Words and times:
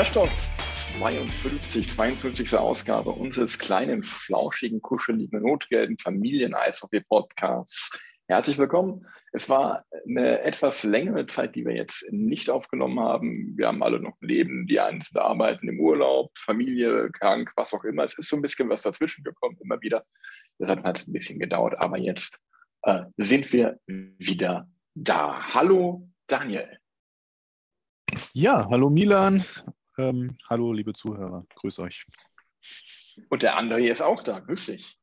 Trash 0.00 0.12
Talk 0.12 0.30
52, 0.98 1.90
52. 1.90 2.56
Ausgabe 2.56 3.10
unseres 3.10 3.58
kleinen, 3.58 4.02
flauschigen, 4.02 4.80
kuscheligen, 4.80 5.42
notgelben 5.42 5.98
Familien-Eishockey-Podcasts. 5.98 7.90
Herzlich 8.26 8.56
willkommen. 8.56 9.06
Es 9.32 9.50
war 9.50 9.84
eine 10.08 10.40
etwas 10.40 10.84
längere 10.84 11.26
Zeit, 11.26 11.54
die 11.54 11.66
wir 11.66 11.74
jetzt 11.74 12.10
nicht 12.12 12.48
aufgenommen 12.48 12.98
haben. 12.98 13.52
Wir 13.58 13.66
haben 13.66 13.82
alle 13.82 14.00
noch 14.00 14.16
Leben, 14.22 14.66
die 14.66 14.80
einen 14.80 15.02
sind 15.02 15.18
arbeiten 15.18 15.68
im 15.68 15.78
Urlaub, 15.78 16.30
Familie, 16.38 17.10
krank, 17.10 17.52
was 17.56 17.74
auch 17.74 17.84
immer. 17.84 18.02
Es 18.02 18.16
ist 18.16 18.30
so 18.30 18.36
ein 18.36 18.42
bisschen 18.42 18.70
was 18.70 18.80
dazwischen 18.80 19.22
gekommen, 19.22 19.58
immer 19.62 19.82
wieder. 19.82 20.06
Deshalb 20.58 20.82
hat 20.82 20.96
es 20.96 21.06
ein 21.06 21.12
bisschen 21.12 21.38
gedauert. 21.38 21.74
Aber 21.78 21.98
jetzt 21.98 22.40
äh, 22.84 23.02
sind 23.18 23.52
wir 23.52 23.78
wieder 23.86 24.66
da. 24.94 25.42
Hallo, 25.52 26.08
Daniel. 26.26 26.78
Ja, 28.32 28.66
hallo 28.70 28.90
Milan, 28.90 29.44
ähm, 30.00 30.38
hallo, 30.48 30.72
liebe 30.72 30.92
Zuhörer, 30.92 31.46
grüß 31.56 31.78
euch. 31.80 32.06
Und 33.28 33.42
der 33.42 33.56
andere 33.56 33.82
ist 33.82 34.00
auch 34.00 34.22
da, 34.22 34.40
grüß 34.40 34.66
dich. 34.66 34.98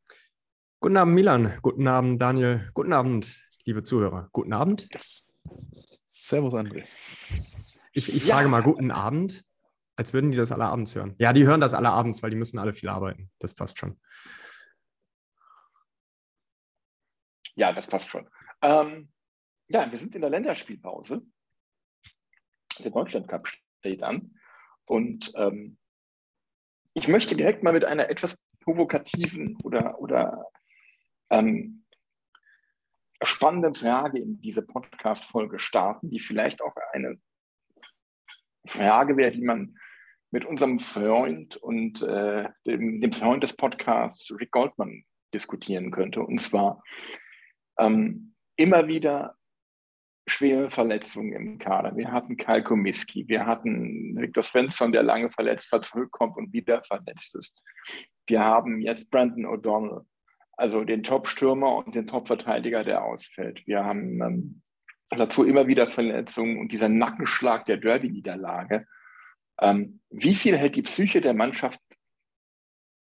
Guten 0.79 0.97
Abend, 0.97 1.15
Milan. 1.15 1.59
Guten 1.61 1.87
Abend, 1.87 2.21
Daniel. 2.21 2.69
Guten 2.73 2.93
Abend, 2.93 3.43
liebe 3.65 3.83
Zuhörer. 3.83 4.29
Guten 4.31 4.53
Abend. 4.53 4.87
Servus, 6.07 6.53
André. 6.53 6.85
Ich, 7.93 8.13
ich 8.13 8.25
ja. 8.25 8.35
frage 8.35 8.47
mal, 8.47 8.63
guten 8.63 8.91
Abend, 8.91 9.43
als 9.95 10.13
würden 10.13 10.31
die 10.31 10.37
das 10.37 10.51
alle 10.51 10.65
abends 10.65 10.95
hören. 10.95 11.15
Ja, 11.17 11.33
die 11.33 11.45
hören 11.45 11.61
das 11.61 11.73
alle 11.73 11.89
abends, 11.89 12.21
weil 12.21 12.29
die 12.29 12.35
müssen 12.35 12.59
alle 12.59 12.73
viel 12.73 12.89
arbeiten. 12.89 13.29
Das 13.39 13.53
passt 13.53 13.79
schon. 13.79 13.99
Ja, 17.55 17.73
das 17.73 17.87
passt 17.87 18.09
schon. 18.09 18.29
Ähm, 18.61 19.11
ja, 19.67 19.91
wir 19.91 19.97
sind 19.97 20.13
in 20.15 20.21
der 20.21 20.29
Länderspielpause. 20.29 21.23
Der 22.79 22.91
Deutschland 22.91 23.27
Cup 23.27 23.47
steht 23.79 24.03
an. 24.03 24.36
Und 24.87 25.31
ähm, 25.35 25.77
ich 26.93 27.07
möchte 27.07 27.35
direkt 27.35 27.61
mal 27.61 27.73
mit 27.73 27.85
einer 27.85 28.09
etwas 28.09 28.41
provokativen 28.61 29.57
oder, 29.63 29.99
oder 29.99 30.45
ähm, 31.29 31.85
spannenden 33.21 33.75
Frage 33.75 34.19
in 34.19 34.41
diese 34.41 34.65
Podcast-Folge 34.65 35.59
starten, 35.59 36.09
die 36.09 36.19
vielleicht 36.19 36.61
auch 36.61 36.75
eine 36.91 37.19
Frage 38.65 39.17
wäre, 39.17 39.31
die 39.31 39.43
man 39.43 39.77
mit 40.31 40.45
unserem 40.45 40.79
Freund 40.79 41.55
und 41.57 42.01
äh, 42.01 42.49
dem, 42.65 43.01
dem, 43.01 43.13
Freund 43.13 43.43
des 43.43 43.55
Podcasts 43.55 44.35
Rick 44.37 44.51
Goldman 44.51 45.03
diskutieren 45.33 45.91
könnte. 45.91 46.21
Und 46.21 46.39
zwar 46.39 46.83
ähm, 47.79 48.35
immer 48.55 48.87
wieder 48.87 49.36
schwere 50.27 50.69
Verletzungen 50.69 51.33
im 51.33 51.57
Kader. 51.57 51.95
Wir 51.95 52.11
hatten 52.11 52.37
Kyle 52.37 52.63
Komiski, 52.63 53.27
wir 53.27 53.45
hatten 53.45 54.15
Victor 54.17 54.43
Svensson, 54.43 54.91
der 54.91 55.03
lange 55.03 55.31
verletzt 55.31 55.71
war, 55.71 55.81
zurückkommt 55.81 56.37
und 56.37 56.53
wieder 56.53 56.83
verletzt 56.83 57.35
ist. 57.35 57.61
Wir 58.27 58.43
haben 58.43 58.81
jetzt 58.81 59.09
Brandon 59.09 59.45
O'Donnell, 59.45 60.05
also 60.57 60.83
den 60.83 61.03
Top-Stürmer 61.03 61.77
und 61.77 61.95
den 61.95 62.07
Top-Verteidiger, 62.07 62.83
der 62.83 63.05
ausfällt. 63.05 63.65
Wir 63.65 63.85
haben 63.85 64.21
ähm, 64.21 64.61
dazu 65.09 65.45
immer 65.45 65.67
wieder 65.67 65.89
Verletzungen 65.89 66.59
und 66.59 66.71
dieser 66.73 66.89
Nackenschlag 66.89 67.65
der 67.65 67.77
Derby-Niederlage. 67.77 68.85
Ähm, 69.61 70.01
wie 70.09 70.35
viel 70.35 70.57
hält 70.57 70.75
die 70.75 70.81
Psyche 70.81 71.21
der 71.21 71.33
Mannschaft 71.33 71.79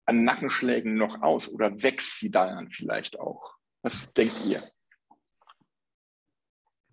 an 0.06 0.25
Nackenschlägen 0.25 0.97
noch 0.97 1.22
aus 1.22 1.50
oder 1.53 1.83
wächst 1.83 2.19
sie 2.19 2.31
daran 2.31 2.71
vielleicht 2.71 3.21
auch? 3.21 3.55
Was 3.83 4.12
denkt 4.15 4.44
ihr? 4.44 4.74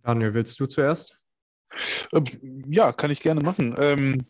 Daniel, 0.03 0.33
willst 0.33 0.59
du 0.59 0.65
zuerst? 0.65 1.17
Ähm, 2.11 2.25
ja, 2.69 2.91
kann 2.91 3.11
ich 3.11 3.21
gerne 3.21 3.41
machen. 3.41 3.75
Ähm, 3.77 4.25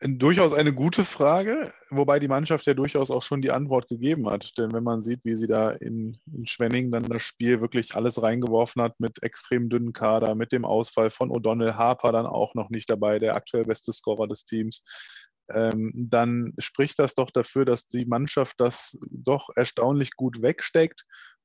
durchaus 0.00 0.52
eine 0.52 0.72
gute 0.72 1.04
Frage, 1.04 1.72
wobei 1.90 2.20
die 2.20 2.28
Mannschaft 2.28 2.66
ja 2.66 2.74
durchaus 2.74 3.10
auch 3.10 3.22
schon 3.22 3.42
die 3.42 3.50
Antwort 3.50 3.88
gegeben 3.88 4.28
hat. 4.28 4.56
Denn 4.58 4.72
wenn 4.72 4.84
man 4.84 5.02
sieht, 5.02 5.24
wie 5.24 5.36
sie 5.36 5.46
da 5.46 5.70
in, 5.70 6.18
in 6.32 6.46
Schwenning 6.46 6.90
dann 6.92 7.04
das 7.04 7.22
Spiel 7.22 7.60
wirklich 7.60 7.94
alles 7.94 8.22
reingeworfen 8.22 8.82
hat 8.82 8.98
mit 9.00 9.22
extrem 9.22 9.68
dünnen 9.68 9.92
Kader, 9.92 10.34
mit 10.34 10.52
dem 10.52 10.64
Ausfall 10.64 11.10
von 11.10 11.30
O'Donnell 11.30 11.74
Harper 11.74 12.12
dann 12.12 12.26
auch 12.26 12.54
noch 12.54 12.70
nicht 12.70 12.88
dabei, 12.88 13.18
der 13.18 13.34
aktuell 13.34 13.64
beste 13.64 13.92
Scorer 13.92 14.28
des 14.28 14.44
Teams, 14.44 14.84
ähm, 15.52 15.92
dann 15.94 16.54
spricht 16.58 16.98
das 16.98 17.14
doch 17.14 17.30
dafür, 17.30 17.64
dass 17.64 17.86
die 17.86 18.06
Mannschaft 18.06 18.54
das 18.58 18.96
doch 19.10 19.50
erstaunlich 19.54 20.12
gut 20.12 20.40
wegsteckt 20.40 21.04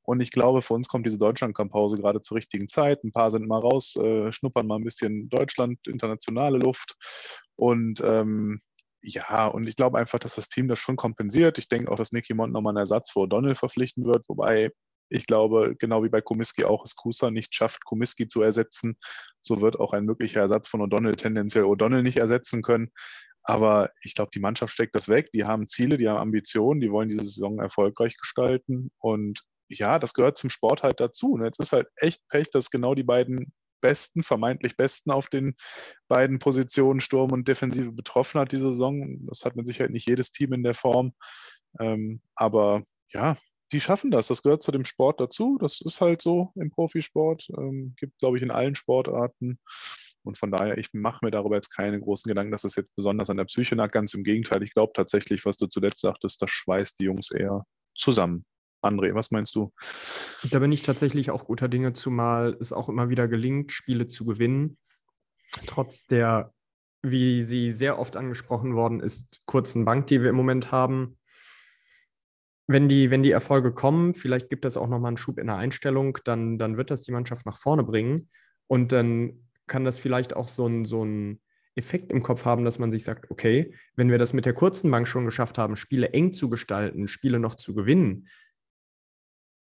und 0.09 0.21
ich 0.21 0.31
glaube, 0.31 0.63
für 0.63 0.73
uns 0.73 0.87
kommt 0.87 1.05
diese 1.05 1.19
Deutschland-Kampause 1.19 1.95
gerade 1.95 2.19
zur 2.19 2.37
richtigen 2.37 2.67
Zeit. 2.67 3.03
Ein 3.03 3.11
paar 3.11 3.29
sind 3.29 3.47
mal 3.47 3.59
raus, 3.59 3.95
äh, 3.95 4.31
schnuppern 4.31 4.65
mal 4.65 4.77
ein 4.77 4.83
bisschen 4.83 5.29
Deutschland, 5.29 5.77
internationale 5.85 6.57
Luft. 6.57 6.95
Und 7.55 8.01
ähm, 8.03 8.59
ja, 9.03 9.45
und 9.45 9.67
ich 9.67 9.75
glaube 9.75 9.99
einfach, 9.99 10.17
dass 10.17 10.33
das 10.33 10.47
Team 10.47 10.67
das 10.67 10.79
schon 10.79 10.95
kompensiert. 10.95 11.59
Ich 11.59 11.69
denke 11.69 11.91
auch, 11.91 11.95
dass 11.95 12.11
Nicky 12.11 12.33
Mont 12.33 12.51
nochmal 12.51 12.71
einen 12.71 12.79
Ersatz 12.79 13.11
vor 13.11 13.27
O'Donnell 13.27 13.53
verpflichten 13.53 14.03
wird, 14.03 14.27
wobei 14.27 14.71
ich 15.09 15.27
glaube, 15.27 15.75
genau 15.77 16.03
wie 16.03 16.09
bei 16.09 16.21
Komiski 16.21 16.65
auch 16.65 16.83
es 16.85 16.95
Kusa 16.95 17.29
nicht 17.29 17.53
schafft, 17.53 17.85
Komiski 17.85 18.27
zu 18.27 18.41
ersetzen. 18.41 18.97
So 19.41 19.61
wird 19.61 19.79
auch 19.79 19.93
ein 19.93 20.05
möglicher 20.05 20.41
Ersatz 20.41 20.67
von 20.69 20.81
O'Donnell 20.81 21.17
tendenziell 21.17 21.65
O'Donnell 21.65 22.01
nicht 22.01 22.17
ersetzen 22.17 22.63
können. 22.63 22.89
Aber 23.43 23.91
ich 24.01 24.15
glaube, 24.15 24.31
die 24.33 24.39
Mannschaft 24.39 24.73
steckt 24.73 24.95
das 24.95 25.07
weg. 25.07 25.29
Die 25.33 25.45
haben 25.45 25.67
Ziele, 25.67 25.99
die 25.99 26.09
haben 26.09 26.17
Ambitionen, 26.17 26.81
die 26.81 26.91
wollen 26.91 27.09
diese 27.09 27.25
Saison 27.25 27.59
erfolgreich 27.59 28.17
gestalten. 28.17 28.89
Und 28.97 29.43
ja, 29.69 29.99
das 29.99 30.13
gehört 30.13 30.37
zum 30.37 30.49
Sport 30.49 30.83
halt 30.83 30.99
dazu. 30.99 31.33
Und 31.33 31.41
ne? 31.41 31.47
jetzt 31.47 31.59
ist 31.59 31.73
halt 31.73 31.87
echt 31.95 32.21
Pech, 32.29 32.49
dass 32.51 32.69
genau 32.69 32.95
die 32.95 33.03
beiden 33.03 33.53
Besten, 33.81 34.23
vermeintlich 34.23 34.75
Besten 34.75 35.11
auf 35.11 35.27
den 35.27 35.55
beiden 36.07 36.39
Positionen 36.39 36.99
Sturm 36.99 37.31
und 37.31 37.47
Defensive 37.47 37.91
betroffen 37.91 38.41
hat 38.41 38.51
diese 38.51 38.71
Saison. 38.71 39.25
Das 39.27 39.45
hat 39.45 39.55
mit 39.55 39.67
Sicherheit 39.67 39.91
nicht 39.91 40.07
jedes 40.07 40.31
Team 40.31 40.53
in 40.53 40.63
der 40.63 40.73
Form. 40.73 41.13
Ähm, 41.79 42.21
aber 42.35 42.83
ja, 43.11 43.37
die 43.71 43.81
schaffen 43.81 44.11
das. 44.11 44.27
Das 44.27 44.43
gehört 44.43 44.63
zu 44.63 44.71
dem 44.71 44.85
Sport 44.85 45.19
dazu. 45.19 45.57
Das 45.61 45.81
ist 45.81 46.01
halt 46.01 46.21
so 46.21 46.51
im 46.55 46.71
Profisport. 46.71 47.47
Ähm, 47.57 47.93
gibt, 47.97 48.17
glaube 48.19 48.37
ich, 48.37 48.43
in 48.43 48.51
allen 48.51 48.75
Sportarten. 48.75 49.59
Und 50.23 50.37
von 50.37 50.51
daher, 50.51 50.77
ich 50.77 50.89
mache 50.93 51.23
mir 51.23 51.31
darüber 51.31 51.55
jetzt 51.55 51.69
keine 51.69 51.99
großen 51.99 52.27
Gedanken, 52.27 52.51
dass 52.51 52.63
das 52.63 52.75
jetzt 52.75 52.95
besonders 52.95 53.29
an 53.29 53.37
der 53.37 53.45
Psyche 53.45 53.75
nagt. 53.75 53.93
Ganz 53.93 54.13
im 54.13 54.23
Gegenteil. 54.23 54.63
Ich 54.63 54.73
glaube 54.73 54.93
tatsächlich, 54.93 55.45
was 55.45 55.57
du 55.57 55.67
zuletzt 55.67 56.01
sagtest, 56.01 56.41
das 56.41 56.49
schweißt 56.49 56.99
die 56.99 57.05
Jungs 57.05 57.31
eher 57.31 57.65
zusammen. 57.95 58.45
André, 58.81 59.13
was 59.13 59.31
meinst 59.31 59.55
du? 59.55 59.73
Da 60.49 60.59
bin 60.59 60.71
ich 60.71 60.81
tatsächlich 60.81 61.31
auch 61.31 61.45
guter 61.45 61.67
Dinge, 61.67 61.93
zumal 61.93 62.55
es 62.59 62.71
auch 62.71 62.89
immer 62.89 63.09
wieder 63.09 63.27
gelingt, 63.27 63.71
Spiele 63.71 64.07
zu 64.07 64.25
gewinnen. 64.25 64.77
Trotz 65.65 66.07
der, 66.07 66.53
wie 67.01 67.43
sie 67.43 67.71
sehr 67.71 67.99
oft 67.99 68.15
angesprochen 68.15 68.75
worden 68.75 68.99
ist, 68.99 69.41
kurzen 69.45 69.85
Bank, 69.85 70.07
die 70.07 70.21
wir 70.21 70.29
im 70.29 70.35
Moment 70.35 70.71
haben. 70.71 71.17
Wenn 72.67 72.87
die, 72.87 73.09
wenn 73.09 73.23
die 73.23 73.31
Erfolge 73.31 73.73
kommen, 73.73 74.13
vielleicht 74.13 74.49
gibt 74.49 74.63
es 74.63 74.77
auch 74.77 74.87
nochmal 74.87 75.09
einen 75.09 75.17
Schub 75.17 75.39
in 75.39 75.47
der 75.47 75.57
Einstellung, 75.57 76.17
dann, 76.23 76.57
dann 76.57 76.77
wird 76.77 76.91
das 76.91 77.01
die 77.01 77.11
Mannschaft 77.11 77.45
nach 77.45 77.57
vorne 77.57 77.83
bringen. 77.83 78.29
Und 78.67 78.91
dann 78.91 79.49
kann 79.65 79.85
das 79.85 79.97
vielleicht 79.97 80.35
auch 80.35 80.47
so 80.47 80.67
ein, 80.67 80.85
so 80.85 81.03
Effekt 81.75 82.11
im 82.11 82.21
Kopf 82.21 82.45
haben, 82.45 82.65
dass 82.65 82.77
man 82.77 82.91
sich 82.91 83.03
sagt, 83.03 83.31
okay, 83.31 83.73
wenn 83.95 84.11
wir 84.11 84.17
das 84.17 84.33
mit 84.33 84.45
der 84.45 84.53
kurzen 84.53 84.91
Bank 84.91 85.07
schon 85.07 85.25
geschafft 85.25 85.57
haben, 85.57 85.75
Spiele 85.75 86.09
eng 86.09 86.33
zu 86.33 86.49
gestalten, 86.49 87.07
Spiele 87.07 87.39
noch 87.39 87.55
zu 87.55 87.73
gewinnen, 87.73 88.27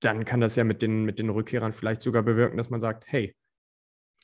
dann 0.02 0.26
kann 0.26 0.42
das 0.42 0.56
ja 0.56 0.64
mit 0.64 0.82
den, 0.82 1.06
mit 1.06 1.20
den 1.20 1.30
Rückkehrern 1.30 1.74
vielleicht 1.74 2.02
sogar 2.02 2.24
bewirken, 2.24 2.58
dass 2.58 2.70
man 2.70 2.82
sagt, 2.82 3.06
hey, 3.08 3.36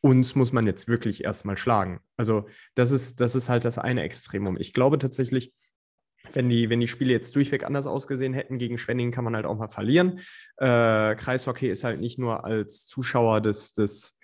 uns 0.01 0.35
muss 0.35 0.51
man 0.51 0.67
jetzt 0.67 0.87
wirklich 0.87 1.23
erstmal 1.23 1.57
schlagen. 1.57 2.01
Also 2.17 2.47
das 2.75 2.91
ist, 2.91 3.21
das 3.21 3.35
ist 3.35 3.49
halt 3.49 3.65
das 3.65 3.77
eine 3.77 4.03
Extremum. 4.03 4.57
Ich 4.59 4.73
glaube 4.73 4.97
tatsächlich, 4.97 5.53
wenn 6.33 6.49
die, 6.49 6.69
wenn 6.69 6.79
die 6.79 6.87
Spiele 6.87 7.13
jetzt 7.13 7.35
durchweg 7.35 7.63
anders 7.63 7.87
ausgesehen 7.87 8.33
hätten, 8.33 8.57
gegen 8.57 8.77
Schwenning 8.77 9.11
kann 9.11 9.23
man 9.23 9.35
halt 9.35 9.45
auch 9.45 9.57
mal 9.57 9.69
verlieren. 9.69 10.19
Äh, 10.57 11.15
Kreishockey 11.15 11.69
ist 11.69 11.83
halt 11.83 11.99
nicht 12.01 12.19
nur 12.19 12.43
als 12.43 12.85
Zuschauer 12.85 13.41
des, 13.41 13.73
des, 13.73 14.19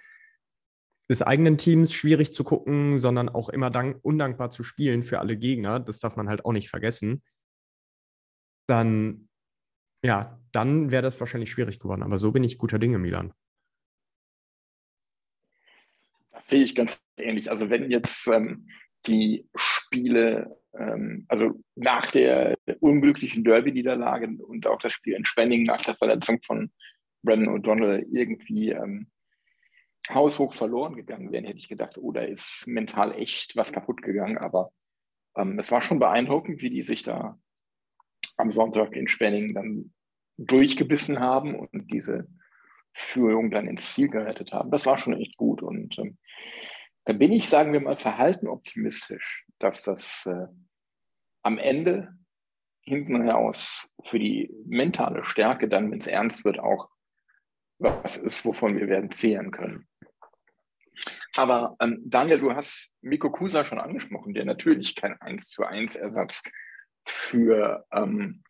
des 1.09 1.21
eigenen 1.21 1.57
Teams 1.57 1.93
schwierig 1.93 2.33
zu 2.33 2.43
gucken, 2.43 2.97
sondern 2.97 3.29
auch 3.29 3.49
immer 3.49 3.69
dank, 3.69 3.99
undankbar 4.01 4.49
zu 4.49 4.63
spielen 4.63 5.03
für 5.03 5.19
alle 5.19 5.37
Gegner. 5.37 5.79
Das 5.79 5.99
darf 5.99 6.15
man 6.15 6.29
halt 6.29 6.45
auch 6.45 6.53
nicht 6.53 6.69
vergessen. 6.69 7.23
dann, 8.67 9.29
ja, 10.03 10.42
dann 10.53 10.91
wäre 10.91 11.01
das 11.01 11.19
wahrscheinlich 11.19 11.51
schwierig 11.51 11.79
geworden. 11.79 12.03
Aber 12.03 12.17
so 12.17 12.31
bin 12.31 12.43
ich 12.43 12.57
guter 12.57 12.79
Dinge, 12.79 12.99
Milan. 12.99 13.33
Das 16.31 16.47
sehe 16.47 16.63
ich 16.63 16.75
ganz 16.75 17.01
ähnlich. 17.17 17.49
Also 17.49 17.69
wenn 17.69 17.89
jetzt 17.91 18.27
ähm, 18.27 18.67
die 19.05 19.47
Spiele, 19.55 20.57
ähm, 20.73 21.25
also 21.27 21.59
nach 21.75 22.09
der 22.11 22.57
unglücklichen 22.79 23.43
Derby-Niederlage 23.43 24.29
und 24.43 24.67
auch 24.67 24.79
das 24.79 24.93
Spiel 24.93 25.15
in 25.15 25.25
Schwenning 25.25 25.63
nach 25.63 25.83
der 25.83 25.95
Verletzung 25.95 26.41
von 26.41 26.71
Brandon 27.23 27.57
O'Donnell 27.57 28.05
irgendwie 28.11 28.69
ähm, 28.71 29.07
haushoch 30.09 30.53
verloren 30.53 30.95
gegangen 30.95 31.31
wären, 31.31 31.45
hätte 31.45 31.59
ich 31.59 31.69
gedacht, 31.69 31.97
oh, 31.97 32.11
da 32.11 32.21
ist 32.21 32.67
mental 32.67 33.13
echt 33.13 33.55
was 33.55 33.71
kaputt 33.71 34.01
gegangen. 34.01 34.37
Aber 34.37 34.71
ähm, 35.35 35.57
es 35.57 35.71
war 35.71 35.81
schon 35.81 35.99
beeindruckend, 35.99 36.61
wie 36.61 36.69
die 36.69 36.83
sich 36.83 37.03
da 37.03 37.39
am 38.37 38.51
Sonntag 38.51 38.95
in 38.95 39.07
Schwenning 39.07 39.53
dann 39.53 39.93
durchgebissen 40.37 41.19
haben 41.19 41.55
und 41.55 41.91
diese 41.91 42.27
Führung 42.93 43.51
dann 43.51 43.67
ins 43.67 43.93
Ziel 43.93 44.09
gerettet 44.09 44.51
haben. 44.51 44.71
Das 44.71 44.85
war 44.85 44.97
schon 44.97 45.13
echt 45.13 45.37
gut. 45.37 45.61
Und 45.61 45.97
ähm, 45.99 46.17
da 47.05 47.13
bin 47.13 47.31
ich, 47.31 47.49
sagen 47.49 47.73
wir 47.73 47.81
mal, 47.81 47.97
verhalten 47.97 48.47
optimistisch, 48.47 49.45
dass 49.59 49.83
das 49.83 50.25
äh, 50.25 50.47
am 51.41 51.57
Ende 51.57 52.15
hinten 52.81 53.29
raus 53.29 53.93
für 54.05 54.19
die 54.19 54.51
mentale 54.65 55.23
Stärke 55.25 55.67
dann, 55.67 55.91
wenn 55.91 55.99
es 55.99 56.07
ernst 56.07 56.45
wird, 56.45 56.59
auch 56.59 56.89
was 57.79 58.17
ist, 58.17 58.45
wovon 58.45 58.77
wir 58.77 58.87
werden 58.87 59.11
zehren 59.11 59.51
können. 59.51 59.87
Aber 61.35 61.75
ähm, 61.79 62.01
Daniel, 62.05 62.39
du 62.39 62.53
hast 62.53 62.95
Miko 63.01 63.31
Kusa 63.31 63.65
schon 63.65 63.79
angesprochen, 63.79 64.33
der 64.33 64.45
natürlich 64.45 64.95
kein 64.95 65.19
1 65.19 65.49
zu 65.49 65.65
1 65.65 65.95
Ersatz 65.95 66.43
für 67.05 67.85
ähm, 67.91 68.43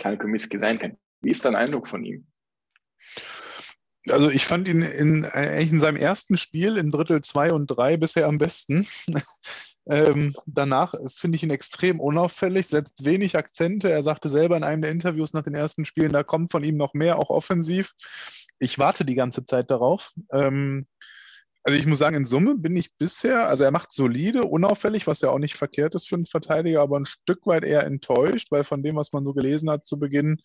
Kalkomiski 0.00 0.58
sein 0.58 0.78
kann. 0.78 0.96
Wie 1.20 1.30
ist 1.30 1.44
dein 1.44 1.54
Eindruck 1.54 1.88
von 1.88 2.04
ihm? 2.04 2.26
Also 4.08 4.30
ich 4.30 4.46
fand 4.46 4.66
ihn 4.66 4.82
in, 4.82 5.24
eigentlich 5.26 5.72
in 5.72 5.80
seinem 5.80 5.96
ersten 5.96 6.36
Spiel 6.36 6.76
in 6.76 6.90
Drittel 6.90 7.22
2 7.22 7.52
und 7.52 7.66
3 7.66 7.98
bisher 7.98 8.26
am 8.26 8.38
besten. 8.38 8.86
ähm, 9.86 10.34
danach 10.46 10.94
finde 11.08 11.36
ich 11.36 11.42
ihn 11.42 11.50
extrem 11.50 12.00
unauffällig, 12.00 12.66
setzt 12.66 13.04
wenig 13.04 13.36
Akzente. 13.36 13.90
Er 13.90 14.02
sagte 14.02 14.30
selber 14.30 14.56
in 14.56 14.64
einem 14.64 14.82
der 14.82 14.90
Interviews 14.90 15.34
nach 15.34 15.42
den 15.42 15.54
ersten 15.54 15.84
Spielen, 15.84 16.12
da 16.12 16.22
kommt 16.22 16.50
von 16.50 16.64
ihm 16.64 16.76
noch 16.78 16.94
mehr, 16.94 17.18
auch 17.18 17.30
offensiv. 17.30 17.92
Ich 18.58 18.78
warte 18.78 19.04
die 19.04 19.14
ganze 19.14 19.44
Zeit 19.44 19.70
darauf. 19.70 20.12
Ähm, 20.32 20.86
also 21.62 21.78
ich 21.78 21.86
muss 21.86 21.98
sagen, 21.98 22.16
in 22.16 22.24
Summe 22.24 22.56
bin 22.56 22.76
ich 22.76 22.96
bisher, 22.96 23.46
also 23.46 23.64
er 23.64 23.70
macht 23.70 23.92
solide, 23.92 24.42
unauffällig, 24.42 25.06
was 25.06 25.20
ja 25.20 25.30
auch 25.30 25.38
nicht 25.38 25.56
verkehrt 25.56 25.94
ist 25.94 26.08
für 26.08 26.14
einen 26.14 26.26
Verteidiger, 26.26 26.80
aber 26.80 26.98
ein 26.98 27.06
Stück 27.06 27.46
weit 27.46 27.64
eher 27.64 27.84
enttäuscht, 27.84 28.50
weil 28.50 28.64
von 28.64 28.82
dem, 28.82 28.96
was 28.96 29.12
man 29.12 29.24
so 29.24 29.34
gelesen 29.34 29.70
hat 29.70 29.84
zu 29.84 29.98
Beginn, 29.98 30.40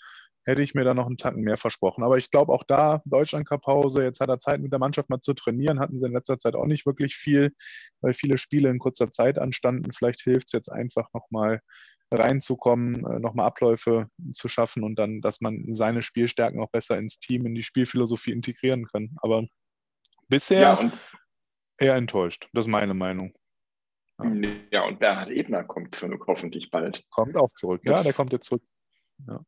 hätte 0.45 0.61
ich 0.61 0.75
mir 0.75 0.83
da 0.83 0.93
noch 0.93 1.07
einen 1.07 1.17
Tacken 1.17 1.41
mehr 1.41 1.57
versprochen. 1.57 2.03
Aber 2.03 2.17
ich 2.17 2.31
glaube 2.31 2.53
auch 2.53 2.63
da, 2.63 3.01
Deutschland 3.05 3.47
Pause, 3.49 4.03
jetzt 4.03 4.19
hat 4.19 4.29
er 4.29 4.39
Zeit 4.39 4.61
mit 4.61 4.71
der 4.71 4.79
Mannschaft 4.79 5.09
mal 5.09 5.21
zu 5.21 5.33
trainieren, 5.33 5.79
hatten 5.79 5.99
sie 5.99 6.05
in 6.05 6.13
letzter 6.13 6.37
Zeit 6.37 6.55
auch 6.55 6.65
nicht 6.65 6.85
wirklich 6.85 7.15
viel, 7.15 7.53
weil 8.01 8.13
viele 8.13 8.37
Spiele 8.37 8.69
in 8.69 8.79
kurzer 8.79 9.09
Zeit 9.09 9.39
anstanden. 9.39 9.91
Vielleicht 9.91 10.21
hilft 10.21 10.47
es 10.47 10.51
jetzt 10.51 10.71
einfach 10.71 11.09
nochmal 11.13 11.61
reinzukommen, 12.11 13.05
äh, 13.05 13.19
nochmal 13.19 13.47
Abläufe 13.47 14.07
zu 14.33 14.47
schaffen 14.47 14.83
und 14.83 14.99
dann, 14.99 15.21
dass 15.21 15.41
man 15.41 15.73
seine 15.73 16.03
Spielstärken 16.03 16.61
auch 16.61 16.69
besser 16.69 16.97
ins 16.97 17.17
Team, 17.19 17.45
in 17.45 17.55
die 17.55 17.63
Spielphilosophie 17.63 18.31
integrieren 18.31 18.85
kann. 18.85 19.15
Aber 19.21 19.45
bisher 20.27 20.59
ja, 20.61 20.91
eher 21.77 21.95
enttäuscht. 21.95 22.49
Das 22.53 22.65
ist 22.65 22.69
meine 22.69 22.93
Meinung. 22.93 23.33
Ja, 24.19 24.31
ja 24.71 24.83
und 24.85 24.99
Bernhard 24.99 25.29
Ebner 25.29 25.63
kommt 25.63 25.93
zurück, 25.93 26.25
hoffentlich 26.27 26.71
bald. 26.71 27.03
Kommt 27.09 27.35
auch 27.35 27.51
zurück, 27.51 27.81
das, 27.83 27.97
ja, 27.97 28.03
der 28.03 28.13
kommt 28.13 28.31
jetzt 28.31 28.45
zurück. 28.45 28.63
Ja. 29.27 29.43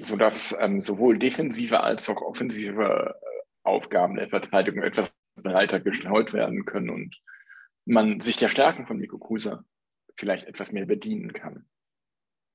Sodass 0.00 0.56
ähm, 0.60 0.82
sowohl 0.82 1.18
defensive 1.18 1.80
als 1.80 2.08
auch 2.08 2.20
offensive 2.20 3.14
äh, 3.16 3.38
Aufgaben 3.62 4.16
der 4.16 4.28
Verteidigung 4.28 4.82
etwas 4.82 5.14
breiter 5.36 5.80
gestreut 5.80 6.32
werden 6.32 6.64
können 6.64 6.90
und 6.90 7.16
man 7.86 8.20
sich 8.20 8.36
der 8.36 8.48
Stärken 8.48 8.86
von 8.86 8.98
Nico 8.98 9.18
Kusa 9.18 9.64
vielleicht 10.16 10.46
etwas 10.46 10.72
mehr 10.72 10.86
bedienen 10.86 11.32
kann. 11.32 11.66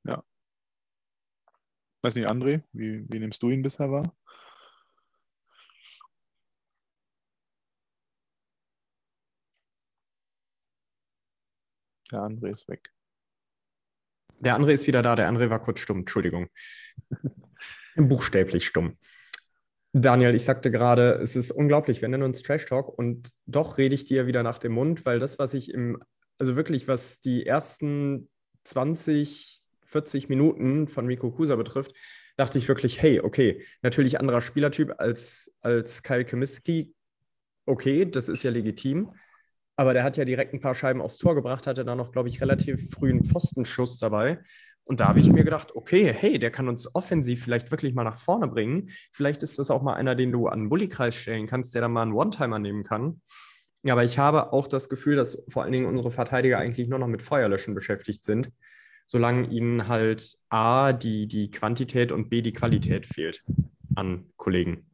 Ja. 0.06 0.24
Weiß 2.02 2.16
nicht, 2.16 2.30
André, 2.30 2.64
wie, 2.72 3.06
wie 3.10 3.20
nimmst 3.20 3.44
du 3.44 3.50
ihn 3.50 3.62
bisher 3.62 3.92
wahr? 3.92 4.16
Der 12.12 12.22
André 12.22 12.52
ist 12.52 12.68
weg. 12.68 12.92
Der 14.40 14.58
André 14.58 14.72
ist 14.72 14.88
wieder 14.88 15.02
da. 15.02 15.16
Der 15.16 15.30
André 15.30 15.50
war 15.50 15.62
kurz 15.62 15.80
stumm. 15.80 16.00
Entschuldigung. 16.00 16.48
Buchstäblich 17.96 18.66
stumm. 18.66 18.98
Daniel, 19.92 20.36
ich 20.36 20.46
sagte 20.46 20.70
gerade, 20.70 21.14
es 21.14 21.36
ist 21.36 21.52
unglaublich, 21.52 22.02
wir 22.02 22.10
nennen 22.10 22.24
uns 22.24 22.44
Trash 22.44 22.68
Talk 22.68 22.96
und 22.96 23.32
doch 23.48 23.80
rede 23.80 23.96
ich 23.96 24.06
dir 24.06 24.28
wieder 24.28 24.44
nach 24.44 24.60
dem 24.60 24.74
Mund, 24.74 25.04
weil 25.06 25.18
das, 25.18 25.40
was 25.40 25.56
ich 25.56 25.74
im, 25.74 25.98
also 26.38 26.56
wirklich, 26.56 26.88
was 26.88 27.22
die 27.22 27.48
ersten 27.48 28.30
20, 28.66 29.64
40 29.88 30.30
Minuten 30.30 30.88
von 30.88 31.08
Miko 31.08 31.32
Kusa 31.32 31.56
betrifft, 31.56 31.94
dachte 32.38 32.60
ich 32.60 32.68
wirklich, 32.68 33.02
hey, 33.02 33.20
okay, 33.20 33.66
natürlich 33.82 34.20
anderer 34.20 34.42
Spielertyp 34.42 34.94
als, 35.00 35.52
als 35.62 36.04
Kyle 36.04 36.24
Kemiski. 36.24 36.94
Okay, 37.66 38.06
das 38.06 38.30
ist 38.30 38.44
ja 38.44 38.52
legitim. 38.52 39.12
Aber 39.80 39.94
der 39.94 40.04
hat 40.04 40.18
ja 40.18 40.26
direkt 40.26 40.54
ein 40.54 40.60
paar 40.60 40.76
Scheiben 40.76 41.00
aufs 41.00 41.18
Tor 41.20 41.36
gebracht, 41.36 41.66
hatte 41.66 41.86
da 41.86 41.96
noch, 41.96 42.12
glaube 42.12 42.28
ich, 42.28 42.42
relativ 42.42 42.90
frühen 42.90 43.24
Pfostenschuss 43.24 43.98
dabei. 43.98 44.40
Und 44.84 45.00
da 45.00 45.08
habe 45.08 45.22
ich 45.22 45.32
mir 45.32 45.46
gedacht, 45.46 45.74
okay, 45.74 46.14
hey, 46.14 46.38
der 46.38 46.52
kann 46.52 46.68
uns 46.68 46.94
offensiv 46.94 47.42
vielleicht 47.42 47.72
wirklich 47.72 47.94
mal 47.94 48.04
nach 48.04 48.18
vorne 48.18 48.50
bringen. 48.50 48.90
Vielleicht 49.14 49.42
ist 49.42 49.58
das 49.58 49.72
auch 49.72 49.82
mal 49.82 49.94
einer, 49.94 50.16
den 50.16 50.34
du 50.34 50.48
an 50.48 50.64
den 50.64 50.70
Bullykreis 50.70 51.16
stellen 51.16 51.48
kannst, 51.48 51.74
der 51.74 51.82
dann 51.82 51.94
mal 51.94 52.02
einen 52.02 52.12
One-Timer 52.12 52.60
nehmen 52.60 52.84
kann. 52.84 53.22
Aber 53.88 54.04
ich 54.04 54.18
habe 54.20 54.52
auch 54.52 54.68
das 54.68 54.90
Gefühl, 54.90 55.16
dass 55.16 55.42
vor 55.48 55.64
allen 55.64 55.72
Dingen 55.72 55.86
unsere 55.86 56.12
Verteidiger 56.12 56.58
eigentlich 56.58 56.90
nur 56.90 57.00
noch 57.00 57.08
mit 57.08 57.22
Feuerlöschen 57.22 57.74
beschäftigt 57.74 58.26
sind, 58.26 58.52
solange 59.06 59.48
ihnen 59.48 59.88
halt 59.88 60.30
A, 60.50 60.92
die, 60.92 61.26
die 61.26 61.52
Quantität 61.52 62.12
und 62.12 62.28
B, 62.30 62.42
die 62.42 62.52
Qualität 62.52 63.06
fehlt 63.06 63.46
an 63.96 64.26
Kollegen. 64.36 64.89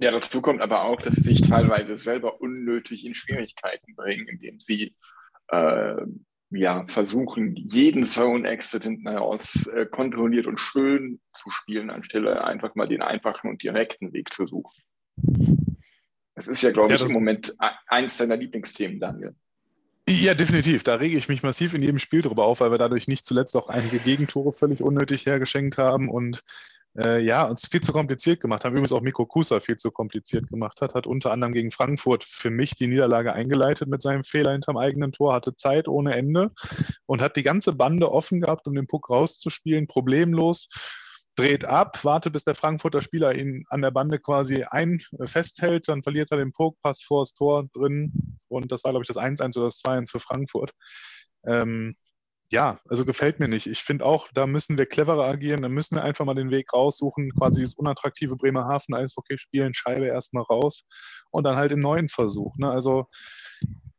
Ja, 0.00 0.10
dazu 0.10 0.40
kommt 0.40 0.62
aber 0.62 0.84
auch, 0.84 1.02
dass 1.02 1.14
sie 1.16 1.34
sich 1.34 1.42
teilweise 1.42 1.96
selber 1.96 2.40
unnötig 2.40 3.04
in 3.04 3.14
Schwierigkeiten 3.14 3.94
bringen, 3.94 4.26
indem 4.28 4.58
sie 4.58 4.94
äh, 5.48 5.96
ja, 6.50 6.84
versuchen, 6.88 7.54
jeden 7.54 8.04
Zone-Exit 8.04 8.82
hinten 8.82 9.08
heraus 9.08 9.66
äh, 9.66 9.86
kontrolliert 9.86 10.46
und 10.46 10.58
schön 10.58 11.20
zu 11.32 11.50
spielen, 11.50 11.90
anstelle 11.90 12.44
einfach 12.44 12.74
mal 12.74 12.88
den 12.88 13.02
einfachen 13.02 13.50
und 13.50 13.62
direkten 13.62 14.12
Weg 14.12 14.32
zu 14.32 14.46
suchen. 14.46 14.82
Es 16.34 16.48
ist 16.48 16.62
ja, 16.62 16.72
glaube 16.72 16.90
ja, 16.90 16.96
ich, 16.96 17.02
im 17.02 17.12
Moment 17.12 17.54
eins 17.86 18.16
deiner 18.16 18.36
Lieblingsthemen, 18.36 18.98
Daniel. 18.98 19.34
Ja, 20.08 20.34
definitiv. 20.34 20.82
Da 20.82 20.94
rege 20.94 21.16
ich 21.16 21.28
mich 21.28 21.42
massiv 21.42 21.74
in 21.74 21.82
jedem 21.82 21.98
Spiel 21.98 22.22
drüber 22.22 22.44
auf, 22.46 22.60
weil 22.60 22.72
wir 22.72 22.78
dadurch 22.78 23.06
nicht 23.06 23.24
zuletzt 23.24 23.54
auch 23.56 23.68
einige 23.68 23.98
Gegentore 23.98 24.52
völlig 24.52 24.82
unnötig 24.82 25.26
hergeschenkt 25.26 25.78
haben 25.78 26.08
und 26.08 26.42
äh, 26.96 27.20
ja, 27.20 27.44
uns 27.44 27.66
viel 27.68 27.80
zu 27.80 27.92
kompliziert 27.92 28.40
gemacht 28.40 28.64
haben. 28.64 28.72
Übrigens 28.72 28.92
auch 28.92 29.00
Mikro 29.00 29.26
Kusa 29.26 29.60
viel 29.60 29.76
zu 29.76 29.90
kompliziert 29.90 30.48
gemacht 30.48 30.80
hat, 30.80 30.94
hat 30.94 31.06
unter 31.06 31.30
anderem 31.30 31.52
gegen 31.52 31.70
Frankfurt 31.70 32.24
für 32.24 32.50
mich 32.50 32.74
die 32.74 32.88
Niederlage 32.88 33.32
eingeleitet 33.32 33.88
mit 33.88 34.02
seinem 34.02 34.24
Fehler 34.24 34.52
hinterm 34.52 34.76
eigenen 34.76 35.12
Tor, 35.12 35.34
hatte 35.34 35.56
Zeit 35.56 35.88
ohne 35.88 36.14
Ende 36.14 36.50
und 37.06 37.22
hat 37.22 37.36
die 37.36 37.42
ganze 37.42 37.72
Bande 37.72 38.10
offen 38.10 38.40
gehabt, 38.40 38.66
um 38.66 38.74
den 38.74 38.86
Puck 38.86 39.10
rauszuspielen, 39.10 39.86
problemlos 39.86 40.68
dreht 41.36 41.64
ab, 41.64 42.04
wartet, 42.04 42.32
bis 42.32 42.44
der 42.44 42.54
Frankfurter 42.54 43.02
Spieler 43.02 43.34
ihn 43.34 43.64
an 43.70 43.82
der 43.82 43.90
Bande 43.90 44.18
quasi 44.18 44.64
ein 44.64 45.00
äh, 45.18 45.26
festhält, 45.26 45.88
dann 45.88 46.02
verliert 46.02 46.30
er 46.30 46.38
den 46.38 46.52
Puck, 46.52 46.76
Pass 46.82 47.02
vor 47.02 47.22
das 47.22 47.34
Tor 47.34 47.66
drin 47.72 48.12
und 48.48 48.70
das 48.70 48.84
war, 48.84 48.92
glaube 48.92 49.04
ich, 49.04 49.08
das 49.08 49.16
1-1 49.16 49.56
oder 49.56 49.66
das 49.66 49.82
2-1 49.82 50.10
für 50.10 50.20
Frankfurt. 50.20 50.72
Ähm, 51.46 51.96
ja, 52.50 52.80
also 52.88 53.04
gefällt 53.04 53.38
mir 53.38 53.48
nicht. 53.48 53.66
Ich 53.68 53.82
finde 53.82 54.04
auch, 54.04 54.28
da 54.34 54.46
müssen 54.46 54.76
wir 54.76 54.86
cleverer 54.86 55.24
agieren, 55.24 55.62
da 55.62 55.68
müssen 55.68 55.94
wir 55.94 56.02
einfach 56.02 56.24
mal 56.24 56.34
den 56.34 56.50
Weg 56.50 56.72
raussuchen, 56.72 57.32
quasi 57.32 57.62
das 57.62 57.74
unattraktive 57.74 58.36
Bremerhaven 58.36 58.94
Eishockey 58.94 59.38
spielen, 59.38 59.72
Scheibe 59.72 60.06
erstmal 60.06 60.42
raus 60.42 60.84
und 61.30 61.44
dann 61.44 61.56
halt 61.56 61.70
im 61.70 61.80
neuen 61.80 62.08
Versuch. 62.08 62.56
Ne? 62.56 62.68
Also 62.68 63.06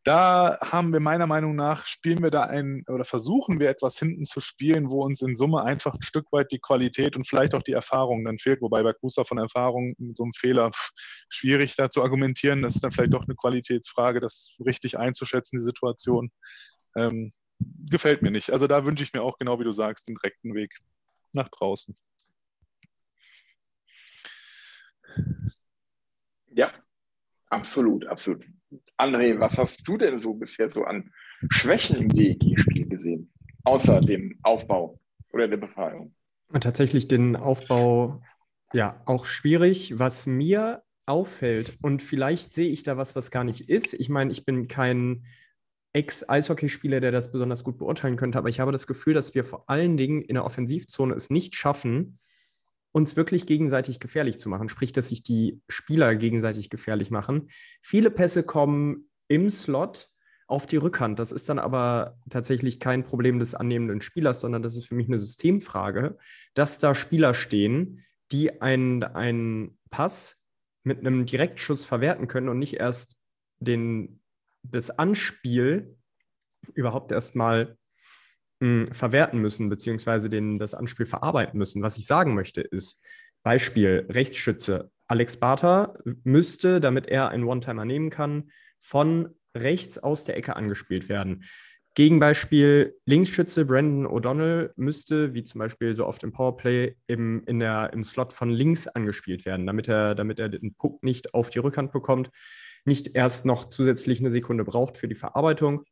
da 0.04 0.58
haben 0.62 0.92
wir 0.92 1.00
meiner 1.00 1.28
Meinung 1.28 1.56
nach, 1.56 1.86
spielen 1.86 2.24
wir 2.24 2.32
da 2.32 2.44
ein 2.44 2.84
oder 2.88 3.06
versuchen 3.06 3.60
wir 3.60 3.70
etwas 3.70 3.98
hinten 4.00 4.26
zu 4.26 4.42
spielen, 4.42 4.90
wo 4.90 5.06
uns 5.06 5.22
in 5.22 5.36
Summe 5.36 5.64
einfach 5.64 5.94
ein 5.94 6.02
Stück 6.02 6.32
weit 6.32 6.52
die 6.52 6.60
Qualität 6.60 7.16
und 7.16 7.28
vielleicht 7.28 7.54
auch 7.54 7.62
die 7.62 7.74
Erfahrung 7.74 8.26
dann 8.26 8.40
fehlt. 8.40 8.62
Wobei 8.62 8.84
bei 8.84 8.94
Kusa 8.94 9.24
von 9.24 9.38
Erfahrung 9.38 9.96
so 10.14 10.24
einem 10.24 10.34
Fehler 10.34 10.72
schwierig 11.30 11.76
da 11.76 11.90
zu 11.90 12.02
argumentieren. 12.02 12.64
Das 12.64 12.76
ist 12.76 12.84
dann 12.84 12.92
vielleicht 12.92 13.14
doch 13.14 13.24
eine 13.24 13.36
Qualitätsfrage, 13.36 14.20
das 14.20 14.56
richtig 14.66 14.98
einzuschätzen, 14.98 15.60
die 15.60 15.64
Situation. 15.64 16.32
Ähm, 16.98 17.32
gefällt 17.90 18.22
mir 18.22 18.32
nicht. 18.32 18.52
Also 18.52 18.68
da 18.68 18.86
wünsche 18.86 19.04
ich 19.04 19.14
mir 19.14 19.22
auch, 19.22 19.38
genau 19.38 19.60
wie 19.60 19.64
du 19.64 19.72
sagst, 19.72 20.08
den 20.08 20.16
direkten 20.16 20.54
Weg 20.54 20.78
nach 21.34 21.50
draußen. 21.50 21.96
Ja, 26.54 26.72
absolut, 27.50 28.06
absolut. 28.08 28.46
André, 28.98 29.40
was 29.40 29.58
hast 29.58 29.88
du 29.88 29.98
denn 29.98 30.20
so 30.20 30.34
bisher 30.34 30.70
so 30.70 30.84
an 30.84 31.12
Schwächen 31.50 31.98
im 31.98 32.10
DEG-Spiel 32.10 32.88
gesehen, 32.88 33.32
außer 33.64 34.02
dem 34.02 34.40
Aufbau 34.44 35.00
oder 35.32 35.48
der 35.48 35.58
Befreiung. 35.58 36.16
Tatsächlich 36.60 37.08
den 37.08 37.36
Aufbau 37.36 38.22
ja 38.74 39.02
auch 39.06 39.26
schwierig. 39.26 39.98
Was 40.00 40.28
mir 40.28 40.84
auffällt, 41.06 41.78
und 41.82 42.02
vielleicht 42.02 42.54
sehe 42.54 42.70
ich 42.70 42.84
da 42.84 42.98
was, 42.98 43.16
was 43.16 43.32
gar 43.32 43.44
nicht 43.44 43.70
ist. 43.70 43.94
Ich 43.94 44.10
meine, 44.10 44.32
ich 44.32 44.46
bin 44.46 44.68
kein 44.68 45.26
Ex-Eishockeyspieler, 45.94 47.00
der 47.02 47.12
das 47.12 47.32
besonders 47.32 47.64
gut 47.64 47.78
beurteilen 47.78 48.16
könnte, 48.16 48.38
aber 48.38 48.50
ich 48.50 48.60
habe 48.60 48.72
das 48.72 48.88
Gefühl, 48.88 49.14
dass 49.14 49.36
wir 49.36 49.44
vor 49.44 49.70
allen 49.70 49.98
Dingen 49.98 50.22
in 50.22 50.36
der 50.36 50.46
Offensivzone 50.46 51.14
es 51.14 51.30
nicht 51.30 51.56
schaffen, 51.56 52.20
uns 52.92 53.16
wirklich 53.16 53.46
gegenseitig 53.46 54.00
gefährlich 54.00 54.38
zu 54.38 54.50
machen. 54.50 54.70
Sprich, 54.70 54.92
dass 54.92 55.10
sich 55.10 55.24
die 55.24 55.62
Spieler 55.70 56.16
gegenseitig 56.16 56.70
gefährlich 56.70 57.10
machen. 57.10 57.50
Viele 57.82 58.12
Pässe 58.12 58.44
kommen 58.44 59.10
im 59.28 59.50
Slot 59.50 60.10
auf 60.48 60.66
die 60.66 60.78
Rückhand. 60.78 61.18
Das 61.20 61.32
ist 61.32 61.48
dann 61.48 61.60
aber 61.60 62.18
tatsächlich 62.30 62.80
kein 62.80 63.06
Problem 63.06 63.40
des 63.40 63.56
annehmenden 63.56 64.02
Spielers, 64.02 64.42
sondern 64.42 64.62
das 64.62 64.76
ist 64.76 64.86
für 64.88 64.96
mich 64.96 65.08
eine 65.08 65.18
Systemfrage, 65.18 66.18
dass 66.54 66.80
da 66.80 66.94
Spieler 66.94 67.34
stehen, 67.34 68.04
die 68.34 68.62
einen, 68.62 69.04
einen 69.04 69.78
Pass 69.90 70.42
mit 70.84 71.00
einem 71.00 71.26
Direktschuss 71.26 71.86
verwerten 71.86 72.28
können 72.28 72.50
und 72.50 72.60
nicht 72.60 72.74
erst 72.74 73.18
den, 73.60 74.21
das 74.64 74.90
Anspiel 74.90 75.98
überhaupt 76.74 77.12
erstmal 77.12 77.78
hm, 78.62 78.88
verwerten 78.92 79.40
müssen, 79.40 79.70
beziehungsweise 79.70 80.30
den, 80.30 80.60
das 80.60 80.74
Anspiel 80.74 81.06
verarbeiten 81.06 81.58
müssen. 81.58 81.82
Was 81.82 81.98
ich 81.98 82.06
sagen 82.06 82.36
möchte 82.36 82.62
ist, 82.62 83.04
Beispiel, 83.44 84.06
Rechtsschütze. 84.10 84.92
Alex 85.08 85.38
Barter 85.38 85.98
müsste, 86.24 86.80
damit 86.80 87.08
er 87.08 87.30
einen 87.30 87.44
One-Timer 87.44 87.86
nehmen 87.86 88.10
kann, 88.10 88.52
von 88.80 89.36
rechts 89.56 89.98
aus 89.98 90.24
der 90.24 90.38
Ecke 90.38 90.56
angespielt 90.56 91.10
werden. 91.10 91.44
Gegenbeispiel, 91.94 92.96
Linksschütze 93.06 93.66
Brandon 93.66 94.08
O'Donnell 94.08 94.72
müsste, 94.78 95.34
wie 95.34 95.44
zum 95.44 95.60
Beispiel 95.60 95.94
so 95.94 96.06
oft 96.06 96.24
im 96.24 96.32
Powerplay, 96.32 96.96
im, 97.08 97.44
in 97.46 97.60
der, 97.60 97.92
im 97.92 98.04
Slot 98.04 98.32
von 98.32 98.50
links 98.50 98.88
angespielt 98.88 99.46
werden, 99.46 99.66
damit 99.66 99.90
er, 99.90 100.16
damit 100.16 100.40
er 100.40 100.48
den 100.48 100.74
Puck 100.76 101.04
nicht 101.04 101.34
auf 101.34 101.50
die 101.50 101.60
Rückhand 101.60 101.92
bekommt, 101.92 102.30
nicht 102.86 103.16
erst 103.16 103.46
noch 103.46 103.70
zusätzlich 103.70 104.20
eine 104.20 104.32
Sekunde 104.32 104.64
braucht 104.64 104.98
für 104.98 105.08
die 105.08 105.16
Verarbeitung. 105.16 105.84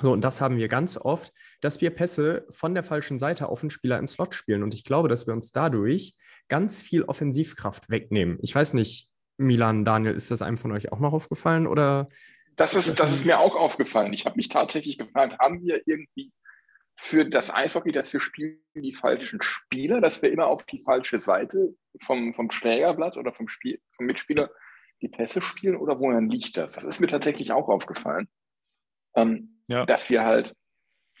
So, 0.00 0.12
und 0.12 0.20
das 0.20 0.40
haben 0.40 0.58
wir 0.58 0.68
ganz 0.68 0.98
oft, 0.98 1.32
dass 1.60 1.80
wir 1.80 1.90
Pässe 1.90 2.46
von 2.50 2.74
der 2.74 2.82
falschen 2.82 3.18
Seite 3.18 3.48
auf 3.48 3.60
den 3.60 3.70
Spieler 3.70 3.98
im 3.98 4.06
Slot 4.06 4.34
spielen. 4.34 4.62
Und 4.62 4.74
ich 4.74 4.84
glaube, 4.84 5.08
dass 5.08 5.26
wir 5.26 5.32
uns 5.32 5.52
dadurch 5.52 6.14
ganz 6.48 6.82
viel 6.82 7.02
Offensivkraft 7.02 7.88
wegnehmen. 7.88 8.38
Ich 8.42 8.54
weiß 8.54 8.74
nicht, 8.74 9.08
Milan, 9.38 9.84
Daniel, 9.84 10.14
ist 10.14 10.30
das 10.30 10.42
einem 10.42 10.58
von 10.58 10.72
euch 10.72 10.92
auch 10.92 11.00
noch 11.00 11.12
aufgefallen 11.12 11.66
oder 11.66 12.08
das 12.56 12.74
ist, 12.74 12.98
das 12.98 13.12
ist 13.12 13.26
mir 13.26 13.38
auch 13.38 13.54
aufgefallen. 13.54 14.14
Ich 14.14 14.24
habe 14.24 14.36
mich 14.36 14.48
tatsächlich 14.48 14.96
gefragt, 14.96 15.38
haben 15.38 15.62
wir 15.62 15.82
irgendwie 15.84 16.32
für 16.98 17.26
das 17.26 17.52
Eishockey, 17.52 17.92
das 17.92 18.10
wir 18.14 18.20
spielen, 18.20 18.58
die 18.74 18.94
falschen 18.94 19.42
Spieler, 19.42 20.00
dass 20.00 20.22
wir 20.22 20.32
immer 20.32 20.46
auf 20.46 20.64
die 20.64 20.80
falsche 20.80 21.18
Seite 21.18 21.74
vom, 22.00 22.32
vom 22.32 22.50
Schlägerblatt 22.50 23.18
oder 23.18 23.34
vom, 23.34 23.48
Spiel, 23.48 23.78
vom 23.94 24.06
Mitspieler 24.06 24.50
die 25.02 25.08
Pässe 25.08 25.40
spielen 25.40 25.76
oder 25.76 25.98
woran 26.00 26.28
liegt 26.28 26.56
das? 26.56 26.72
Das 26.72 26.84
ist 26.84 27.00
mir 27.00 27.06
tatsächlich 27.06 27.52
auch 27.52 27.68
aufgefallen. 27.68 28.28
Ähm, 29.14 29.62
ja. 29.68 29.84
Dass 29.86 30.08
wir 30.10 30.24
halt 30.24 30.54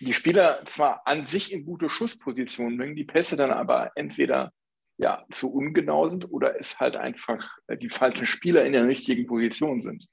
die 0.00 0.14
Spieler 0.14 0.64
zwar 0.64 1.06
an 1.06 1.26
sich 1.26 1.52
in 1.52 1.64
gute 1.64 1.88
Schusspositionen 1.88 2.76
bringen, 2.76 2.96
die 2.96 3.04
Pässe 3.04 3.36
dann 3.36 3.50
aber 3.50 3.92
entweder 3.94 4.52
ja, 4.98 5.24
zu 5.30 5.52
ungenau 5.52 6.08
sind 6.08 6.30
oder 6.30 6.58
es 6.58 6.80
halt 6.80 6.96
einfach 6.96 7.46
äh, 7.66 7.76
die 7.76 7.90
falschen 7.90 8.26
Spieler 8.26 8.64
in 8.64 8.72
der 8.72 8.86
richtigen 8.86 9.26
Position 9.26 9.82
sind. 9.82 10.06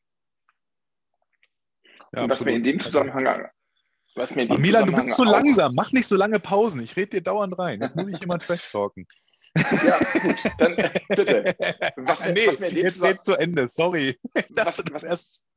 Ja, 2.13 2.23
und 2.23 2.29
was 2.29 2.43
mir 2.43 2.51
in 2.51 2.63
dem 2.63 2.79
Zusammenhang. 2.79 3.49
Was 4.15 4.35
mir 4.35 4.43
in 4.43 4.49
dem 4.49 4.61
Milan, 4.61 4.85
du 4.85 4.93
bist 4.93 5.13
zu 5.13 5.23
langsam. 5.23 5.73
Mach 5.73 5.91
nicht 5.91 6.05
so 6.05 6.15
lange 6.15 6.39
Pausen. 6.39 6.81
Ich 6.83 6.95
rede 6.95 7.11
dir 7.11 7.21
dauernd 7.21 7.57
rein. 7.57 7.81
Jetzt 7.81 7.95
muss 7.95 8.09
ich 8.09 8.19
jemand 8.19 8.43
trash 8.43 8.69
talken. 8.71 9.07
Ja, 9.55 9.99
gut, 10.19 10.35
dann 10.57 10.75
bitte. 11.09 11.55
Was, 11.97 12.25
nee, 12.25 12.47
was 12.47 12.59
mir 12.59 12.67
in 12.67 12.75
dem 12.75 12.83
jetzt 12.85 13.01
geht 13.01 13.23
zu 13.23 13.33
Ende, 13.35 13.67
sorry. 13.67 14.17
Ich 14.33 14.55
dachte, 14.55 14.83
was, 14.85 14.93
was 14.93 15.03
erst, 15.03 15.47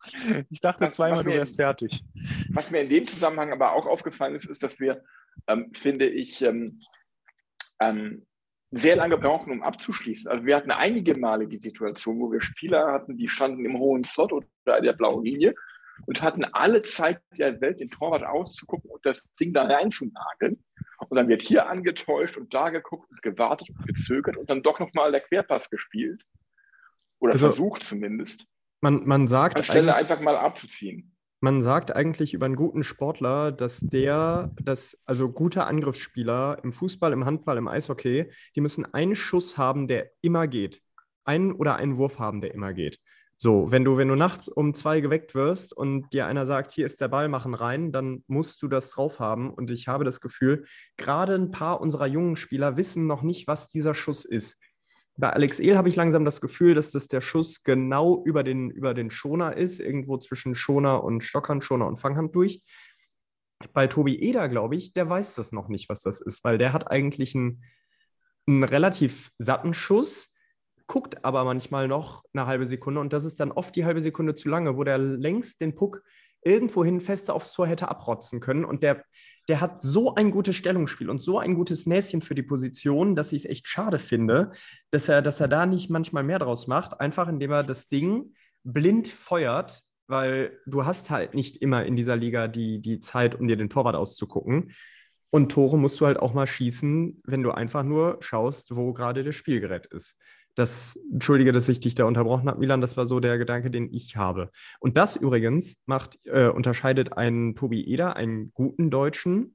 ich 0.50 0.60
dachte 0.60 0.90
zweimal, 0.90 1.24
du 1.24 1.30
wärst 1.30 1.56
fertig. 1.56 2.04
Was 2.50 2.70
mir 2.70 2.82
in 2.82 2.90
dem 2.90 3.06
Zusammenhang 3.06 3.52
aber 3.52 3.72
auch 3.72 3.86
aufgefallen 3.86 4.34
ist, 4.34 4.44
ist, 4.44 4.62
dass 4.62 4.78
wir, 4.78 5.02
ähm, 5.46 5.72
finde 5.74 6.08
ich, 6.08 6.42
ähm, 6.42 6.78
ähm, 7.80 8.26
sehr 8.70 8.96
lange 8.96 9.16
brauchen, 9.16 9.52
um 9.52 9.62
abzuschließen. 9.62 10.30
Also 10.30 10.44
wir 10.44 10.56
hatten 10.56 10.70
einige 10.70 11.16
Male 11.18 11.46
die 11.46 11.60
Situation, 11.60 12.18
wo 12.20 12.32
wir 12.32 12.40
Spieler 12.40 12.92
hatten, 12.92 13.16
die 13.16 13.28
standen 13.28 13.64
im 13.64 13.78
hohen 13.78 14.04
Slot 14.04 14.32
oder 14.32 14.80
der 14.80 14.92
blauen 14.92 15.24
Linie 15.24 15.54
und 16.06 16.22
hatten 16.22 16.44
alle 16.44 16.82
Zeit 16.82 17.20
der 17.38 17.60
Welt, 17.60 17.80
den 17.80 17.90
Torwart 17.90 18.24
auszugucken 18.24 18.90
und 18.90 19.04
das 19.06 19.28
Ding 19.40 19.52
da 19.52 19.64
reinzunageln. 19.64 20.62
Und 21.08 21.16
dann 21.16 21.28
wird 21.28 21.42
hier 21.42 21.68
angetäuscht 21.68 22.36
und 22.36 22.52
da 22.52 22.70
geguckt 22.70 23.10
und 23.10 23.22
gewartet 23.22 23.70
und 23.70 23.86
gezögert 23.86 24.36
und 24.36 24.50
dann 24.50 24.62
doch 24.62 24.80
nochmal 24.80 25.12
der 25.12 25.20
Querpass 25.20 25.70
gespielt. 25.70 26.22
Oder 27.18 27.32
also, 27.32 27.46
versucht 27.46 27.82
zumindest. 27.82 28.44
Man, 28.80 29.06
man 29.06 29.28
sagt. 29.28 29.58
Anstelle 29.58 29.94
einfach 29.94 30.20
mal 30.20 30.36
abzuziehen. 30.36 31.16
Man 31.40 31.60
sagt 31.60 31.94
eigentlich 31.94 32.32
über 32.32 32.46
einen 32.46 32.56
guten 32.56 32.82
Sportler, 32.82 33.52
dass 33.52 33.80
der, 33.80 34.52
dass, 34.62 34.98
also 35.04 35.30
gute 35.30 35.64
Angriffsspieler 35.64 36.58
im 36.62 36.72
Fußball, 36.72 37.12
im 37.12 37.26
Handball, 37.26 37.58
im 37.58 37.68
Eishockey, 37.68 38.30
die 38.54 38.60
müssen 38.60 38.86
einen 38.94 39.14
Schuss 39.14 39.58
haben, 39.58 39.86
der 39.86 40.10
immer 40.22 40.48
geht. 40.48 40.80
Einen 41.24 41.52
oder 41.52 41.76
einen 41.76 41.98
Wurf 41.98 42.18
haben, 42.18 42.40
der 42.40 42.54
immer 42.54 42.72
geht. 42.72 42.98
So, 43.38 43.70
wenn 43.70 43.84
du, 43.84 43.98
wenn 43.98 44.08
du 44.08 44.14
nachts 44.14 44.48
um 44.48 44.72
zwei 44.72 45.00
geweckt 45.00 45.34
wirst 45.34 45.74
und 45.74 46.10
dir 46.14 46.26
einer 46.26 46.46
sagt, 46.46 46.72
hier 46.72 46.86
ist 46.86 47.02
der 47.02 47.08
Ball, 47.08 47.28
machen 47.28 47.52
rein, 47.52 47.92
dann 47.92 48.24
musst 48.28 48.62
du 48.62 48.68
das 48.68 48.90
drauf 48.90 49.20
haben. 49.20 49.52
Und 49.52 49.70
ich 49.70 49.88
habe 49.88 50.04
das 50.04 50.22
Gefühl, 50.22 50.64
gerade 50.96 51.34
ein 51.34 51.50
paar 51.50 51.82
unserer 51.82 52.06
jungen 52.06 52.36
Spieler 52.36 52.78
wissen 52.78 53.06
noch 53.06 53.22
nicht, 53.22 53.46
was 53.46 53.68
dieser 53.68 53.94
Schuss 53.94 54.24
ist. 54.24 54.62
Bei 55.18 55.30
Alex 55.30 55.60
Ehl 55.60 55.76
habe 55.76 55.88
ich 55.88 55.96
langsam 55.96 56.24
das 56.24 56.40
Gefühl, 56.40 56.72
dass 56.72 56.92
das 56.92 57.08
der 57.08 57.20
Schuss 57.20 57.62
genau 57.62 58.22
über 58.24 58.42
den, 58.42 58.70
über 58.70 58.94
den 58.94 59.10
Schoner 59.10 59.56
ist, 59.56 59.80
irgendwo 59.80 60.16
zwischen 60.16 60.54
Schoner 60.54 61.04
und 61.04 61.22
Stockhand, 61.22 61.62
Schoner 61.62 61.86
und 61.86 61.96
Fanghand 61.96 62.34
durch. 62.34 62.62
Bei 63.72 63.86
Tobi 63.86 64.16
Eder, 64.16 64.48
glaube 64.48 64.76
ich, 64.76 64.92
der 64.92 65.08
weiß 65.08 65.34
das 65.34 65.52
noch 65.52 65.68
nicht, 65.68 65.88
was 65.88 66.00
das 66.02 66.20
ist, 66.20 66.44
weil 66.44 66.58
der 66.58 66.72
hat 66.74 66.90
eigentlich 66.90 67.34
einen, 67.34 67.64
einen 68.46 68.64
relativ 68.64 69.30
satten 69.38 69.72
Schuss, 69.72 70.35
guckt 70.86 71.24
aber 71.24 71.44
manchmal 71.44 71.88
noch 71.88 72.24
eine 72.32 72.46
halbe 72.46 72.66
Sekunde 72.66 73.00
und 73.00 73.12
das 73.12 73.24
ist 73.24 73.40
dann 73.40 73.52
oft 73.52 73.74
die 73.74 73.84
halbe 73.84 74.00
Sekunde 74.00 74.34
zu 74.34 74.48
lange, 74.48 74.76
wo 74.76 74.84
der 74.84 74.98
längst 74.98 75.60
den 75.60 75.74
Puck 75.74 76.02
irgendwohin 76.46 77.00
fester 77.00 77.34
aufs 77.34 77.52
Tor 77.52 77.66
hätte 77.66 77.88
abrotzen 77.88 78.38
können. 78.38 78.64
Und 78.64 78.84
der, 78.84 79.04
der 79.48 79.60
hat 79.60 79.82
so 79.82 80.14
ein 80.14 80.30
gutes 80.30 80.54
Stellungsspiel 80.54 81.10
und 81.10 81.20
so 81.20 81.40
ein 81.40 81.54
gutes 81.54 81.86
Näschen 81.86 82.20
für 82.20 82.36
die 82.36 82.44
Position, 82.44 83.16
dass 83.16 83.32
ich 83.32 83.44
es 83.44 83.50
echt 83.50 83.66
schade 83.66 83.98
finde, 83.98 84.52
dass 84.92 85.08
er, 85.08 85.22
dass 85.22 85.40
er 85.40 85.48
da 85.48 85.66
nicht 85.66 85.90
manchmal 85.90 86.22
mehr 86.22 86.38
draus 86.38 86.68
macht, 86.68 87.00
einfach 87.00 87.26
indem 87.26 87.50
er 87.50 87.64
das 87.64 87.88
Ding 87.88 88.34
blind 88.62 89.08
feuert, 89.08 89.82
weil 90.06 90.56
du 90.66 90.86
hast 90.86 91.10
halt 91.10 91.34
nicht 91.34 91.56
immer 91.56 91.84
in 91.84 91.96
dieser 91.96 92.14
Liga 92.14 92.46
die, 92.46 92.80
die 92.80 93.00
Zeit, 93.00 93.34
um 93.34 93.48
dir 93.48 93.56
den 93.56 93.68
Torwart 93.68 93.96
auszugucken. 93.96 94.72
Und 95.30 95.50
Tore 95.50 95.76
musst 95.76 96.00
du 96.00 96.06
halt 96.06 96.18
auch 96.18 96.32
mal 96.32 96.46
schießen, 96.46 97.22
wenn 97.24 97.42
du 97.42 97.50
einfach 97.50 97.82
nur 97.82 98.18
schaust, 98.20 98.76
wo 98.76 98.92
gerade 98.92 99.24
das 99.24 99.34
Spielgerät 99.34 99.86
ist. 99.86 100.20
Das, 100.56 100.98
entschuldige, 101.12 101.52
dass 101.52 101.68
ich 101.68 101.78
dich 101.78 101.94
da 101.94 102.04
unterbrochen 102.04 102.48
habe, 102.48 102.58
Milan, 102.58 102.80
das 102.80 102.96
war 102.96 103.06
so 103.06 103.20
der 103.20 103.38
Gedanke, 103.38 103.70
den 103.70 103.92
ich 103.92 104.16
habe. 104.16 104.50
Und 104.80 104.96
das 104.96 105.14
übrigens 105.14 105.76
macht, 105.86 106.18
äh, 106.24 106.48
unterscheidet 106.48 107.12
einen 107.12 107.54
Tobi 107.54 107.84
Eder, 107.84 108.16
einen 108.16 108.52
guten 108.52 108.90
Deutschen, 108.90 109.54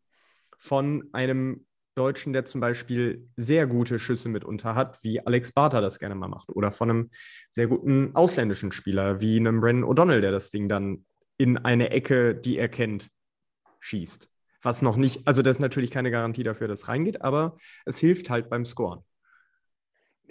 von 0.61 1.09
einem 1.11 1.65
Deutschen, 1.95 2.33
der 2.33 2.45
zum 2.45 2.61
Beispiel 2.61 3.27
sehr 3.35 3.65
gute 3.65 3.97
Schüsse 3.97 4.29
mitunter 4.29 4.75
hat, 4.75 5.03
wie 5.03 5.25
Alex 5.25 5.51
Barter 5.51 5.81
das 5.81 5.97
gerne 5.97 6.15
mal 6.15 6.27
macht. 6.27 6.49
Oder 6.55 6.71
von 6.71 6.89
einem 6.89 7.09
sehr 7.49 7.67
guten 7.67 8.15
ausländischen 8.15 8.71
Spieler, 8.71 9.19
wie 9.19 9.37
einem 9.37 9.59
Brandon 9.59 9.89
O'Donnell, 9.89 10.21
der 10.21 10.31
das 10.31 10.51
Ding 10.51 10.69
dann 10.69 11.05
in 11.37 11.57
eine 11.57 11.89
Ecke, 11.89 12.35
die 12.35 12.57
er 12.57 12.69
kennt, 12.69 13.09
schießt. 13.79 14.29
Was 14.61 14.83
noch 14.83 14.95
nicht, 14.95 15.27
also 15.27 15.41
das 15.41 15.55
ist 15.55 15.61
natürlich 15.61 15.89
keine 15.89 16.11
Garantie 16.11 16.43
dafür, 16.43 16.67
dass 16.67 16.81
es 16.81 16.87
reingeht, 16.87 17.23
aber 17.23 17.57
es 17.85 17.97
hilft 17.97 18.29
halt 18.29 18.49
beim 18.51 18.63
Scoren. 18.63 19.03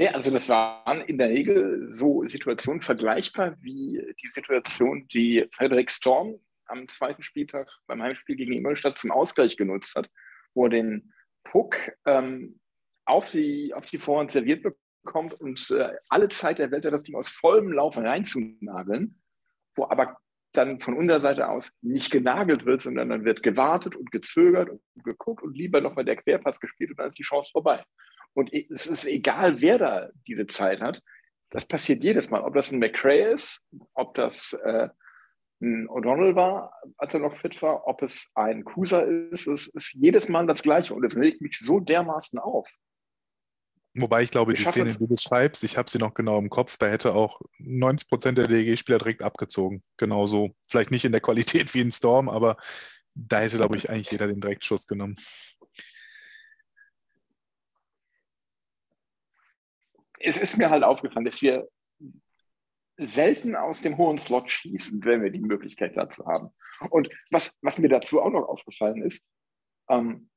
Nee, 0.00 0.08
also 0.08 0.30
das 0.30 0.48
waren 0.48 1.02
in 1.02 1.18
der 1.18 1.28
Regel 1.28 1.92
so 1.92 2.22
Situationen 2.22 2.80
vergleichbar 2.80 3.54
wie 3.60 4.02
die 4.22 4.28
Situation, 4.28 5.06
die 5.08 5.46
Frederik 5.52 5.90
Storm 5.90 6.40
am 6.64 6.88
zweiten 6.88 7.22
Spieltag 7.22 7.70
beim 7.86 8.00
Heimspiel 8.00 8.36
gegen 8.36 8.54
Ingolstadt 8.54 8.96
zum 8.96 9.10
Ausgleich 9.10 9.58
genutzt 9.58 9.94
hat, 9.96 10.08
wo 10.54 10.64
er 10.64 10.70
den 10.70 11.12
Puck 11.44 11.76
ähm, 12.06 12.58
auf, 13.04 13.30
die, 13.32 13.74
auf 13.74 13.84
die 13.84 13.98
Vorhand 13.98 14.30
serviert 14.30 14.62
bekommt 15.02 15.34
und 15.34 15.70
äh, 15.70 15.90
alle 16.08 16.30
Zeit 16.30 16.60
der 16.60 16.70
Welt 16.70 16.86
hat 16.86 16.94
das 16.94 17.02
Ding 17.02 17.14
aus 17.14 17.28
vollem 17.28 17.70
Lauf 17.70 17.98
reinzunageln, 17.98 19.20
wo 19.76 19.84
aber 19.84 20.16
dann 20.54 20.80
von 20.80 20.96
unserer 20.96 21.20
Seite 21.20 21.46
aus 21.46 21.76
nicht 21.82 22.10
genagelt 22.10 22.64
wird, 22.64 22.80
sondern 22.80 23.10
dann 23.10 23.26
wird 23.26 23.42
gewartet 23.42 23.96
und 23.96 24.10
gezögert 24.10 24.70
und 24.70 25.04
geguckt 25.04 25.42
und 25.42 25.54
lieber 25.54 25.82
nochmal 25.82 26.06
der 26.06 26.16
Querpass 26.16 26.58
gespielt 26.58 26.88
und 26.88 26.98
dann 26.98 27.08
ist 27.08 27.18
die 27.18 27.22
Chance 27.22 27.50
vorbei. 27.52 27.84
Und 28.34 28.52
es 28.52 28.86
ist 28.86 29.06
egal, 29.06 29.60
wer 29.60 29.78
da 29.78 30.08
diese 30.26 30.46
Zeit 30.46 30.80
hat. 30.80 31.02
Das 31.50 31.66
passiert 31.66 32.04
jedes 32.04 32.30
Mal. 32.30 32.42
Ob 32.42 32.54
das 32.54 32.70
ein 32.70 32.78
McRae 32.78 33.32
ist, 33.32 33.66
ob 33.94 34.14
das 34.14 34.52
äh, 34.52 34.88
ein 35.60 35.88
O'Donnell 35.88 36.34
war, 36.34 36.72
als 36.96 37.14
er 37.14 37.20
noch 37.20 37.36
fit 37.36 37.60
war, 37.60 37.86
ob 37.86 38.02
es 38.02 38.30
ein 38.34 38.64
Kusa 38.64 39.00
ist, 39.00 39.46
es 39.46 39.66
ist 39.68 39.92
jedes 39.94 40.28
Mal 40.28 40.46
das 40.46 40.62
Gleiche 40.62 40.94
und 40.94 41.04
es 41.04 41.16
regt 41.16 41.40
mich 41.40 41.58
so 41.58 41.80
dermaßen 41.80 42.38
auf. 42.38 42.68
Wobei 43.94 44.22
ich 44.22 44.30
glaube, 44.30 44.52
Ich 44.52 44.60
die 44.60 44.66
Szene, 44.66 44.90
die 44.90 44.98
du 44.98 45.08
beschreibst, 45.08 45.64
ich 45.64 45.76
habe 45.76 45.90
sie 45.90 45.98
noch 45.98 46.14
genau 46.14 46.38
im 46.38 46.48
Kopf, 46.48 46.76
da 46.76 46.86
hätte 46.86 47.12
auch 47.12 47.40
90 47.58 48.08
Prozent 48.08 48.38
der 48.38 48.46
DEG-Spieler 48.46 48.98
direkt 48.98 49.22
abgezogen. 49.22 49.82
Genauso. 49.96 50.54
Vielleicht 50.68 50.92
nicht 50.92 51.04
in 51.04 51.12
der 51.12 51.20
Qualität 51.20 51.74
wie 51.74 51.80
in 51.80 51.90
Storm, 51.90 52.28
aber 52.28 52.56
da 53.14 53.40
hätte, 53.40 53.56
glaube 53.56 53.76
ich, 53.76 53.90
eigentlich 53.90 54.12
jeder 54.12 54.28
den 54.28 54.40
Direktschuss 54.40 54.86
genommen. 54.86 55.16
Es 60.20 60.36
ist 60.36 60.56
mir 60.56 60.70
halt 60.70 60.84
aufgefallen, 60.84 61.24
dass 61.24 61.42
wir 61.42 61.68
selten 62.96 63.56
aus 63.56 63.80
dem 63.80 63.96
hohen 63.96 64.18
Slot 64.18 64.50
schießen, 64.50 65.02
wenn 65.04 65.22
wir 65.22 65.30
die 65.30 65.40
Möglichkeit 65.40 65.96
dazu 65.96 66.26
haben. 66.26 66.50
Und 66.90 67.08
was, 67.30 67.58
was 67.62 67.78
mir 67.78 67.88
dazu 67.88 68.20
auch 68.20 68.30
noch 68.30 68.46
aufgefallen 68.46 69.02
ist, 69.02 69.24
ähm, 69.88 70.30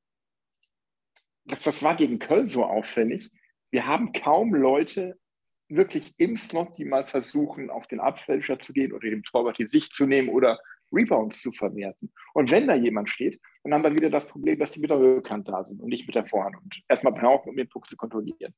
das, 1.45 1.61
das 1.61 1.83
war 1.83 1.95
gegen 1.95 2.19
Köln 2.19 2.47
so 2.47 2.63
auffällig. 2.63 3.29
Wir 3.69 3.85
haben 3.85 4.13
kaum 4.13 4.53
Leute 4.53 5.19
wirklich 5.67 6.13
im 6.17 6.35
Slot, 6.35 6.77
die 6.77 6.85
mal 6.85 7.05
versuchen, 7.05 7.69
auf 7.69 7.87
den 7.87 7.99
Abfälscher 7.99 8.59
zu 8.59 8.73
gehen 8.73 8.93
oder 8.93 9.09
dem 9.09 9.23
Torwart 9.23 9.57
die 9.57 9.67
Sicht 9.67 9.93
zu 9.93 10.05
nehmen 10.05 10.29
oder 10.29 10.59
Rebounds 10.91 11.41
zu 11.41 11.51
verwerten. 11.51 12.13
Und 12.33 12.51
wenn 12.51 12.67
da 12.67 12.75
jemand 12.75 13.09
steht, 13.09 13.41
dann 13.63 13.73
haben 13.73 13.83
wir 13.83 13.95
wieder 13.95 14.09
das 14.09 14.27
Problem, 14.27 14.59
dass 14.59 14.71
die 14.71 14.79
mit 14.79 14.89
der 14.89 14.99
Rückhand 14.99 15.47
da 15.49 15.63
sind 15.63 15.81
und 15.81 15.89
nicht 15.89 16.05
mit 16.05 16.15
der 16.15 16.25
Vorhand 16.25 16.55
und 16.57 16.81
erstmal 16.87 17.13
brauchen, 17.13 17.49
um 17.49 17.55
den 17.55 17.67
Puck 17.67 17.89
zu 17.89 17.97
kontrollieren. 17.97 18.53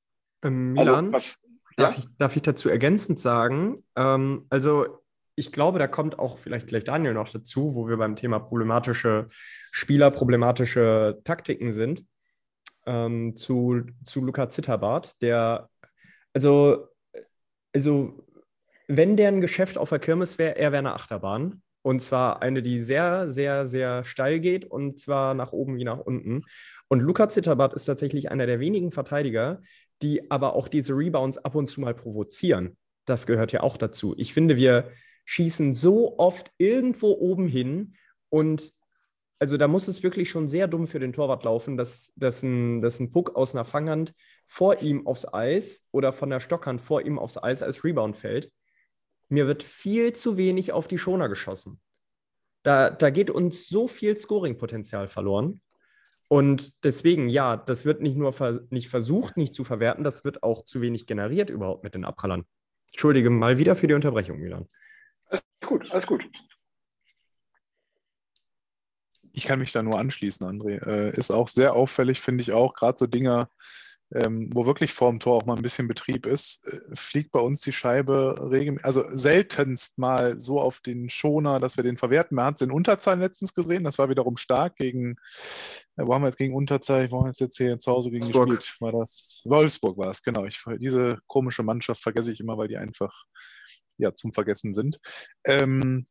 Ähm, 0.45 0.73
Milan, 0.73 1.13
Also, 1.13 1.13
was, 1.13 1.41
darf, 1.75 1.93
ja? 1.93 1.99
ich, 1.99 2.17
darf 2.17 2.35
ich 2.35 2.41
dazu 2.41 2.69
ergänzend 2.69 3.19
sagen? 3.19 3.83
Ähm, 3.95 4.45
also, 4.49 4.99
ich 5.35 5.51
glaube, 5.51 5.79
da 5.79 5.87
kommt 5.87 6.17
auch 6.17 6.37
vielleicht 6.37 6.67
gleich 6.67 6.85
Daniel 6.85 7.13
noch 7.13 7.29
dazu, 7.29 7.75
wo 7.75 7.89
wir 7.89 7.97
beim 7.97 8.15
Thema 8.15 8.39
problematische 8.39 9.27
Spieler, 9.71 10.11
problematische 10.11 11.19
Taktiken 11.25 11.73
sind, 11.73 12.05
ähm, 12.85 13.35
zu, 13.35 13.81
zu 14.03 14.21
Luca 14.21 14.49
Zitterbart, 14.49 15.21
der, 15.21 15.69
also, 16.33 16.87
also, 17.73 18.25
wenn 18.87 19.17
der 19.17 19.29
ein 19.29 19.41
Geschäft 19.41 19.77
auf 19.77 19.89
der 19.89 19.99
Kirmes 19.99 20.37
wäre, 20.37 20.57
er 20.57 20.71
wäre 20.71 20.79
eine 20.79 20.93
Achterbahn. 20.93 21.61
Und 21.81 21.99
zwar 21.99 22.41
eine, 22.41 22.63
die 22.63 22.79
sehr, 22.79 23.29
sehr, 23.29 23.67
sehr 23.67 24.03
steil 24.05 24.39
geht 24.39 24.65
und 24.65 24.99
zwar 24.99 25.35
nach 25.35 25.51
oben 25.51 25.77
wie 25.77 25.83
nach 25.83 25.99
unten. 25.99 26.41
Und 26.87 26.99
Luca 26.99 27.29
Zitterbart 27.29 27.75
ist 27.75 27.85
tatsächlich 27.85 28.31
einer 28.31 28.47
der 28.47 28.59
wenigen 28.59 28.91
Verteidiger, 28.91 29.61
die 30.01 30.29
aber 30.31 30.53
auch 30.53 30.67
diese 30.67 30.93
Rebounds 30.93 31.37
ab 31.37 31.55
und 31.55 31.69
zu 31.69 31.81
mal 31.81 31.93
provozieren. 31.93 32.77
Das 33.05 33.27
gehört 33.27 33.51
ja 33.51 33.61
auch 33.61 33.77
dazu. 33.77 34.15
Ich 34.17 34.33
finde, 34.33 34.55
wir 34.55 34.91
schießen 35.25 35.73
so 35.73 36.17
oft 36.19 36.51
irgendwo 36.57 37.11
oben 37.11 37.47
hin 37.47 37.95
und 38.29 38.73
also 39.39 39.57
da 39.57 39.67
muss 39.67 39.87
es 39.87 40.01
wirklich 40.01 40.29
schon 40.29 40.47
sehr 40.47 40.67
dumm 40.67 40.87
für 40.87 40.99
den 40.99 41.11
Torwart 41.11 41.43
laufen, 41.43 41.75
dass, 41.75 42.13
dass, 42.15 42.41
ein, 42.41 42.81
dass 42.81 42.99
ein 42.99 43.09
Puck 43.09 43.35
aus 43.35 43.53
einer 43.53 43.65
Fanghand 43.65 44.13
vor 44.45 44.81
ihm 44.81 45.05
aufs 45.05 45.31
Eis 45.31 45.87
oder 45.91 46.13
von 46.13 46.29
der 46.29 46.39
Stockhand 46.39 46.81
vor 46.81 47.01
ihm 47.01 47.19
aufs 47.19 47.37
Eis 47.37 47.61
als 47.61 47.83
Rebound 47.83 48.15
fällt. 48.15 48.51
Mir 49.27 49.47
wird 49.47 49.63
viel 49.63 50.13
zu 50.13 50.37
wenig 50.37 50.71
auf 50.71 50.87
die 50.87 50.97
Schoner 50.97 51.27
geschossen. 51.27 51.81
Da, 52.63 52.89
da 52.89 53.09
geht 53.09 53.29
uns 53.29 53.67
so 53.67 53.87
viel 53.87 54.15
Scoring-Potenzial 54.15 55.07
verloren. 55.09 55.61
Und 56.27 56.83
deswegen, 56.83 57.29
ja, 57.29 57.55
das 57.55 57.85
wird 57.85 58.01
nicht 58.01 58.17
nur 58.17 58.33
ver 58.33 58.61
nicht 58.69 58.89
versucht, 58.89 59.37
nicht 59.37 59.53
zu 59.53 59.63
verwerten, 59.63 60.03
das 60.03 60.23
wird 60.23 60.43
auch 60.43 60.63
zu 60.63 60.81
wenig 60.81 61.05
generiert 61.05 61.49
überhaupt 61.49 61.83
mit 61.83 61.93
den 61.93 62.05
Abprallern. 62.05 62.45
Entschuldige 62.91 63.29
mal 63.29 63.57
wieder 63.57 63.75
für 63.75 63.87
die 63.87 63.93
Unterbrechung, 63.93 64.39
Milan. 64.39 64.67
Alles 65.25 65.43
gut, 65.65 65.91
alles 65.91 66.07
gut. 66.07 66.27
Ich 69.33 69.45
kann 69.45 69.59
mich 69.59 69.73
da 69.73 69.83
nur 69.83 69.99
anschließen, 69.99 70.47
André. 70.47 70.81
Äh, 70.85 71.17
ist 71.17 71.29
auch 71.29 71.49
sehr 71.49 71.73
auffällig, 71.73 72.21
finde 72.21 72.41
ich 72.41 72.53
auch, 72.53 72.73
gerade 72.73 72.97
so 72.97 73.05
Dinger, 73.05 73.49
ähm, 74.13 74.49
wo 74.53 74.65
wirklich 74.65 74.93
vorm 74.93 75.19
Tor 75.19 75.35
auch 75.37 75.45
mal 75.45 75.55
ein 75.55 75.63
bisschen 75.63 75.87
Betrieb 75.87 76.25
ist, 76.25 76.67
äh, 76.67 76.79
fliegt 76.93 77.31
bei 77.31 77.39
uns 77.39 77.61
die 77.61 77.71
Scheibe 77.71 78.35
regelmäßig, 78.51 78.85
also 78.85 79.05
seltenst 79.11 79.97
mal 79.97 80.37
so 80.37 80.61
auf 80.61 80.79
den 80.79 81.09
Schoner, 81.09 81.59
dass 81.59 81.77
wir 81.77 81.83
den 81.83 81.97
verwerten. 81.97 82.35
Man 82.35 82.45
hat 82.45 82.55
es 82.55 82.61
in 82.61 82.71
Unterzahl 82.71 83.19
letztens 83.19 83.53
gesehen, 83.53 83.83
das 83.83 83.97
war 83.97 84.09
wiederum 84.09 84.37
stark 84.37 84.75
gegen, 84.75 85.15
äh, 85.97 86.05
wo 86.05 86.13
haben 86.13 86.21
wir 86.21 86.27
jetzt 86.27 86.37
gegen 86.37 86.55
Unterzahl, 86.55 87.09
wo 87.09 87.17
haben 87.17 87.25
wir 87.25 87.29
jetzt, 87.29 87.39
jetzt 87.39 87.57
hier 87.57 87.79
zu 87.79 87.91
Hause 87.91 88.11
gegen 88.11 88.25
Wolfsburg. 88.25 88.57
gespielt? 88.57 88.81
War 88.81 88.91
das 88.91 89.41
Wolfsburg 89.45 89.97
war 89.97 90.09
es, 90.11 90.21
genau. 90.21 90.45
Ich, 90.45 90.63
diese 90.79 91.19
komische 91.27 91.63
Mannschaft 91.63 92.01
vergesse 92.01 92.31
ich 92.31 92.39
immer, 92.39 92.57
weil 92.57 92.67
die 92.67 92.77
einfach 92.77 93.25
ja, 93.97 94.13
zum 94.13 94.33
Vergessen 94.33 94.73
sind. 94.73 94.99
Ähm, 95.45 96.05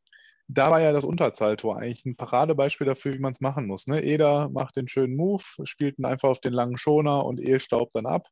da 0.48 0.70
war 0.70 0.80
ja 0.80 0.92
das 0.92 1.04
Unterzahltor 1.04 1.78
eigentlich 1.78 2.04
ein 2.04 2.16
Paradebeispiel 2.16 2.86
dafür, 2.86 3.14
wie 3.14 3.18
man 3.18 3.32
es 3.32 3.40
machen 3.40 3.66
muss. 3.66 3.86
Ne? 3.86 4.02
Eder 4.02 4.48
macht 4.50 4.76
den 4.76 4.88
schönen 4.88 5.16
Move, 5.16 5.42
spielt 5.64 5.98
ihn 5.98 6.04
einfach 6.04 6.28
auf 6.28 6.40
den 6.40 6.52
langen 6.52 6.76
Schoner 6.76 7.24
und 7.24 7.40
Ehe 7.40 7.60
staubt 7.60 7.94
dann 7.94 8.06
ab. 8.06 8.26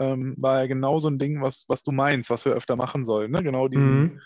Ähm, 0.00 0.34
war 0.38 0.60
ja 0.60 0.66
genau 0.66 0.98
so 0.98 1.08
ein 1.08 1.18
Ding, 1.18 1.42
was, 1.42 1.64
was 1.68 1.82
du 1.82 1.92
meinst, 1.92 2.30
was 2.30 2.44
wir 2.44 2.52
öfter 2.52 2.76
machen 2.76 3.04
sollen. 3.04 3.30
Ne? 3.30 3.42
Genau 3.42 3.68
diesen, 3.68 4.02
Mhm. 4.04 4.20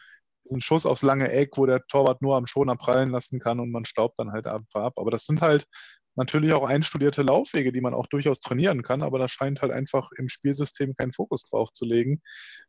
diesen 0.45 0.61
Schuss 0.61 0.87
aufs 0.87 1.03
lange 1.03 1.31
Eck, 1.33 1.57
wo 1.57 1.67
der 1.67 1.85
Torwart 1.89 2.23
nur 2.23 2.37
am 2.37 2.47
Schoner 2.47 2.77
prallen 2.77 3.11
lassen 3.11 3.41
kann 3.41 3.59
und 3.61 3.73
man 3.73 3.85
staubt 3.85 4.19
dann 4.19 4.31
halt 4.33 4.47
einfach 4.47 4.83
ab. 4.83 4.93
Aber 4.97 5.11
das 5.11 5.25
sind 5.25 5.43
halt 5.43 5.67
natürlich 6.15 6.55
auch 6.55 6.65
einstudierte 6.65 7.23
Laufwege, 7.23 7.73
die 7.73 7.81
man 7.81 7.93
auch 7.93 8.07
durchaus 8.07 8.41
trainieren 8.41 8.83
kann, 8.83 9.03
aber 9.03 9.19
da 9.19 9.29
scheint 9.29 9.61
halt 9.61 9.73
einfach 9.73 10.11
im 10.17 10.29
Spielsystem 10.29 10.95
keinen 10.97 11.13
Fokus 11.13 11.43
drauf 11.43 11.73
zu 11.73 11.85
legen. 11.85 12.23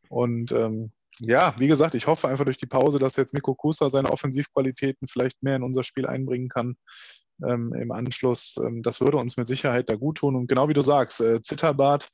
Und 0.09 0.51
ähm, 0.51 0.91
ja, 1.19 1.56
wie 1.58 1.67
gesagt, 1.67 1.95
ich 1.95 2.08
hoffe 2.08 2.27
einfach 2.27 2.45
durch 2.45 2.58
die 2.58 2.65
Pause, 2.67 2.99
dass 2.99 3.15
jetzt 3.15 3.34
Miko 3.34 3.56
Kusa 3.56 3.89
seine 3.89 4.12
Offensivqualitäten 4.12 5.08
vielleicht 5.08 5.41
mehr 5.43 5.56
in 5.56 5.63
unser 5.63 5.84
Spiel 5.84 6.06
einbringen 6.06 6.49
kann 6.49 6.77
ähm, 7.45 7.73
im 7.73 7.91
Anschluss. 7.91 8.58
Ähm, 8.58 8.84
das 8.84 9.01
würde 9.01 9.17
uns 9.17 9.38
mit 9.38 9.47
Sicherheit 9.47 9.89
da 9.89 9.95
gut 9.95 10.17
tun. 10.17 10.36
Und 10.36 10.47
genau 10.47 10.69
wie 10.69 10.73
du 10.73 10.82
sagst, 10.82 11.21
äh, 11.21 11.41
Zitterbart, 11.41 12.10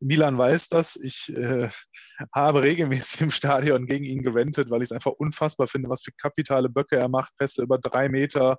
Milan 0.00 0.38
weiß 0.38 0.68
das. 0.68 0.96
Ich 0.96 1.32
äh, 1.36 1.68
habe 2.34 2.62
regelmäßig 2.62 3.20
im 3.20 3.30
Stadion 3.30 3.86
gegen 3.86 4.04
ihn 4.04 4.22
gewendet, 4.22 4.70
weil 4.70 4.82
ich 4.82 4.88
es 4.88 4.92
einfach 4.92 5.12
unfassbar 5.12 5.68
finde, 5.68 5.88
was 5.88 6.02
für 6.02 6.12
kapitale 6.12 6.68
Böcke 6.68 6.96
er 6.96 7.08
macht. 7.08 7.32
Pässe 7.36 7.62
über 7.62 7.78
drei 7.78 8.08
Meter, 8.08 8.58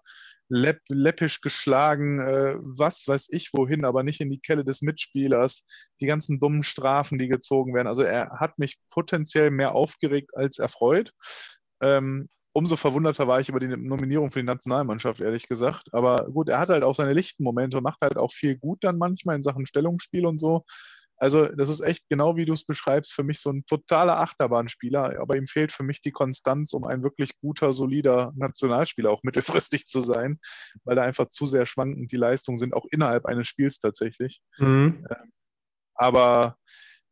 läpp, 0.49 0.81
läppisch 0.89 1.41
geschlagen, 1.41 2.19
äh, 2.19 2.55
was 2.59 3.07
weiß 3.07 3.27
ich 3.29 3.51
wohin, 3.53 3.85
aber 3.85 4.03
nicht 4.03 4.19
in 4.19 4.29
die 4.29 4.39
Kelle 4.39 4.65
des 4.65 4.81
Mitspielers. 4.81 5.63
Die 6.01 6.07
ganzen 6.07 6.39
dummen 6.39 6.63
Strafen, 6.63 7.19
die 7.19 7.27
gezogen 7.27 7.73
werden. 7.73 7.87
Also 7.87 8.01
er 8.01 8.31
hat 8.39 8.57
mich 8.59 8.79
potenziell 8.89 9.51
mehr 9.51 9.75
aufgeregt 9.75 10.31
als 10.35 10.59
erfreut. 10.59 11.13
Ähm, 11.81 12.29
umso 12.51 12.75
verwunderter 12.75 13.27
war 13.27 13.39
ich 13.39 13.49
über 13.49 13.59
die 13.59 13.67
Nominierung 13.67 14.31
für 14.31 14.39
die 14.39 14.45
Nationalmannschaft, 14.45 15.21
ehrlich 15.21 15.47
gesagt. 15.47 15.93
Aber 15.93 16.27
gut, 16.31 16.49
er 16.49 16.59
hat 16.59 16.69
halt 16.69 16.83
auch 16.83 16.95
seine 16.95 17.13
lichten 17.13 17.43
Momente 17.43 17.77
und 17.77 17.83
macht 17.83 18.01
halt 18.01 18.17
auch 18.17 18.31
viel 18.33 18.57
gut 18.57 18.83
dann 18.83 18.97
manchmal 18.97 19.35
in 19.35 19.43
Sachen 19.43 19.65
Stellungsspiel 19.65 20.25
und 20.25 20.39
so. 20.39 20.65
Also, 21.19 21.47
das 21.47 21.67
ist 21.67 21.81
echt 21.81 22.07
genau 22.09 22.37
wie 22.37 22.45
du 22.45 22.53
es 22.53 22.65
beschreibst, 22.65 23.11
für 23.11 23.23
mich 23.23 23.41
so 23.41 23.51
ein 23.51 23.65
totaler 23.65 24.19
Achterbahnspieler, 24.19 25.19
aber 25.19 25.35
ihm 25.35 25.47
fehlt 25.47 25.73
für 25.73 25.83
mich 25.83 26.01
die 26.01 26.11
Konstanz, 26.11 26.71
um 26.71 26.85
ein 26.85 27.03
wirklich 27.03 27.37
guter, 27.41 27.73
solider 27.73 28.31
Nationalspieler 28.35 29.11
auch 29.11 29.23
mittelfristig 29.23 29.85
zu 29.85 29.99
sein, 29.99 30.39
weil 30.85 30.95
da 30.95 31.03
einfach 31.03 31.27
zu 31.27 31.45
sehr 31.45 31.65
schwankend 31.65 32.11
die 32.11 32.17
Leistungen 32.17 32.57
sind, 32.57 32.73
auch 32.73 32.85
innerhalb 32.89 33.25
eines 33.25 33.47
Spiels 33.47 33.79
tatsächlich. 33.79 34.41
Mhm. 34.57 35.05
Aber 35.93 36.55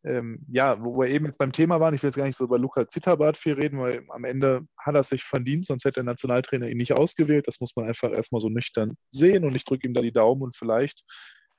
ähm, 0.05 0.45
ja, 0.49 0.81
wo 0.81 0.97
wir 0.97 1.09
eben 1.09 1.25
jetzt 1.25 1.37
beim 1.37 1.51
Thema 1.51 1.81
waren, 1.81 1.93
ich 1.93 2.01
will 2.01 2.07
jetzt 2.07 2.15
gar 2.15 2.25
nicht 2.25 2.37
so 2.37 2.45
über 2.45 2.57
Luca 2.57 2.87
Zitterbart 2.87 3.37
viel 3.37 3.53
reden, 3.53 3.79
weil 3.79 4.05
am 4.09 4.23
Ende 4.23 4.61
hat 4.77 4.95
er 4.95 5.01
es 5.01 5.09
sich 5.09 5.23
verdient, 5.23 5.65
sonst 5.65 5.83
hätte 5.83 5.95
der 5.95 6.03
Nationaltrainer 6.03 6.69
ihn 6.69 6.77
nicht 6.77 6.93
ausgewählt. 6.93 7.47
Das 7.47 7.59
muss 7.59 7.75
man 7.75 7.87
einfach 7.87 8.11
erstmal 8.11 8.39
so 8.39 8.47
nüchtern 8.47 8.95
sehen 9.09 9.43
und 9.43 9.55
ich 9.55 9.65
drücke 9.65 9.85
ihm 9.85 9.93
da 9.93 10.01
die 10.01 10.13
Daumen 10.13 10.43
und 10.43 10.55
vielleicht 10.55 11.03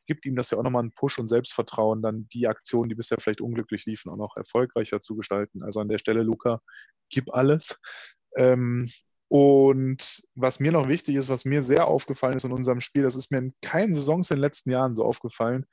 gibt 0.08 0.26
ihm 0.26 0.34
das 0.34 0.50
ja 0.50 0.58
auch 0.58 0.64
nochmal 0.64 0.82
einen 0.82 0.92
Push 0.92 1.20
und 1.20 1.28
Selbstvertrauen, 1.28 2.02
dann 2.02 2.28
die 2.32 2.48
Aktionen, 2.48 2.88
die 2.88 2.96
bisher 2.96 3.18
vielleicht 3.20 3.40
unglücklich 3.40 3.86
liefen, 3.86 4.10
auch 4.10 4.16
noch 4.16 4.36
erfolgreicher 4.36 5.00
zu 5.00 5.14
gestalten. 5.14 5.62
Also 5.62 5.78
an 5.78 5.88
der 5.88 5.98
Stelle, 5.98 6.22
Luca, 6.22 6.60
gib 7.10 7.32
alles. 7.32 7.78
Ähm, 8.36 8.90
und 9.28 10.22
was 10.34 10.58
mir 10.58 10.72
noch 10.72 10.88
wichtig 10.88 11.16
ist, 11.16 11.28
was 11.28 11.44
mir 11.44 11.62
sehr 11.62 11.86
aufgefallen 11.86 12.36
ist 12.36 12.44
in 12.44 12.52
unserem 12.52 12.80
Spiel, 12.80 13.02
das 13.02 13.14
ist 13.14 13.30
mir 13.30 13.38
in 13.38 13.54
keinen 13.60 13.92
Saisons 13.92 14.30
in 14.30 14.38
den 14.38 14.42
letzten 14.42 14.70
Jahren 14.70 14.96
so 14.96 15.04
aufgefallen. 15.04 15.66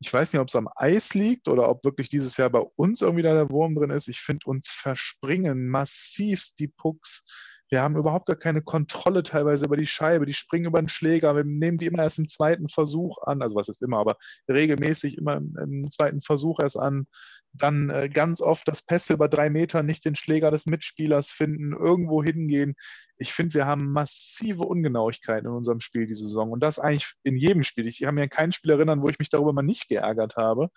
Ich 0.00 0.12
weiß 0.12 0.32
nicht, 0.32 0.40
ob 0.40 0.48
es 0.48 0.56
am 0.56 0.68
Eis 0.74 1.14
liegt 1.14 1.48
oder 1.48 1.68
ob 1.68 1.84
wirklich 1.84 2.08
dieses 2.08 2.36
Jahr 2.36 2.50
bei 2.50 2.60
uns 2.74 3.00
irgendwie 3.00 3.22
da 3.22 3.32
der 3.32 3.50
Wurm 3.50 3.76
drin 3.76 3.90
ist. 3.90 4.08
Ich 4.08 4.20
finde, 4.20 4.46
uns 4.46 4.68
verspringen 4.68 5.68
massivst 5.68 6.58
die 6.58 6.68
Pucks. 6.68 7.24
Wir 7.68 7.82
haben 7.82 7.96
überhaupt 7.96 8.26
gar 8.26 8.36
keine 8.36 8.62
Kontrolle 8.62 9.22
teilweise 9.22 9.64
über 9.64 9.76
die 9.76 9.86
Scheibe. 9.86 10.26
Die 10.26 10.34
springen 10.34 10.66
über 10.66 10.80
den 10.80 10.88
Schläger. 10.88 11.34
Wir 11.34 11.44
nehmen 11.44 11.78
die 11.78 11.86
immer 11.86 12.02
erst 12.02 12.18
im 12.18 12.28
zweiten 12.28 12.68
Versuch 12.68 13.18
an. 13.22 13.42
Also 13.42 13.56
was 13.56 13.68
ist 13.68 13.82
immer, 13.82 13.98
aber 13.98 14.16
regelmäßig 14.48 15.18
immer 15.18 15.36
im, 15.36 15.90
zweiten 15.90 16.20
Versuch 16.20 16.60
erst 16.60 16.78
an. 16.78 17.06
Dann 17.52 17.90
äh, 17.90 18.08
ganz 18.08 18.40
oft 18.40 18.68
das 18.68 18.82
Pässe 18.82 19.14
über 19.14 19.28
drei 19.28 19.50
Meter 19.50 19.82
nicht 19.82 20.04
den 20.04 20.14
Schläger 20.14 20.50
des 20.50 20.66
Mitspielers 20.66 21.30
finden, 21.30 21.72
irgendwo 21.72 22.22
hingehen. 22.22 22.74
Ich 23.18 23.32
finde, 23.32 23.54
wir 23.54 23.66
haben 23.66 23.90
massive 23.90 24.62
Ungenauigkeiten 24.62 25.48
in 25.48 25.54
unserem 25.54 25.80
Spiel 25.80 26.06
diese 26.06 26.24
Saison. 26.24 26.52
Und 26.52 26.60
das 26.60 26.78
eigentlich 26.78 27.14
in 27.22 27.36
jedem 27.36 27.62
Spiel. 27.62 27.86
Ich 27.88 28.00
kann 28.00 28.14
mir 28.14 28.22
an 28.22 28.28
kein 28.28 28.52
Spiel 28.52 28.70
erinnern, 28.70 29.02
wo 29.02 29.08
ich 29.08 29.18
mich 29.18 29.30
darüber 29.30 29.52
mal 29.52 29.62
nicht 29.62 29.88
geärgert 29.88 30.36
habe. 30.36 30.70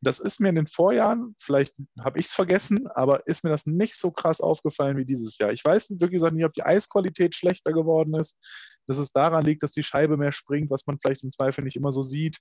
Das 0.00 0.20
ist 0.20 0.40
mir 0.40 0.48
in 0.48 0.54
den 0.54 0.66
Vorjahren, 0.68 1.34
vielleicht 1.38 1.74
habe 1.98 2.20
ich 2.20 2.26
es 2.26 2.32
vergessen, 2.32 2.86
aber 2.88 3.26
ist 3.26 3.42
mir 3.42 3.50
das 3.50 3.66
nicht 3.66 3.96
so 3.96 4.12
krass 4.12 4.40
aufgefallen 4.40 4.96
wie 4.96 5.04
dieses 5.04 5.38
Jahr. 5.38 5.52
Ich 5.52 5.64
weiß 5.64 5.90
wirklich 5.90 6.12
gesagt 6.12 6.34
nicht, 6.34 6.44
ob 6.44 6.52
die 6.52 6.64
Eisqualität 6.64 7.34
schlechter 7.34 7.72
geworden 7.72 8.14
ist, 8.14 8.38
dass 8.86 8.98
es 8.98 9.12
daran 9.12 9.44
liegt, 9.44 9.62
dass 9.62 9.72
die 9.72 9.82
Scheibe 9.82 10.16
mehr 10.16 10.32
springt, 10.32 10.70
was 10.70 10.86
man 10.86 10.98
vielleicht 11.00 11.24
im 11.24 11.32
Zweifel 11.32 11.64
nicht 11.64 11.76
immer 11.76 11.92
so 11.92 12.02
sieht. 12.02 12.38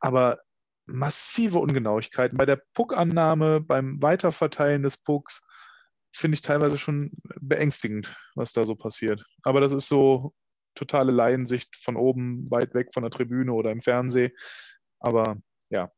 Aber 0.00 0.38
massive 0.86 1.58
Ungenauigkeiten 1.58 2.36
bei 2.36 2.46
der 2.46 2.62
Puckannahme, 2.74 3.60
beim 3.60 4.02
Weiterverteilen 4.02 4.82
des 4.82 4.96
Pucks, 4.96 5.42
finde 6.12 6.34
ich 6.34 6.40
teilweise 6.40 6.78
schon 6.78 7.12
beängstigend, 7.40 8.16
was 8.34 8.52
da 8.52 8.64
so 8.64 8.74
passiert. 8.74 9.24
Aber 9.42 9.60
das 9.60 9.72
ist 9.72 9.86
so 9.86 10.32
totale 10.74 11.12
Laiensicht 11.12 11.76
von 11.76 11.96
oben, 11.96 12.50
weit 12.50 12.74
weg 12.74 12.88
von 12.94 13.02
der 13.02 13.10
Tribüne 13.10 13.52
oder 13.52 13.70
im 13.70 13.80
Fernsehen. 13.80 14.32
Aber 15.00 15.36
ja, 15.70 15.90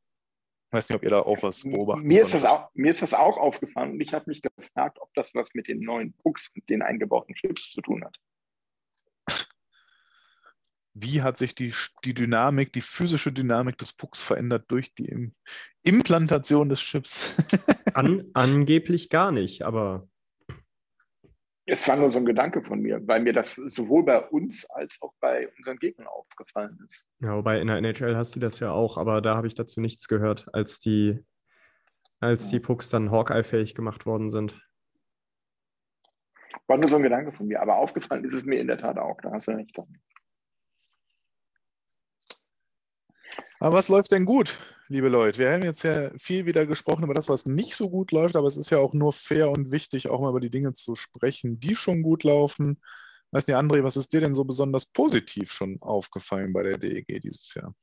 ich 0.70 0.74
weiß 0.74 0.88
nicht, 0.88 0.96
ob 0.96 1.02
ihr 1.02 1.11
da 1.11 1.18
auch 1.22 1.42
was 1.42 1.64
beobachtet. 1.64 2.06
Mir 2.06 2.22
ist, 2.22 2.33
das 2.33 2.44
auch, 2.44 2.70
mir 2.74 2.90
ist 2.90 3.02
das 3.02 3.12
auch 3.12 3.38
aufgefallen 3.38 3.90
und 3.90 4.00
ich 4.00 4.14
habe 4.14 4.26
mich 4.28 4.40
gefragt, 4.40 4.98
ob 5.00 5.12
das 5.14 5.35
was 5.35 5.52
mit 5.52 5.66
den 5.66 5.80
neuen 5.80 6.12
Pucks 6.12 6.52
und 6.54 6.68
den 6.68 6.80
eingebauten 6.80 7.35
Chips 7.35 7.72
zu 7.72 7.80
tun 7.80 8.04
hat. 8.04 8.16
Wie 10.94 11.22
hat 11.22 11.38
sich 11.38 11.56
die, 11.56 11.74
die 12.04 12.14
Dynamik, 12.14 12.72
die 12.72 12.83
physische 12.83 13.33
Dynamik 13.33 13.78
des 13.78 13.92
Pucks 13.94 14.22
verändert 14.22 14.66
durch 14.68 14.94
die 14.94 15.33
Implantation 15.83 16.68
des 16.68 16.78
Chips? 16.78 17.35
An, 17.94 18.30
angeblich 18.35 19.09
gar 19.09 19.33
nicht, 19.33 19.62
aber 19.62 20.09
es 21.70 21.87
war 21.87 21.96
nur 21.96 22.11
so 22.11 22.18
ein 22.18 22.26
Gedanke 22.26 22.62
von 22.62 22.80
mir, 22.80 23.00
weil 23.06 23.22
mir 23.22 23.33
das 23.33 23.54
sowohl 23.54 24.04
bei 24.04 24.20
uns 24.20 24.68
als 24.70 24.98
auch 25.00 25.14
bei 25.20 25.48
unseren 25.56 25.78
Gegnern 25.78 26.09
aufgefallen 26.09 26.76
ist. 26.87 27.06
Ja, 27.20 27.37
wobei 27.37 27.61
in 27.61 27.68
der 27.68 27.76
NHL 27.76 28.16
hast 28.16 28.35
du 28.35 28.40
das 28.40 28.59
ja 28.59 28.72
auch, 28.72 28.98
aber 28.98 29.20
da 29.22 29.37
habe 29.37 29.46
ich 29.46 29.54
dazu 29.54 29.80
nichts 29.80 30.09
gehört, 30.09 30.52
als 30.52 30.80
die, 30.80 31.24
als 32.18 32.48
die 32.50 32.59
Pucks 32.59 32.90
dann 32.90 33.12
Hawkeye-fähig 33.12 33.76
gemacht 33.76 34.04
worden 34.04 34.30
sind. 34.30 34.61
War 36.66 36.76
nur 36.76 36.88
so 36.88 36.96
ein 36.96 37.04
Gedanke 37.04 37.33
von 37.33 37.46
mir, 37.46 37.62
aber 37.62 37.76
aufgefallen 37.76 38.24
ist 38.24 38.35
es 38.35 38.44
mir 38.44 38.61
in 38.61 38.66
der 38.66 38.78
Tat 38.78 38.98
auch, 38.98 39.20
da 39.20 39.30
hast 39.30 39.46
du 39.46 39.52
recht. 39.52 39.78
Aber 43.60 43.76
was 43.76 43.88
läuft 43.88 44.10
denn 44.12 44.24
gut, 44.24 44.58
liebe 44.88 45.10
Leute? 45.10 45.38
Wir 45.38 45.52
haben 45.52 45.62
jetzt 45.62 45.82
ja 45.82 46.10
viel 46.18 46.46
wieder 46.46 46.64
gesprochen 46.64 47.04
über 47.04 47.12
das, 47.12 47.28
was 47.28 47.44
nicht 47.44 47.76
so 47.76 47.90
gut 47.90 48.10
läuft, 48.10 48.34
aber 48.34 48.46
es 48.46 48.56
ist 48.56 48.70
ja 48.70 48.78
auch 48.78 48.94
nur 48.94 49.12
fair 49.12 49.50
und 49.50 49.70
wichtig, 49.70 50.08
auch 50.08 50.22
mal 50.22 50.30
über 50.30 50.40
die 50.40 50.50
Dinge 50.50 50.72
zu 50.72 50.94
sprechen, 50.94 51.60
die 51.60 51.76
schon 51.76 52.00
gut 52.00 52.24
laufen. 52.24 52.80
Weiß 53.32 53.46
nicht, 53.46 53.56
André, 53.56 53.84
was 53.84 53.98
ist 53.98 54.14
dir 54.14 54.20
denn 54.20 54.34
so 54.34 54.44
besonders 54.44 54.86
positiv 54.86 55.52
schon 55.52 55.76
aufgefallen 55.82 56.54
bei 56.54 56.62
der 56.62 56.78
DEG 56.78 57.20
dieses 57.20 57.52
Jahr? 57.54 57.74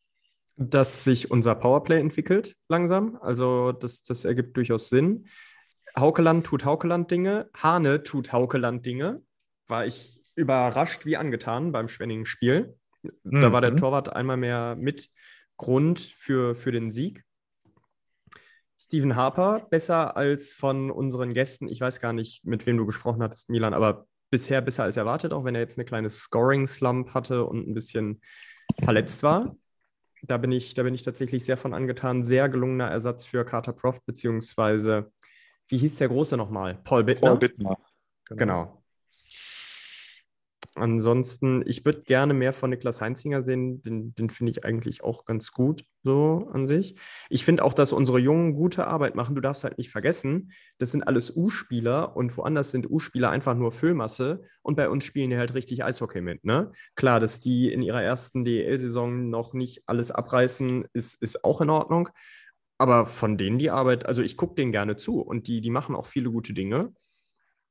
Dass 0.55 1.03
sich 1.03 1.29
unser 1.29 1.53
Powerplay 1.53 1.99
entwickelt 1.99 2.55
langsam. 2.67 3.19
Also 3.21 3.71
das, 3.71 4.01
das 4.01 4.25
ergibt 4.25 4.57
durchaus 4.57 4.89
Sinn. 4.89 5.27
Haukeland 5.95 6.43
tut 6.43 6.65
Haukeland-Dinge, 6.65 7.51
Hane 7.55 8.01
tut 8.01 8.33
Haukeland-Dinge. 8.33 9.21
War 9.67 9.85
ich 9.85 10.23
überrascht 10.33 11.05
wie 11.05 11.17
angetan 11.17 11.71
beim 11.71 11.87
Schwenningen-Spiel. 11.87 12.75
Da 13.23 13.49
mhm. 13.49 13.51
war 13.51 13.61
der 13.61 13.73
mhm. 13.73 13.77
Torwart 13.77 14.15
einmal 14.15 14.37
mehr 14.37 14.75
mit 14.75 15.11
Grund 15.57 15.99
für, 15.99 16.55
für 16.55 16.71
den 16.71 16.91
Sieg. 16.91 17.23
Stephen 18.79 19.15
Harper 19.15 19.67
besser 19.69 20.15
als 20.15 20.53
von 20.53 20.91
unseren 20.91 21.33
Gästen. 21.33 21.67
Ich 21.67 21.81
weiß 21.81 21.99
gar 21.99 22.13
nicht, 22.13 22.45
mit 22.45 22.65
wem 22.65 22.77
du 22.77 22.85
gesprochen 22.85 23.21
hattest, 23.23 23.49
Milan, 23.49 23.73
aber 23.73 24.07
bisher 24.29 24.61
besser 24.61 24.83
als 24.83 24.97
erwartet, 24.97 25.33
auch 25.33 25.43
wenn 25.43 25.55
er 25.55 25.61
jetzt 25.61 25.77
eine 25.77 25.85
kleine 25.85 26.09
Scoring-Slump 26.09 27.13
hatte 27.13 27.45
und 27.45 27.67
ein 27.67 27.73
bisschen 27.73 28.21
verletzt 28.83 29.23
war. 29.23 29.55
Da 30.23 30.37
bin, 30.37 30.51
ich, 30.51 30.73
da 30.73 30.83
bin 30.83 30.93
ich 30.93 31.03
tatsächlich 31.03 31.45
sehr 31.45 31.57
von 31.57 31.73
angetan. 31.73 32.23
Sehr 32.23 32.49
gelungener 32.49 32.87
Ersatz 32.87 33.25
für 33.25 33.45
Carter 33.45 33.73
Proft, 33.73 34.05
beziehungsweise, 34.05 35.11
wie 35.67 35.77
hieß 35.77 35.97
der 35.97 36.07
Große 36.09 36.37
nochmal? 36.37 36.79
Paul 36.83 37.03
Bittner. 37.03 37.29
Paul 37.29 37.39
Bittner. 37.39 37.77
Genau. 38.25 38.37
genau. 38.37 38.76
Ansonsten, 40.77 41.63
ich 41.65 41.85
würde 41.85 42.03
gerne 42.03 42.35
mehr 42.35 42.53
von 42.53 42.69
Niklas 42.69 43.01
Heinzinger 43.01 43.41
sehen. 43.41 43.81
Den, 43.81 44.13
den 44.13 44.29
finde 44.29 44.51
ich 44.51 44.63
eigentlich 44.63 45.03
auch 45.03 45.25
ganz 45.25 45.51
gut 45.51 45.83
so 46.03 46.49
an 46.53 46.67
sich. 46.67 46.95
Ich 47.29 47.43
finde 47.43 47.63
auch, 47.63 47.73
dass 47.73 47.93
unsere 47.93 48.19
Jungen 48.19 48.53
gute 48.53 48.85
Arbeit 48.85 49.15
machen. 49.15 49.33
Du 49.33 49.41
darfst 49.41 49.63
halt 49.63 49.79
nicht 49.79 49.89
vergessen, 49.89 50.51
das 50.77 50.91
sind 50.91 51.01
alles 51.01 51.35
U-Spieler 51.35 52.15
und 52.15 52.37
woanders 52.37 52.71
sind 52.71 52.89
U-Spieler 52.89 53.31
einfach 53.31 53.55
nur 53.55 53.71
Füllmasse 53.71 54.43
und 54.61 54.75
bei 54.75 54.87
uns 54.87 55.03
spielen 55.03 55.31
die 55.31 55.37
halt 55.37 55.55
richtig 55.55 55.83
Eishockey 55.83 56.21
mit. 56.21 56.45
Ne? 56.45 56.71
Klar, 56.95 57.19
dass 57.19 57.39
die 57.39 57.71
in 57.73 57.81
ihrer 57.81 58.03
ersten 58.03 58.45
DEL-Saison 58.45 59.29
noch 59.31 59.53
nicht 59.53 59.81
alles 59.87 60.11
abreißen, 60.11 60.85
ist, 60.93 61.19
ist 61.21 61.43
auch 61.43 61.59
in 61.59 61.71
Ordnung. 61.71 62.09
Aber 62.77 63.07
von 63.07 63.37
denen 63.37 63.57
die 63.57 63.71
Arbeit, 63.71 64.05
also 64.05 64.21
ich 64.21 64.37
gucke 64.37 64.53
denen 64.53 64.71
gerne 64.71 64.95
zu 64.95 65.21
und 65.21 65.47
die, 65.47 65.61
die 65.61 65.71
machen 65.71 65.95
auch 65.95 66.05
viele 66.05 66.29
gute 66.29 66.53
Dinge 66.53 66.93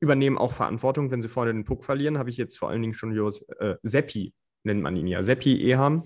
übernehmen 0.01 0.39
auch 0.39 0.53
Verantwortung, 0.53 1.11
wenn 1.11 1.23
sie 1.23 1.29
vorne 1.29 1.53
den 1.53 1.65
Puck 1.65 1.85
verlieren. 1.85 2.19
Habe 2.19 2.31
ich 2.31 2.37
jetzt 2.37 2.59
vor 2.59 2.71
allen 2.71 2.83
Dingen 2.83 2.95
schon 2.95 3.13
Jos 3.13 3.43
äh, 3.61 3.77
Seppi, 3.83 4.35
nennt 4.63 4.83
man 4.83 4.97
ihn 4.97 5.07
ja, 5.07 5.23
Seppi 5.23 5.63
Eham, 5.63 6.03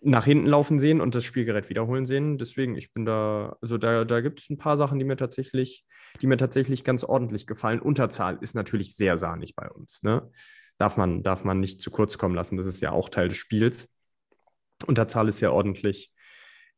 nach 0.00 0.24
hinten 0.24 0.46
laufen 0.46 0.78
sehen 0.78 1.00
und 1.00 1.14
das 1.14 1.24
Spielgerät 1.24 1.68
wiederholen 1.68 2.06
sehen. 2.06 2.38
Deswegen, 2.38 2.76
ich 2.76 2.92
bin 2.92 3.04
da, 3.04 3.56
also 3.60 3.78
da, 3.78 4.04
da 4.04 4.20
gibt 4.20 4.40
es 4.40 4.50
ein 4.50 4.58
paar 4.58 4.76
Sachen, 4.76 4.98
die 4.98 5.04
mir 5.04 5.16
tatsächlich, 5.16 5.84
die 6.20 6.26
mir 6.26 6.36
tatsächlich 6.36 6.84
ganz 6.84 7.04
ordentlich 7.04 7.46
gefallen. 7.46 7.80
Unterzahl 7.80 8.38
ist 8.40 8.54
natürlich 8.54 8.94
sehr 8.96 9.16
sahnig 9.16 9.54
bei 9.56 9.68
uns. 9.70 10.02
Ne? 10.02 10.30
Darf, 10.78 10.96
man, 10.96 11.22
darf 11.22 11.44
man 11.44 11.60
nicht 11.60 11.80
zu 11.80 11.90
kurz 11.90 12.18
kommen 12.18 12.34
lassen. 12.34 12.56
Das 12.56 12.66
ist 12.66 12.80
ja 12.80 12.92
auch 12.92 13.08
Teil 13.08 13.28
des 13.28 13.38
Spiels. 13.38 13.92
Unterzahl 14.86 15.28
ist 15.28 15.40
ja 15.40 15.50
ordentlich. 15.50 16.12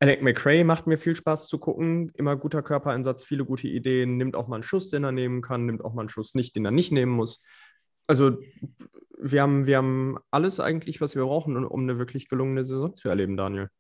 Alec 0.01 0.23
McRae 0.23 0.63
macht 0.63 0.87
mir 0.87 0.97
viel 0.97 1.17
Spaß 1.17 1.49
zu 1.49 1.59
gucken. 1.59 2.13
Immer 2.15 2.37
guter 2.37 2.63
Körpereinsatz, 2.63 3.25
viele 3.25 3.45
gute 3.45 3.67
Ideen. 3.67 4.17
Nimmt 4.17 4.37
auch 4.37 4.47
mal 4.47 4.57
einen 4.57 4.63
Schuss, 4.63 4.91
den 4.91 5.05
er 5.05 5.13
nehmen 5.13 5.43
kann. 5.43 5.67
Nimmt 5.67 5.85
auch 5.85 5.93
mal 5.93 6.03
einen 6.03 6.09
Schuss 6.09 6.35
nicht, 6.35 6.55
den 6.55 6.65
er 6.65 6.71
nicht 6.71 6.93
nehmen 6.93 7.13
muss. 7.13 7.43
Also 8.07 8.39
wir 9.19 9.43
haben, 9.43 9.67
wir 9.67 9.77
haben 9.77 10.19
alles 10.31 10.61
eigentlich, 10.61 11.01
was 11.01 11.17
wir 11.17 11.25
brauchen, 11.25 11.65
um 11.65 11.83
eine 11.83 11.99
wirklich 11.99 12.29
gelungene 12.29 12.63
Saison 12.63 12.95
zu 12.95 13.09
erleben, 13.09 13.37
Daniel. 13.37 13.71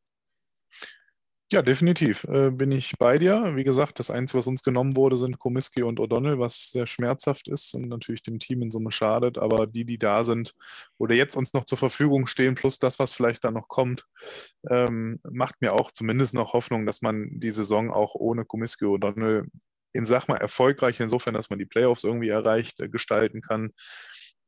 Ja, 1.51 1.63
definitiv 1.63 2.25
äh, 2.25 2.51
bin 2.51 2.73
ich 2.73 2.99
bei 2.99 3.17
dir. 3.17 3.57
Wie 3.57 3.65
gesagt, 3.65 3.99
das 3.99 4.11
Einzige, 4.11 4.39
was 4.39 4.47
uns 4.47 4.63
genommen 4.63 4.97
wurde, 4.97 5.17
sind 5.17 5.39
Komiski 5.39 5.83
und 5.83 5.99
O'Donnell, 5.99 6.39
was 6.39 6.71
sehr 6.71 6.87
schmerzhaft 6.87 7.49
ist 7.49 7.73
und 7.73 7.89
natürlich 7.89 8.23
dem 8.23 8.39
Team 8.39 8.61
in 8.61 8.71
Summe 8.71 8.93
schadet. 8.93 9.39
Aber 9.39 9.67
die, 9.67 9.87
die 9.87 9.97
da 9.97 10.25
sind 10.25 10.55
oder 10.99 11.15
jetzt 11.15 11.37
uns 11.37 11.55
noch 11.55 11.65
zur 11.65 11.79
Verfügung 11.79 12.27
stehen, 12.27 12.55
plus 12.55 12.79
das, 12.79 12.99
was 12.99 13.15
vielleicht 13.15 13.45
da 13.45 13.51
noch 13.51 13.67
kommt, 13.69 14.05
ähm, 14.69 15.21
macht 15.23 15.63
mir 15.63 15.73
auch 15.73 15.91
zumindest 15.91 16.35
noch 16.35 16.53
Hoffnung, 16.53 16.85
dass 16.85 17.01
man 17.01 17.41
die 17.41 17.51
Saison 17.51 17.91
auch 17.91 18.15
ohne 18.15 18.45
Komiski 18.45 18.85
und 18.85 19.03
O'Donnell 19.03 19.47
in, 19.95 20.05
sag 20.05 20.29
mal, 20.29 20.37
erfolgreich, 20.37 21.01
insofern, 21.01 21.33
dass 21.33 21.49
man 21.49 21.59
die 21.59 21.65
Playoffs 21.65 22.05
irgendwie 22.05 22.29
erreicht, 22.29 22.79
äh, 22.81 22.91
gestalten 22.91 23.41
kann 23.41 23.73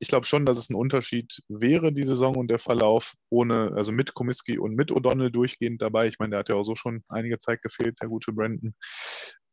ich 0.00 0.08
glaube 0.08 0.26
schon, 0.26 0.46
dass 0.46 0.56
es 0.56 0.70
ein 0.70 0.74
Unterschied 0.74 1.42
wäre, 1.48 1.92
die 1.92 2.04
Saison 2.04 2.34
und 2.34 2.48
der 2.48 2.58
Verlauf, 2.58 3.12
ohne, 3.28 3.72
also 3.76 3.92
mit 3.92 4.14
Komiski 4.14 4.58
und 4.58 4.74
mit 4.74 4.90
O'Donnell 4.90 5.30
durchgehend 5.30 5.82
dabei. 5.82 6.08
Ich 6.08 6.18
meine, 6.18 6.30
der 6.30 6.38
hat 6.40 6.48
ja 6.48 6.54
auch 6.54 6.64
so 6.64 6.74
schon 6.74 7.04
einige 7.08 7.38
Zeit 7.38 7.60
gefehlt, 7.62 8.00
der 8.00 8.08
gute 8.08 8.32
Brandon. 8.32 8.74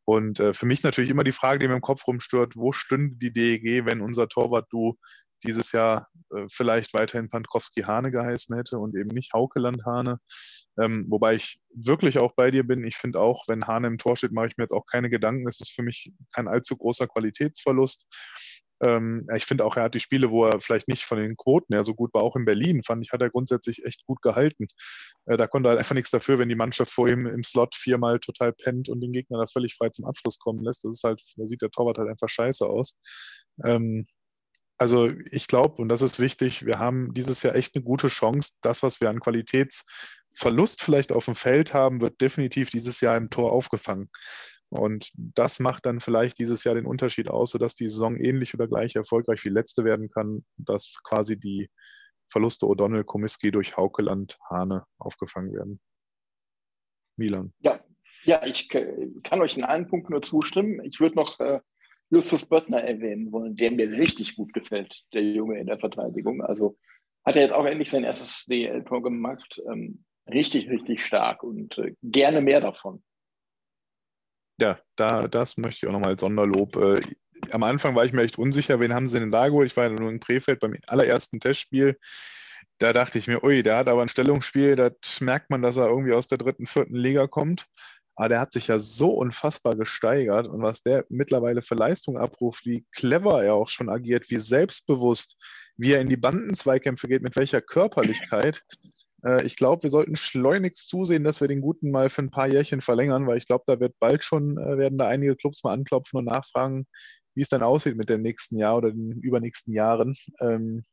Und 0.06 0.40
äh, 0.40 0.54
für 0.54 0.64
mich 0.64 0.82
natürlich 0.82 1.10
immer 1.10 1.22
die 1.22 1.32
Frage, 1.32 1.58
die 1.58 1.68
mir 1.68 1.74
im 1.74 1.82
Kopf 1.82 2.06
rumstört, 2.06 2.56
wo 2.56 2.72
stünde 2.72 3.16
die 3.16 3.30
DEG, 3.30 3.84
wenn 3.84 4.00
unser 4.00 4.26
Torwart 4.26 4.66
du 4.70 4.96
dieses 5.44 5.70
Jahr 5.72 6.08
äh, 6.34 6.46
vielleicht 6.50 6.94
weiterhin 6.94 7.28
Pankowski-Hane 7.28 8.10
geheißen 8.10 8.56
hätte 8.56 8.78
und 8.78 8.96
eben 8.96 9.10
nicht 9.10 9.34
Haukeland-Hane. 9.34 10.18
Ähm, 10.80 11.04
wobei 11.08 11.34
ich 11.34 11.60
wirklich 11.74 12.18
auch 12.18 12.32
bei 12.34 12.50
dir 12.50 12.66
bin. 12.66 12.84
Ich 12.84 12.96
finde 12.96 13.20
auch, 13.20 13.44
wenn 13.48 13.66
Hane 13.66 13.86
im 13.86 13.98
Tor 13.98 14.16
steht, 14.16 14.32
mache 14.32 14.46
ich 14.46 14.56
mir 14.56 14.64
jetzt 14.64 14.72
auch 14.72 14.86
keine 14.86 15.10
Gedanken. 15.10 15.46
Es 15.46 15.60
ist 15.60 15.72
für 15.72 15.82
mich 15.82 16.10
kein 16.32 16.48
allzu 16.48 16.74
großer 16.76 17.06
Qualitätsverlust. 17.06 18.06
Ähm, 18.84 19.28
ich 19.34 19.44
finde 19.44 19.64
auch, 19.64 19.76
er 19.76 19.84
hat 19.84 19.94
die 19.94 20.00
Spiele, 20.00 20.30
wo 20.30 20.46
er 20.46 20.60
vielleicht 20.60 20.88
nicht 20.88 21.04
von 21.04 21.18
den 21.18 21.36
Quoten 21.36 21.74
her 21.74 21.84
so 21.84 21.94
gut 21.94 22.14
war, 22.14 22.22
auch 22.22 22.36
in 22.36 22.44
Berlin, 22.44 22.82
fand 22.82 23.04
ich, 23.04 23.12
hat 23.12 23.22
er 23.22 23.30
grundsätzlich 23.30 23.84
echt 23.84 24.04
gut 24.06 24.22
gehalten. 24.22 24.68
Äh, 25.26 25.36
da 25.36 25.46
konnte 25.46 25.68
er 25.68 25.70
halt 25.70 25.78
einfach 25.78 25.94
nichts 25.94 26.10
dafür, 26.10 26.38
wenn 26.38 26.48
die 26.48 26.54
Mannschaft 26.54 26.92
vor 26.92 27.08
ihm 27.08 27.26
im 27.26 27.42
Slot 27.42 27.74
viermal 27.74 28.20
total 28.20 28.52
pennt 28.52 28.88
und 28.88 29.00
den 29.00 29.12
Gegner 29.12 29.38
da 29.38 29.46
völlig 29.46 29.74
frei 29.74 29.88
zum 29.90 30.04
Abschluss 30.04 30.38
kommen 30.38 30.62
lässt. 30.62 30.84
Das 30.84 30.94
ist 30.94 31.04
halt, 31.04 31.22
da 31.36 31.46
sieht 31.46 31.62
der 31.62 31.70
Torwart 31.70 31.98
halt 31.98 32.08
einfach 32.08 32.28
scheiße 32.28 32.66
aus. 32.66 32.98
Ähm, 33.64 34.06
also 34.78 35.10
ich 35.32 35.48
glaube, 35.48 35.82
und 35.82 35.88
das 35.88 36.02
ist 36.02 36.20
wichtig, 36.20 36.64
wir 36.64 36.78
haben 36.78 37.12
dieses 37.12 37.42
Jahr 37.42 37.56
echt 37.56 37.74
eine 37.74 37.82
gute 37.82 38.06
Chance. 38.06 38.52
Das, 38.62 38.84
was 38.84 39.00
wir 39.00 39.10
an 39.10 39.18
Qualitätsverlust 39.18 40.82
vielleicht 40.82 41.10
auf 41.10 41.24
dem 41.24 41.34
Feld 41.34 41.74
haben, 41.74 42.00
wird 42.00 42.20
definitiv 42.20 42.70
dieses 42.70 43.00
Jahr 43.00 43.16
im 43.16 43.28
Tor 43.28 43.50
aufgefangen. 43.50 44.08
Und 44.70 45.10
das 45.14 45.60
macht 45.60 45.86
dann 45.86 46.00
vielleicht 46.00 46.38
dieses 46.38 46.64
Jahr 46.64 46.74
den 46.74 46.86
Unterschied 46.86 47.28
aus, 47.28 47.52
sodass 47.52 47.74
die 47.74 47.88
Saison 47.88 48.16
ähnlich 48.16 48.52
oder 48.54 48.68
gleich 48.68 48.96
erfolgreich 48.96 49.44
wie 49.44 49.48
letzte 49.50 49.84
werden 49.84 50.10
kann, 50.10 50.44
dass 50.56 51.00
quasi 51.04 51.38
die 51.38 51.70
Verluste 52.30 52.66
O'Donnell, 52.66 53.04
Komiski 53.04 53.50
durch 53.50 53.76
Haukeland, 53.76 54.38
Hane 54.50 54.84
aufgefangen 54.98 55.54
werden. 55.54 55.80
Milan. 57.16 57.52
Ja, 57.60 57.80
ja, 58.24 58.44
ich 58.44 58.68
kann 58.68 59.40
euch 59.40 59.56
in 59.56 59.64
allen 59.64 59.88
Punkten 59.88 60.12
nur 60.12 60.22
zustimmen. 60.22 60.84
Ich 60.84 61.00
würde 61.00 61.16
noch 61.16 61.40
äh, 61.40 61.60
Justus 62.10 62.46
Böttner 62.46 62.82
erwähnen 62.82 63.32
wollen, 63.32 63.56
der 63.56 63.70
mir 63.70 63.90
richtig 63.90 64.36
gut 64.36 64.52
gefällt, 64.52 65.04
der 65.14 65.22
Junge 65.22 65.58
in 65.58 65.66
der 65.66 65.78
Verteidigung. 65.78 66.42
Also 66.42 66.76
hat 67.24 67.36
er 67.36 67.42
jetzt 67.42 67.54
auch 67.54 67.64
endlich 67.64 67.90
sein 67.90 68.04
erstes 68.04 68.44
DL-Tor 68.46 69.02
gemacht. 69.02 69.60
Ähm, 69.70 70.04
richtig, 70.26 70.68
richtig 70.68 71.04
stark 71.04 71.42
und 71.42 71.78
äh, 71.78 71.94
gerne 72.02 72.40
mehr 72.40 72.60
davon. 72.60 73.02
Ja, 74.58 74.78
da, 74.96 75.28
das 75.28 75.56
möchte 75.56 75.86
ich 75.86 75.88
auch 75.88 75.92
nochmal 75.92 76.12
als 76.12 76.20
Sonderlob. 76.20 76.76
Äh, 76.76 77.00
am 77.50 77.62
Anfang 77.62 77.94
war 77.94 78.04
ich 78.04 78.12
mir 78.12 78.22
echt 78.22 78.38
unsicher, 78.38 78.80
wen 78.80 78.92
haben 78.92 79.08
sie 79.08 79.20
denn 79.20 79.30
da 79.30 79.48
geholt? 79.48 79.70
Ich 79.70 79.76
war 79.76 79.84
ja 79.84 79.90
nur 79.90 80.10
in 80.10 80.20
Krefeld 80.20 80.60
beim 80.60 80.76
allerersten 80.86 81.40
Testspiel. 81.40 81.96
Da 82.78 82.92
dachte 82.92 83.18
ich 83.18 83.26
mir, 83.26 83.42
ui, 83.42 83.62
der 83.62 83.76
hat 83.76 83.88
aber 83.88 84.02
ein 84.02 84.08
Stellungsspiel, 84.08 84.76
das 84.76 85.20
merkt 85.20 85.50
man, 85.50 85.62
dass 85.62 85.76
er 85.76 85.88
irgendwie 85.88 86.12
aus 86.12 86.28
der 86.28 86.38
dritten, 86.38 86.66
vierten 86.66 86.94
Liga 86.94 87.26
kommt. 87.26 87.66
Aber 88.16 88.28
der 88.28 88.40
hat 88.40 88.52
sich 88.52 88.66
ja 88.66 88.80
so 88.80 89.10
unfassbar 89.10 89.76
gesteigert 89.76 90.48
und 90.48 90.60
was 90.60 90.82
der 90.82 91.04
mittlerweile 91.08 91.62
für 91.62 91.76
Leistung 91.76 92.18
abruft, 92.18 92.66
wie 92.66 92.84
clever 92.92 93.44
er 93.44 93.54
auch 93.54 93.68
schon 93.68 93.88
agiert, 93.88 94.28
wie 94.28 94.38
selbstbewusst, 94.38 95.40
wie 95.76 95.92
er 95.92 96.00
in 96.00 96.08
die 96.08 96.16
Bandenzweikämpfe 96.16 97.06
geht, 97.06 97.22
mit 97.22 97.36
welcher 97.36 97.60
Körperlichkeit. 97.60 98.64
Äh, 99.24 99.44
ich 99.44 99.56
glaube, 99.56 99.82
wir 99.82 99.90
sollten 99.90 100.16
schleunigst 100.16 100.88
zusehen, 100.88 101.24
dass 101.24 101.40
wir 101.40 101.48
den 101.48 101.60
Guten 101.60 101.90
mal 101.90 102.08
für 102.10 102.22
ein 102.22 102.30
paar 102.30 102.48
Jährchen 102.48 102.80
verlängern, 102.80 103.26
weil 103.26 103.38
ich 103.38 103.46
glaube, 103.46 103.64
da 103.66 103.80
wird 103.80 103.94
bald 103.98 104.24
schon, 104.24 104.58
äh, 104.58 104.78
werden 104.78 104.98
da 104.98 105.08
einige 105.08 105.36
Clubs 105.36 105.64
mal 105.64 105.72
anklopfen 105.72 106.18
und 106.18 106.26
nachfragen, 106.26 106.86
wie 107.34 107.42
es 107.42 107.48
dann 107.48 107.62
aussieht 107.62 107.96
mit 107.96 108.08
dem 108.08 108.22
nächsten 108.22 108.56
Jahr 108.56 108.76
oder 108.78 108.90
den 108.90 109.20
übernächsten 109.20 109.72
Jahren. 109.74 110.16
Ähm, 110.40 110.84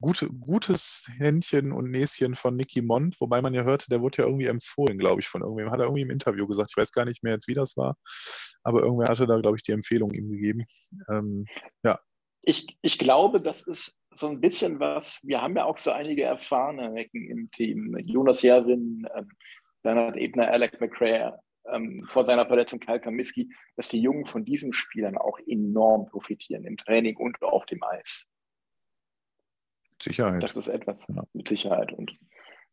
gute, 0.00 0.28
gutes 0.28 1.08
Händchen 1.16 1.72
und 1.72 1.90
Näschen 1.90 2.34
von 2.34 2.56
Nicky 2.56 2.82
Mond, 2.82 3.18
wobei 3.20 3.40
man 3.40 3.54
ja 3.54 3.62
hörte, 3.62 3.86
der 3.88 4.02
wurde 4.02 4.18
ja 4.18 4.24
irgendwie 4.24 4.46
empfohlen, 4.46 4.98
glaube 4.98 5.20
ich, 5.20 5.28
von 5.28 5.42
irgendwem. 5.42 5.70
Hat 5.70 5.78
er 5.80 5.86
irgendwie 5.86 6.02
im 6.02 6.10
Interview 6.10 6.46
gesagt. 6.46 6.70
Ich 6.72 6.76
weiß 6.76 6.92
gar 6.92 7.04
nicht 7.06 7.22
mehr 7.22 7.34
jetzt, 7.34 7.48
wie 7.48 7.54
das 7.54 7.76
war, 7.76 7.96
aber 8.64 8.82
irgendwer 8.82 9.08
hatte 9.08 9.26
da, 9.26 9.40
glaube 9.40 9.56
ich, 9.56 9.62
die 9.62 9.72
Empfehlung 9.72 10.12
ihm 10.12 10.30
gegeben. 10.30 10.64
Ähm, 11.08 11.46
ja. 11.84 11.98
Ich, 12.42 12.76
ich 12.82 12.98
glaube, 12.98 13.40
das 13.40 13.62
ist 13.62 13.96
so 14.10 14.28
ein 14.28 14.40
bisschen 14.40 14.80
was, 14.80 15.20
wir 15.22 15.40
haben 15.40 15.56
ja 15.56 15.64
auch 15.64 15.78
so 15.78 15.90
einige 15.90 16.24
erfahrene 16.24 16.92
Recken 16.92 17.28
im 17.30 17.50
Team. 17.50 17.96
Jonas 18.04 18.42
Jarin, 18.42 19.06
ähm, 19.16 19.28
Bernhard 19.82 20.16
Ebner, 20.16 20.48
Alec 20.50 20.80
McRae, 20.80 21.32
ähm, 21.70 22.04
vor 22.06 22.24
seiner 22.24 22.46
Verletzung 22.46 22.80
Kyle 22.80 23.00
Kamiski, 23.00 23.52
dass 23.76 23.88
die 23.88 24.00
Jungen 24.00 24.26
von 24.26 24.44
diesen 24.44 24.72
Spielern 24.72 25.16
auch 25.16 25.38
enorm 25.46 26.06
profitieren 26.06 26.64
im 26.64 26.76
Training 26.76 27.16
und 27.16 27.40
auf 27.42 27.66
dem 27.66 27.82
Eis. 27.82 28.28
Sicherheit. 30.00 30.42
Das 30.42 30.56
ist 30.56 30.68
etwas 30.68 31.04
ja. 31.08 31.24
mit 31.32 31.46
Sicherheit. 31.48 31.92
Und 31.92 32.12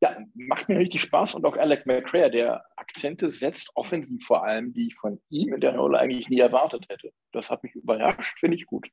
ja, 0.01 0.17
macht 0.33 0.69
mir 0.69 0.79
richtig 0.79 1.01
Spaß. 1.01 1.35
Und 1.35 1.45
auch 1.45 1.57
Alec 1.57 1.85
McCrea, 1.85 2.29
der 2.29 2.65
Akzente 2.75 3.29
setzt, 3.29 3.69
offensiv 3.75 4.25
vor 4.25 4.43
allem, 4.43 4.73
die 4.73 4.87
ich 4.87 4.95
von 4.95 5.21
ihm 5.29 5.53
in 5.53 5.61
der 5.61 5.75
Rolle 5.75 5.99
eigentlich 5.99 6.29
nie 6.29 6.39
erwartet 6.39 6.85
hätte. 6.89 7.11
Das 7.31 7.49
hat 7.49 7.63
mich 7.63 7.75
überrascht, 7.75 8.39
finde 8.39 8.57
ich 8.57 8.65
gut. 8.65 8.89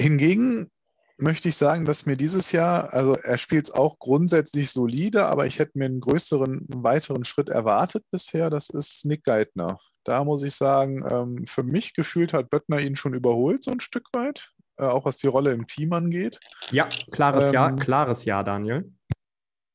Hingegen 0.00 0.70
möchte 1.16 1.48
ich 1.48 1.56
sagen, 1.56 1.84
dass 1.84 2.06
mir 2.06 2.16
dieses 2.16 2.52
Jahr, 2.52 2.92
also 2.92 3.14
er 3.14 3.38
spielt 3.38 3.68
es 3.68 3.74
auch 3.74 3.98
grundsätzlich 3.98 4.70
solide, 4.70 5.26
aber 5.26 5.46
ich 5.46 5.58
hätte 5.58 5.76
mir 5.78 5.86
einen 5.86 6.00
größeren, 6.00 6.66
weiteren 6.68 7.24
Schritt 7.24 7.48
erwartet 7.48 8.04
bisher. 8.10 8.50
Das 8.50 8.70
ist 8.70 9.04
Nick 9.04 9.24
Geithner. 9.24 9.78
Da 10.04 10.24
muss 10.24 10.42
ich 10.44 10.54
sagen, 10.54 11.04
ähm, 11.10 11.46
für 11.46 11.64
mich 11.64 11.94
gefühlt 11.94 12.32
hat 12.32 12.50
Böttner 12.50 12.80
ihn 12.80 12.96
schon 12.96 13.14
überholt, 13.14 13.64
so 13.64 13.72
ein 13.72 13.80
Stück 13.80 14.08
weit 14.12 14.52
äh, 14.78 14.84
auch 14.84 15.04
was 15.04 15.16
die 15.18 15.26
Rolle 15.26 15.52
im 15.52 15.66
Team 15.66 15.92
angeht. 15.92 16.38
Ja, 16.70 16.88
klares 17.10 17.48
ähm, 17.48 17.54
Ja, 17.54 17.72
klares 17.72 18.24
Ja, 18.24 18.42
Daniel. 18.42 18.90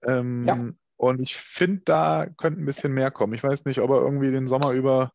Ähm, 0.04 0.46
ja. 0.48 0.70
Und 0.98 1.22
ich 1.22 1.36
finde, 1.36 1.82
da 1.86 2.28
könnte 2.38 2.62
ein 2.62 2.66
bisschen 2.66 2.94
mehr 2.94 3.12
kommen. 3.12 3.34
Ich 3.34 3.44
weiß 3.44 3.66
nicht, 3.66 3.80
ob 3.80 3.90
er 3.92 4.02
irgendwie 4.02 4.32
den 4.32 4.48
Sommer 4.48 4.72
über 4.72 5.12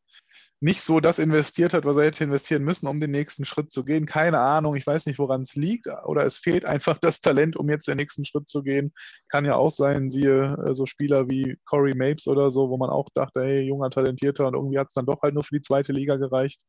nicht 0.61 0.83
so 0.83 0.99
das 0.99 1.21
investiert 1.21 1.73
hat, 1.73 1.85
was 1.85 1.97
er 1.97 2.07
hätte 2.07 2.25
investieren 2.25 2.65
müssen, 2.65 2.89
um 2.89 2.99
den 2.99 3.13
nächsten 3.13 3.45
Schritt 3.45 3.73
zu 3.73 3.85
gehen. 3.85 4.07
Keine 4.07 4.41
Ahnung, 4.41 4.75
ich 4.75 4.87
weiß 4.87 5.07
nicht, 5.07 5.19
woran 5.19 5.43
es 5.43 5.55
liegt. 5.55 5.87
Oder 6.05 6.25
es 6.25 6.37
fehlt 6.37 6.65
einfach 6.65 6.99
das 6.99 7.21
Talent, 7.21 7.57
um 7.57 7.71
jetzt 7.71 7.87
den 7.87 7.97
nächsten 7.97 8.25
Schritt 8.25 8.49
zu 8.49 8.63
gehen. 8.65 8.93
Kann 9.29 9.45
ja 9.45 9.55
auch 9.55 9.71
sein, 9.71 10.11
siehe 10.11 10.57
äh, 10.67 10.75
so 10.75 10.85
Spieler 10.87 11.29
wie 11.29 11.59
Corey 11.65 11.95
Mapes 11.95 12.27
oder 12.27 12.51
so, 12.51 12.71
wo 12.71 12.77
man 12.77 12.91
auch 12.91 13.09
dachte, 13.15 13.43
hey, 13.43 13.61
junger, 13.63 13.91
talentierter 13.91 14.49
und 14.49 14.55
irgendwie 14.55 14.79
hat 14.79 14.89
es 14.89 14.95
dann 14.95 15.07
doch 15.07 15.23
halt 15.23 15.35
nur 15.35 15.45
für 15.45 15.55
die 15.55 15.63
zweite 15.63 15.93
Liga 15.93 16.17
gereicht. 16.17 16.65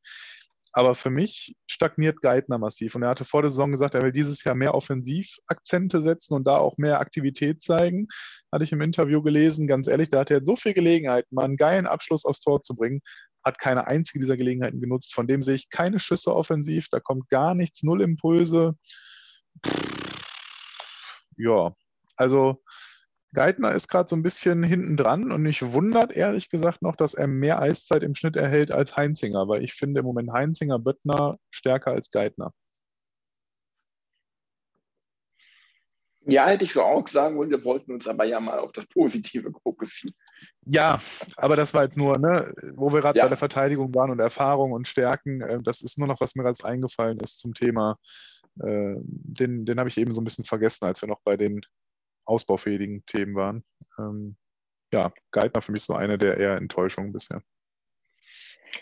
Aber 0.72 0.94
für 0.94 1.10
mich 1.10 1.56
stagniert 1.68 2.22
Geithner 2.22 2.60
massiv. 2.60 2.96
Und 2.96 3.02
er 3.02 3.10
hatte 3.10 3.26
vor 3.26 3.42
der 3.42 3.50
Saison 3.50 3.72
gesagt, 3.72 3.96
er 3.96 4.04
will 4.04 4.12
dieses 4.12 4.44
Jahr 4.44 4.54
mehr 4.54 4.76
Offensivakzente 4.76 6.02
setzen 6.02 6.36
und 6.36 6.46
da 6.46 6.58
auch 6.58 6.78
mehr 6.78 7.00
Aktivität 7.00 7.64
zeigen. 7.64 8.08
Hatte 8.52 8.64
ich 8.64 8.72
im 8.72 8.82
Interview 8.82 9.24
gelesen. 9.24 9.66
Ganz 9.68 9.88
ehrlich, 9.88 10.10
da 10.10 10.20
hat 10.20 10.32
er 10.32 10.46
so 10.46 10.56
viel 10.56 10.74
Gelegenheit, 10.74 11.26
mal 11.32 11.46
einen 11.46 11.58
geilen 11.58 11.88
Abschluss 11.88 12.24
aufs 12.24 12.42
Tor 12.42 12.62
zu 12.62 12.76
bringen. 12.76 13.02
Hat 13.44 13.60
keine 13.60 13.88
einzige 13.88 14.20
dieser 14.20 14.38
Gelegenheiten 14.38 14.82
genutzt. 14.82 15.14
Von 15.14 15.28
dem 15.28 15.42
sehe 15.42 15.56
ich 15.56 15.70
keine 15.70 16.00
Schüsse 16.00 16.36
offensiv. 16.36 16.88
Da 16.90 17.00
kommt 17.00 17.30
gar 17.30 17.56
nichts, 17.56 17.84
null 17.84 18.02
Impulse. 18.02 18.76
Ja, 21.38 21.74
also 22.18 22.62
Geithner 23.34 23.74
ist 23.74 23.88
gerade 23.88 24.10
so 24.10 24.16
ein 24.16 24.24
bisschen 24.24 24.64
hinten 24.64 24.98
dran 24.98 25.32
und 25.32 25.42
mich 25.44 25.62
wundert 25.62 26.12
ehrlich 26.12 26.50
gesagt 26.50 26.82
noch, 26.82 26.96
dass 26.96 27.14
er 27.14 27.28
mehr 27.28 27.62
Eiszeit 27.62 28.04
im 28.04 28.16
Schnitt 28.16 28.36
erhält 28.36 28.72
als 28.72 28.98
Heinzinger, 28.98 29.48
weil 29.48 29.64
ich 29.64 29.74
finde 29.74 30.00
im 30.00 30.06
Moment 30.06 30.32
Heinzinger, 30.32 30.80
Böttner 30.80 31.38
stärker 31.52 31.92
als 31.92 32.10
Geithner. 32.10 32.54
Ja, 36.32 36.48
hätte 36.48 36.66
ich 36.66 36.74
so 36.74 36.82
auch 36.82 37.08
sagen 37.08 37.38
wollen, 37.38 37.50
wir 37.50 37.64
wollten 37.64 37.92
uns 37.92 38.08
aber 38.08 38.26
ja 38.26 38.40
mal 38.40 38.60
auf 38.60 38.72
das 38.72 38.88
Positive 38.88 39.52
fokussieren. 39.64 40.16
Ja, 40.66 41.02
aber 41.38 41.56
das 41.56 41.74
war 41.74 41.84
jetzt 41.84 41.98
nur, 41.98 42.18
ne, 42.18 42.54
wo 42.74 42.92
wir 42.92 43.02
gerade 43.02 43.18
ja. 43.18 43.26
bei 43.26 43.30
der 43.30 43.38
Verteidigung 43.38 43.94
waren 43.96 44.12
und 44.12 44.20
Erfahrung 44.20 44.72
und 44.72 44.88
Stärken, 44.88 45.42
äh, 45.42 45.60
das 45.64 45.82
ist 45.82 45.98
nur 45.98 46.08
noch, 46.08 46.20
was 46.22 46.36
mir 46.36 46.44
gerade 46.44 46.64
eingefallen 46.64 47.20
ist 47.20 47.40
zum 47.40 47.54
Thema. 47.54 47.98
Äh, 48.62 48.96
den 49.04 49.66
den 49.66 49.80
habe 49.80 49.90
ich 49.90 49.98
eben 49.98 50.14
so 50.14 50.22
ein 50.22 50.26
bisschen 50.26 50.46
vergessen, 50.46 50.86
als 50.86 51.02
wir 51.02 51.08
noch 51.08 51.22
bei 51.24 51.38
den 51.38 51.62
ausbaufähigen 52.26 53.06
Themen 53.06 53.36
waren. 53.36 53.64
Ähm, 53.98 54.38
ja, 54.92 55.12
Geithner 55.32 55.62
für 55.62 55.72
mich 55.72 55.84
so 55.84 55.96
eine 55.96 56.18
der 56.18 56.38
eher 56.38 56.58
Enttäuschungen 56.58 57.14
bisher. 57.14 57.42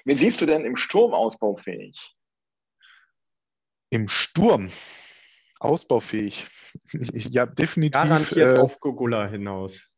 Wen 0.05 0.17
siehst 0.17 0.41
du 0.41 0.45
denn 0.45 0.65
im 0.65 0.75
Sturm 0.75 1.13
ausbaufähig? 1.13 1.97
Im 3.89 4.07
Sturm 4.07 4.69
ausbaufähig. 5.59 6.47
ja, 6.91 7.45
definitiv. 7.45 7.93
Garantiert 8.01 8.57
äh, 8.57 8.61
auf 8.61 8.79
Gogula 8.79 9.27
hinaus. 9.27 9.91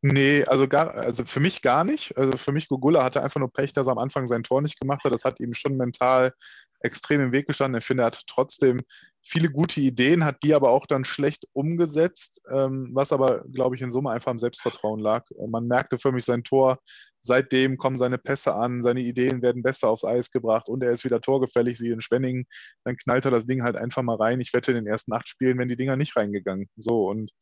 Nee, 0.00 0.44
also, 0.44 0.68
gar, 0.68 0.94
also 0.94 1.24
für 1.24 1.40
mich 1.40 1.60
gar 1.60 1.82
nicht. 1.82 2.16
Also 2.16 2.38
für 2.38 2.52
mich, 2.52 2.68
Gogula 2.68 3.02
hatte 3.02 3.22
einfach 3.22 3.40
nur 3.40 3.52
Pech, 3.52 3.72
dass 3.72 3.88
er 3.88 3.92
am 3.92 3.98
Anfang 3.98 4.28
sein 4.28 4.44
Tor 4.44 4.62
nicht 4.62 4.78
gemacht 4.78 5.02
hat. 5.04 5.12
Das 5.12 5.24
hat 5.24 5.40
ihm 5.40 5.54
schon 5.54 5.76
mental 5.76 6.34
extrem 6.80 7.20
im 7.20 7.32
Weg 7.32 7.46
gestanden. 7.46 7.78
Ich 7.78 7.86
finde, 7.86 8.04
er 8.04 8.06
hat 8.06 8.22
trotzdem 8.26 8.80
viele 9.22 9.50
gute 9.50 9.80
Ideen, 9.80 10.24
hat 10.24 10.42
die 10.42 10.54
aber 10.54 10.70
auch 10.70 10.86
dann 10.86 11.04
schlecht 11.04 11.46
umgesetzt, 11.52 12.40
ähm, 12.50 12.90
was 12.92 13.12
aber, 13.12 13.44
glaube 13.52 13.76
ich, 13.76 13.82
in 13.82 13.90
Summe 13.90 14.10
einfach 14.10 14.30
am 14.30 14.38
Selbstvertrauen 14.38 15.00
lag. 15.00 15.26
Man 15.48 15.66
merkte 15.66 15.98
für 15.98 16.12
mich 16.12 16.24
sein 16.24 16.44
Tor, 16.44 16.78
seitdem 17.20 17.76
kommen 17.76 17.96
seine 17.96 18.16
Pässe 18.16 18.54
an, 18.54 18.82
seine 18.82 19.00
Ideen 19.00 19.42
werden 19.42 19.62
besser 19.62 19.90
aufs 19.90 20.04
Eis 20.04 20.30
gebracht 20.30 20.68
und 20.68 20.82
er 20.82 20.92
ist 20.92 21.04
wieder 21.04 21.20
torgefällig, 21.20 21.78
sie 21.78 21.90
in 21.90 22.00
Schwenningen, 22.00 22.46
dann 22.84 22.96
knallt 22.96 23.24
er 23.24 23.30
das 23.30 23.46
Ding 23.46 23.62
halt 23.62 23.76
einfach 23.76 24.02
mal 24.02 24.16
rein. 24.16 24.40
Ich 24.40 24.54
wette 24.54 24.72
in 24.72 24.76
den 24.76 24.86
ersten 24.86 25.12
acht 25.12 25.28
Spielen, 25.28 25.58
wenn 25.58 25.68
die 25.68 25.76
Dinger 25.76 25.96
nicht 25.96 26.16
reingegangen. 26.16 26.68
So, 26.76 27.08
und 27.08 27.32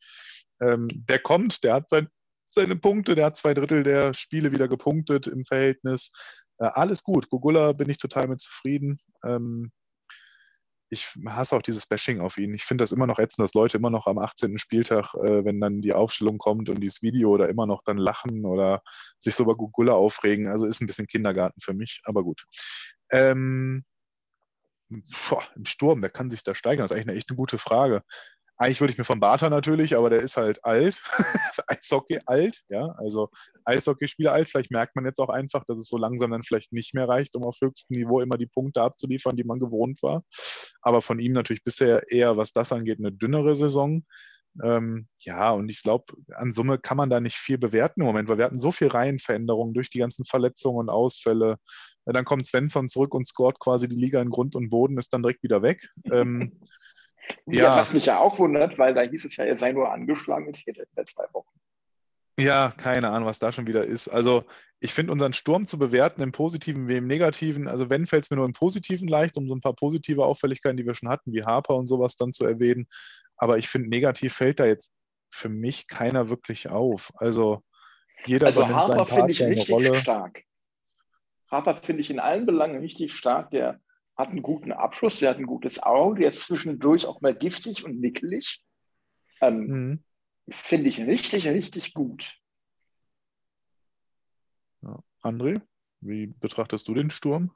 ähm, 0.59 0.87
der 0.91 1.19
kommt, 1.19 1.63
der 1.63 1.75
hat 1.75 1.89
sein, 1.89 2.09
seine 2.57 2.75
Punkte, 2.75 3.15
der 3.15 3.25
hat 3.25 3.37
zwei 3.37 3.53
Drittel 3.53 3.83
der 3.83 4.13
Spiele 4.13 4.51
wieder 4.51 4.67
gepunktet 4.67 5.27
im 5.27 5.45
Verhältnis. 5.45 6.11
Äh, 6.57 6.65
alles 6.65 7.03
gut. 7.03 7.29
Gugula 7.29 7.71
bin 7.73 7.89
ich 7.89 7.97
total 7.97 8.27
mit 8.27 8.41
zufrieden. 8.41 8.99
Ähm, 9.23 9.71
ich 10.89 11.07
hasse 11.27 11.55
auch 11.55 11.61
dieses 11.61 11.85
Bashing 11.85 12.21
auf 12.21 12.37
ihn. 12.37 12.53
Ich 12.53 12.63
finde 12.63 12.83
das 12.83 12.91
immer 12.91 13.07
noch 13.07 13.19
ätzend, 13.19 13.43
dass 13.43 13.53
Leute 13.53 13.77
immer 13.77 13.89
noch 13.89 14.07
am 14.07 14.17
18. 14.17 14.57
Spieltag, 14.57 15.13
äh, 15.15 15.43
wenn 15.43 15.59
dann 15.59 15.81
die 15.81 15.93
Aufstellung 15.93 16.37
kommt 16.37 16.69
und 16.69 16.81
dieses 16.81 17.01
Video 17.01 17.29
oder 17.29 17.49
immer 17.49 17.65
noch 17.65 17.83
dann 17.83 17.97
lachen 17.97 18.45
oder 18.45 18.81
sich 19.17 19.35
so 19.35 19.43
über 19.43 19.55
Gugula 19.55 19.93
aufregen. 19.93 20.47
Also 20.47 20.65
ist 20.65 20.81
ein 20.81 20.87
bisschen 20.87 21.07
Kindergarten 21.07 21.59
für 21.61 21.73
mich, 21.73 22.01
aber 22.05 22.23
gut. 22.23 22.45
Ähm, 23.11 23.83
boah, 24.89 25.43
Im 25.55 25.65
Sturm, 25.65 26.01
wer 26.01 26.09
kann 26.09 26.29
sich 26.29 26.43
da 26.43 26.55
steigern? 26.55 26.83
Das 26.83 26.91
ist 26.91 26.95
eigentlich 26.95 27.09
eine 27.09 27.17
echt 27.17 27.29
eine 27.29 27.37
gute 27.37 27.57
Frage. 27.57 28.03
Eigentlich 28.57 28.81
würde 28.81 28.91
ich 28.91 28.97
mir 28.97 29.03
von 29.03 29.19
Bartha 29.19 29.49
natürlich, 29.49 29.95
aber 29.95 30.09
der 30.09 30.21
ist 30.21 30.35
halt 30.35 30.63
alt. 30.65 30.99
Eishockey 31.67 32.19
alt, 32.25 32.63
ja. 32.69 32.95
Also 32.97 33.29
Eishockeyspieler 33.65 34.33
alt. 34.33 34.49
Vielleicht 34.49 34.71
merkt 34.71 34.95
man 34.95 35.05
jetzt 35.05 35.19
auch 35.19 35.29
einfach, 35.29 35.63
dass 35.65 35.77
es 35.77 35.87
so 35.87 35.97
langsam 35.97 36.31
dann 36.31 36.43
vielleicht 36.43 36.73
nicht 36.73 36.95
mehr 36.95 37.07
reicht, 37.07 37.35
um 37.35 37.43
auf 37.43 37.57
höchstem 37.61 37.97
Niveau 37.97 38.19
immer 38.19 38.37
die 38.37 38.47
Punkte 38.47 38.81
abzuliefern, 38.81 39.35
die 39.35 39.43
man 39.43 39.59
gewohnt 39.59 40.01
war. 40.01 40.23
Aber 40.81 41.03
von 41.03 41.19
ihm 41.19 41.33
natürlich 41.33 41.63
bisher 41.63 42.11
eher, 42.11 42.35
was 42.37 42.51
das 42.51 42.71
angeht, 42.71 42.97
eine 42.97 43.11
dünnere 43.11 43.55
Saison. 43.55 44.03
Ähm, 44.63 45.07
ja, 45.19 45.51
und 45.51 45.69
ich 45.69 45.83
glaube, 45.83 46.05
an 46.33 46.51
Summe 46.51 46.79
kann 46.79 46.97
man 46.97 47.11
da 47.11 47.19
nicht 47.19 47.35
viel 47.35 47.59
bewerten 47.59 48.01
im 48.01 48.07
Moment, 48.07 48.27
weil 48.27 48.39
wir 48.39 48.45
hatten 48.45 48.57
so 48.57 48.71
viel 48.71 48.87
Reihenveränderungen 48.87 49.75
durch 49.75 49.91
die 49.91 49.99
ganzen 49.99 50.25
Verletzungen 50.25 50.79
und 50.79 50.89
Ausfälle. 50.89 51.57
Dann 52.05 52.25
kommt 52.25 52.47
Svensson 52.47 52.89
zurück 52.89 53.13
und 53.13 53.27
scoret 53.27 53.59
quasi 53.59 53.87
die 53.87 53.95
Liga 53.95 54.21
in 54.21 54.29
Grund 54.29 54.55
und 54.55 54.69
Boden, 54.69 54.97
ist 54.97 55.13
dann 55.13 55.21
direkt 55.21 55.43
wieder 55.43 55.61
weg. 55.61 55.89
Ähm, 56.11 56.59
ja. 57.45 57.75
was 57.75 57.93
mich 57.93 58.05
ja 58.05 58.19
auch 58.19 58.39
wundert, 58.39 58.77
weil 58.77 58.93
da 58.93 59.01
hieß 59.01 59.25
es 59.25 59.35
ja, 59.35 59.45
er 59.45 59.57
sei 59.57 59.71
nur 59.71 59.91
angeschlagen, 59.91 60.47
jetzt 60.47 60.65
geht 60.65 60.77
er 60.77 60.85
in 60.95 61.05
zwei 61.05 61.25
Wochen. 61.33 61.59
Ja, 62.39 62.73
keine 62.77 63.09
Ahnung, 63.09 63.27
was 63.27 63.39
da 63.39 63.51
schon 63.51 63.65
wieder 63.65 63.85
ist. 63.85 64.07
Also 64.07 64.45
ich 64.79 64.93
finde 64.93 65.11
unseren 65.11 65.33
Sturm 65.33 65.65
zu 65.65 65.79
bewerten 65.79 66.21
im 66.21 66.31
Positiven 66.31 66.87
wie 66.87 66.97
im 66.97 67.07
Negativen. 67.07 67.67
Also 67.67 67.89
wenn 67.89 68.05
fällt 68.05 68.25
es 68.25 68.29
mir 68.29 68.37
nur 68.37 68.45
im 68.45 68.53
Positiven 68.53 69.07
leicht, 69.07 69.37
um 69.37 69.47
so 69.47 69.55
ein 69.55 69.61
paar 69.61 69.73
positive 69.73 70.23
Auffälligkeiten, 70.23 70.77
die 70.77 70.85
wir 70.85 70.93
schon 70.93 71.09
hatten, 71.09 71.33
wie 71.33 71.43
Harper 71.43 71.75
und 71.75 71.87
sowas 71.87 72.15
dann 72.15 72.33
zu 72.33 72.45
erwähnen. 72.45 72.87
Aber 73.37 73.57
ich 73.57 73.69
finde, 73.69 73.89
negativ 73.89 74.35
fällt 74.35 74.59
da 74.59 74.65
jetzt 74.65 74.91
für 75.31 75.49
mich 75.49 75.87
keiner 75.87 76.29
wirklich 76.29 76.69
auf. 76.69 77.11
Also 77.15 77.63
jeder 78.25 78.47
also 78.47 78.67
Harper 78.67 79.07
finde 79.07 79.31
ich 79.31 79.41
richtig 79.41 79.97
stark. 79.97 80.43
Rapat 81.49 81.85
finde 81.85 82.01
ich 82.01 82.11
in 82.11 82.19
allen 82.19 82.45
Belangen 82.45 82.79
richtig 82.81 83.13
stark. 83.13 83.51
Der 83.51 83.79
hat 84.17 84.29
einen 84.29 84.41
guten 84.41 84.71
Abschluss, 84.71 85.19
der 85.19 85.29
hat 85.29 85.37
ein 85.37 85.45
gutes 85.45 85.81
Auge, 85.81 86.21
der 86.21 86.29
ist 86.29 86.41
zwischendurch 86.41 87.05
auch 87.05 87.21
mal 87.21 87.35
giftig 87.35 87.85
und 87.85 87.99
nickelig. 87.99 88.63
Ähm, 89.41 89.67
Mhm. 89.67 90.03
Finde 90.49 90.87
ich 90.87 91.01
richtig, 91.01 91.45
richtig 91.47 91.93
gut. 91.93 92.37
Ja. 94.81 95.03
André, 95.21 95.61
wie 95.99 96.27
betrachtest 96.27 96.87
du 96.87 96.93
den 96.93 97.09
Sturm? 97.09 97.51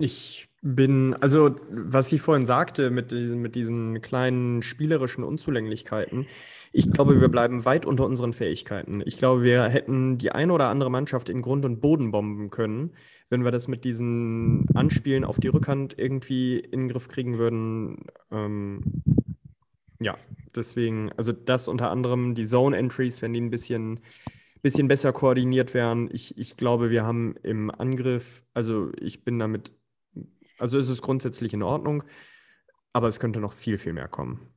Ich 0.00 0.48
bin, 0.62 1.14
also 1.14 1.56
was 1.70 2.10
ich 2.12 2.22
vorhin 2.22 2.46
sagte 2.46 2.90
mit 2.90 3.12
diesen, 3.12 3.40
mit 3.40 3.54
diesen 3.54 4.00
kleinen 4.00 4.62
spielerischen 4.62 5.24
Unzulänglichkeiten, 5.24 6.26
ich 6.72 6.90
glaube, 6.90 7.20
wir 7.20 7.28
bleiben 7.28 7.64
weit 7.64 7.84
unter 7.84 8.06
unseren 8.06 8.32
Fähigkeiten. 8.32 9.02
Ich 9.04 9.18
glaube, 9.18 9.42
wir 9.42 9.64
hätten 9.64 10.18
die 10.18 10.32
eine 10.32 10.52
oder 10.52 10.68
andere 10.68 10.90
Mannschaft 10.90 11.28
in 11.28 11.42
Grund 11.42 11.64
und 11.64 11.80
Boden 11.80 12.12
bomben 12.12 12.50
können, 12.50 12.92
wenn 13.28 13.44
wir 13.44 13.50
das 13.50 13.68
mit 13.68 13.84
diesen 13.84 14.66
Anspielen 14.74 15.24
auf 15.24 15.38
die 15.38 15.48
Rückhand 15.48 15.98
irgendwie 15.98 16.58
in 16.58 16.80
den 16.80 16.88
Griff 16.88 17.08
kriegen 17.08 17.38
würden. 17.38 18.04
Ähm, 18.30 19.02
ja, 20.00 20.14
deswegen, 20.56 21.12
also 21.12 21.32
das 21.32 21.68
unter 21.68 21.90
anderem, 21.90 22.34
die 22.34 22.46
Zone-Entries, 22.46 23.20
wenn 23.20 23.34
die 23.34 23.40
ein 23.40 23.50
bisschen, 23.50 24.00
bisschen 24.62 24.88
besser 24.88 25.12
koordiniert 25.12 25.74
wären. 25.74 26.08
Ich, 26.12 26.38
ich 26.38 26.56
glaube, 26.56 26.90
wir 26.90 27.04
haben 27.04 27.34
im 27.42 27.70
Angriff, 27.70 28.44
also 28.54 28.92
ich 29.00 29.24
bin 29.24 29.38
damit, 29.38 29.72
also 30.60 30.78
es 30.78 30.88
ist 30.88 31.02
grundsätzlich 31.02 31.52
in 31.54 31.62
Ordnung, 31.62 32.04
aber 32.92 33.08
es 33.08 33.18
könnte 33.20 33.40
noch 33.40 33.52
viel, 33.52 33.78
viel 33.78 33.92
mehr 33.92 34.08
kommen. 34.08 34.52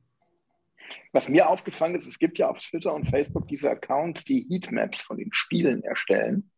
Was 1.12 1.28
mir 1.28 1.48
aufgefallen 1.48 1.94
ist, 1.94 2.06
es 2.06 2.18
gibt 2.18 2.38
ja 2.38 2.48
auf 2.50 2.60
Twitter 2.60 2.92
und 2.94 3.08
Facebook 3.08 3.48
diese 3.48 3.70
Accounts, 3.70 4.24
die 4.24 4.46
Heatmaps 4.48 5.00
von 5.00 5.16
den 5.16 5.32
Spielen 5.32 5.82
erstellen. 5.82 6.50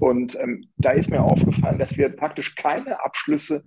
Und 0.00 0.34
ähm, 0.40 0.68
da 0.76 0.90
ist 0.92 1.10
mir 1.10 1.22
aufgefallen, 1.22 1.78
dass 1.78 1.96
wir 1.96 2.08
praktisch 2.08 2.54
keine 2.54 3.02
Abschlüsse 3.04 3.64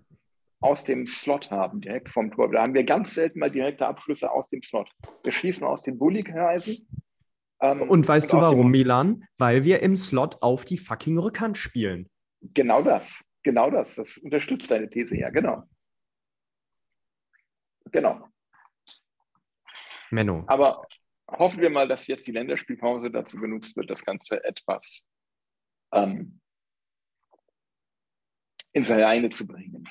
aus 0.59 0.83
dem 0.83 1.07
Slot 1.07 1.51
haben, 1.51 1.79
direkt 1.81 2.09
vom 2.09 2.31
Tor. 2.31 2.51
Da 2.51 2.63
haben 2.63 2.73
wir 2.73 2.83
ganz 2.83 3.15
selten 3.15 3.39
mal 3.39 3.49
direkte 3.51 3.87
Abschlüsse 3.87 4.29
aus 4.31 4.49
dem 4.49 4.61
Slot. 4.61 4.89
Wir 5.23 5.31
schießen 5.31 5.65
aus 5.65 5.83
den 5.83 5.97
Bulli-Kreisen. 5.97 6.87
Ähm, 7.61 7.83
Und 7.83 8.07
weißt 8.07 8.33
du 8.33 8.37
aus 8.37 8.49
dem- 8.49 8.57
warum, 8.57 8.71
Milan? 8.71 9.23
Weil 9.37 9.63
wir 9.63 9.81
im 9.81 9.95
Slot 9.95 10.41
auf 10.41 10.65
die 10.65 10.77
fucking 10.77 11.17
Rückhand 11.17 11.57
spielen. 11.57 12.09
Genau 12.41 12.81
das. 12.81 13.23
Genau 13.43 13.69
das. 13.69 13.95
Das 13.95 14.17
unterstützt 14.17 14.69
deine 14.69 14.89
These 14.89 15.17
ja, 15.17 15.29
genau. 15.29 15.63
Genau. 17.91 18.27
Menno. 20.11 20.43
Aber 20.47 20.85
hoffen 21.27 21.61
wir 21.61 21.69
mal, 21.69 21.87
dass 21.87 22.07
jetzt 22.07 22.27
die 22.27 22.31
Länderspielpause 22.31 23.11
dazu 23.11 23.37
genutzt 23.37 23.75
wird, 23.77 23.89
das 23.89 24.03
Ganze 24.03 24.43
etwas 24.43 25.05
ähm, 25.91 26.39
ins 28.73 28.89
Reine 28.89 29.29
zu 29.29 29.47
bringen. 29.47 29.87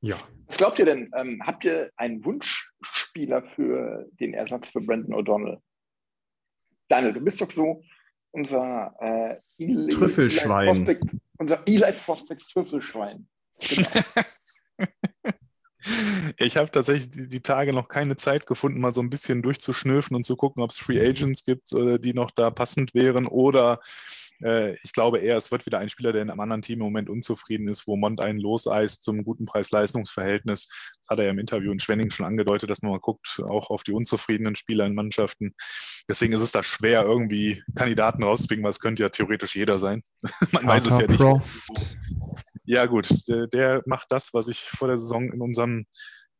Ja. 0.00 0.20
Was 0.46 0.58
glaubt 0.58 0.78
ihr 0.78 0.84
denn? 0.84 1.10
Ähm, 1.16 1.42
habt 1.44 1.64
ihr 1.64 1.90
einen 1.96 2.24
Wunschspieler 2.24 3.42
für 3.42 4.06
den 4.12 4.32
Ersatz 4.32 4.70
für 4.70 4.80
Brandon 4.80 5.14
O'Donnell? 5.14 5.60
Daniel, 6.88 7.12
du 7.12 7.20
bist 7.20 7.40
doch 7.40 7.50
so 7.50 7.82
unser 8.32 8.94
äh, 9.00 9.36
Eli, 9.62 9.88
Trüffelschwein. 9.88 10.68
Eli 10.68 10.74
Prospect, 10.74 11.04
unser 11.38 11.62
Eli 11.66 11.92
Prospects 12.04 12.48
Trüffelschwein. 12.48 13.28
Genau. 13.60 13.88
Ich 16.36 16.56
habe 16.56 16.70
tatsächlich 16.70 17.10
die, 17.10 17.28
die 17.28 17.40
Tage 17.40 17.72
noch 17.72 17.88
keine 17.88 18.16
Zeit 18.16 18.46
gefunden, 18.46 18.80
mal 18.80 18.92
so 18.92 19.00
ein 19.00 19.10
bisschen 19.10 19.42
durchzuschnüffeln 19.42 20.16
und 20.16 20.24
zu 20.24 20.36
gucken, 20.36 20.62
ob 20.62 20.70
es 20.70 20.76
Free 20.76 21.00
Agents 21.00 21.44
gibt, 21.44 21.72
äh, 21.72 21.98
die 21.98 22.14
noch 22.14 22.30
da 22.30 22.50
passend 22.50 22.94
wären. 22.94 23.26
Oder 23.26 23.80
äh, 24.42 24.76
ich 24.82 24.92
glaube 24.92 25.18
eher, 25.18 25.36
es 25.36 25.50
wird 25.50 25.66
wieder 25.66 25.78
ein 25.78 25.88
Spieler, 25.88 26.12
der 26.12 26.22
in 26.22 26.30
einem 26.30 26.40
anderen 26.40 26.62
Team 26.62 26.78
im 26.80 26.84
Moment 26.84 27.10
unzufrieden 27.10 27.68
ist, 27.68 27.86
wo 27.86 27.96
Mont 27.96 28.22
einen 28.22 28.38
loseist 28.38 29.02
zum 29.02 29.24
guten 29.24 29.46
Preis-Leistungs-Verhältnis. 29.46 30.68
Das 31.00 31.08
hat 31.10 31.18
er 31.18 31.26
ja 31.26 31.30
im 31.30 31.38
Interview 31.38 31.72
in 31.72 31.80
Schwenning 31.80 32.10
schon 32.10 32.26
angedeutet, 32.26 32.70
dass 32.70 32.82
man 32.82 32.92
mal 32.92 33.00
guckt, 33.00 33.40
auch 33.48 33.70
auf 33.70 33.82
die 33.82 33.92
unzufriedenen 33.92 34.54
Spieler 34.54 34.86
in 34.86 34.94
Mannschaften. 34.94 35.54
Deswegen 36.08 36.32
ist 36.32 36.42
es 36.42 36.52
da 36.52 36.62
schwer, 36.62 37.02
irgendwie 37.02 37.62
Kandidaten 37.74 38.22
rauszubringen, 38.22 38.64
weil 38.64 38.70
es 38.70 38.80
könnte 38.80 39.02
ja 39.02 39.08
theoretisch 39.08 39.56
jeder 39.56 39.78
sein. 39.78 40.02
man 40.52 40.66
weiß 40.66 40.86
es 40.86 40.98
ja 40.98 41.06
nicht. 41.06 41.18
Proft. 41.18 41.96
Ja, 42.64 42.86
gut, 42.86 43.08
der, 43.28 43.46
der 43.46 43.82
macht 43.86 44.08
das, 44.10 44.34
was 44.34 44.46
ich 44.48 44.60
vor 44.60 44.88
der 44.88 44.98
Saison 44.98 45.32
in 45.32 45.40
unserem 45.40 45.86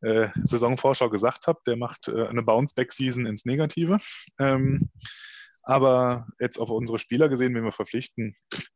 äh, 0.03 0.29
Saisonvorschau 0.43 1.11
gesagt 1.11 1.47
habe. 1.47 1.61
Der 1.67 1.77
macht 1.77 2.09
äh, 2.09 2.27
eine 2.27 2.43
Bounce-Back-Season 2.43 3.27
ins 3.27 3.45
Negative. 3.45 3.99
Ähm, 4.39 4.91
aber 5.69 6.27
jetzt 6.41 6.59
auf 6.59 6.71
unsere 6.71 6.99
Spieler 6.99 7.29
gesehen, 7.29 7.55
wenn 7.55 7.63
wir 7.63 7.73
verpflichten, 7.73 8.35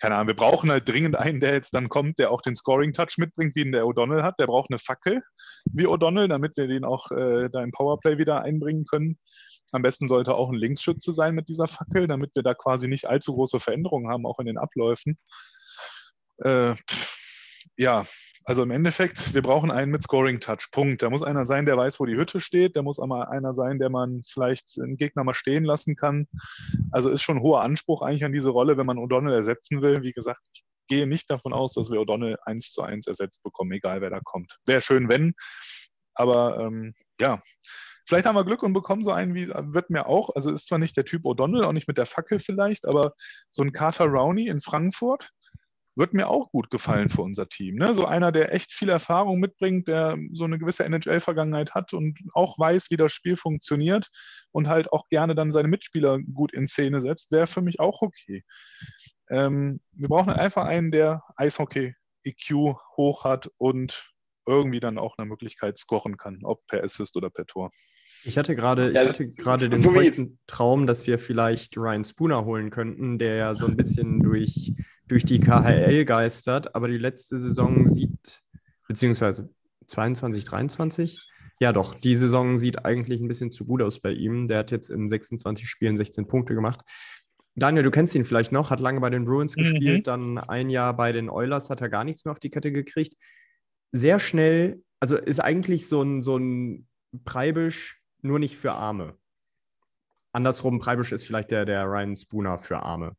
keine 0.00 0.14
Ahnung, 0.14 0.28
wir 0.28 0.36
brauchen 0.36 0.70
halt 0.70 0.88
dringend 0.88 1.16
einen, 1.16 1.38
der 1.38 1.52
jetzt 1.52 1.74
dann 1.74 1.90
kommt, 1.90 2.18
der 2.18 2.30
auch 2.30 2.40
den 2.40 2.54
Scoring-Touch 2.54 3.18
mitbringt, 3.18 3.54
wie 3.54 3.60
ihn 3.60 3.72
der 3.72 3.84
O'Donnell 3.84 4.22
hat. 4.22 4.40
Der 4.40 4.46
braucht 4.46 4.70
eine 4.70 4.78
Fackel 4.78 5.22
wie 5.66 5.86
O'Donnell, 5.86 6.28
damit 6.28 6.56
wir 6.56 6.66
den 6.66 6.84
auch 6.84 7.10
äh, 7.10 7.50
da 7.50 7.62
im 7.62 7.72
Powerplay 7.72 8.16
wieder 8.16 8.40
einbringen 8.40 8.86
können. 8.86 9.18
Am 9.72 9.82
besten 9.82 10.08
sollte 10.08 10.34
auch 10.34 10.48
ein 10.48 10.56
Linksschütze 10.56 11.12
sein 11.12 11.34
mit 11.34 11.48
dieser 11.48 11.66
Fackel, 11.66 12.06
damit 12.06 12.34
wir 12.34 12.42
da 12.42 12.54
quasi 12.54 12.88
nicht 12.88 13.06
allzu 13.06 13.34
große 13.34 13.60
Veränderungen 13.60 14.10
haben, 14.10 14.24
auch 14.24 14.38
in 14.38 14.46
den 14.46 14.58
Abläufen. 14.58 15.18
Äh, 16.38 16.74
ja, 17.76 18.06
also 18.44 18.62
im 18.62 18.70
Endeffekt, 18.70 19.32
wir 19.32 19.40
brauchen 19.42 19.70
einen 19.70 19.90
mit 19.90 20.02
Scoring-Touch. 20.02 20.70
Punkt. 20.70 21.02
Da 21.02 21.08
muss 21.08 21.22
einer 21.22 21.46
sein, 21.46 21.64
der 21.64 21.78
weiß, 21.78 21.98
wo 21.98 22.04
die 22.04 22.16
Hütte 22.16 22.40
steht. 22.40 22.76
Da 22.76 22.82
muss 22.82 22.98
auch 22.98 23.06
mal 23.06 23.24
einer 23.24 23.54
sein, 23.54 23.78
der 23.78 23.88
man 23.88 24.22
vielleicht 24.26 24.78
einen 24.78 24.96
Gegner 24.96 25.24
mal 25.24 25.34
stehen 25.34 25.64
lassen 25.64 25.96
kann. 25.96 26.26
Also 26.90 27.08
ist 27.10 27.22
schon 27.22 27.40
hoher 27.40 27.62
Anspruch 27.62 28.02
eigentlich 28.02 28.24
an 28.24 28.32
diese 28.32 28.50
Rolle, 28.50 28.76
wenn 28.76 28.86
man 28.86 28.98
O'Donnell 28.98 29.34
ersetzen 29.34 29.80
will. 29.80 30.02
Wie 30.02 30.12
gesagt, 30.12 30.42
ich 30.52 30.62
gehe 30.88 31.06
nicht 31.06 31.30
davon 31.30 31.54
aus, 31.54 31.72
dass 31.72 31.90
wir 31.90 32.00
O'Donnell 32.00 32.36
eins 32.44 32.72
zu 32.72 32.82
eins 32.82 33.06
ersetzt 33.06 33.42
bekommen, 33.42 33.72
egal 33.72 34.02
wer 34.02 34.10
da 34.10 34.20
kommt. 34.20 34.58
Wäre 34.66 34.82
schön, 34.82 35.08
wenn. 35.08 35.34
Aber 36.14 36.60
ähm, 36.60 36.94
ja, 37.18 37.42
vielleicht 38.06 38.26
haben 38.26 38.36
wir 38.36 38.44
Glück 38.44 38.62
und 38.62 38.74
bekommen 38.74 39.02
so 39.02 39.12
einen, 39.12 39.34
wie 39.34 39.48
wird 39.48 39.88
mir 39.88 40.06
auch, 40.06 40.34
also 40.34 40.52
ist 40.52 40.66
zwar 40.66 40.78
nicht 40.78 40.96
der 40.98 41.06
Typ 41.06 41.24
O'Donnell, 41.24 41.64
auch 41.64 41.72
nicht 41.72 41.88
mit 41.88 41.96
der 41.96 42.06
Fackel 42.06 42.38
vielleicht, 42.38 42.84
aber 42.84 43.14
so 43.50 43.62
ein 43.62 43.72
Carter 43.72 44.04
Rowney 44.04 44.48
in 44.48 44.60
Frankfurt 44.60 45.30
wird 45.96 46.12
mir 46.12 46.28
auch 46.28 46.50
gut 46.50 46.70
gefallen 46.70 47.08
für 47.08 47.22
unser 47.22 47.48
Team. 47.48 47.76
Ne? 47.76 47.94
So 47.94 48.04
einer, 48.04 48.32
der 48.32 48.52
echt 48.52 48.72
viel 48.72 48.88
Erfahrung 48.88 49.38
mitbringt, 49.38 49.88
der 49.88 50.18
so 50.32 50.44
eine 50.44 50.58
gewisse 50.58 50.84
NHL-Vergangenheit 50.84 51.74
hat 51.74 51.92
und 51.92 52.18
auch 52.32 52.58
weiß, 52.58 52.90
wie 52.90 52.96
das 52.96 53.12
Spiel 53.12 53.36
funktioniert 53.36 54.08
und 54.50 54.68
halt 54.68 54.92
auch 54.92 55.08
gerne 55.08 55.34
dann 55.34 55.52
seine 55.52 55.68
Mitspieler 55.68 56.18
gut 56.18 56.52
in 56.52 56.66
Szene 56.66 57.00
setzt, 57.00 57.30
wäre 57.30 57.46
für 57.46 57.62
mich 57.62 57.80
auch 57.80 58.02
okay. 58.02 58.42
Ähm, 59.30 59.80
wir 59.92 60.08
brauchen 60.08 60.32
einfach 60.32 60.64
einen, 60.64 60.90
der 60.90 61.22
Eishockey-EQ 61.36 62.76
hoch 62.96 63.24
hat 63.24 63.50
und 63.58 64.12
irgendwie 64.46 64.80
dann 64.80 64.98
auch 64.98 65.16
eine 65.16 65.26
Möglichkeit 65.26 65.78
scoren 65.78 66.16
kann, 66.16 66.40
ob 66.42 66.66
per 66.66 66.82
Assist 66.84 67.16
oder 67.16 67.30
per 67.30 67.46
Tor. 67.46 67.70
Ich 68.24 68.38
hatte 68.38 68.56
gerade, 68.56 68.90
ich 68.90 68.96
Ja, 68.96 69.08
hatte 69.08 69.28
gerade 69.28 69.68
den 69.68 69.78
so 69.78 69.90
feuchten 69.90 70.38
Traum, 70.46 70.86
dass 70.86 71.06
wir 71.06 71.18
vielleicht 71.18 71.76
Ryan 71.76 72.04
Spooner 72.04 72.44
holen 72.44 72.70
könnten, 72.70 73.18
der 73.18 73.34
ja 73.36 73.54
so 73.54 73.66
ein 73.66 73.76
bisschen 73.76 74.22
durch, 74.22 74.72
durch 75.08 75.24
die 75.24 75.40
KHL 75.40 76.04
geistert, 76.04 76.74
aber 76.74 76.88
die 76.88 76.98
letzte 76.98 77.38
Saison 77.38 77.86
sieht, 77.86 78.40
beziehungsweise 78.88 79.50
22, 79.86 80.44
23, 80.44 81.28
ja 81.60 81.72
doch, 81.72 81.94
die 81.94 82.16
Saison 82.16 82.56
sieht 82.56 82.84
eigentlich 82.84 83.20
ein 83.20 83.28
bisschen 83.28 83.52
zu 83.52 83.64
gut 83.64 83.82
aus 83.82 84.00
bei 84.00 84.10
ihm. 84.12 84.48
Der 84.48 84.58
hat 84.58 84.70
jetzt 84.70 84.90
in 84.90 85.08
26 85.08 85.68
Spielen 85.68 85.96
16 85.96 86.26
Punkte 86.26 86.54
gemacht. 86.54 86.80
Daniel, 87.56 87.84
du 87.84 87.90
kennst 87.90 88.14
ihn 88.14 88.24
vielleicht 88.24 88.50
noch, 88.52 88.70
hat 88.70 88.80
lange 88.80 89.00
bei 89.00 89.10
den 89.10 89.24
Bruins 89.24 89.54
Mhm. 89.56 89.60
gespielt, 89.62 90.06
dann 90.08 90.38
ein 90.38 90.70
Jahr 90.70 90.96
bei 90.96 91.12
den 91.12 91.30
Oilers 91.30 91.70
hat 91.70 91.80
er 91.80 91.88
gar 91.88 92.02
nichts 92.04 92.24
mehr 92.24 92.32
auf 92.32 92.40
die 92.40 92.50
Kette 92.50 92.72
gekriegt. 92.72 93.14
Sehr 93.92 94.18
schnell, 94.18 94.82
also 94.98 95.16
ist 95.16 95.40
eigentlich 95.40 95.86
so 95.86 96.02
ein, 96.02 96.22
so 96.22 96.36
ein 96.36 96.88
Preibisch, 97.24 98.00
nur 98.24 98.38
nicht 98.38 98.56
für 98.56 98.72
Arme. 98.72 99.16
Andersrum, 100.32 100.80
Preibisch 100.80 101.12
ist 101.12 101.24
vielleicht 101.24 101.50
der, 101.50 101.64
der 101.64 101.84
Ryan 101.84 102.16
Spooner 102.16 102.58
für 102.58 102.80
Arme. 102.80 103.16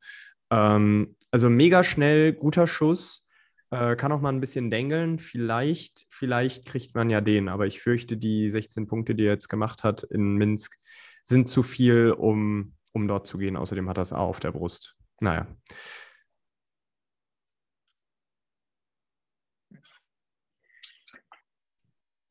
Ähm, 0.52 1.16
also 1.32 1.50
mega 1.50 1.84
schnell, 1.84 2.34
guter 2.34 2.68
Schuss, 2.68 3.28
äh, 3.72 3.96
kann 3.96 4.12
auch 4.12 4.22
mal 4.22 4.34
ein 4.34 4.42
bisschen 4.42 4.70
dengeln. 4.70 5.20
Vielleicht, 5.20 6.06
vielleicht 6.10 6.66
kriegt 6.66 6.96
man 6.96 7.10
ja 7.10 7.22
den, 7.22 7.48
aber 7.50 7.68
ich 7.68 7.82
fürchte, 7.82 8.18
die 8.18 8.50
16 8.50 8.88
Punkte, 8.88 9.16
die 9.16 9.26
er 9.26 9.34
jetzt 9.34 9.50
gemacht 9.50 9.84
hat 9.84 10.04
in 10.04 10.36
Minsk, 10.36 10.78
sind 11.24 11.48
zu 11.48 11.64
viel, 11.64 12.12
um, 12.12 12.76
um 12.94 13.08
dort 13.08 13.28
zu 13.28 13.38
gehen. 13.38 13.56
Außerdem 13.56 13.90
hat 13.90 13.98
er 13.98 14.04
es 14.04 14.14
A 14.14 14.18
auf 14.18 14.40
der 14.40 14.52
Brust. 14.52 14.96
Naja. 15.20 15.48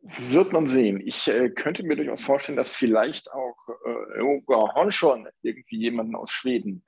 Wird 0.06 0.52
man 0.52 0.66
sehen. 0.66 1.00
Ich 1.00 1.28
äh, 1.28 1.48
könnte 1.48 1.82
mir 1.82 1.96
durchaus 1.96 2.20
vorstellen, 2.20 2.56
dass 2.56 2.74
vielleicht 2.74 3.32
auch 3.32 3.56
äh, 3.86 4.20
Roger 4.20 4.74
Hornschon 4.74 5.26
irgendwie 5.40 5.78
jemanden 5.78 6.14
aus 6.14 6.30
Schweden 6.30 6.84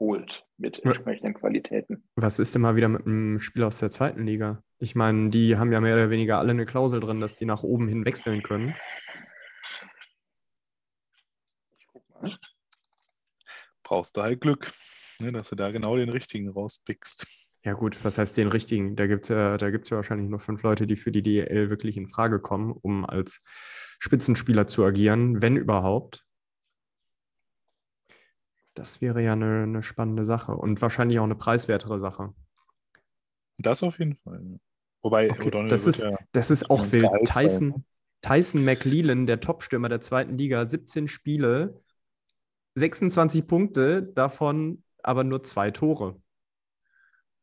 holt 0.00 0.44
mit 0.56 0.84
entsprechenden 0.84 1.34
Qualitäten. 1.34 2.08
Was 2.16 2.40
ist 2.40 2.56
denn 2.56 2.62
mal 2.62 2.74
wieder 2.74 2.88
mit 2.88 3.06
einem 3.06 3.38
Spiel 3.38 3.62
aus 3.62 3.78
der 3.78 3.92
zweiten 3.92 4.26
Liga? 4.26 4.64
Ich 4.78 4.96
meine, 4.96 5.30
die 5.30 5.56
haben 5.56 5.70
ja 5.70 5.80
mehr 5.80 5.94
oder 5.94 6.10
weniger 6.10 6.38
alle 6.40 6.50
eine 6.50 6.66
Klausel 6.66 6.98
drin, 6.98 7.20
dass 7.20 7.36
die 7.36 7.46
nach 7.46 7.62
oben 7.62 7.86
hin 7.86 8.04
wechseln 8.04 8.42
können. 8.42 8.74
Ich 11.78 11.86
guck 11.86 12.10
mal. 12.10 12.36
brauchst 13.84 14.16
du 14.16 14.22
halt 14.22 14.40
Glück, 14.40 14.72
ne, 15.20 15.30
dass 15.30 15.50
du 15.50 15.54
da 15.54 15.70
genau 15.70 15.96
den 15.96 16.08
richtigen 16.08 16.48
rauspickst. 16.48 17.28
Ja, 17.64 17.74
gut, 17.74 18.04
was 18.04 18.18
heißt 18.18 18.36
den 18.36 18.48
richtigen? 18.48 18.96
Da 18.96 19.06
gibt 19.06 19.24
es 19.24 19.28
ja, 19.28 19.56
da 19.56 19.70
gibt's 19.70 19.90
ja 19.90 19.96
wahrscheinlich 19.96 20.28
nur 20.28 20.40
fünf 20.40 20.62
Leute, 20.62 20.86
die 20.86 20.96
für 20.96 21.12
die 21.12 21.22
DEL 21.22 21.70
wirklich 21.70 21.96
in 21.96 22.08
Frage 22.08 22.40
kommen, 22.40 22.72
um 22.72 23.04
als 23.04 23.42
Spitzenspieler 24.00 24.66
zu 24.66 24.84
agieren, 24.84 25.40
wenn 25.42 25.56
überhaupt. 25.56 26.24
Das 28.74 29.00
wäre 29.00 29.22
ja 29.22 29.34
eine, 29.34 29.62
eine 29.62 29.82
spannende 29.82 30.24
Sache 30.24 30.52
und 30.52 30.82
wahrscheinlich 30.82 31.20
auch 31.20 31.24
eine 31.24 31.36
preiswertere 31.36 32.00
Sache. 32.00 32.34
Das 33.58 33.82
auf 33.82 33.98
jeden 33.98 34.16
Fall. 34.16 34.58
Wobei 35.02 35.30
Okay, 35.30 35.48
O'Donnell 35.48 35.68
das, 35.68 35.86
ist, 35.86 36.00
ja 36.00 36.16
das 36.32 36.50
ist 36.50 36.68
auch 36.70 36.90
wild. 36.90 37.10
Tyson, 37.26 37.68
ne? 37.68 37.84
Tyson 38.22 38.64
McLeland, 38.64 39.28
der 39.28 39.40
Topstürmer 39.40 39.88
der 39.88 40.00
zweiten 40.00 40.38
Liga, 40.38 40.66
17 40.66 41.06
Spiele, 41.06 41.80
26 42.74 43.46
Punkte, 43.46 44.02
davon 44.02 44.82
aber 45.02 45.24
nur 45.24 45.42
zwei 45.42 45.70
Tore. 45.70 46.21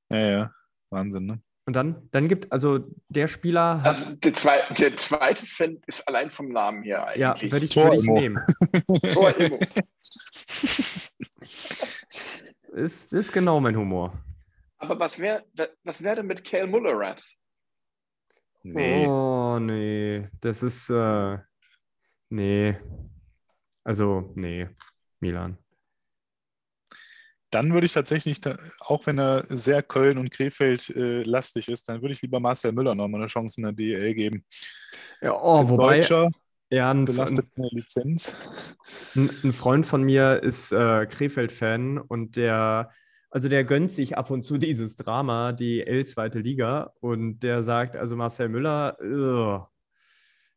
Ja, 0.09 0.17
ja, 0.17 0.51
Wahnsinn, 0.89 1.25
ne? 1.25 1.41
Und 1.65 1.75
dann, 1.75 2.09
dann 2.11 2.27
gibt, 2.27 2.51
also 2.51 2.79
der 3.09 3.27
Spieler 3.27 3.83
hat, 3.83 3.95
Also 3.95 4.15
der, 4.15 4.33
zweite, 4.33 4.73
der 4.73 4.95
zweite 4.95 5.45
Fan 5.45 5.79
ist 5.85 6.07
allein 6.07 6.31
vom 6.31 6.49
Namen 6.49 6.81
her 6.81 7.13
ja, 7.15 7.33
eigentlich. 7.33 7.51
würde 7.51 7.65
ich, 7.65 7.75
würd 7.75 7.93
ich 7.93 8.07
nehmen. 8.07 8.43
Tor 9.13 9.37
Immo. 9.37 9.59
Ist, 12.71 13.11
ist 13.13 13.33
genau 13.33 13.59
mein 13.59 13.75
Humor. 13.75 14.13
Aber 14.77 14.99
was 14.99 15.19
wäre 15.19 15.43
was 15.83 16.01
wär 16.01 16.15
denn 16.15 16.27
mit 16.27 16.43
Cal 16.43 16.67
Mullerat? 16.67 17.23
Nee. 18.63 19.07
Oh, 19.07 19.59
nee. 19.59 20.27
Das 20.41 20.63
ist, 20.63 20.89
äh, 20.89 21.37
nee. 22.29 22.77
Also, 23.83 24.31
nee. 24.35 24.67
Milan. 25.19 25.57
Dann 27.51 27.73
würde 27.73 27.85
ich 27.85 27.93
tatsächlich, 27.93 28.41
auch 28.79 29.05
wenn 29.07 29.19
er 29.19 29.45
sehr 29.49 29.81
Köln 29.81 30.17
und 30.17 30.31
Krefeld 30.31 30.89
äh, 30.89 31.23
lastig 31.23 31.67
ist, 31.67 31.89
dann 31.89 32.01
würde 32.01 32.13
ich 32.13 32.21
lieber 32.21 32.39
Marcel 32.39 32.71
Müller 32.71 32.95
nochmal 32.95 33.21
eine 33.21 33.27
Chance 33.27 33.59
in 33.59 33.63
der 33.63 33.73
DEL 33.73 34.13
geben. 34.13 34.45
Ja, 35.21 35.33
oh, 35.33 35.59
Als 35.59 35.69
wobei, 35.69 35.97
Deutscher 35.97 36.29
ja, 36.71 36.91
ein, 36.91 36.99
ein, 36.99 37.05
belastet 37.05 37.47
eine 37.57 37.69
Lizenz. 37.71 38.33
ein 39.15 39.53
Freund 39.53 39.85
von 39.87 40.03
mir 40.03 40.43
ist 40.43 40.71
äh, 40.71 41.07
Krefeld-Fan 41.07 41.97
und 41.97 42.35
der, 42.35 42.91
also 43.31 43.49
der 43.49 43.63
gönnt 43.63 43.91
sich 43.91 44.17
ab 44.17 44.29
und 44.29 44.43
zu 44.43 44.57
dieses 44.59 44.95
Drama, 44.95 45.51
die 45.51 45.81
L-zweite 45.85 46.39
Liga, 46.39 46.93
und 46.99 47.39
der 47.39 47.63
sagt, 47.63 47.95
also 47.95 48.15
Marcel 48.15 48.49
Müller, 48.49 48.97
ugh, 49.01 49.67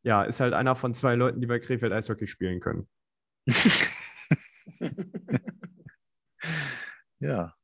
ja, 0.03 0.23
ist 0.25 0.41
halt 0.41 0.53
einer 0.53 0.75
von 0.75 0.95
zwei 0.95 1.15
Leuten, 1.15 1.41
die 1.41 1.47
bei 1.47 1.59
Krefeld 1.59 1.93
Eishockey 1.93 2.27
spielen 2.27 2.61
können. 2.61 2.89
Ja. 7.23 7.55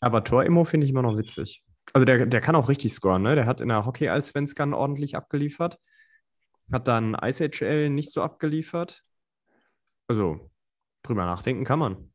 Aber 0.00 0.24
Tor-Immo 0.24 0.64
finde 0.64 0.84
ich 0.84 0.90
immer 0.90 1.02
noch 1.02 1.16
witzig. 1.16 1.62
Also 1.92 2.04
der, 2.04 2.26
der 2.26 2.40
kann 2.40 2.56
auch 2.56 2.68
richtig 2.68 2.92
scoren, 2.92 3.22
ne? 3.22 3.34
Der 3.34 3.46
hat 3.46 3.60
in 3.60 3.68
der 3.68 3.84
Hockey 3.84 4.08
als 4.08 4.28
Svenskan 4.28 4.72
ordentlich 4.72 5.16
abgeliefert. 5.16 5.78
Hat 6.70 6.88
dann 6.88 7.14
ISHL 7.14 7.90
nicht 7.90 8.10
so 8.10 8.22
abgeliefert. 8.22 9.02
Also, 10.08 10.50
drüber 11.02 11.24
nachdenken 11.24 11.64
kann 11.64 11.78
man. 11.78 12.12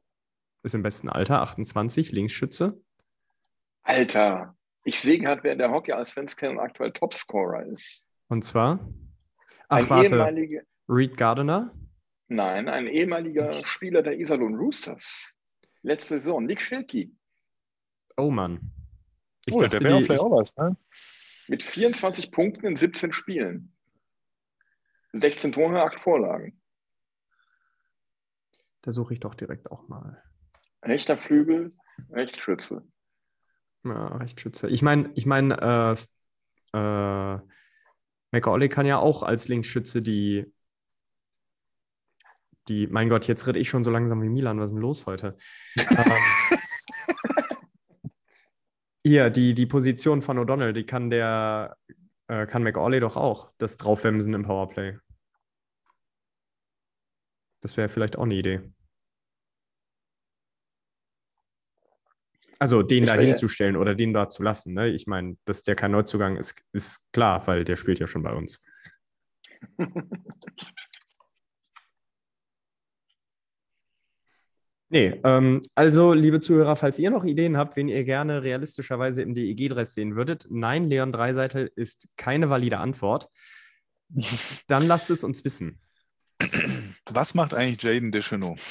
Ist 0.63 0.73
im 0.73 0.83
besten 0.83 1.09
Alter, 1.09 1.41
28, 1.41 2.11
Linksschütze. 2.11 2.81
Alter, 3.83 4.55
ich 4.83 4.99
sehe 4.99 5.19
gerade, 5.19 5.43
wer 5.43 5.53
in 5.53 5.59
der 5.59 5.71
Hockey 5.71 5.91
als 5.91 6.11
Svenskan 6.11 6.59
aktuell 6.59 6.91
Topscorer 6.91 7.65
ist. 7.67 8.05
Und 8.29 8.43
zwar, 8.43 8.79
ach 9.69 9.77
Ein 9.77 9.89
warte, 9.89 10.65
Reed 10.89 11.17
Gardiner. 11.17 11.73
Nein, 12.27 12.69
ein 12.69 12.87
ehemaliger 12.87 13.51
Spieler 13.65 14.01
der 14.01 14.19
Iserlohn 14.19 14.55
Roosters. 14.55 15.35
Letzte 15.81 16.19
Saison, 16.19 16.45
Nick 16.45 16.61
Schilke. 16.61 17.11
Oh 18.17 18.31
Mann. 18.31 18.71
Ich 19.45 19.53
oh, 19.53 19.61
dachte, 19.61 19.79
der 19.79 19.89
wäre 19.89 20.01
vielleicht 20.01 20.21
ich, 20.21 20.25
auch 20.25 20.31
was, 20.31 20.57
ne? 20.57 20.75
Mit 21.47 21.63
24 21.63 22.31
Punkten 22.31 22.65
in 22.65 22.75
17 22.75 23.13
Spielen. 23.13 23.73
16 25.13 25.53
Tore, 25.53 25.81
8 25.81 25.99
Vorlagen. 25.99 26.59
da 28.81 28.91
suche 28.91 29.13
ich 29.13 29.19
doch 29.19 29.35
direkt 29.35 29.71
auch 29.71 29.87
mal. 29.87 30.21
Rechter 30.83 31.17
Flügel, 31.17 31.73
Rechtsschütze. 32.11 32.85
Ja, 33.83 34.07
Rechtsschütze. 34.17 34.67
Ich 34.67 34.81
meine, 34.81 35.11
ich 35.15 35.25
meine, 35.25 35.95
äh, 36.73 36.77
äh, 36.77 37.39
McAuley 38.31 38.69
kann 38.69 38.85
ja 38.85 38.99
auch 38.99 39.23
als 39.23 39.47
Linksschütze 39.47 40.01
die, 40.01 40.53
die, 42.67 42.87
mein 42.87 43.09
Gott, 43.09 43.27
jetzt 43.27 43.47
rede 43.47 43.59
ich 43.59 43.69
schon 43.69 43.83
so 43.83 43.91
langsam 43.91 44.21
wie 44.21 44.29
Milan, 44.29 44.59
was 44.59 44.71
ist 44.71 44.73
denn 44.73 44.81
los 44.81 45.05
heute? 45.05 45.37
ähm, 45.77 46.11
hier, 49.03 49.29
die, 49.29 49.53
die 49.53 49.65
Position 49.65 50.21
von 50.21 50.37
O'Donnell, 50.37 50.73
die 50.73 50.85
kann 50.85 51.09
der, 51.09 51.77
äh, 52.27 52.45
kann 52.45 52.63
McAuley 52.63 52.99
doch 52.99 53.15
auch, 53.15 53.51
das 53.57 53.77
Draufwemsen 53.77 54.33
im 54.33 54.43
Powerplay. 54.43 54.97
Das 57.61 57.77
wäre 57.77 57.89
vielleicht 57.89 58.17
auch 58.17 58.23
eine 58.23 58.35
Idee. 58.35 58.61
Also 62.59 62.81
den 62.81 63.03
Ich 63.03 63.09
da 63.09 63.15
ja- 63.15 63.21
hinzustellen 63.21 63.75
oder 63.75 63.93
den 63.93 64.13
da 64.13 64.29
zu 64.29 64.41
lassen. 64.41 64.73
Ne? 64.73 64.89
Ich 64.89 65.05
meine, 65.05 65.37
dass 65.45 65.61
der 65.63 65.75
kein 65.75 65.91
Neuzugang 65.91 66.37
ist, 66.37 66.63
ist 66.71 67.01
klar, 67.11 67.45
weil 67.45 67.63
der 67.63 67.75
spielt 67.75 67.99
ja 67.99 68.07
schon 68.07 68.23
bei 68.23 68.33
uns. 68.33 68.61
Nee, 74.89 75.19
ähm, 75.25 75.61
also 75.75 76.13
liebe 76.13 76.39
Zuhörer, 76.39 76.77
falls 76.77 76.97
ihr 76.97 77.11
noch 77.11 77.25
Ideen 77.25 77.57
habt, 77.57 77.75
wen 77.75 77.89
ihr 77.89 78.05
gerne 78.05 78.43
realistischerweise 78.43 79.21
im 79.21 79.33
DEG-Dress 79.33 79.93
sehen 79.93 80.15
würdet, 80.15 80.47
nein, 80.49 80.85
Leon 80.85 81.11
Dreiseitel 81.11 81.69
ist 81.75 82.07
keine 82.15 82.49
valide 82.49 82.77
Antwort. 82.77 83.29
Dann 84.67 84.87
lasst 84.87 85.09
es 85.09 85.23
uns 85.25 85.43
wissen. 85.43 85.81
Was 87.09 87.33
macht 87.33 87.53
eigentlich 87.53 87.83
Jaden 87.83 88.11
Deschenaux? 88.13 88.61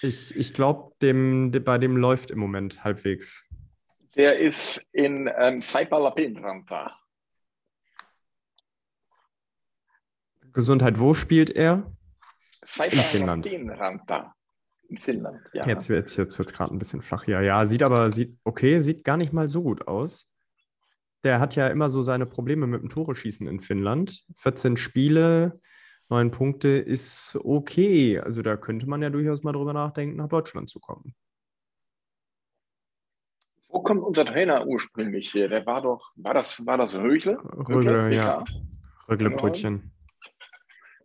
Ich, 0.00 0.34
ich 0.36 0.54
glaube, 0.54 0.94
dem, 1.02 1.50
de- 1.50 1.60
bei 1.60 1.78
dem 1.78 1.96
läuft 1.96 2.30
im 2.30 2.38
Moment 2.38 2.84
halbwegs. 2.84 3.44
Der 4.14 4.38
ist 4.38 4.86
in 4.92 5.28
ähm, 5.36 5.60
Saipa-Lapin-Ranta. 5.60 6.96
Gesundheit, 10.52 10.98
wo 11.00 11.12
spielt 11.12 11.50
er? 11.50 11.92
Finnland. 13.02 13.44
In 14.88 14.98
Finnland, 14.98 15.40
ja. 15.52 15.66
Jetzt 15.66 15.88
wird 15.88 16.08
es 16.08 16.16
jetzt 16.16 16.38
wird's 16.38 16.52
gerade 16.52 16.72
ein 16.72 16.78
bisschen 16.78 17.02
flach 17.02 17.24
hier. 17.24 17.40
Ja, 17.40 17.66
sieht 17.66 17.82
aber, 17.82 18.10
sieht, 18.10 18.38
okay, 18.44 18.80
sieht 18.80 19.04
gar 19.04 19.16
nicht 19.16 19.32
mal 19.32 19.48
so 19.48 19.62
gut 19.62 19.88
aus. 19.88 20.28
Der 21.24 21.40
hat 21.40 21.56
ja 21.56 21.66
immer 21.68 21.88
so 21.88 22.02
seine 22.02 22.26
Probleme 22.26 22.68
mit 22.68 22.82
dem 22.82 22.88
Tore-Schießen 22.88 23.48
in 23.48 23.58
Finnland. 23.58 24.24
14 24.36 24.76
Spiele, 24.76 25.60
9 26.08 26.30
Punkte 26.30 26.68
ist 26.68 27.36
okay. 27.42 28.20
Also 28.20 28.42
da 28.42 28.56
könnte 28.56 28.86
man 28.86 29.02
ja 29.02 29.10
durchaus 29.10 29.42
mal 29.42 29.52
drüber 29.52 29.72
nachdenken, 29.72 30.16
nach 30.16 30.28
Deutschland 30.28 30.68
zu 30.68 30.78
kommen. 30.78 31.16
Wo 33.68 33.82
kommt 33.82 34.04
unser 34.04 34.24
Trainer 34.24 34.66
ursprünglich 34.66 35.34
her? 35.34 35.48
Der 35.48 35.66
war 35.66 35.82
doch, 35.82 36.12
war 36.14 36.32
das, 36.32 36.64
war 36.64 36.78
das 36.78 36.94
Rögle? 36.94 37.38
Rögle, 37.42 38.14
ja. 38.14 38.44
Röglebrötchen. 39.08 39.92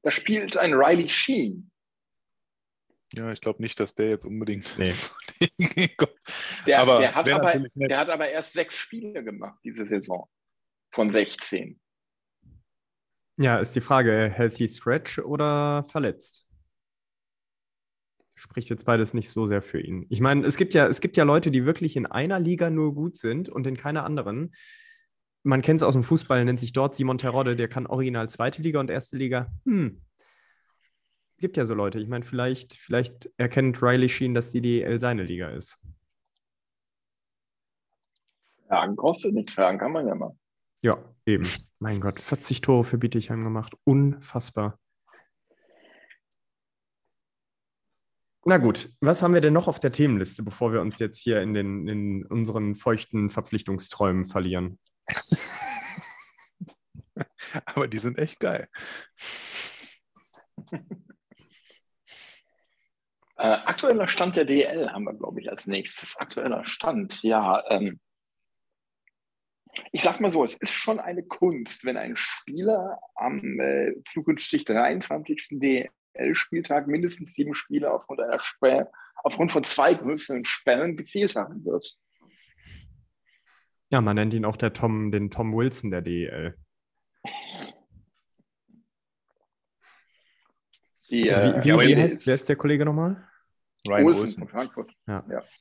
Da 0.03 0.11
spielt 0.11 0.55
ein 0.55 0.73
Riley 0.73 1.09
Sheen. 1.09 1.70
Ja, 3.13 3.31
ich 3.31 3.41
glaube 3.41 3.61
nicht, 3.61 3.79
dass 3.79 3.93
der 3.93 4.09
jetzt 4.09 4.25
unbedingt. 4.25 4.77
Nee. 4.77 4.93
Der, 6.67 6.79
Aber 6.79 6.99
der, 6.99 7.15
hat 7.15 7.27
aber, 7.27 7.59
der 7.75 7.97
hat 7.97 8.09
aber 8.09 8.29
erst 8.29 8.53
sechs 8.53 8.77
Spiele 8.77 9.23
gemacht 9.23 9.59
diese 9.63 9.83
Saison. 9.83 10.29
Von 10.93 11.09
16. 11.09 11.79
Ja, 13.37 13.57
ist 13.57 13.75
die 13.75 13.81
Frage, 13.81 14.29
healthy 14.31 14.67
stretch 14.67 15.17
oder 15.17 15.83
verletzt? 15.89 16.45
Spricht 18.35 18.69
jetzt 18.69 18.85
beides 18.85 19.15
nicht 19.15 19.29
so 19.29 19.47
sehr 19.47 19.63
für 19.63 19.79
ihn. 19.81 20.05
Ich 20.09 20.21
meine, 20.21 20.45
es 20.45 20.57
gibt 20.57 20.75
ja, 20.75 20.85
es 20.87 21.01
gibt 21.01 21.17
ja 21.17 21.23
Leute, 21.23 21.49
die 21.49 21.65
wirklich 21.65 21.95
in 21.95 22.05
einer 22.05 22.39
Liga 22.39 22.69
nur 22.69 22.93
gut 22.93 23.17
sind 23.17 23.49
und 23.49 23.65
in 23.65 23.77
keiner 23.77 24.03
anderen. 24.03 24.53
Man 25.43 25.63
kennt 25.63 25.79
es 25.79 25.83
aus 25.83 25.93
dem 25.95 26.03
Fußball, 26.03 26.45
nennt 26.45 26.59
sich 26.59 26.73
dort 26.73 26.93
Simon 26.93 27.17
Terodde, 27.17 27.55
der 27.55 27.67
kann 27.67 27.87
original 27.87 28.29
zweite 28.29 28.61
Liga 28.61 28.79
und 28.79 28.91
erste 28.91 29.17
Liga. 29.17 29.51
Hm. 29.65 30.03
Gibt 31.41 31.57
ja 31.57 31.65
so 31.65 31.73
Leute. 31.73 31.99
Ich 31.99 32.07
meine, 32.07 32.23
vielleicht, 32.23 32.75
vielleicht 32.75 33.27
erkennt 33.37 33.81
Riley 33.81 34.09
Sheen, 34.09 34.35
dass 34.35 34.51
die 34.51 34.61
DL 34.61 34.99
seine 34.99 35.23
Liga 35.23 35.49
ist. 35.49 35.79
Fragen 38.67 38.95
kostet 38.95 39.33
nichts, 39.33 39.53
fragen 39.53 39.79
kann 39.79 39.91
man 39.91 40.07
ja 40.07 40.13
mal. 40.13 40.37
Ja, 40.83 41.03
eben. 41.25 41.49
Mein 41.79 41.99
Gott, 41.99 42.19
40 42.19 42.61
Tore 42.61 42.83
für 42.83 42.99
Bietigheim 42.99 43.43
gemacht. 43.43 43.75
Unfassbar. 43.85 44.77
Na 48.45 48.59
gut, 48.59 48.89
was 49.01 49.23
haben 49.23 49.33
wir 49.33 49.41
denn 49.41 49.53
noch 49.53 49.67
auf 49.67 49.79
der 49.79 49.91
Themenliste, 49.91 50.43
bevor 50.43 50.71
wir 50.71 50.81
uns 50.81 50.99
jetzt 50.99 51.17
hier 51.17 51.41
in, 51.41 51.55
den, 51.55 51.87
in 51.87 52.23
unseren 52.27 52.75
feuchten 52.75 53.31
Verpflichtungsträumen 53.31 54.25
verlieren? 54.25 54.77
Aber 57.65 57.87
die 57.87 57.97
sind 57.97 58.19
echt 58.19 58.39
geil. 58.39 58.69
Äh, 63.41 63.57
aktueller 63.65 64.07
Stand 64.07 64.35
der 64.35 64.45
DL 64.45 64.91
haben 64.91 65.03
wir, 65.03 65.15
glaube 65.15 65.41
ich, 65.41 65.49
als 65.49 65.65
nächstes. 65.65 66.15
Aktueller 66.17 66.63
Stand, 66.63 67.23
ja. 67.23 67.63
Ähm, 67.71 67.99
ich 69.91 70.03
sag 70.03 70.19
mal 70.19 70.29
so, 70.29 70.43
es 70.43 70.53
ist 70.53 70.69
schon 70.69 70.99
eine 70.99 71.23
Kunst, 71.23 71.83
wenn 71.83 71.97
ein 71.97 72.15
Spieler 72.15 72.99
am 73.15 73.59
äh, 73.59 73.93
zukünftig 74.05 74.65
23. 74.65 75.59
DL-Spieltag 75.59 76.85
mindestens 76.85 77.33
sieben 77.33 77.55
Spiele 77.55 77.91
aufgrund, 77.91 78.21
einer 78.21 78.39
aufgrund 79.23 79.51
von 79.51 79.63
zwei 79.63 79.95
größeren 79.95 80.45
Sperren 80.45 80.95
gefehlt 80.95 81.35
haben 81.35 81.65
wird. 81.65 81.97
Ja, 83.89 84.01
man 84.01 84.17
nennt 84.17 84.35
ihn 84.35 84.45
auch 84.45 84.57
der 84.57 84.73
Tom, 84.73 85.09
den 85.09 85.31
Tom 85.31 85.51
Wilson 85.55 85.89
der 85.89 86.03
DL. 86.03 86.55
Die, 91.09 91.23
wie, 91.23 91.27
äh, 91.27 91.55
wie, 91.63 91.73
wie 91.79 91.95
der 91.95 92.03
heißt, 92.03 92.27
wer 92.27 92.35
ist 92.35 92.47
der 92.47 92.55
Kollege 92.55 92.85
nochmal? 92.85 93.27
Ryan 93.87 94.05
Olsen 94.05 94.23
Olsen. 94.25 94.39
von 94.39 94.47
Frankfurt. 94.47 94.91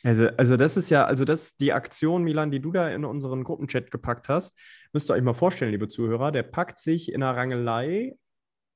Also, 0.03 0.29
also 0.37 0.57
das 0.57 0.77
ist 0.77 0.91
ja, 0.91 1.05
also 1.05 1.25
das 1.25 1.57
die 1.57 1.73
Aktion, 1.73 2.23
Milan, 2.23 2.51
die 2.51 2.61
du 2.61 2.71
da 2.73 2.89
in 2.89 3.05
unseren 3.05 3.45
Gruppenchat 3.45 3.91
gepackt 3.91 4.29
hast, 4.29 4.59
müsst 4.93 5.11
ihr 5.11 5.15
euch 5.15 5.23
mal 5.23 5.35
vorstellen, 5.35 5.71
liebe 5.71 5.89
Zuhörer, 5.89 6.33
der 6.33 6.43
packt 6.43 6.79
sich 6.79 7.13
in 7.13 7.23
einer 7.23 7.37
Rangelei 7.37 8.13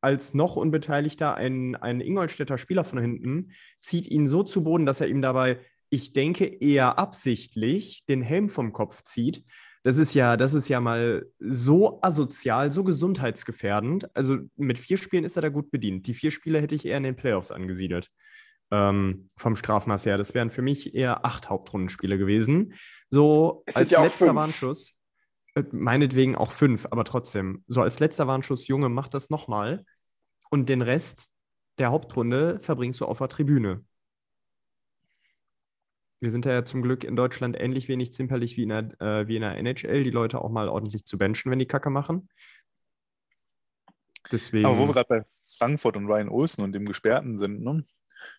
als 0.00 0.34
noch 0.34 0.56
Unbeteiligter 0.56 1.34
einen, 1.34 1.76
einen 1.76 2.00
Ingolstädter 2.00 2.58
Spieler 2.58 2.84
von 2.84 2.98
hinten, 2.98 3.52
zieht 3.80 4.06
ihn 4.06 4.26
so 4.26 4.42
zu 4.42 4.62
Boden, 4.62 4.86
dass 4.86 5.00
er 5.00 5.08
ihm 5.08 5.22
dabei, 5.22 5.58
ich 5.88 6.12
denke, 6.12 6.44
eher 6.44 6.98
absichtlich 6.98 8.04
den 8.06 8.20
Helm 8.22 8.48
vom 8.48 8.72
Kopf 8.72 9.02
zieht. 9.02 9.44
Das 9.82 9.96
ist 9.96 10.14
ja, 10.14 10.36
das 10.36 10.54
ist 10.54 10.68
ja 10.68 10.80
mal 10.80 11.26
so 11.38 12.00
asozial, 12.02 12.70
so 12.70 12.84
gesundheitsgefährdend. 12.84 14.14
Also 14.14 14.38
mit 14.56 14.78
vier 14.78 14.96
Spielen 14.96 15.24
ist 15.24 15.36
er 15.36 15.42
da 15.42 15.50
gut 15.50 15.70
bedient. 15.70 16.06
Die 16.06 16.14
vier 16.14 16.30
Spiele 16.30 16.60
hätte 16.60 16.74
ich 16.74 16.86
eher 16.86 16.96
in 16.96 17.02
den 17.02 17.16
Playoffs 17.16 17.50
angesiedelt 17.50 18.10
ähm, 18.70 19.26
vom 19.36 19.56
Strafmaß 19.56 20.06
her. 20.06 20.16
Das 20.16 20.34
wären 20.34 20.50
für 20.50 20.62
mich 20.62 20.94
eher 20.94 21.24
acht 21.24 21.48
Hauptrundenspiele 21.48 22.18
gewesen. 22.18 22.74
So 23.10 23.62
Es 23.66 23.76
als 23.76 23.90
ja 23.90 24.02
letzter. 24.02 24.34
Warnschuss, 24.34 24.94
äh, 25.54 25.64
meinetwegen 25.72 26.36
auch 26.36 26.52
fünf, 26.52 26.86
aber 26.90 27.04
trotzdem, 27.04 27.64
so 27.66 27.82
als 27.82 28.00
letzter 28.00 28.26
Warnschuss, 28.26 28.68
Junge, 28.68 28.88
mach 28.88 29.08
das 29.08 29.30
nochmal. 29.30 29.84
Und 30.50 30.68
den 30.68 30.82
Rest 30.82 31.30
der 31.78 31.90
Hauptrunde 31.90 32.60
verbringst 32.60 33.00
du 33.00 33.06
auf 33.06 33.18
der 33.18 33.28
Tribüne. 33.28 33.84
Wir 36.20 36.30
sind 36.30 36.46
ja 36.46 36.64
zum 36.64 36.80
Glück 36.80 37.04
in 37.04 37.16
Deutschland 37.16 37.54
ähnlich 37.58 37.88
wenig 37.88 38.12
zimperlich 38.12 38.56
wie 38.56 38.62
in, 38.62 38.70
der, 38.70 39.00
äh, 39.00 39.28
wie 39.28 39.36
in 39.36 39.42
der 39.42 39.56
NHL, 39.58 40.04
die 40.04 40.10
Leute 40.10 40.40
auch 40.40 40.50
mal 40.50 40.68
ordentlich 40.68 41.04
zu 41.04 41.18
benchen, 41.18 41.50
wenn 41.50 41.58
die 41.58 41.66
Kacke 41.66 41.90
machen. 41.90 42.28
Deswegen. 44.32 44.64
Aber 44.64 44.78
wo 44.78 44.86
wir 44.86 44.94
gerade 44.94 45.08
bei 45.08 45.24
Frankfurt 45.58 45.96
und 45.96 46.06
Ryan 46.06 46.28
Olsen 46.28 46.62
und 46.62 46.72
dem 46.72 46.86
Gesperrten 46.86 47.38
sind, 47.38 47.62
ne? 47.62 47.84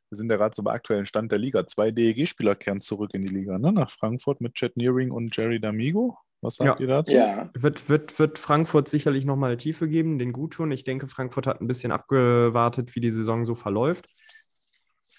Wir 0.10 0.18
sind 0.18 0.30
ja 0.30 0.38
gerade 0.38 0.56
so 0.56 0.64
bei 0.64 0.72
aktuellen 0.74 1.06
Stand 1.06 1.32
der 1.32 1.40
Liga. 1.40 1.66
Zwei 1.68 1.92
DEG-Spieler 1.92 2.56
kehren 2.56 2.80
zurück 2.82 3.12
in 3.14 3.22
die 3.24 3.28
Liga, 3.28 3.58
ne? 3.58 3.72
Nach 3.72 3.90
Frankfurt 3.90 4.40
mit 4.42 4.54
Chet 4.56 4.78
Nearing 4.78 5.12
und 5.12 5.36
Jerry 5.36 5.58
D'Amigo. 5.58 6.16
Was 6.42 6.58
sagt 6.58 6.80
Ja. 6.80 6.84
ihr 6.86 6.88
dazu? 6.88 7.14
Ja, 7.16 7.50
Wird, 7.56 7.90
wird, 7.90 8.20
wird 8.20 8.38
Frankfurt 8.38 8.88
sicherlich 8.88 9.26
nochmal 9.26 9.58
Tiefe 9.58 9.88
geben, 9.88 10.20
den 10.20 10.32
gut 10.32 10.54
tun. 10.54 10.72
Ich 10.72 10.84
denke, 10.84 11.08
Frankfurt 11.08 11.48
hat 11.48 11.60
ein 11.60 11.68
bisschen 11.68 11.92
abgewartet, 11.92 12.96
wie 12.96 13.02
die 13.02 13.10
Saison 13.12 13.46
so 13.48 13.56
verläuft. 13.56 14.06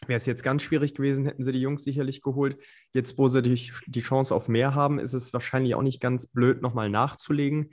Wäre 0.06 0.18
es 0.18 0.26
jetzt 0.26 0.42
ganz 0.44 0.62
schwierig 0.62 0.94
gewesen, 0.94 1.24
hätten 1.24 1.42
sie 1.42 1.52
die 1.52 1.60
Jungs 1.60 1.82
sicherlich 1.82 2.20
geholt. 2.22 2.58
Jetzt, 2.92 3.18
wo 3.18 3.28
sie 3.28 3.42
die, 3.42 3.72
die 3.86 4.00
Chance 4.02 4.34
auf 4.34 4.46
mehr 4.48 4.74
haben, 4.74 4.98
ist 4.98 5.14
es 5.14 5.32
wahrscheinlich 5.32 5.74
auch 5.74 5.82
nicht 5.82 6.00
ganz 6.00 6.26
blöd, 6.26 6.60
nochmal 6.62 6.90
nachzulegen. 6.90 7.70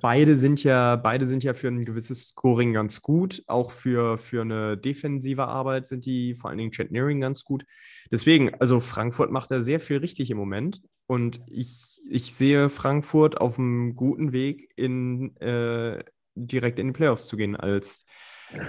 Beide 0.00 0.36
sind 0.36 0.62
ja, 0.62 0.96
beide 0.96 1.26
sind 1.26 1.42
ja 1.42 1.54
für 1.54 1.68
ein 1.68 1.84
gewisses 1.84 2.28
Scoring 2.28 2.72
ganz 2.72 3.02
gut. 3.02 3.42
Auch 3.46 3.70
für, 3.70 4.18
für 4.18 4.42
eine 4.42 4.76
defensive 4.76 5.46
Arbeit 5.46 5.86
sind 5.86 6.06
die, 6.06 6.34
vor 6.34 6.50
allen 6.50 6.58
Dingen 6.58 6.72
Chet 6.72 6.90
Nearing, 6.90 7.20
ganz 7.20 7.44
gut. 7.44 7.64
Deswegen, 8.10 8.54
also 8.54 8.80
Frankfurt 8.80 9.30
macht 9.30 9.50
da 9.50 9.60
sehr 9.60 9.80
viel 9.80 9.98
richtig 9.98 10.30
im 10.30 10.36
Moment. 10.36 10.82
Und 11.06 11.40
ich, 11.46 12.00
ich 12.08 12.34
sehe 12.34 12.68
Frankfurt 12.68 13.40
auf 13.40 13.58
einem 13.58 13.96
guten 13.96 14.32
Weg, 14.32 14.70
in, 14.76 15.36
äh, 15.36 16.04
direkt 16.34 16.78
in 16.78 16.88
die 16.88 16.92
Playoffs 16.92 17.26
zu 17.26 17.36
gehen, 17.36 17.56
als 17.56 18.04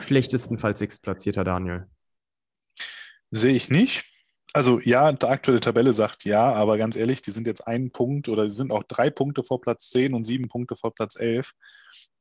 schlechtestenfalls 0.01 0.79
sechstplatzierter 0.79 1.43
Daniel. 1.43 1.87
Sehe 3.31 3.53
ich 3.53 3.69
nicht. 3.69 4.10
Also 4.53 4.81
ja, 4.81 5.11
die 5.13 5.25
aktuelle 5.27 5.61
Tabelle 5.61 5.93
sagt 5.93 6.25
ja, 6.25 6.51
aber 6.53 6.77
ganz 6.77 6.97
ehrlich, 6.97 7.21
die 7.21 7.31
sind 7.31 7.47
jetzt 7.47 7.65
einen 7.67 7.91
Punkt 7.91 8.27
oder 8.27 8.43
die 8.43 8.49
sind 8.53 8.71
auch 8.71 8.83
drei 8.83 9.09
Punkte 9.09 9.43
vor 9.43 9.61
Platz 9.61 9.89
10 9.91 10.13
und 10.13 10.25
sieben 10.25 10.49
Punkte 10.49 10.75
vor 10.75 10.93
Platz 10.93 11.15
11. 11.17 11.53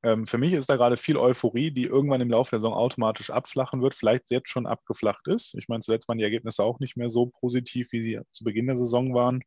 Ähm, 0.03 0.27
für 0.27 0.39
mich 0.39 0.53
ist 0.53 0.71
da 0.71 0.77
gerade 0.77 0.97
viel 0.97 1.17
Euphorie, 1.17 1.73
die 1.73 1.85
irgendwann 1.85 2.21
im 2.21 2.31
Laufe 2.31 2.51
der 2.51 2.61
Saison 2.61 2.75
automatisch 2.75 3.31
abflachen 3.31 3.83
wird, 3.83 3.95
vielleicht 3.95 4.31
jetzt 4.31 4.49
schon 4.49 4.67
abgeflacht 4.67 5.27
ist. 5.27 5.55
Ich 5.59 5.69
meine, 5.69 5.83
zuletzt 5.83 6.09
waren 6.09 6.19
die 6.19 6.25
Ergebnisse 6.25 6.63
auch 6.63 6.79
nicht 6.79 6.97
mehr 6.97 7.11
so 7.11 7.27
positiv, 7.27 7.91
wie 7.91 8.03
sie 8.03 8.21
zu 8.31 8.45
Beginn 8.45 8.67
der 8.67 8.77
Saison 8.77 9.13
waren. 9.13 9.43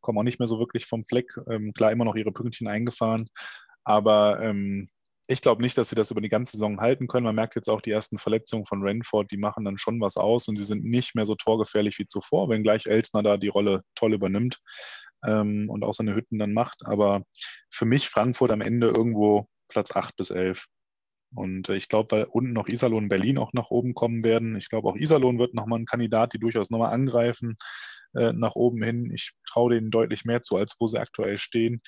Kommen 0.00 0.18
auch 0.18 0.22
nicht 0.22 0.38
mehr 0.38 0.48
so 0.48 0.58
wirklich 0.58 0.86
vom 0.86 1.04
Fleck. 1.04 1.34
Ähm, 1.50 1.72
klar, 1.72 1.92
immer 1.92 2.04
noch 2.04 2.14
ihre 2.14 2.32
Pünktchen 2.32 2.68
eingefahren. 2.68 3.28
Aber 3.84 4.40
ähm, 4.42 4.90
ich 5.30 5.42
glaube 5.42 5.60
nicht, 5.60 5.76
dass 5.76 5.90
sie 5.90 5.94
das 5.94 6.10
über 6.10 6.22
die 6.22 6.30
ganze 6.30 6.52
Saison 6.52 6.80
halten 6.80 7.06
können. 7.06 7.24
Man 7.24 7.34
merkt 7.34 7.54
jetzt 7.54 7.68
auch 7.68 7.82
die 7.82 7.90
ersten 7.90 8.16
Verletzungen 8.16 8.64
von 8.64 8.82
Renford, 8.82 9.30
die 9.30 9.36
machen 9.36 9.64
dann 9.64 9.76
schon 9.76 10.00
was 10.00 10.16
aus 10.16 10.48
und 10.48 10.56
sie 10.56 10.64
sind 10.64 10.84
nicht 10.84 11.14
mehr 11.14 11.26
so 11.26 11.34
torgefährlich 11.34 11.98
wie 11.98 12.06
zuvor, 12.06 12.48
wenngleich 12.48 12.86
Elsner 12.86 13.22
da 13.22 13.36
die 13.36 13.48
Rolle 13.48 13.82
toll 13.94 14.14
übernimmt 14.14 14.58
ähm, 15.26 15.68
und 15.68 15.84
auch 15.84 15.92
seine 15.92 16.14
Hütten 16.14 16.38
dann 16.38 16.54
macht. 16.54 16.80
Aber 16.86 17.24
für 17.70 17.84
mich 17.84 18.08
Frankfurt 18.08 18.50
am 18.50 18.62
Ende 18.62 18.88
irgendwo 18.88 19.46
Platz 19.68 19.94
8 19.94 20.16
bis 20.16 20.30
11. 20.30 20.64
Und 21.34 21.68
äh, 21.68 21.76
ich 21.76 21.90
glaube, 21.90 22.10
weil 22.16 22.24
unten 22.24 22.54
noch 22.54 22.68
Iserlohn 22.68 23.04
und 23.04 23.08
Berlin 23.10 23.36
auch 23.36 23.52
nach 23.52 23.68
oben 23.68 23.92
kommen 23.92 24.24
werden. 24.24 24.56
Ich 24.56 24.70
glaube, 24.70 24.88
auch 24.88 24.96
Iserlohn 24.96 25.38
wird 25.38 25.52
nochmal 25.52 25.80
ein 25.80 25.86
Kandidat, 25.86 26.32
die 26.32 26.38
durchaus 26.38 26.70
nochmal 26.70 26.94
angreifen 26.94 27.56
äh, 28.14 28.32
nach 28.32 28.54
oben 28.54 28.82
hin. 28.82 29.12
Ich 29.12 29.32
traue 29.46 29.74
denen 29.74 29.90
deutlich 29.90 30.24
mehr 30.24 30.42
zu, 30.42 30.56
als 30.56 30.74
wo 30.78 30.86
sie 30.86 30.98
aktuell 30.98 31.36
stehen. 31.36 31.82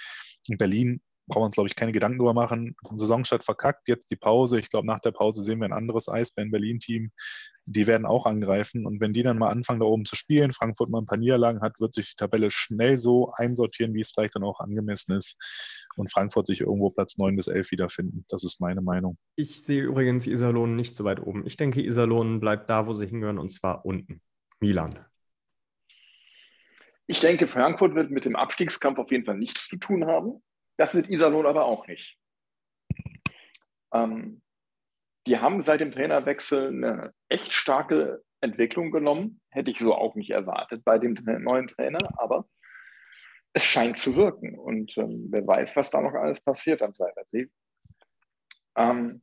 In 0.46 0.58
Berlin 0.58 1.00
brauchen 1.30 1.42
wir 1.42 1.46
uns, 1.46 1.54
glaube 1.54 1.68
ich, 1.68 1.76
keine 1.76 1.92
Gedanken 1.92 2.18
drüber 2.18 2.34
machen. 2.34 2.76
Saisonstart 2.94 3.44
verkackt, 3.44 3.88
jetzt 3.88 4.10
die 4.10 4.16
Pause. 4.16 4.58
Ich 4.58 4.68
glaube, 4.68 4.86
nach 4.86 5.00
der 5.00 5.12
Pause 5.12 5.42
sehen 5.42 5.60
wir 5.60 5.66
ein 5.66 5.72
anderes 5.72 6.08
Eisbären-Berlin-Team. 6.08 7.10
Die 7.66 7.86
werden 7.86 8.04
auch 8.04 8.26
angreifen. 8.26 8.84
Und 8.84 9.00
wenn 9.00 9.12
die 9.12 9.22
dann 9.22 9.38
mal 9.38 9.50
anfangen, 9.50 9.80
da 9.80 9.86
oben 9.86 10.04
zu 10.04 10.16
spielen, 10.16 10.52
Frankfurt 10.52 10.90
mal 10.90 11.00
ein 11.00 11.06
paar 11.06 11.18
Niederlagen 11.18 11.60
hat, 11.62 11.80
wird 11.80 11.94
sich 11.94 12.10
die 12.10 12.16
Tabelle 12.16 12.50
schnell 12.50 12.98
so 12.98 13.32
einsortieren, 13.32 13.94
wie 13.94 14.00
es 14.00 14.10
vielleicht 14.10 14.34
dann 14.34 14.44
auch 14.44 14.60
angemessen 14.60 15.16
ist. 15.16 15.36
Und 15.96 16.12
Frankfurt 16.12 16.46
sich 16.46 16.60
irgendwo 16.60 16.90
Platz 16.90 17.16
9 17.16 17.36
bis 17.36 17.46
11 17.46 17.70
wiederfinden. 17.70 18.24
Das 18.28 18.44
ist 18.44 18.60
meine 18.60 18.82
Meinung. 18.82 19.16
Ich 19.36 19.62
sehe 19.62 19.82
übrigens 19.82 20.26
Iserlohn 20.26 20.74
nicht 20.74 20.96
so 20.96 21.04
weit 21.04 21.22
oben. 21.22 21.46
Ich 21.46 21.56
denke, 21.56 21.82
Iserlohn 21.82 22.40
bleibt 22.40 22.68
da, 22.68 22.86
wo 22.86 22.92
sie 22.92 23.06
hingehören, 23.06 23.38
und 23.38 23.50
zwar 23.50 23.84
unten. 23.86 24.20
Milan. 24.60 24.98
ich 27.06 27.20
denke, 27.20 27.48
Frankfurt 27.48 27.94
wird 27.94 28.10
mit 28.10 28.24
dem 28.24 28.36
Abstiegskampf 28.36 28.98
auf 28.98 29.10
jeden 29.10 29.24
Fall 29.24 29.38
nichts 29.38 29.68
zu 29.68 29.78
tun 29.78 30.06
haben. 30.06 30.42
Das 30.80 30.94
wird 30.94 31.10
Iserlohn 31.10 31.44
aber 31.44 31.66
auch 31.66 31.86
nicht. 31.88 32.16
Ähm, 33.92 34.40
die 35.26 35.38
haben 35.38 35.60
seit 35.60 35.82
dem 35.82 35.92
Trainerwechsel 35.92 36.68
eine 36.68 37.12
echt 37.28 37.52
starke 37.52 38.22
Entwicklung 38.40 38.90
genommen. 38.90 39.42
Hätte 39.50 39.70
ich 39.70 39.78
so 39.78 39.94
auch 39.94 40.14
nicht 40.14 40.30
erwartet 40.30 40.82
bei 40.82 40.98
dem 40.98 41.18
neuen 41.42 41.68
Trainer, 41.68 41.98
aber 42.18 42.48
es 43.52 43.62
scheint 43.62 43.98
zu 43.98 44.16
wirken. 44.16 44.58
Und 44.58 44.96
ähm, 44.96 45.26
wer 45.28 45.46
weiß, 45.46 45.76
was 45.76 45.90
da 45.90 46.00
noch 46.00 46.14
alles 46.14 46.40
passiert 46.40 46.80
am 46.80 46.94
Seilersee. 46.94 47.50
Ähm, 48.74 49.22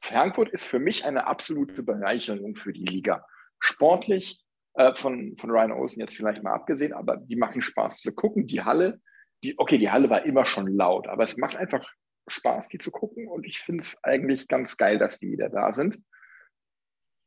Frankfurt 0.00 0.48
ist 0.48 0.64
für 0.64 0.78
mich 0.78 1.04
eine 1.04 1.26
absolute 1.26 1.82
Bereicherung 1.82 2.56
für 2.56 2.72
die 2.72 2.86
Liga. 2.86 3.26
Sportlich, 3.60 4.42
äh, 4.72 4.94
von, 4.94 5.36
von 5.36 5.50
Ryan 5.50 5.72
Olsen 5.72 6.00
jetzt 6.00 6.16
vielleicht 6.16 6.42
mal 6.42 6.54
abgesehen, 6.54 6.94
aber 6.94 7.18
die 7.18 7.36
machen 7.36 7.60
Spaß 7.60 8.00
zu 8.00 8.14
gucken. 8.14 8.46
Die 8.46 8.62
Halle, 8.62 9.02
die, 9.42 9.58
okay, 9.58 9.78
die 9.78 9.90
Halle 9.90 10.10
war 10.10 10.24
immer 10.24 10.44
schon 10.44 10.66
laut, 10.68 11.06
aber 11.08 11.22
es 11.22 11.36
macht 11.36 11.56
einfach 11.56 11.86
Spaß, 12.28 12.68
die 12.68 12.78
zu 12.78 12.90
gucken. 12.90 13.28
Und 13.28 13.46
ich 13.46 13.60
finde 13.60 13.82
es 13.82 14.02
eigentlich 14.02 14.48
ganz 14.48 14.76
geil, 14.76 14.98
dass 14.98 15.18
die 15.18 15.30
wieder 15.30 15.48
da 15.48 15.72
sind. 15.72 16.02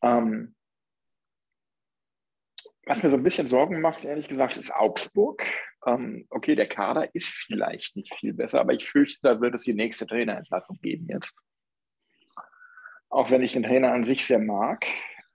Ähm, 0.04 0.56
was 2.86 3.04
mir 3.04 3.10
so 3.10 3.18
ein 3.18 3.24
bisschen 3.24 3.48
Sorgen 3.48 3.82
macht, 3.82 4.04
ehrlich 4.04 4.28
gesagt, 4.28 4.58
ist 4.58 4.74
Augsburg. 4.74 5.44
Ähm, 5.86 6.26
okay, 6.30 6.56
der 6.56 6.68
Kader 6.68 7.14
ist 7.14 7.30
vielleicht 7.30 7.96
nicht 7.96 8.14
viel 8.16 8.34
besser, 8.34 8.60
aber 8.60 8.74
ich 8.74 8.88
fürchte, 8.88 9.20
da 9.24 9.42
wird 9.42 9.56
es 9.56 9.64
die 9.64 9.74
nächste 9.74 10.08
Trainerentlassung 10.08 10.80
geben 10.82 11.08
jetzt. 11.10 11.38
Auch 13.10 13.30
wenn 13.30 13.44
ich 13.44 13.54
den 13.54 13.64
Trainer 13.64 13.92
an 13.92 14.04
sich 14.04 14.26
sehr 14.26 14.40
mag. 14.40 14.86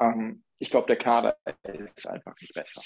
Ähm, 0.00 0.44
ich 0.58 0.70
glaube, 0.70 0.86
der 0.86 0.96
Kader 0.96 1.36
ist 1.62 2.06
einfach 2.08 2.34
nicht 2.40 2.54
besser. 2.54 2.82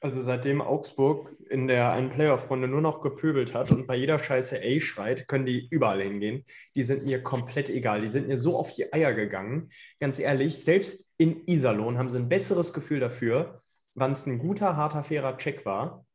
Also 0.00 0.22
seitdem 0.22 0.60
Augsburg 0.60 1.28
in 1.50 1.66
der 1.66 1.90
einen 1.90 2.10
Playoff-Runde 2.10 2.68
nur 2.68 2.80
noch 2.80 3.00
gepöbelt 3.00 3.54
hat 3.54 3.72
und 3.72 3.88
bei 3.88 3.96
jeder 3.96 4.20
Scheiße 4.20 4.60
A 4.62 4.80
schreit, 4.80 5.26
können 5.26 5.44
die 5.44 5.66
überall 5.70 6.00
hingehen. 6.00 6.44
Die 6.76 6.84
sind 6.84 7.04
mir 7.04 7.20
komplett 7.20 7.68
egal. 7.68 8.02
Die 8.02 8.12
sind 8.12 8.28
mir 8.28 8.38
so 8.38 8.56
auf 8.56 8.72
die 8.72 8.92
Eier 8.92 9.12
gegangen. 9.12 9.70
Ganz 9.98 10.20
ehrlich, 10.20 10.62
selbst 10.62 11.12
in 11.16 11.42
Iserlohn 11.48 11.98
haben 11.98 12.10
sie 12.10 12.18
ein 12.18 12.28
besseres 12.28 12.72
Gefühl 12.72 13.00
dafür, 13.00 13.60
wann 13.94 14.12
es 14.12 14.24
ein 14.26 14.38
guter, 14.38 14.76
harter, 14.76 15.02
fairer 15.02 15.36
Check 15.36 15.66
war 15.66 16.06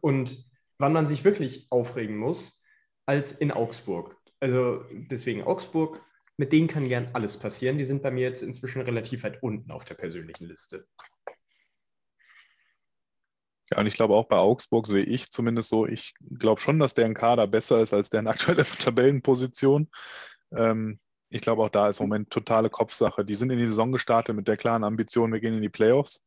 und 0.00 0.44
wann 0.78 0.92
man 0.92 1.06
sich 1.06 1.22
wirklich 1.22 1.68
aufregen 1.70 2.16
muss, 2.16 2.64
als 3.06 3.30
in 3.30 3.52
Augsburg. 3.52 4.16
Also 4.40 4.84
deswegen 4.90 5.44
Augsburg 5.44 6.02
mit 6.36 6.52
denen 6.52 6.68
kann 6.68 6.88
gern 6.88 7.06
alles 7.12 7.38
passieren. 7.38 7.78
Die 7.78 7.84
sind 7.84 8.02
bei 8.02 8.10
mir 8.10 8.22
jetzt 8.22 8.42
inzwischen 8.42 8.82
relativ 8.82 9.22
weit 9.22 9.42
unten 9.42 9.70
auf 9.70 9.84
der 9.84 9.94
persönlichen 9.94 10.48
Liste. 10.48 10.86
Ja, 13.70 13.78
und 13.80 13.86
ich 13.86 13.94
glaube 13.94 14.14
auch 14.14 14.28
bei 14.28 14.36
Augsburg 14.36 14.86
sehe 14.86 15.02
ich 15.02 15.30
zumindest 15.30 15.70
so, 15.70 15.86
ich 15.86 16.14
glaube 16.38 16.60
schon, 16.60 16.78
dass 16.78 16.94
deren 16.94 17.14
Kader 17.14 17.46
besser 17.46 17.80
ist 17.82 17.92
als 17.92 18.10
deren 18.10 18.26
aktuelle 18.28 18.64
Tabellenposition. 18.64 19.88
Ähm, 20.56 21.00
ich 21.28 21.42
glaube 21.42 21.64
auch 21.64 21.70
da 21.70 21.88
ist 21.88 22.00
im 22.00 22.08
Moment 22.08 22.30
totale 22.30 22.70
Kopfsache. 22.70 23.24
Die 23.24 23.34
sind 23.34 23.50
in 23.50 23.58
die 23.58 23.68
Saison 23.68 23.92
gestartet 23.92 24.36
mit 24.36 24.46
der 24.46 24.56
klaren 24.56 24.84
Ambition, 24.84 25.32
wir 25.32 25.40
gehen 25.40 25.54
in 25.54 25.62
die 25.62 25.68
Playoffs. 25.68 26.24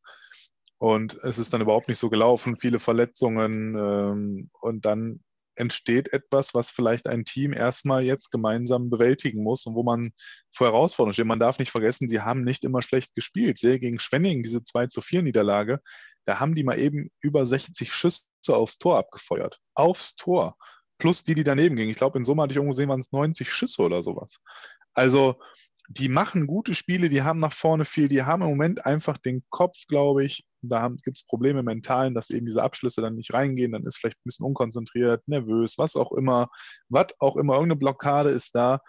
Und 0.78 1.14
es 1.24 1.38
ist 1.38 1.52
dann 1.52 1.60
überhaupt 1.60 1.88
nicht 1.88 1.98
so 1.98 2.08
gelaufen, 2.10 2.56
viele 2.56 2.78
Verletzungen. 2.78 3.74
Ähm, 3.76 4.50
und 4.60 4.84
dann 4.84 5.20
entsteht 5.54 6.12
etwas, 6.12 6.54
was 6.54 6.70
vielleicht 6.70 7.06
ein 7.06 7.24
Team 7.24 7.52
erstmal 7.52 8.02
jetzt 8.02 8.30
gemeinsam 8.30 8.88
bewältigen 8.88 9.42
muss 9.42 9.66
und 9.66 9.74
wo 9.74 9.82
man 9.82 10.12
vor 10.52 10.68
Herausforderungen 10.68 11.12
steht. 11.12 11.26
Man 11.26 11.38
darf 11.38 11.58
nicht 11.58 11.70
vergessen, 11.70 12.08
sie 12.08 12.20
haben 12.20 12.44
nicht 12.44 12.64
immer 12.64 12.80
schlecht 12.80 13.14
gespielt. 13.14 13.58
Sehr 13.58 13.78
gegen 13.78 13.98
Schwenningen, 13.98 14.42
diese 14.42 14.62
2 14.62 14.86
zu 14.86 15.02
4 15.02 15.22
Niederlage, 15.22 15.80
da 16.26 16.40
haben 16.40 16.54
die 16.54 16.64
mal 16.64 16.78
eben 16.78 17.10
über 17.20 17.46
60 17.46 17.92
Schüsse 17.92 18.26
aufs 18.48 18.78
Tor 18.78 18.98
abgefeuert. 18.98 19.58
Aufs 19.74 20.14
Tor. 20.16 20.56
Plus 20.98 21.24
die, 21.24 21.34
die 21.34 21.44
daneben 21.44 21.76
gingen. 21.76 21.90
Ich 21.90 21.96
glaube, 21.96 22.18
in 22.18 22.24
Summe 22.24 22.42
hatte 22.42 22.52
ich 22.52 22.56
irgendwo 22.56 22.72
gesehen, 22.72 22.88
waren 22.88 23.00
es 23.00 23.12
90 23.12 23.50
Schüsse 23.50 23.82
oder 23.82 24.02
sowas. 24.02 24.38
Also, 24.92 25.36
die 25.88 26.08
machen 26.08 26.46
gute 26.46 26.74
Spiele, 26.74 27.08
die 27.08 27.22
haben 27.22 27.40
nach 27.40 27.52
vorne 27.52 27.84
viel, 27.84 28.06
die 28.06 28.22
haben 28.22 28.42
im 28.42 28.50
Moment 28.50 28.86
einfach 28.86 29.18
den 29.18 29.42
Kopf, 29.50 29.76
glaube 29.88 30.24
ich, 30.24 30.44
da 30.62 30.88
gibt 31.02 31.18
es 31.18 31.26
Probleme 31.26 31.64
mentalen, 31.64 32.14
dass 32.14 32.30
eben 32.30 32.46
diese 32.46 32.62
Abschlüsse 32.62 33.00
dann 33.00 33.16
nicht 33.16 33.32
reingehen, 33.32 33.72
dann 33.72 33.84
ist 33.84 33.98
vielleicht 33.98 34.18
ein 34.18 34.26
bisschen 34.26 34.46
unkonzentriert, 34.46 35.26
nervös, 35.26 35.78
was 35.78 35.96
auch 35.96 36.12
immer, 36.12 36.48
was 36.88 37.08
auch 37.18 37.36
immer, 37.36 37.54
irgendeine 37.54 37.78
Blockade 37.78 38.30
ist 38.30 38.54
da. 38.54 38.80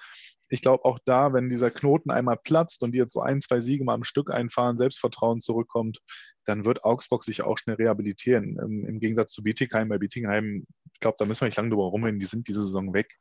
Ich 0.51 0.61
glaube 0.61 0.83
auch 0.83 0.99
da, 1.05 1.31
wenn 1.31 1.47
dieser 1.47 1.71
Knoten 1.71 2.11
einmal 2.11 2.35
platzt 2.35 2.83
und 2.83 2.91
die 2.91 2.97
jetzt 2.97 3.13
so 3.13 3.21
ein, 3.21 3.39
zwei 3.39 3.61
Siege 3.61 3.85
mal 3.85 3.93
am 3.93 4.03
Stück 4.03 4.29
einfahren, 4.29 4.75
Selbstvertrauen 4.75 5.39
zurückkommt, 5.39 5.99
dann 6.43 6.65
wird 6.65 6.83
Augsburg 6.83 7.23
sich 7.23 7.41
auch 7.41 7.57
schnell 7.57 7.77
rehabilitieren. 7.77 8.59
Im, 8.59 8.85
im 8.85 8.99
Gegensatz 8.99 9.31
zu 9.31 9.43
Bietigheim. 9.43 9.87
Bei 9.87 9.97
Bietigheim, 9.97 10.65
ich 10.93 10.99
glaube, 10.99 11.15
da 11.17 11.25
müssen 11.25 11.41
wir 11.41 11.45
nicht 11.47 11.55
lange 11.55 11.69
drüber 11.69 11.85
rumreden, 11.85 12.19
die 12.19 12.25
sind 12.25 12.49
diese 12.49 12.65
Saison 12.65 12.93
weg. 12.93 13.17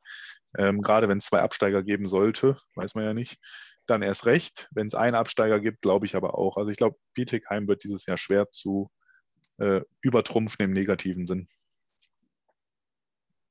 Ähm, 0.59 0.83
gerade 0.83 1.09
wenn 1.09 1.19
es 1.19 1.27
zwei 1.27 1.41
Absteiger 1.41 1.85
geben 1.85 2.09
sollte, 2.09 2.57
weiß 2.75 2.97
man 2.97 3.05
ja 3.05 3.15
nicht, 3.15 3.39
dann 3.87 4.03
erst 4.03 4.27
recht. 4.27 4.69
Wenn 4.73 4.89
es 4.89 4.97
einen 4.97 5.15
Absteiger 5.15 5.61
gibt, 5.61 5.83
glaube 5.83 6.07
ich 6.07 6.17
aber 6.17 6.37
auch. 6.37 6.57
Also 6.57 6.71
ich 6.71 6.77
glaube, 6.77 6.97
Bietigheim 7.15 7.69
wird 7.69 7.85
dieses 7.85 8.07
Jahr 8.07 8.19
schwer 8.19 8.51
zu 8.51 8.91
äh, 9.59 9.83
übertrumpfen 10.01 10.65
im 10.65 10.73
negativen 10.73 11.27
Sinn. 11.27 11.47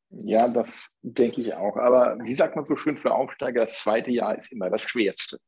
Ja, 0.09 0.47
das 0.47 0.91
denke 1.01 1.41
ich 1.41 1.53
auch. 1.53 1.77
Aber 1.77 2.17
wie 2.23 2.31
sagt 2.31 2.55
man 2.55 2.65
so 2.65 2.75
schön 2.75 2.97
für 2.97 3.13
Aufsteiger, 3.13 3.61
das 3.61 3.79
zweite 3.79 4.11
Jahr 4.11 4.37
ist 4.37 4.51
immer 4.51 4.69
das 4.69 4.81
schwerste. 4.81 5.39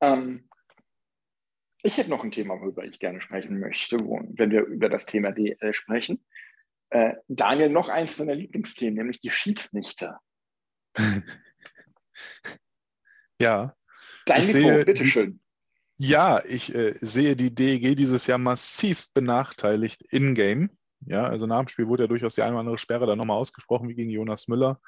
Ähm, 0.00 0.48
ich 1.82 1.96
hätte 1.96 2.10
noch 2.10 2.24
ein 2.24 2.30
Thema, 2.30 2.60
worüber 2.60 2.84
ich 2.84 2.98
gerne 2.98 3.20
sprechen 3.20 3.60
möchte, 3.60 4.00
wo, 4.00 4.20
wenn 4.30 4.50
wir 4.50 4.64
über 4.64 4.88
das 4.88 5.06
Thema 5.06 5.32
DL 5.32 5.74
sprechen. 5.74 6.24
Äh, 6.90 7.14
Daniel, 7.28 7.68
noch 7.68 7.88
eins 7.90 8.16
deiner 8.16 8.34
Lieblingsthemen, 8.34 8.94
nämlich 8.94 9.20
die 9.20 9.30
Schiedsrichter. 9.30 10.20
ja. 13.40 13.76
Dein 14.24 14.42
ich 14.42 14.54
Mikro, 14.54 14.68
sehe, 14.68 14.84
bitteschön. 14.84 15.40
Ja, 15.98 16.42
ich 16.44 16.74
äh, 16.74 16.94
sehe 17.00 17.36
die 17.36 17.54
DEG 17.54 17.96
dieses 17.96 18.26
Jahr 18.26 18.38
massivst 18.38 19.12
benachteiligt 19.14 20.02
in-game. 20.02 20.70
Ja, 21.06 21.26
also 21.26 21.46
nach 21.46 21.60
dem 21.60 21.68
Spiel 21.68 21.86
wurde 21.86 22.04
ja 22.04 22.06
durchaus 22.08 22.34
die 22.34 22.42
eine 22.42 22.52
oder 22.52 22.60
andere 22.60 22.78
Sperre 22.78 23.06
dann 23.06 23.18
nochmal 23.18 23.36
ausgesprochen, 23.36 23.88
wie 23.88 23.94
gegen 23.94 24.10
Jonas 24.10 24.48
Müller. 24.48 24.80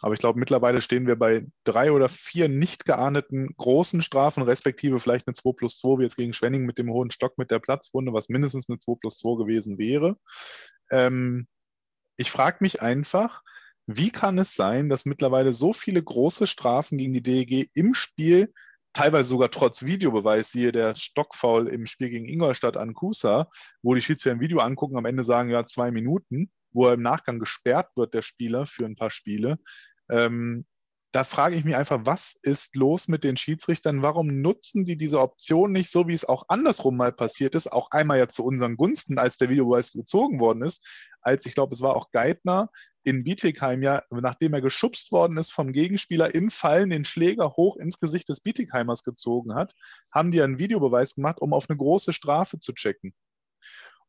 Aber 0.00 0.12
ich 0.12 0.20
glaube, 0.20 0.38
mittlerweile 0.38 0.80
stehen 0.82 1.06
wir 1.06 1.16
bei 1.16 1.46
drei 1.64 1.92
oder 1.92 2.08
vier 2.08 2.48
nicht 2.48 2.84
geahndeten 2.84 3.54
großen 3.56 4.02
Strafen, 4.02 4.42
respektive 4.42 4.98
vielleicht 4.98 5.28
eine 5.28 5.34
2 5.34 5.52
plus 5.52 5.78
2, 5.78 5.98
wie 5.98 6.02
jetzt 6.02 6.16
gegen 6.16 6.32
Schwenning 6.32 6.64
mit 6.64 6.78
dem 6.78 6.90
hohen 6.90 7.10
Stock 7.12 7.38
mit 7.38 7.50
der 7.50 7.60
Platzwunde, 7.60 8.12
was 8.12 8.28
mindestens 8.28 8.68
eine 8.68 8.78
2 8.78 8.96
plus 9.00 9.18
2 9.18 9.38
gewesen 9.38 9.78
wäre. 9.78 10.16
Ähm, 10.90 11.46
ich 12.16 12.30
frage 12.30 12.58
mich 12.60 12.82
einfach, 12.82 13.42
wie 13.86 14.10
kann 14.10 14.38
es 14.38 14.54
sein, 14.54 14.88
dass 14.88 15.06
mittlerweile 15.06 15.52
so 15.52 15.72
viele 15.72 16.02
große 16.02 16.46
Strafen 16.46 16.98
gegen 16.98 17.12
die 17.12 17.22
DEG 17.22 17.70
im 17.74 17.94
Spiel 17.94 18.52
teilweise 18.92 19.28
sogar 19.28 19.50
trotz 19.50 19.84
Videobeweis, 19.84 20.50
siehe 20.50 20.72
der 20.72 20.94
Stockfoul 20.94 21.68
im 21.68 21.86
Spiel 21.86 22.10
gegen 22.10 22.28
Ingolstadt 22.28 22.76
an 22.76 22.94
Kusa, 22.94 23.48
wo 23.82 23.94
die 23.94 24.00
Schiedsrichter 24.00 24.36
ein 24.36 24.40
Video 24.40 24.60
angucken, 24.60 24.96
am 24.96 25.06
Ende 25.06 25.24
sagen, 25.24 25.50
ja, 25.50 25.64
zwei 25.64 25.90
Minuten, 25.90 26.50
wo 26.72 26.86
er 26.86 26.94
im 26.94 27.02
Nachgang 27.02 27.38
gesperrt 27.38 27.90
wird, 27.96 28.14
der 28.14 28.22
Spieler, 28.22 28.66
für 28.66 28.84
ein 28.84 28.96
paar 28.96 29.10
Spiele. 29.10 29.58
Ähm, 30.10 30.66
da 31.12 31.24
frage 31.24 31.56
ich 31.56 31.64
mich 31.64 31.76
einfach, 31.76 32.00
was 32.04 32.38
ist 32.42 32.74
los 32.74 33.06
mit 33.06 33.22
den 33.22 33.36
Schiedsrichtern? 33.36 34.00
Warum 34.00 34.40
nutzen 34.40 34.86
die 34.86 34.96
diese 34.96 35.20
Option 35.20 35.70
nicht, 35.70 35.90
so 35.90 36.08
wie 36.08 36.14
es 36.14 36.24
auch 36.24 36.44
andersrum 36.48 36.96
mal 36.96 37.12
passiert 37.12 37.54
ist, 37.54 37.70
auch 37.70 37.90
einmal 37.90 38.18
ja 38.18 38.28
zu 38.28 38.42
unseren 38.42 38.76
Gunsten, 38.76 39.18
als 39.18 39.36
der 39.36 39.50
Videobeweis 39.50 39.92
gezogen 39.92 40.40
worden 40.40 40.62
ist, 40.62 40.82
als 41.20 41.44
ich 41.44 41.54
glaube, 41.54 41.74
es 41.74 41.82
war 41.82 41.96
auch 41.96 42.10
Geithner 42.12 42.70
in 43.04 43.24
Bietigheim 43.24 43.82
ja, 43.82 44.02
nachdem 44.10 44.54
er 44.54 44.62
geschubst 44.62 45.12
worden 45.12 45.36
ist 45.36 45.52
vom 45.52 45.72
Gegenspieler 45.72 46.34
im 46.34 46.50
Fallen 46.50 46.88
den 46.88 47.04
Schläger 47.04 47.52
hoch 47.56 47.76
ins 47.76 47.98
Gesicht 47.98 48.28
des 48.30 48.40
Bietigheimers 48.40 49.02
gezogen 49.02 49.54
hat, 49.54 49.74
haben 50.10 50.30
die 50.30 50.40
einen 50.40 50.58
Videobeweis 50.58 51.14
gemacht, 51.14 51.40
um 51.40 51.52
auf 51.52 51.68
eine 51.68 51.76
große 51.76 52.14
Strafe 52.14 52.58
zu 52.58 52.72
checken. 52.72 53.12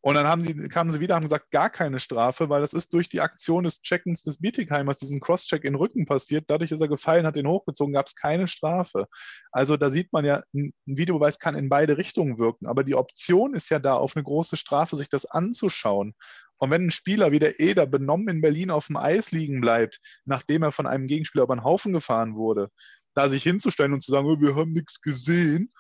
Und 0.06 0.16
dann 0.16 0.28
haben 0.28 0.42
sie, 0.42 0.54
kamen 0.68 0.92
sie 0.92 1.00
wieder, 1.00 1.16
haben 1.16 1.24
gesagt, 1.24 1.50
gar 1.50 1.70
keine 1.70 1.98
Strafe, 1.98 2.50
weil 2.50 2.60
das 2.60 2.74
ist 2.74 2.94
durch 2.94 3.08
die 3.08 3.22
Aktion 3.22 3.64
des 3.64 3.82
Checkens 3.82 4.22
des 4.22 4.38
Bietigheimers, 4.38 4.98
diesen 4.98 5.22
Crosscheck 5.22 5.64
in 5.64 5.72
den 5.72 5.80
Rücken 5.80 6.06
passiert. 6.06 6.44
Dadurch 6.50 6.74
ist 6.74 6.82
er 6.82 6.90
gefallen, 6.90 7.26
hat 7.26 7.38
den 7.38 7.48
hochgezogen, 7.48 7.94
gab 7.94 8.08
es 8.08 8.16
keine 8.16 8.50
Strafe. 8.50 9.08
Also 9.54 9.78
da 9.78 9.90
sieht 9.90 10.12
man 10.12 10.26
ja, 10.26 10.44
ein 10.54 10.74
Videobeweis 10.86 11.40
kann 11.40 11.56
in 11.56 11.70
beide 11.70 11.98
Richtungen 11.98 12.38
wirken. 12.38 12.68
Aber 12.68 12.84
die 12.84 12.96
Option 12.96 13.56
ist 13.56 13.70
ja 13.70 13.80
da, 13.80 13.94
auf 13.94 14.18
eine 14.18 14.26
große 14.26 14.58
Strafe 14.58 14.98
sich 14.98 15.08
das 15.08 15.26
anzuschauen. 15.26 16.16
Und 16.58 16.70
wenn 16.70 16.88
ein 16.88 16.92
Spieler 16.92 17.32
wie 17.32 17.40
der 17.40 17.62
Eder 17.62 17.86
benommen 17.86 18.28
in 18.28 18.42
Berlin 18.42 18.72
auf 18.72 18.88
dem 18.88 18.98
Eis 18.98 19.32
liegen 19.32 19.62
bleibt, 19.62 20.02
nachdem 20.26 20.64
er 20.64 20.74
von 20.74 20.86
einem 20.86 21.08
Gegenspieler 21.08 21.46
über 21.46 21.56
den 21.56 21.64
Haufen 21.64 21.94
gefahren 21.94 22.36
wurde, 22.36 22.68
da 23.14 23.30
sich 23.30 23.44
hinzustellen 23.44 23.94
und 23.94 24.02
zu 24.02 24.12
sagen, 24.12 24.28
oh, 24.28 24.42
wir 24.42 24.56
haben 24.58 24.74
nichts 24.74 25.00
gesehen, 25.00 25.72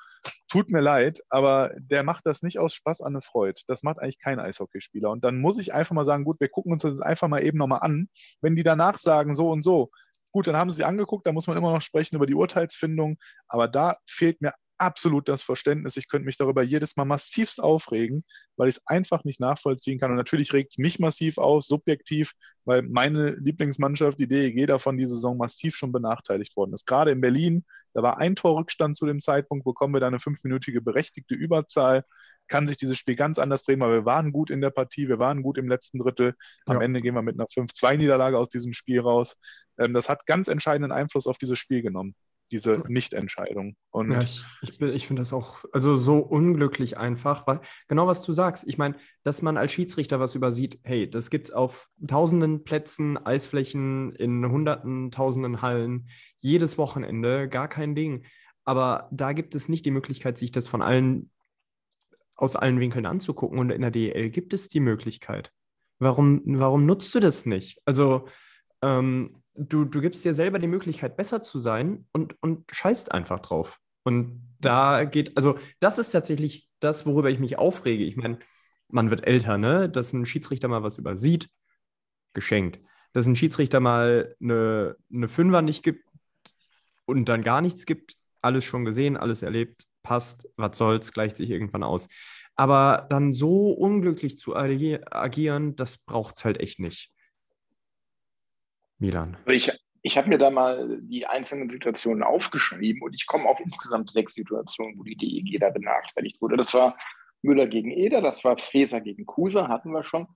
tut 0.47 0.69
mir 0.69 0.81
leid, 0.81 1.21
aber 1.29 1.71
der 1.77 2.03
macht 2.03 2.25
das 2.25 2.41
nicht 2.41 2.59
aus 2.59 2.73
Spaß 2.73 3.01
an 3.01 3.13
eine 3.13 3.21
Freude. 3.21 3.59
Das 3.67 3.83
macht 3.83 3.99
eigentlich 3.99 4.19
kein 4.19 4.39
Eishockeyspieler. 4.39 5.09
Und 5.09 5.23
dann 5.23 5.39
muss 5.39 5.57
ich 5.57 5.73
einfach 5.73 5.95
mal 5.95 6.05
sagen, 6.05 6.23
gut, 6.23 6.39
wir 6.39 6.49
gucken 6.49 6.71
uns 6.71 6.83
das 6.83 6.99
einfach 6.99 7.27
mal 7.27 7.43
eben 7.43 7.57
nochmal 7.57 7.81
an. 7.81 8.09
Wenn 8.41 8.55
die 8.55 8.63
danach 8.63 8.97
sagen, 8.97 9.35
so 9.35 9.49
und 9.49 9.63
so, 9.63 9.89
gut, 10.31 10.47
dann 10.47 10.57
haben 10.57 10.71
sie 10.71 10.83
angeguckt, 10.83 11.25
da 11.27 11.31
muss 11.31 11.47
man 11.47 11.57
immer 11.57 11.71
noch 11.71 11.81
sprechen 11.81 12.15
über 12.15 12.25
die 12.25 12.35
Urteilsfindung. 12.35 13.17
Aber 13.47 13.67
da 13.67 13.97
fehlt 14.05 14.41
mir 14.41 14.53
absolut 14.77 15.29
das 15.29 15.41
Verständnis. 15.41 15.97
Ich 15.97 16.09
könnte 16.09 16.25
mich 16.25 16.37
darüber 16.37 16.61
jedes 16.61 16.97
Mal 16.97 17.05
massivst 17.05 17.61
aufregen, 17.61 18.25
weil 18.57 18.69
ich 18.69 18.77
es 18.77 18.87
einfach 18.87 19.23
nicht 19.23 19.39
nachvollziehen 19.39 19.99
kann. 19.99 20.11
Und 20.11 20.17
natürlich 20.17 20.51
regt 20.53 20.71
es 20.71 20.77
mich 20.77 20.99
massiv 20.99 21.37
aus, 21.37 21.67
subjektiv, 21.67 22.33
weil 22.65 22.81
meine 22.81 23.31
Lieblingsmannschaft, 23.31 24.19
die 24.19 24.27
DEG, 24.27 24.67
davon 24.67 24.97
die 24.97 25.07
Saison 25.07 25.37
massiv 25.37 25.75
schon 25.75 25.91
benachteiligt 25.91 26.55
worden 26.57 26.73
ist. 26.73 26.85
Gerade 26.85 27.11
in 27.11 27.21
Berlin, 27.21 27.65
da 27.93 28.03
war 28.03 28.17
ein 28.17 28.35
Torrückstand 28.35 28.97
zu 28.97 29.05
dem 29.05 29.19
Zeitpunkt, 29.19 29.65
bekommen 29.65 29.93
wir 29.93 29.99
da 29.99 30.07
eine 30.07 30.19
fünfminütige 30.19 30.81
berechtigte 30.81 31.35
Überzahl. 31.35 32.05
Kann 32.47 32.67
sich 32.67 32.77
dieses 32.77 32.97
Spiel 32.97 33.15
ganz 33.15 33.39
anders 33.39 33.63
drehen, 33.63 33.79
weil 33.79 33.91
wir 33.91 34.05
waren 34.05 34.31
gut 34.31 34.49
in 34.49 34.61
der 34.61 34.69
Partie, 34.69 35.07
wir 35.07 35.19
waren 35.19 35.43
gut 35.43 35.57
im 35.57 35.69
letzten 35.69 35.99
Drittel. 35.99 36.35
Am 36.65 36.77
ja. 36.77 36.81
Ende 36.81 37.01
gehen 37.01 37.15
wir 37.15 37.21
mit 37.21 37.35
einer 37.35 37.47
5-2-Niederlage 37.47 38.37
aus 38.37 38.49
diesem 38.49 38.73
Spiel 38.73 38.99
raus. 38.99 39.37
Ähm, 39.77 39.93
das 39.93 40.09
hat 40.09 40.25
ganz 40.25 40.47
entscheidenden 40.47 40.91
Einfluss 40.91 41.27
auf 41.27 41.37
dieses 41.37 41.57
Spiel 41.59 41.81
genommen 41.81 42.15
diese 42.53 42.83
Nichtentscheidung. 42.87 43.75
Und 43.89 44.11
ja, 44.11 44.19
ich, 44.19 44.43
ich, 44.61 44.79
ich 44.79 45.07
finde 45.07 45.21
das 45.21 45.33
auch 45.33 45.65
also 45.73 45.97
so 45.97 46.19
unglücklich 46.19 46.97
einfach, 46.97 47.47
weil 47.47 47.59
genau 47.87 48.05
was 48.05 48.21
du 48.21 48.31
sagst. 48.31 48.63
Ich 48.67 48.77
meine, 48.77 48.95
dass 49.23 49.41
man 49.41 49.57
als 49.57 49.73
Schiedsrichter 49.73 50.19
was 50.19 50.35
übersieht, 50.35 50.79
hey, 50.83 51.09
das 51.09 51.31
gibt 51.31 51.49
es 51.49 51.53
auf 51.53 51.89
tausenden 52.07 52.63
Plätzen, 52.63 53.17
Eisflächen, 53.17 54.15
in 54.15 54.45
hunderten, 54.49 55.09
tausenden 55.09 55.63
Hallen, 55.63 56.09
jedes 56.37 56.77
Wochenende, 56.77 57.49
gar 57.49 57.67
kein 57.67 57.95
Ding. 57.95 58.23
Aber 58.65 59.09
da 59.11 59.33
gibt 59.33 59.55
es 59.55 59.67
nicht 59.67 59.85
die 59.85 59.91
Möglichkeit, 59.91 60.37
sich 60.37 60.51
das 60.51 60.67
von 60.67 60.83
allen, 60.83 61.31
aus 62.35 62.55
allen 62.55 62.79
Winkeln 62.79 63.07
anzugucken. 63.07 63.57
Und 63.57 63.71
in 63.71 63.81
der 63.81 63.91
DEL 63.91 64.29
gibt 64.29 64.53
es 64.53 64.69
die 64.69 64.79
Möglichkeit. 64.79 65.51
Warum, 65.97 66.41
warum 66.45 66.85
nutzt 66.85 67.13
du 67.15 67.19
das 67.19 67.45
nicht? 67.47 67.81
Also, 67.85 68.27
ähm, 68.81 69.42
du, 69.55 69.85
du 69.85 70.01
gibst 70.01 70.23
dir 70.25 70.33
selber 70.33 70.59
die 70.59 70.67
Möglichkeit, 70.67 71.17
besser 71.17 71.43
zu 71.43 71.59
sein 71.59 72.05
und, 72.11 72.35
und 72.41 72.65
scheißt 72.71 73.11
einfach 73.11 73.39
drauf. 73.39 73.79
Und 74.03 74.41
da 74.59 75.05
geht, 75.05 75.37
also 75.37 75.57
das 75.79 75.97
ist 75.97 76.11
tatsächlich 76.11 76.69
das, 76.79 77.05
worüber 77.05 77.29
ich 77.29 77.39
mich 77.39 77.57
aufrege. 77.57 78.03
Ich 78.03 78.17
meine, 78.17 78.39
man 78.89 79.09
wird 79.09 79.25
älter, 79.25 79.57
ne? 79.57 79.89
Dass 79.89 80.13
ein 80.13 80.25
Schiedsrichter 80.25 80.67
mal 80.67 80.83
was 80.83 80.97
übersieht, 80.97 81.49
geschenkt. 82.33 82.79
Dass 83.13 83.25
ein 83.27 83.35
Schiedsrichter 83.35 83.79
mal 83.79 84.35
eine, 84.41 84.95
eine 85.11 85.27
Fünfer 85.27 85.61
nicht 85.61 85.83
gibt 85.83 86.07
und 87.05 87.25
dann 87.29 87.43
gar 87.43 87.61
nichts 87.61 87.85
gibt, 87.85 88.15
alles 88.41 88.65
schon 88.65 88.85
gesehen, 88.85 89.17
alles 89.17 89.41
erlebt, 89.41 89.83
passt, 90.03 90.49
was 90.57 90.77
soll's, 90.77 91.13
gleicht 91.13 91.37
sich 91.37 91.49
irgendwann 91.49 91.83
aus. 91.83 92.07
Aber 92.55 93.07
dann 93.09 93.33
so 93.33 93.71
unglücklich 93.71 94.37
zu 94.37 94.55
agieren, 94.55 95.75
das 95.75 95.97
braucht 95.99 96.35
es 96.37 96.45
halt 96.45 96.59
echt 96.59 96.79
nicht. 96.79 97.11
Milan. 98.99 99.37
Ich, 99.47 99.71
ich 100.01 100.17
habe 100.17 100.29
mir 100.29 100.37
da 100.37 100.49
mal 100.49 100.99
die 101.01 101.25
einzelnen 101.25 101.69
Situationen 101.69 102.23
aufgeschrieben 102.23 103.01
und 103.01 103.13
ich 103.13 103.25
komme 103.25 103.47
auf 103.47 103.59
insgesamt 103.59 104.09
sechs 104.09 104.33
Situationen, 104.33 104.97
wo 104.97 105.03
die 105.03 105.15
DEG 105.15 105.59
da 105.59 105.69
benachteiligt 105.69 106.41
wurde. 106.41 106.57
Das 106.57 106.73
war 106.73 106.97
Müller 107.41 107.67
gegen 107.67 107.91
Eder, 107.91 108.21
das 108.21 108.43
war 108.43 108.57
Feser 108.57 109.01
gegen 109.01 109.25
Kusa, 109.25 109.67
hatten 109.67 109.91
wir 109.91 110.03
schon. 110.03 110.27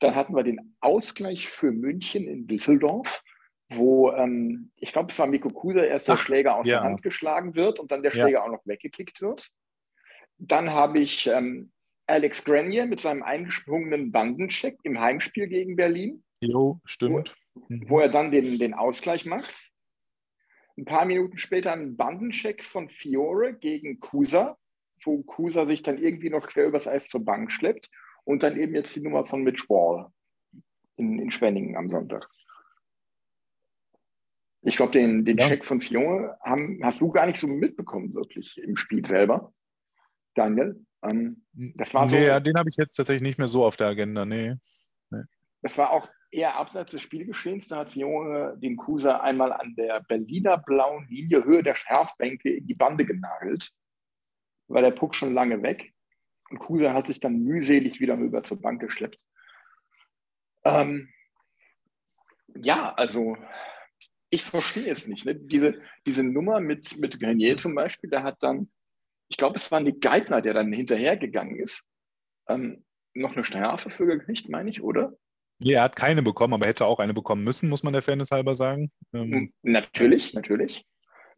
Dann 0.00 0.14
hatten 0.14 0.34
wir 0.34 0.44
den 0.44 0.76
Ausgleich 0.80 1.48
für 1.48 1.72
München 1.72 2.26
in 2.26 2.46
Düsseldorf, 2.46 3.22
wo 3.68 4.12
ähm, 4.12 4.70
ich 4.76 4.92
glaube, 4.92 5.10
es 5.10 5.18
war 5.18 5.26
Miko 5.26 5.50
Kusa, 5.50 5.82
erst 5.82 6.08
der 6.08 6.14
Ach, 6.14 6.20
Schläger 6.20 6.56
aus 6.56 6.68
ja. 6.68 6.78
der 6.78 6.84
Hand 6.84 7.02
geschlagen 7.02 7.54
wird 7.54 7.80
und 7.80 7.90
dann 7.90 8.02
der 8.02 8.12
Ja. 8.12 8.22
Schläger 8.24 8.44
auch 8.44 8.50
noch 8.50 8.66
weggekickt 8.66 9.20
wird. 9.20 9.50
Dann 10.38 10.70
habe 10.70 11.00
ich 11.00 11.26
ähm, 11.26 11.72
Alex 12.06 12.44
Grenier 12.44 12.86
mit 12.86 13.00
seinem 13.00 13.22
eingesprungenen 13.22 14.12
Bandencheck 14.12 14.78
im 14.84 15.00
Heimspiel 15.00 15.48
gegen 15.48 15.76
Berlin 15.76 16.22
Jo, 16.40 16.80
stimmt. 16.84 17.34
Mhm. 17.68 17.88
wo 17.88 18.00
er 18.00 18.08
dann 18.08 18.30
den, 18.30 18.58
den 18.58 18.74
Ausgleich 18.74 19.26
macht. 19.26 19.70
Ein 20.76 20.84
paar 20.84 21.04
Minuten 21.06 21.38
später 21.38 21.72
ein 21.72 21.96
Bandencheck 21.96 22.62
von 22.64 22.88
Fiore 22.88 23.54
gegen 23.54 23.98
Kusa, 23.98 24.56
wo 25.04 25.22
Kusa 25.22 25.66
sich 25.66 25.82
dann 25.82 25.98
irgendwie 25.98 26.30
noch 26.30 26.46
quer 26.46 26.66
übers 26.66 26.86
Eis 26.86 27.08
zur 27.08 27.24
Bank 27.24 27.50
schleppt. 27.52 27.90
Und 28.24 28.42
dann 28.42 28.56
eben 28.58 28.74
jetzt 28.74 28.94
die 28.94 29.00
Nummer 29.00 29.24
von 29.26 29.42
Mitch 29.42 29.68
Wall 29.68 30.12
in, 30.96 31.18
in 31.18 31.30
Schwenningen 31.30 31.76
am 31.76 31.88
Sonntag. 31.90 32.28
Ich 34.62 34.76
glaube, 34.76 34.92
den, 34.92 35.24
den 35.24 35.38
Ja. 35.38 35.48
Check 35.48 35.64
von 35.64 35.80
Fiore 35.80 36.36
haben, 36.42 36.80
hast 36.82 37.00
du 37.00 37.10
gar 37.10 37.26
nicht 37.26 37.38
so 37.38 37.46
mitbekommen, 37.46 38.12
wirklich 38.14 38.58
im 38.58 38.76
Spiel 38.76 39.06
selber, 39.06 39.52
Daniel. 40.34 40.84
Ähm, 41.02 41.44
das 41.52 41.94
war 41.94 42.06
so- 42.06 42.16
Nee, 42.16 42.26
ja, 42.26 42.40
den 42.40 42.56
habe 42.58 42.68
ich 42.68 42.76
jetzt 42.76 42.94
tatsächlich 42.96 43.22
nicht 43.22 43.38
mehr 43.38 43.48
so 43.48 43.64
auf 43.64 43.76
der 43.76 43.86
Agenda. 43.88 44.24
Nee. 44.24 44.56
Das 45.62 45.78
war 45.78 45.90
auch 45.90 46.08
eher 46.30 46.56
abseits 46.56 46.92
des 46.92 47.02
Spielgeschehens. 47.02 47.68
Da 47.68 47.78
hat 47.78 47.92
Fiore 47.92 48.56
den 48.58 48.76
Kusa 48.76 49.20
einmal 49.20 49.52
an 49.52 49.74
der 49.74 50.00
Berliner 50.00 50.58
blauen 50.58 51.06
Linie 51.08 51.44
Höhe 51.44 51.62
der 51.62 51.74
Schärfbänke 51.74 52.50
in 52.50 52.66
die 52.66 52.74
Bande 52.74 53.04
genagelt. 53.04 53.72
War 54.68 54.82
der 54.82 54.90
Puck 54.90 55.14
schon 55.14 55.34
lange 55.34 55.62
weg. 55.62 55.92
Und 56.50 56.58
Kusa 56.58 56.92
hat 56.92 57.06
sich 57.06 57.20
dann 57.20 57.42
mühselig 57.42 58.00
wieder 58.00 58.18
rüber 58.18 58.42
zur 58.42 58.60
Bank 58.60 58.80
geschleppt. 58.80 59.24
Ähm, 60.64 61.08
ja, 62.56 62.92
also 62.94 63.36
ich 64.30 64.42
verstehe 64.42 64.90
es 64.90 65.06
nicht. 65.06 65.24
Ne? 65.24 65.34
Diese, 65.34 65.80
diese 66.06 66.22
Nummer 66.22 66.60
mit, 66.60 66.98
mit 66.98 67.20
Grenier 67.20 67.56
zum 67.56 67.74
Beispiel, 67.74 68.10
der 68.10 68.22
hat 68.22 68.42
dann, 68.42 68.70
ich 69.28 69.36
glaube, 69.36 69.56
es 69.56 69.70
war 69.70 69.80
Nick 69.80 70.00
Geithner, 70.00 70.42
der 70.42 70.54
dann 70.54 70.72
hinterhergegangen 70.72 71.56
ist, 71.56 71.88
ähm, 72.48 72.84
noch 73.14 73.34
eine 73.34 73.44
Strafe 73.44 73.90
für 73.90 74.06
gekriegt, 74.06 74.48
meine 74.48 74.70
ich, 74.70 74.82
oder? 74.82 75.16
Nee, 75.60 75.72
er 75.72 75.82
hat 75.82 75.96
keine 75.96 76.22
bekommen, 76.22 76.54
aber 76.54 76.68
hätte 76.68 76.86
auch 76.86 77.00
eine 77.00 77.14
bekommen 77.14 77.42
müssen, 77.42 77.68
muss 77.68 77.82
man 77.82 77.92
der 77.92 78.02
Fairness 78.02 78.30
halber 78.30 78.54
sagen. 78.54 78.92
Ähm, 79.12 79.52
Natürlich, 79.62 80.32
natürlich. 80.34 80.86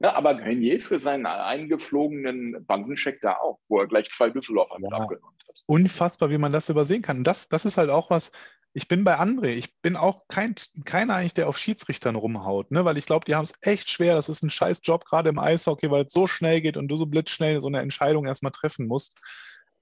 Ja, 0.03 0.15
aber 0.15 0.35
Grenier 0.35 0.81
für 0.81 0.99
seinen 0.99 1.27
eingeflogenen 1.27 2.65
Bandencheck 2.67 3.21
da 3.21 3.37
auch, 3.37 3.59
wo 3.69 3.81
er 3.81 3.87
gleich 3.87 4.09
zwei 4.11 4.31
Düsseldorfer 4.31 4.79
mit 4.79 4.91
Ja. 4.91 4.99
abgenommen 4.99 5.37
hat. 5.47 5.63
unfassbar, 5.67 6.31
wie 6.31 6.39
man 6.39 6.53
das 6.53 6.69
übersehen 6.69 7.03
kann. 7.03 7.23
Das, 7.25 7.49
das 7.49 7.65
ist 7.65 7.77
halt 7.77 7.91
auch 7.91 8.09
was, 8.11 8.33
ich 8.73 8.89
bin 8.89 9.05
bei 9.05 9.19
André, 9.19 9.49
ich 9.49 9.75
bin 9.83 9.97
auch 9.97 10.27
kein, 10.29 10.55
keiner 10.85 11.17
eigentlich, 11.17 11.35
der 11.35 11.49
auf 11.49 11.59
Schiedsrichtern 11.59 12.15
rumhaut, 12.15 12.71
ne? 12.71 12.85
weil 12.85 12.99
ich 12.99 13.07
glaube, 13.07 13.25
die 13.25 13.35
haben 13.35 13.45
es 13.45 13.55
echt 13.63 13.91
schwer. 13.91 14.15
Das 14.15 14.29
ist 14.29 14.43
ein 14.43 14.51
scheiß 14.51 14.81
Job, 14.85 15.05
gerade 15.05 15.29
im 15.29 15.39
Eishockey, 15.39 15.91
weil 15.91 16.05
es 16.05 16.13
so 16.13 16.27
schnell 16.27 16.61
geht 16.61 16.77
und 16.77 16.89
du 16.89 16.97
so 16.97 17.07
blitzschnell 17.07 17.61
so 17.61 17.69
eine 17.69 17.81
Entscheidung 17.81 18.27
erstmal 18.27 18.53
treffen 18.53 18.87
musst. 18.87 19.19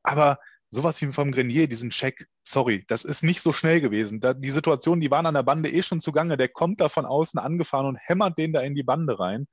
Aber 0.03 0.39
sowas 0.71 1.01
wie 1.01 1.13
vom 1.13 1.33
Grenier, 1.33 1.69
diesen 1.69 1.91
Check, 1.91 2.27
sorry, 2.43 2.85
das 2.89 3.05
ist 3.05 3.23
nicht 3.23 3.41
so 3.41 3.53
schnell 3.53 3.81
gewesen. 3.81 4.21
Da, 4.21 4.35
die 4.35 4.51
Situation, 4.51 5.01
die 5.01 5.11
waren 5.11 5.27
an 5.27 5.35
der 5.35 5.43
Bande 5.43 5.71
eh 5.71 5.83
schon 5.83 6.01
zugange, 6.01 6.37
der 6.37 6.49
kommt 6.49 6.81
da 6.81 6.89
von 6.89 7.07
außen 7.07 7.41
angefahren 7.41 7.87
und 7.87 7.99
hämmert 8.01 8.39
den 8.39 8.53
da 8.53 8.61
in 8.61 8.75
die 8.75 8.83
Bande 8.83 9.19
rein. 9.19 9.47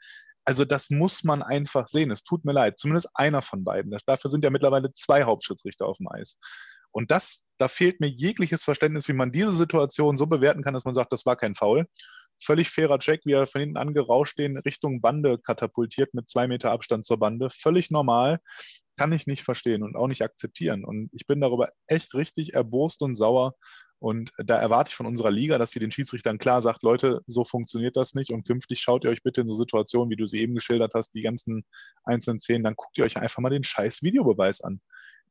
Also 0.43 0.63
das 0.63 0.89
muss 0.89 1.23
man 1.23 1.41
einfach 1.41 1.87
sehen. 1.87 2.11
Es 2.11 2.23
tut 2.23 2.45
mir 2.45 2.53
leid, 2.53 2.77
zumindest 2.77 3.09
einer 3.15 3.41
von 3.41 3.63
beiden. 3.63 3.97
Dafür 4.05 4.29
sind 4.29 4.43
ja 4.43 4.51
mittlerweile 4.51 4.93
zwei 4.93 5.23
Hauptschiedsrichter 5.23 5.87
auf 5.87 5.97
dem 5.97 6.07
Eis. 6.07 6.37
Und 6.91 7.11
das, 7.11 7.43
da 7.57 7.67
fehlt 7.67 7.99
mir 7.99 8.07
jegliches 8.07 8.63
Verständnis, 8.63 9.07
wie 9.07 9.13
man 9.13 9.31
diese 9.31 9.51
Situation 9.53 10.15
so 10.15 10.27
bewerten 10.27 10.63
kann, 10.63 10.73
dass 10.73 10.85
man 10.85 10.95
sagt, 10.95 11.11
das 11.11 11.25
war 11.25 11.35
kein 11.35 11.55
Foul. 11.55 11.87
Völlig 12.41 12.69
fairer 12.69 12.99
Check, 12.99 13.21
wie 13.25 13.33
er 13.33 13.47
von 13.47 13.61
hinten 13.61 13.77
angerauscht 13.77 14.37
den 14.37 14.57
Richtung 14.57 15.01
Bande 15.01 15.39
katapultiert 15.39 16.13
mit 16.13 16.29
zwei 16.29 16.47
Meter 16.47 16.71
Abstand 16.71 17.05
zur 17.05 17.17
Bande. 17.17 17.49
Völlig 17.49 17.91
normal, 17.91 18.39
kann 18.97 19.11
ich 19.11 19.27
nicht 19.27 19.43
verstehen 19.43 19.83
und 19.83 19.95
auch 19.95 20.07
nicht 20.07 20.21
akzeptieren. 20.21 20.85
Und 20.85 21.09
ich 21.13 21.27
bin 21.27 21.41
darüber 21.41 21.69
echt 21.87 22.13
richtig 22.15 22.53
erbost 22.53 23.01
und 23.01 23.15
sauer. 23.15 23.55
Und 23.99 24.31
da 24.37 24.57
erwarte 24.57 24.89
ich 24.89 24.95
von 24.95 25.05
unserer 25.05 25.31
Liga, 25.31 25.57
dass 25.57 25.71
sie 25.71 25.79
den 25.79 25.91
Schiedsrichtern 25.91 26.37
klar 26.37 26.61
sagt, 26.61 26.83
Leute, 26.83 27.21
so 27.27 27.43
funktioniert 27.43 27.95
das 27.95 28.13
nicht 28.13 28.31
und 28.31 28.45
künftig 28.45 28.81
schaut 28.81 29.03
ihr 29.03 29.09
euch 29.09 29.23
bitte 29.23 29.41
in 29.41 29.47
so 29.47 29.55
Situationen, 29.55 30.09
wie 30.11 30.15
du 30.15 30.27
sie 30.27 30.41
eben 30.41 30.53
geschildert 30.53 30.93
hast, 30.93 31.13
die 31.13 31.21
ganzen 31.21 31.65
einzelnen 32.03 32.39
Szenen, 32.39 32.63
dann 32.63 32.75
guckt 32.75 32.97
ihr 32.97 33.05
euch 33.05 33.17
einfach 33.17 33.39
mal 33.39 33.49
den 33.49 33.63
scheiß 33.63 34.03
Videobeweis 34.03 34.61
an. 34.61 34.81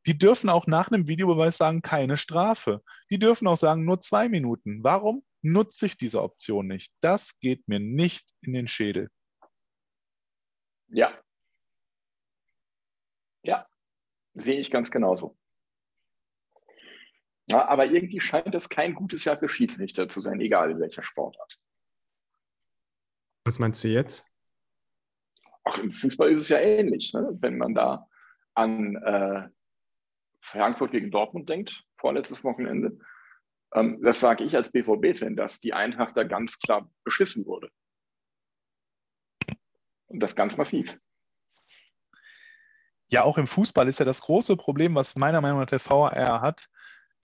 Die 0.07 0.19
dürfen 0.19 0.51
auch 0.51 0.67
nach 0.67 0.91
einem 0.91 1.09
Videobeweis 1.09 1.57
sagen, 1.57 1.81
keine 1.83 2.17
Strafe. 2.17 2.83
Die 3.11 3.19
dürfen 3.19 3.47
auch 3.47 3.57
sagen, 3.57 3.85
nur 3.85 4.01
zwei 4.01 4.29
Minuten. 4.29 4.83
Warum 4.83 5.25
nutze 5.41 5.87
ich 5.87 5.97
diese 5.97 6.23
Option 6.23 6.67
nicht? 6.67 6.93
Das 7.01 7.39
geht 7.41 7.69
mir 7.69 7.81
nicht 7.81 8.29
in 8.43 8.53
den 8.53 8.69
Schädel. 8.69 9.09
Ja. 10.89 11.19
Ja, 13.45 13.67
sehe 14.35 14.59
ich 14.59 14.71
ganz 14.71 14.91
genauso. 14.91 15.37
Ja, 17.51 17.69
aber 17.69 17.87
irgendwie 17.87 18.21
scheint 18.21 18.55
es 18.55 18.69
kein 18.69 18.95
gutes 18.95 19.25
Jahr 19.25 19.39
für 19.39 19.49
Schiedsrichter 19.49 20.09
zu 20.09 20.21
sein, 20.21 20.41
egal 20.41 20.71
in 20.71 20.81
welcher 20.81 21.03
Sportart. 21.03 21.59
Was 23.45 23.59
meinst 23.59 23.85
du 23.85 23.89
jetzt? 23.89 24.27
Auch 25.65 25.79
im 25.79 25.91
Fußball 25.91 26.31
ist 26.31 26.39
es 26.39 26.49
ja 26.49 26.59
ähnlich, 26.59 27.13
ne? 27.13 27.37
wenn 27.41 27.59
man 27.59 27.75
da 27.75 28.09
an 28.55 28.97
äh, 28.97 29.49
Frankfurt 30.41 30.93
gegen 30.93 31.11
Dortmund 31.11 31.49
denkt, 31.49 31.85
vorletztes 31.99 32.45
Wochenende. 32.45 32.99
Ähm, 33.75 34.01
das 34.03 34.21
sage 34.21 34.45
ich 34.45 34.57
als 34.57 34.71
BVB-Fan, 34.73 35.37
dass 35.37 35.61
die 35.61 35.75
Eintracht 35.75 36.17
da 36.17 36.25
ganz 36.25 36.59
klar 36.59 36.91
beschissen 37.03 37.45
wurde. 37.45 37.71
Und 40.07 40.21
das 40.21 40.37
ganz 40.37 40.57
massiv. 40.57 40.99
Ja, 43.09 43.25
auch 43.25 43.39
im 43.39 43.47
Fußball 43.47 43.89
ist 43.89 43.99
ja 43.99 44.05
das 44.05 44.23
große 44.23 44.57
Problem, 44.57 44.95
was 44.95 45.17
meiner 45.17 45.41
Meinung 45.41 45.61
nach 45.61 45.67
der 45.67 45.85
VAR 45.85 46.41
hat. 46.41 46.67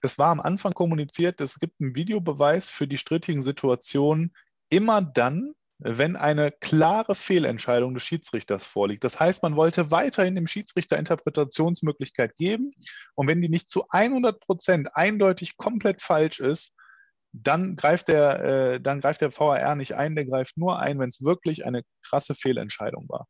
Es 0.03 0.19
war 0.19 0.29
am 0.29 0.41
Anfang 0.41 0.73
kommuniziert, 0.73 1.41
es 1.41 1.59
gibt 1.59 1.81
einen 1.81 1.95
Videobeweis 1.95 2.71
für 2.71 2.87
die 2.87 2.99
strittigen 2.99 3.43
Situationen 3.43 4.35
immer 4.71 5.03
dann, 5.03 5.55
wenn 5.79 6.17
eine 6.17 6.53
klare 6.53 7.15
Fehlentscheidung 7.15 7.95
des 7.95 8.03
Schiedsrichters 8.03 8.65
vorliegt. 8.65 9.03
Das 9.03 9.19
heißt, 9.19 9.43
man 9.43 9.57
wollte 9.57 9.91
weiterhin 9.91 10.35
dem 10.35 10.47
Schiedsrichter 10.47 10.99
Interpretationsmöglichkeit 10.99 12.37
geben. 12.37 12.73
Und 13.15 13.29
wenn 13.29 13.41
die 13.41 13.49
nicht 13.49 13.71
zu 13.71 13.87
100 13.89 14.41
Prozent 14.41 14.95
eindeutig 14.95 15.57
komplett 15.57 16.03
falsch 16.03 16.41
ist, 16.41 16.75
dann 17.33 17.77
greift, 17.77 18.09
der, 18.09 18.45
äh, 18.45 18.81
dann 18.81 19.01
greift 19.01 19.23
der 19.23 19.33
VAR 19.33 19.75
nicht 19.75 19.95
ein, 19.95 20.15
der 20.17 20.27
greift 20.27 20.57
nur 20.59 20.79
ein, 20.79 20.99
wenn 20.99 21.09
es 21.09 21.25
wirklich 21.25 21.65
eine 21.65 21.83
krasse 22.03 22.35
Fehlentscheidung 22.35 23.09
war. 23.09 23.27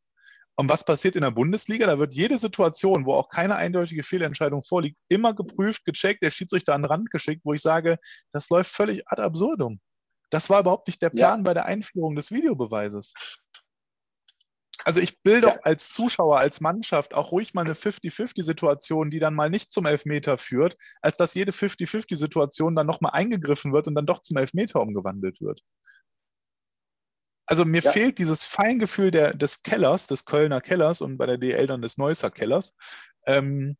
Und 0.55 0.69
was 0.69 0.83
passiert 0.83 1.15
in 1.15 1.21
der 1.21 1.31
Bundesliga? 1.31 1.87
Da 1.87 1.97
wird 1.97 2.13
jede 2.13 2.37
Situation, 2.37 3.05
wo 3.05 3.13
auch 3.13 3.29
keine 3.29 3.55
eindeutige 3.55 4.03
Fehlentscheidung 4.03 4.63
vorliegt, 4.63 4.97
immer 5.07 5.33
geprüft, 5.33 5.85
gecheckt, 5.85 6.21
der 6.21 6.29
Schiedsrichter 6.29 6.73
an 6.75 6.81
den 6.83 6.91
Rand 6.91 7.09
geschickt, 7.09 7.41
wo 7.45 7.53
ich 7.53 7.61
sage, 7.61 7.97
das 8.31 8.49
läuft 8.49 8.71
völlig 8.71 9.07
ad 9.07 9.21
absurdum. 9.21 9.79
Das 10.29 10.49
war 10.49 10.59
überhaupt 10.61 10.87
nicht 10.87 11.01
der 11.01 11.09
Plan 11.09 11.39
Ja. 11.39 11.43
bei 11.43 11.53
der 11.53 11.65
Einführung 11.65 12.15
des 12.15 12.31
Videobeweises. 12.31 13.13
Also 14.83 14.99
ich 14.99 15.17
will 15.23 15.41
doch 15.41 15.55
Ja. 15.55 15.59
als 15.63 15.89
Zuschauer, 15.89 16.39
als 16.39 16.59
Mannschaft 16.59 17.13
auch 17.13 17.31
ruhig 17.31 17.53
mal 17.53 17.65
eine 17.65 17.75
50-50-Situation, 17.75 19.11
die 19.11 19.19
dann 19.19 19.35
mal 19.35 19.49
nicht 19.49 19.71
zum 19.71 19.85
Elfmeter 19.85 20.37
führt, 20.37 20.75
als 21.01 21.17
dass 21.17 21.33
jede 21.33 21.51
50-50-Situation 21.51 22.75
dann 22.75 22.87
nochmal 22.87 23.11
eingegriffen 23.13 23.73
wird 23.73 23.87
und 23.87 23.95
dann 23.95 24.05
doch 24.07 24.21
zum 24.21 24.37
Elfmeter 24.37 24.81
umgewandelt 24.81 25.39
wird. 25.39 25.61
Also 27.45 27.65
mir 27.65 27.81
Ja. 27.81 27.91
fehlt 27.91 28.17
dieses 28.17 28.45
Feingefühl 28.45 29.11
der, 29.11 29.33
des 29.33 29.63
Kellers, 29.63 30.07
des 30.07 30.25
Kölner 30.25 30.61
Kellers 30.61 31.01
und 31.01 31.17
bei 31.17 31.25
der 31.25 31.37
DL 31.37 31.67
dann 31.67 31.81
des 31.81 31.97
Neusser 31.97 32.31
Kellers, 32.31 32.75
ähm, 33.25 33.77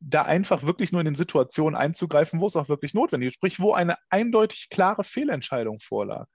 da 0.00 0.22
einfach 0.22 0.64
wirklich 0.64 0.92
nur 0.92 1.00
in 1.00 1.04
den 1.04 1.14
Situationen 1.14 1.76
einzugreifen, 1.76 2.40
wo 2.40 2.46
es 2.46 2.56
auch 2.56 2.68
wirklich 2.68 2.94
notwendig 2.94 3.28
ist, 3.28 3.34
sprich, 3.34 3.60
wo 3.60 3.72
eine 3.72 3.96
eindeutig 4.10 4.68
klare 4.70 5.04
Fehlentscheidung 5.04 5.78
vorlag. 5.80 6.26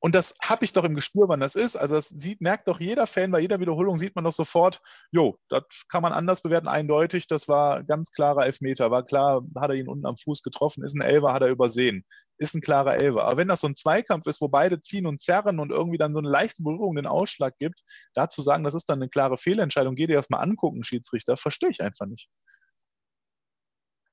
Und 0.00 0.14
das 0.14 0.34
habe 0.42 0.64
ich 0.64 0.72
doch 0.72 0.84
im 0.84 0.94
Gespür, 0.94 1.28
wann 1.28 1.40
das 1.40 1.54
ist. 1.54 1.76
Also 1.76 1.94
das 1.94 2.08
sieht, 2.08 2.40
merkt 2.40 2.68
doch 2.68 2.80
jeder 2.80 3.06
Fan, 3.06 3.30
bei 3.30 3.40
jeder 3.40 3.60
Wiederholung 3.60 3.98
sieht 3.98 4.14
man 4.14 4.24
doch 4.24 4.32
sofort, 4.32 4.80
jo, 5.12 5.38
das 5.50 5.62
kann 5.90 6.02
man 6.02 6.14
anders 6.14 6.40
bewerten, 6.40 6.68
eindeutig, 6.68 7.26
das 7.26 7.48
war 7.48 7.84
ganz 7.84 8.10
klarer 8.10 8.46
Elfmeter, 8.46 8.90
war 8.90 9.04
klar, 9.04 9.42
hat 9.56 9.70
er 9.70 9.76
ihn 9.76 9.88
unten 9.88 10.06
am 10.06 10.16
Fuß 10.16 10.42
getroffen, 10.42 10.84
ist 10.84 10.94
ein 10.94 11.02
Elfer, 11.02 11.34
hat 11.34 11.42
er 11.42 11.48
übersehen, 11.48 12.06
ist 12.38 12.54
ein 12.54 12.62
klarer 12.62 12.94
Elfer. 12.94 13.24
Aber 13.24 13.36
wenn 13.36 13.48
das 13.48 13.60
so 13.60 13.68
ein 13.68 13.74
Zweikampf 13.74 14.26
ist, 14.26 14.40
wo 14.40 14.48
beide 14.48 14.80
ziehen 14.80 15.06
und 15.06 15.20
zerren 15.20 15.60
und 15.60 15.70
irgendwie 15.70 15.98
dann 15.98 16.14
so 16.14 16.18
eine 16.18 16.30
leichte 16.30 16.62
Berührung 16.62 16.96
den 16.96 17.06
Ausschlag 17.06 17.58
gibt, 17.58 17.82
da 18.14 18.30
zu 18.30 18.40
sagen, 18.40 18.64
das 18.64 18.74
ist 18.74 18.88
dann 18.88 19.00
eine 19.02 19.10
klare 19.10 19.36
Fehlentscheidung, 19.36 19.96
geh 19.96 20.06
dir 20.06 20.16
das 20.16 20.30
mal 20.30 20.40
angucken, 20.40 20.82
Schiedsrichter, 20.82 21.36
verstehe 21.36 21.68
ich 21.68 21.82
einfach 21.82 22.06
nicht. 22.06 22.30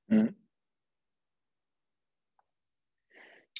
Mhm. 0.08 0.47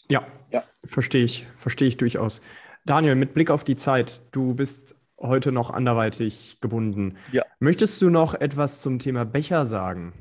Ja, 0.08 0.26
Ja. 0.50 0.64
verstehe 0.84 1.24
ich, 1.24 1.46
verstehe 1.56 1.88
ich 1.88 1.96
durchaus. 1.96 2.40
Daniel, 2.84 3.14
mit 3.14 3.34
Blick 3.34 3.50
auf 3.50 3.64
die 3.64 3.76
Zeit, 3.76 4.22
du 4.32 4.54
bist 4.54 4.96
heute 5.18 5.52
noch 5.52 5.70
anderweitig 5.70 6.58
gebunden. 6.60 7.16
Ja. 7.32 7.42
Möchtest 7.58 8.00
du 8.00 8.08
noch 8.10 8.34
etwas 8.34 8.80
zum 8.80 8.98
Thema 8.98 9.24
Becher 9.24 9.66
sagen? 9.66 10.12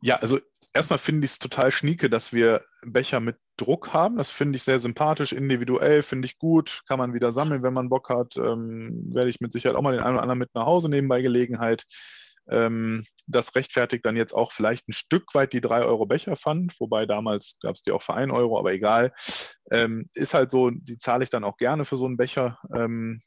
Ja, 0.00 0.16
also 0.16 0.38
erstmal 0.72 0.98
finde 0.98 1.24
ich 1.24 1.32
es 1.32 1.38
total 1.38 1.70
schnieke, 1.70 2.08
dass 2.08 2.32
wir 2.32 2.64
Becher 2.84 3.20
mit 3.20 3.36
Druck 3.56 3.92
haben. 3.92 4.16
Das 4.16 4.30
finde 4.30 4.56
ich 4.56 4.62
sehr 4.62 4.78
sympathisch, 4.78 5.32
individuell, 5.32 6.02
finde 6.02 6.26
ich 6.26 6.38
gut. 6.38 6.82
Kann 6.86 6.98
man 6.98 7.14
wieder 7.14 7.32
sammeln, 7.32 7.62
wenn 7.62 7.74
man 7.74 7.88
Bock 7.88 8.08
hat. 8.08 8.36
Ähm, 8.36 9.12
werde 9.12 9.28
ich 9.30 9.40
mit 9.40 9.52
Sicherheit 9.52 9.76
auch 9.76 9.82
mal 9.82 9.92
den 9.92 10.02
einen 10.02 10.14
oder 10.14 10.22
anderen 10.22 10.38
mit 10.38 10.54
nach 10.54 10.66
Hause 10.66 10.88
nehmen 10.88 11.08
bei 11.08 11.20
Gelegenheit. 11.20 11.84
Ähm, 12.50 13.04
das 13.26 13.54
rechtfertigt 13.54 14.04
dann 14.06 14.16
jetzt 14.16 14.32
auch 14.32 14.52
vielleicht 14.52 14.88
ein 14.88 14.92
Stück 14.92 15.34
weit 15.34 15.52
die 15.52 15.60
3 15.60 15.82
Euro 15.82 16.06
Becherpfand, 16.06 16.74
wobei 16.80 17.06
damals 17.06 17.58
gab 17.60 17.74
es 17.74 17.82
die 17.82 17.92
auch 17.92 18.02
für 18.02 18.14
1 18.14 18.32
Euro, 18.32 18.58
aber 18.58 18.72
egal. 18.72 19.12
Ähm, 19.70 20.08
ist 20.14 20.34
halt 20.34 20.50
so, 20.50 20.70
die 20.70 20.98
zahle 20.98 21.24
ich 21.24 21.30
dann 21.30 21.44
auch 21.44 21.56
gerne 21.56 21.84
für 21.84 21.96
so 21.96 22.06
einen 22.06 22.16
Becher. 22.16 22.58
Ähm, 22.74 23.20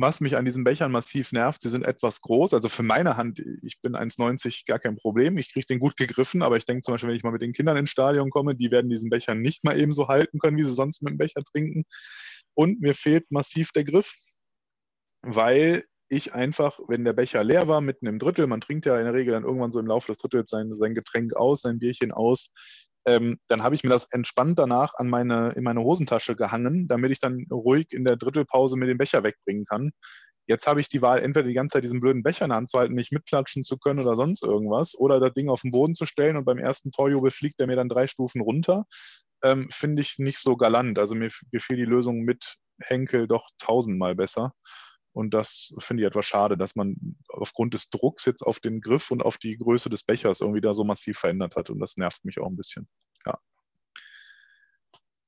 was 0.00 0.20
mich 0.20 0.36
an 0.36 0.44
diesen 0.44 0.62
Bechern 0.62 0.92
massiv 0.92 1.32
nervt, 1.32 1.60
sie 1.60 1.70
sind 1.70 1.84
etwas 1.84 2.20
groß. 2.20 2.54
Also 2.54 2.68
für 2.68 2.84
meine 2.84 3.16
Hand, 3.16 3.42
ich 3.62 3.80
bin 3.80 3.96
1,90 3.96 4.64
gar 4.66 4.78
kein 4.78 4.96
Problem. 4.96 5.38
Ich 5.38 5.52
kriege 5.52 5.66
den 5.66 5.80
gut 5.80 5.96
gegriffen, 5.96 6.42
aber 6.42 6.56
ich 6.56 6.64
denke 6.64 6.82
zum 6.82 6.94
Beispiel, 6.94 7.08
wenn 7.08 7.16
ich 7.16 7.24
mal 7.24 7.32
mit 7.32 7.42
den 7.42 7.52
Kindern 7.52 7.76
ins 7.76 7.90
Stadion 7.90 8.30
komme, 8.30 8.54
die 8.54 8.70
werden 8.70 8.90
diesen 8.90 9.10
Becher 9.10 9.34
nicht 9.34 9.64
mal 9.64 9.78
eben 9.78 9.92
so 9.92 10.06
halten 10.06 10.38
können, 10.38 10.56
wie 10.56 10.64
sie 10.64 10.72
sonst 10.72 11.02
mit 11.02 11.10
dem 11.10 11.18
Becher 11.18 11.42
trinken. 11.42 11.84
Und 12.54 12.80
mir 12.80 12.94
fehlt 12.94 13.30
massiv 13.30 13.72
der 13.72 13.82
Griff, 13.82 14.14
weil 15.22 15.84
ich 16.08 16.34
einfach, 16.34 16.78
wenn 16.88 17.04
der 17.04 17.12
Becher 17.12 17.44
leer 17.44 17.68
war, 17.68 17.80
mitten 17.80 18.06
im 18.06 18.18
Drittel, 18.18 18.46
man 18.46 18.60
trinkt 18.60 18.86
ja 18.86 18.98
in 18.98 19.04
der 19.04 19.14
Regel 19.14 19.32
dann 19.32 19.44
irgendwann 19.44 19.72
so 19.72 19.80
im 19.80 19.86
Laufe 19.86 20.10
des 20.10 20.18
Drittels 20.18 20.50
sein, 20.50 20.74
sein 20.74 20.94
Getränk 20.94 21.34
aus, 21.36 21.62
sein 21.62 21.78
Bierchen 21.78 22.12
aus, 22.12 22.50
ähm, 23.08 23.38
dann 23.48 23.62
habe 23.62 23.74
ich 23.74 23.84
mir 23.84 23.90
das 23.90 24.06
entspannt 24.10 24.58
danach 24.58 24.94
an 24.94 25.08
meine, 25.08 25.52
in 25.52 25.64
meine 25.64 25.80
Hosentasche 25.80 26.36
gehangen, 26.36 26.88
damit 26.88 27.10
ich 27.10 27.20
dann 27.20 27.46
ruhig 27.50 27.86
in 27.90 28.04
der 28.04 28.16
Drittelpause 28.16 28.76
mir 28.76 28.86
den 28.86 28.98
Becher 28.98 29.22
wegbringen 29.22 29.64
kann. 29.64 29.92
Jetzt 30.46 30.66
habe 30.66 30.80
ich 30.80 30.88
die 30.88 31.02
Wahl, 31.02 31.22
entweder 31.22 31.46
die 31.46 31.54
ganze 31.54 31.74
Zeit 31.74 31.84
diesen 31.84 32.00
blöden 32.00 32.22
Becher 32.22 32.44
in 32.44 32.50
der 32.50 32.56
Hand 32.56 32.70
zu 32.70 32.78
halten, 32.78 32.94
nicht 32.94 33.12
mitklatschen 33.12 33.64
zu 33.64 33.78
können 33.78 34.00
oder 34.00 34.16
sonst 34.16 34.42
irgendwas, 34.42 34.94
oder 34.98 35.20
das 35.20 35.32
Ding 35.34 35.48
auf 35.48 35.62
den 35.62 35.70
Boden 35.70 35.94
zu 35.94 36.06
stellen 36.06 36.36
und 36.36 36.44
beim 36.44 36.58
ersten 36.58 36.90
Torjubel 36.90 37.30
fliegt 37.30 37.60
er 37.60 37.66
mir 37.66 37.76
dann 37.76 37.88
drei 37.88 38.06
Stufen 38.06 38.40
runter. 38.40 38.84
Ähm, 39.42 39.68
Finde 39.70 40.02
ich 40.02 40.18
nicht 40.18 40.38
so 40.38 40.56
galant. 40.56 40.98
Also 40.98 41.14
mir 41.14 41.30
gefiel 41.52 41.76
die 41.76 41.84
Lösung 41.84 42.20
mit 42.20 42.56
Henkel 42.80 43.26
doch 43.26 43.48
tausendmal 43.58 44.14
besser. 44.14 44.52
Und 45.18 45.34
das 45.34 45.74
finde 45.80 46.04
ich 46.04 46.06
etwas 46.06 46.26
schade, 46.26 46.56
dass 46.56 46.76
man 46.76 47.16
aufgrund 47.26 47.74
des 47.74 47.90
Drucks 47.90 48.24
jetzt 48.24 48.42
auf 48.42 48.60
den 48.60 48.80
Griff 48.80 49.10
und 49.10 49.20
auf 49.20 49.36
die 49.36 49.58
Größe 49.58 49.90
des 49.90 50.04
Bechers 50.04 50.40
irgendwie 50.40 50.60
da 50.60 50.74
so 50.74 50.84
massiv 50.84 51.18
verändert 51.18 51.56
hat. 51.56 51.70
Und 51.70 51.80
das 51.80 51.96
nervt 51.96 52.24
mich 52.24 52.38
auch 52.38 52.46
ein 52.46 52.54
bisschen. 52.54 52.86
Ja. 53.26 53.36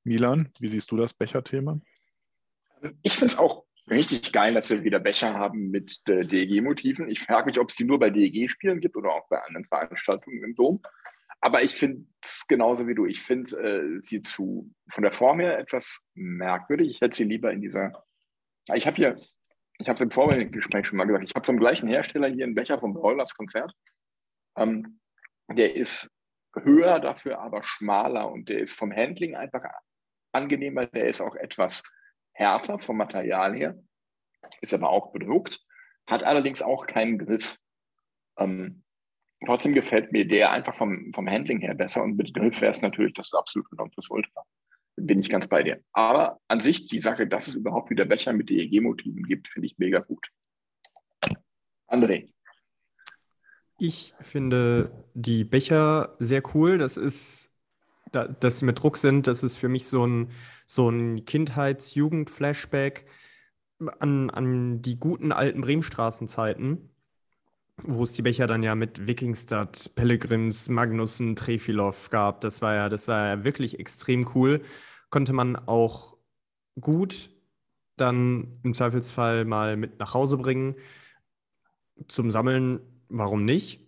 Milan, 0.05 0.53
wie 0.61 0.69
siehst 0.69 0.91
du 0.91 0.95
das 0.95 1.13
Becherthema? 1.13 1.81
Ich 3.03 3.11
finde 3.11 3.33
es 3.33 3.37
auch 3.37 3.65
richtig 3.89 4.31
geil, 4.31 4.53
dass 4.53 4.69
wir 4.69 4.85
wieder 4.85 4.99
Becher 4.99 5.33
haben 5.33 5.71
mit 5.71 5.99
äh, 6.07 6.21
DEG-Motiven. 6.21 7.09
Ich 7.09 7.19
frage 7.19 7.47
mich, 7.47 7.59
ob 7.59 7.67
es 7.67 7.75
die 7.75 7.83
nur 7.83 7.99
bei 7.99 8.11
DEG-Spielen 8.11 8.79
gibt 8.79 8.95
oder 8.95 9.09
auch 9.09 9.27
bei 9.27 9.43
anderen 9.43 9.65
Veranstaltungen 9.65 10.41
im 10.41 10.55
Dom. 10.55 10.81
Aber 11.41 11.63
ich 11.63 11.73
finde 11.73 12.05
es 12.21 12.47
genauso 12.47 12.87
wie 12.87 12.95
du. 12.95 13.07
Ich 13.07 13.21
finde 13.21 13.57
äh, 13.57 13.99
sie 13.99 14.23
zu 14.23 14.73
von 14.87 15.03
der 15.03 15.11
Form 15.11 15.41
her 15.41 15.59
etwas 15.59 15.99
merkwürdig. 16.13 16.91
Ich 16.91 17.01
hätte 17.01 17.17
sie 17.17 17.25
lieber 17.25 17.51
in 17.51 17.59
dieser. 17.59 18.05
Ich 18.73 18.87
habe 18.87 18.95
hier 18.95 19.17
ich 19.81 19.89
habe 19.89 19.95
es 19.95 20.01
im 20.01 20.11
Vorgespräch 20.11 20.85
schon 20.85 20.97
mal 20.97 21.05
gesagt, 21.05 21.25
ich 21.25 21.35
habe 21.35 21.45
vom 21.45 21.57
gleichen 21.57 21.87
Hersteller 21.87 22.27
hier 22.27 22.45
einen 22.45 22.55
Becher 22.55 22.79
vom 22.79 22.93
Broilers 22.93 23.35
Konzert. 23.35 23.73
Ähm, 24.55 24.99
der 25.49 25.75
ist 25.75 26.09
höher, 26.53 26.99
dafür 26.99 27.39
aber 27.39 27.63
schmaler 27.63 28.31
und 28.31 28.49
der 28.49 28.59
ist 28.59 28.73
vom 28.73 28.91
Handling 28.91 29.35
einfach 29.35 29.63
angenehmer. 30.31 30.85
Der 30.85 31.07
ist 31.07 31.21
auch 31.21 31.35
etwas 31.35 31.83
härter 32.33 32.79
vom 32.79 32.97
Material 32.97 33.55
her, 33.55 33.77
ist 34.61 34.73
aber 34.73 34.89
auch 34.89 35.11
bedruckt, 35.11 35.59
hat 36.07 36.23
allerdings 36.23 36.61
auch 36.61 36.85
keinen 36.85 37.17
Griff. 37.17 37.57
Ähm, 38.37 38.83
trotzdem 39.45 39.73
gefällt 39.73 40.11
mir 40.11 40.27
der 40.27 40.51
einfach 40.51 40.75
vom, 40.75 41.11
vom 41.13 41.27
Handling 41.27 41.59
her 41.59 41.73
besser 41.73 42.03
und 42.03 42.17
mit 42.17 42.33
Griff 42.33 42.61
wäre 42.61 42.71
es 42.71 42.81
natürlich 42.81 43.13
das 43.13 43.33
absolut 43.33 43.71
Nonplusultra 43.73 44.45
bin 44.95 45.19
ich 45.19 45.29
ganz 45.29 45.47
bei 45.47 45.63
dir. 45.63 45.81
Aber 45.93 46.39
an 46.47 46.61
sich 46.61 46.87
die 46.87 46.99
Sache, 46.99 47.27
dass 47.27 47.47
es 47.47 47.55
überhaupt 47.55 47.89
wieder 47.89 48.05
Becher 48.05 48.33
mit 48.33 48.49
DEG-Motiven 48.49 49.23
gibt, 49.23 49.47
finde 49.47 49.67
ich 49.67 49.77
mega 49.77 49.99
gut. 49.99 50.27
André. 51.87 52.25
Ich 53.79 54.13
finde 54.21 54.91
die 55.13 55.43
Becher 55.43 56.15
sehr 56.19 56.43
cool. 56.53 56.77
Das 56.77 56.97
ist, 56.97 57.51
dass 58.11 58.59
sie 58.59 58.65
mit 58.65 58.81
Druck 58.81 58.97
sind, 58.97 59.27
das 59.27 59.43
ist 59.43 59.57
für 59.57 59.69
mich 59.69 59.87
so 59.87 60.05
ein, 60.05 60.31
so 60.65 60.89
ein 60.89 61.25
Kindheits-Jugend-Flashback 61.25 63.05
an, 63.99 64.29
an 64.29 64.81
die 64.81 64.99
guten 64.99 65.31
alten 65.31 65.61
Bremenstraßenzeiten, 65.61 66.90
wo 67.83 68.03
es 68.03 68.13
die 68.13 68.21
Becher 68.21 68.47
dann 68.47 68.63
ja 68.63 68.75
mit 68.75 69.07
Wikingstad, 69.07 69.91
Pellegrims, 69.95 70.69
Magnussen, 70.69 71.35
Trefilov 71.35 72.09
gab. 72.09 72.41
Das 72.41 72.61
war 72.61 72.75
ja, 72.75 72.89
das 72.89 73.07
war 73.07 73.27
ja 73.27 73.43
wirklich 73.43 73.79
extrem 73.79 74.29
cool 74.35 74.61
konnte 75.11 75.33
man 75.33 75.55
auch 75.55 76.17
gut 76.79 77.29
dann 77.97 78.59
im 78.63 78.73
Zweifelsfall 78.73 79.45
mal 79.45 79.77
mit 79.77 79.99
nach 79.99 80.15
Hause 80.15 80.37
bringen. 80.37 80.75
Zum 82.07 82.31
Sammeln, 82.31 82.79
warum 83.09 83.45
nicht? 83.45 83.87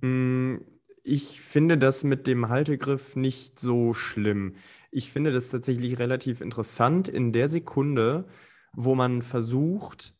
Hm, 0.00 0.64
ich 1.02 1.40
finde 1.40 1.76
das 1.76 2.04
mit 2.04 2.26
dem 2.26 2.48
Haltegriff 2.48 3.16
nicht 3.16 3.58
so 3.58 3.92
schlimm. 3.92 4.54
Ich 4.90 5.10
finde 5.10 5.32
das 5.32 5.50
tatsächlich 5.50 5.98
relativ 5.98 6.40
interessant 6.40 7.08
in 7.08 7.32
der 7.32 7.48
Sekunde, 7.48 8.26
wo 8.72 8.94
man 8.94 9.22
versucht, 9.22 10.14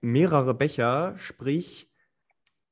mehrere 0.00 0.54
Becher, 0.54 1.18
sprich 1.18 1.90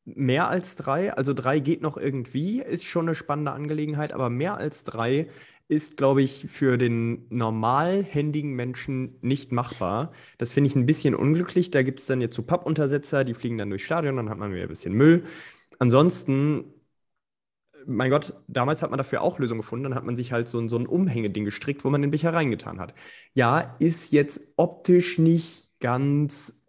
mehr 0.05 0.49
als 0.49 0.77
drei, 0.77 1.13
also 1.15 1.33
drei 1.33 1.61
geht 1.61 1.83
noch 1.83 1.97
irgendwie, 1.97 2.61
ist 2.61 2.85
schon 2.85 3.07
eine 3.07 3.15
spannende 3.15 3.53
Angelegenheit, 3.53 4.13
aber 4.13 4.31
mehr 4.31 4.57
als 4.57 4.85
drei 4.85 5.29
ist, 5.69 5.97
glaube 5.97 6.23
ich, 6.23 6.47
für 6.51 6.77
den 6.77 7.27
normalhändigen 7.31 8.53
Menschen 8.53 9.17
nicht 9.23 9.51
machbar. 9.51 10.13
Das 10.37 10.53
finde 10.53 10.69
ich 10.69 10.77
ein 10.77 10.87
bisschen 10.87 11.15
unglücklich. 11.15 11.71
Da 11.71 11.83
gibt 11.83 12.01
es 12.01 12.07
dann 12.07 12.21
jetzt 12.21 12.37
so 12.37 12.43
Pappuntersetzer, 12.43 13.25
die 13.25 13.35
fliegen 13.35 13.57
dann 13.59 13.71
durchs 13.71 13.85
Stadion, 13.85 14.17
dann 14.17 14.29
hat 14.29 14.39
man 14.39 14.53
wieder 14.53 14.65
ein 14.65 14.69
bisschen 14.69 14.93
Müll. 14.93 15.25
Ansonsten, 15.79 16.65
mein 17.87 18.11
Gott, 18.11 18.35
damals 18.47 18.83
hat 18.83 18.91
man 18.91 18.99
dafür 18.99 19.23
auch 19.23 19.39
Lösungen 19.39 19.61
gefunden. 19.61 19.85
Dann 19.85 19.95
hat 19.95 20.05
man 20.05 20.17
sich 20.17 20.33
halt 20.33 20.49
so, 20.49 20.67
so 20.69 20.77
ein 20.79 20.87
Umhängeding 20.87 21.45
gestrickt, 21.45 21.85
wo 21.85 21.91
man 21.91 22.03
den 22.03 22.11
Becher 22.11 22.33
reingetan 22.35 22.79
hat. 22.81 22.95
Ja, 23.35 23.77
ist 23.79 24.13
jetzt 24.13 24.41
optisch 24.57 25.19
nicht 25.19 25.73
ganz, 25.81 26.61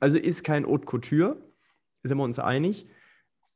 also 0.00 0.18
ist 0.18 0.44
kein 0.44 0.66
Haute 0.66 0.86
Couture, 0.86 1.36
sind 2.02 2.18
wir 2.18 2.24
uns 2.24 2.38
einig 2.38 2.86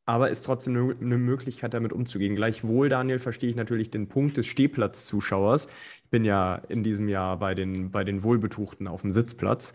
aber 0.07 0.31
ist 0.31 0.45
trotzdem 0.45 0.97
eine 1.01 1.19
Möglichkeit, 1.19 1.73
damit 1.73 1.93
umzugehen. 1.93 2.37
Gleichwohl, 2.37 2.89
Daniel, 2.89 3.19
verstehe 3.19 3.49
ich 3.49 3.57
natürlich 3.57 3.91
den 3.91 4.09
Punkt 4.09 4.37
des 4.37 4.47
Stehplatzzuschauers. 4.47 5.69
Ich 6.05 6.11
bin 6.11 6.25
ja 6.25 6.57
in 6.69 6.83
diesem 6.83 7.09
Jahr 7.09 7.39
bei 7.39 7.55
den, 7.55 7.91
bei 7.91 8.05
den 8.05 8.23
Wohlbetuchten 8.23 8.87
auf 8.87 9.01
dem 9.01 9.13
Sitzplatz. 9.13 9.73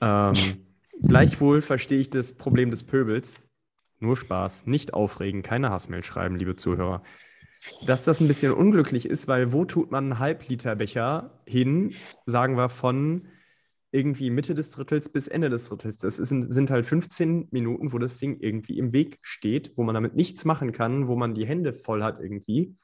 Ähm, 0.00 0.34
gleichwohl 1.02 1.60
verstehe 1.60 2.00
ich 2.00 2.08
das 2.08 2.34
Problem 2.34 2.70
des 2.70 2.84
Pöbels. 2.84 3.40
Nur 3.98 4.16
Spaß, 4.16 4.66
nicht 4.66 4.94
aufregen, 4.94 5.42
keine 5.42 5.70
Hassmail 5.70 6.04
schreiben, 6.04 6.36
liebe 6.36 6.56
Zuhörer. 6.56 7.02
Dass 7.86 8.04
das 8.04 8.20
ein 8.20 8.28
bisschen 8.28 8.52
unglücklich 8.52 9.06
ist, 9.06 9.28
weil 9.28 9.52
wo 9.52 9.64
tut 9.64 9.90
man 9.90 10.04
einen 10.04 10.18
Halbliterbecher 10.18 11.42
hin, 11.46 11.94
sagen 12.24 12.56
wir 12.56 12.68
von 12.68 13.22
irgendwie 13.96 14.28
Mitte 14.28 14.52
des 14.52 14.70
Drittels 14.70 15.08
bis 15.08 15.26
Ende 15.26 15.48
des 15.48 15.68
Drittels. 15.68 15.96
Das 15.96 16.18
ist, 16.18 16.28
sind 16.28 16.70
halt 16.70 16.86
15 16.86 17.48
Minuten, 17.50 17.92
wo 17.92 17.98
das 17.98 18.18
Ding 18.18 18.38
irgendwie 18.40 18.78
im 18.78 18.92
Weg 18.92 19.18
steht, 19.22 19.72
wo 19.76 19.84
man 19.84 19.94
damit 19.94 20.14
nichts 20.14 20.44
machen 20.44 20.72
kann, 20.72 21.08
wo 21.08 21.16
man 21.16 21.34
die 21.34 21.46
Hände 21.46 21.72
voll 21.72 22.04
hat 22.04 22.20
irgendwie. 22.20 22.76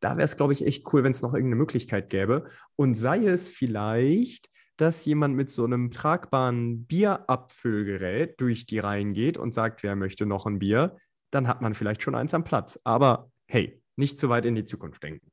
Da 0.00 0.16
wäre 0.16 0.24
es, 0.24 0.36
glaube 0.36 0.52
ich, 0.52 0.66
echt 0.66 0.92
cool, 0.92 1.04
wenn 1.04 1.12
es 1.12 1.22
noch 1.22 1.32
irgendeine 1.32 1.60
Möglichkeit 1.60 2.10
gäbe. 2.10 2.46
Und 2.74 2.94
sei 2.94 3.24
es 3.24 3.48
vielleicht, 3.48 4.50
dass 4.76 5.04
jemand 5.04 5.36
mit 5.36 5.48
so 5.48 5.64
einem 5.64 5.92
tragbaren 5.92 6.86
Bierabfüllgerät 6.86 8.40
durch 8.40 8.66
die 8.66 8.78
Reihen 8.80 9.12
geht 9.12 9.38
und 9.38 9.54
sagt, 9.54 9.82
wer 9.84 9.94
möchte 9.94 10.26
noch 10.26 10.46
ein 10.46 10.58
Bier, 10.58 10.96
dann 11.30 11.46
hat 11.46 11.60
man 11.60 11.74
vielleicht 11.74 12.02
schon 12.02 12.16
eins 12.16 12.34
am 12.34 12.44
Platz. 12.44 12.80
Aber 12.82 13.30
hey, 13.46 13.80
nicht 13.96 14.18
zu 14.18 14.28
weit 14.28 14.44
in 14.44 14.56
die 14.56 14.64
Zukunft 14.64 15.02
denken. 15.02 15.30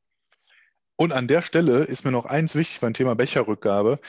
Und 0.97 1.13
an 1.13 1.27
der 1.27 1.41
Stelle 1.41 1.83
ist 1.83 2.05
mir 2.05 2.11
noch 2.11 2.25
eins 2.25 2.55
wichtig 2.55 2.79
beim 2.81 2.93
Thema 2.93 3.15
Becherrückgabe 3.15 3.99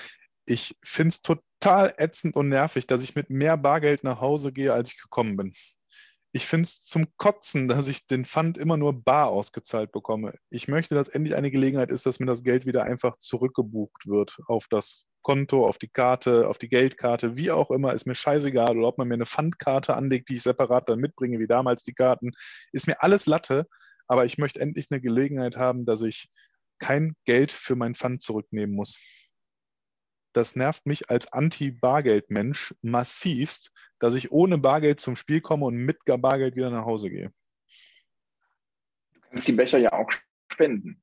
ich 0.49 0.77
finde 0.83 1.11
es 1.11 1.23
total 1.23 1.95
ätzend 1.99 2.35
und 2.35 2.49
nervig, 2.49 2.87
dass 2.87 3.03
ich 3.03 3.15
mit 3.15 3.29
mehr 3.29 3.57
Bargeld 3.57 4.03
nach 4.03 4.21
Hause 4.21 4.53
gehe, 4.53 4.73
als 4.73 4.93
ich 4.93 5.01
gekommen 5.01 5.37
bin. 5.37 5.53
Ich 6.33 6.47
finde 6.47 6.65
es 6.65 6.85
zum 6.85 7.07
Kotzen, 7.17 7.69
dass 7.69 7.89
ich 7.89 8.07
den 8.07 8.25
Pfand 8.25 8.59
immer 8.59 8.77
nur 8.77 9.03
bar 9.03 9.29
ausgezahlt 9.29 9.93
bekomme. 9.93 10.35
Ich 10.51 10.69
möchte, 10.69 10.95
dass 10.95 11.09
endlich 11.09 11.35
eine 11.35 11.51
Gelegenheit 11.51 11.91
ist, 11.91 12.07
dass 12.07 12.21
mir 12.21 12.27
das 12.27 12.43
Geld 12.43 12.67
wieder 12.67 12.85
einfach 12.85 13.19
zurückgebucht 13.19 14.07
wird 14.07 14.39
auf 14.47 14.67
das 14.69 15.07
Konto, 15.23 15.67
auf 15.67 15.79
die 15.79 15.89
Karte, 15.89 16.49
auf 16.49 16.59
die 16.59 16.69
Geldkarte, 16.69 17.37
wie 17.37 17.51
auch 17.51 17.71
immer, 17.71 17.93
ist 17.93 18.07
mir 18.07 18.15
scheißegal. 18.15 18.77
Oder 18.77 18.89
ob 18.89 18.99
man 18.99 19.09
mir 19.09 19.15
eine 19.15 19.27
Pfandkarte 19.27 19.95
anlegt, 19.95 20.29
die 20.29 20.37
ich 20.37 20.43
separat 20.43 20.89
dann 20.89 20.99
mitbringe, 20.99 21.39
wie 21.39 21.47
damals 21.47 21.83
die 21.83 21.95
Karten, 21.95 22.33
ist 22.73 22.87
mir 22.87 23.03
alles 23.03 23.27
Latte. 23.27 23.67
Aber 24.07 24.25
ich 24.25 24.39
möchte 24.39 24.61
endlich 24.61 24.89
eine 24.91 25.01
Gelegenheit 25.01 25.57
haben, 25.57 25.85
dass 25.87 26.03
ich 26.03 26.29
kein 26.79 27.15
Geld 27.25 27.53
für 27.53 27.75
mein 27.75 27.95
Pfand 27.95 28.23
zurücknehmen 28.23 28.75
muss. 28.75 28.99
Das 30.33 30.57
nervt 30.57 30.87
mich 30.87 31.11
als 31.11 31.33
Anti-Bargeld-Mensch 31.33 32.75
massivst, 32.83 33.73
dass 33.99 34.15
ich 34.15 34.31
ohne 34.31 34.59
Bargeld 34.59 35.01
zum 35.01 35.17
Spiel 35.17 35.41
komme 35.41 35.67
und 35.67 35.77
mit 35.77 35.99
Bargeld 36.05 36.57
wieder 36.57 36.71
nach 36.71 36.85
Hause 36.85 37.11
gehe. 37.11 37.33
Du 39.13 39.21
kannst 39.21 39.49
die 39.49 39.53
Becher 39.53 39.79
ja 39.79 39.93
auch 39.93 40.11
spenden. 40.53 41.03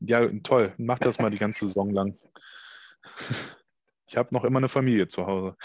Ja, 0.00 0.28
toll. 0.42 0.74
Mach 0.78 0.98
das 0.98 1.18
mal 1.18 1.30
die 1.30 1.38
ganze 1.38 1.66
Saison 1.66 1.90
lang. 1.90 2.18
Ich 4.06 4.18
habe 4.18 4.28
noch 4.32 4.44
immer 4.44 4.58
eine 4.58 4.68
Familie 4.68 5.08
zu 5.08 5.26
Hause. 5.26 5.56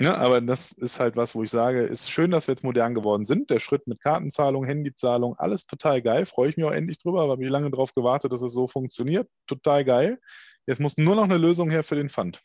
Ja, 0.00 0.16
aber 0.16 0.40
das 0.40 0.72
ist 0.72 0.98
halt 0.98 1.14
was, 1.16 1.34
wo 1.34 1.42
ich 1.42 1.50
sage, 1.50 1.82
ist 1.82 2.10
schön, 2.10 2.30
dass 2.30 2.48
wir 2.48 2.54
jetzt 2.54 2.64
modern 2.64 2.94
geworden 2.94 3.26
sind. 3.26 3.50
Der 3.50 3.58
Schritt 3.58 3.86
mit 3.86 4.00
Kartenzahlung, 4.00 4.64
Handyzahlung, 4.64 5.36
alles 5.36 5.66
total 5.66 6.00
geil. 6.00 6.24
Freue 6.24 6.48
ich 6.48 6.56
mich 6.56 6.64
auch 6.64 6.72
endlich 6.72 6.96
drüber, 6.96 7.20
aber 7.20 7.32
habe 7.32 7.44
ich 7.44 7.50
lange 7.50 7.70
darauf 7.70 7.92
gewartet, 7.92 8.32
dass 8.32 8.40
es 8.40 8.54
so 8.54 8.66
funktioniert. 8.66 9.28
Total 9.46 9.84
geil. 9.84 10.18
Jetzt 10.66 10.80
muss 10.80 10.96
nur 10.96 11.16
noch 11.16 11.24
eine 11.24 11.36
Lösung 11.36 11.68
her 11.68 11.82
für 11.82 11.96
den 11.96 12.08
Pfand. 12.08 12.40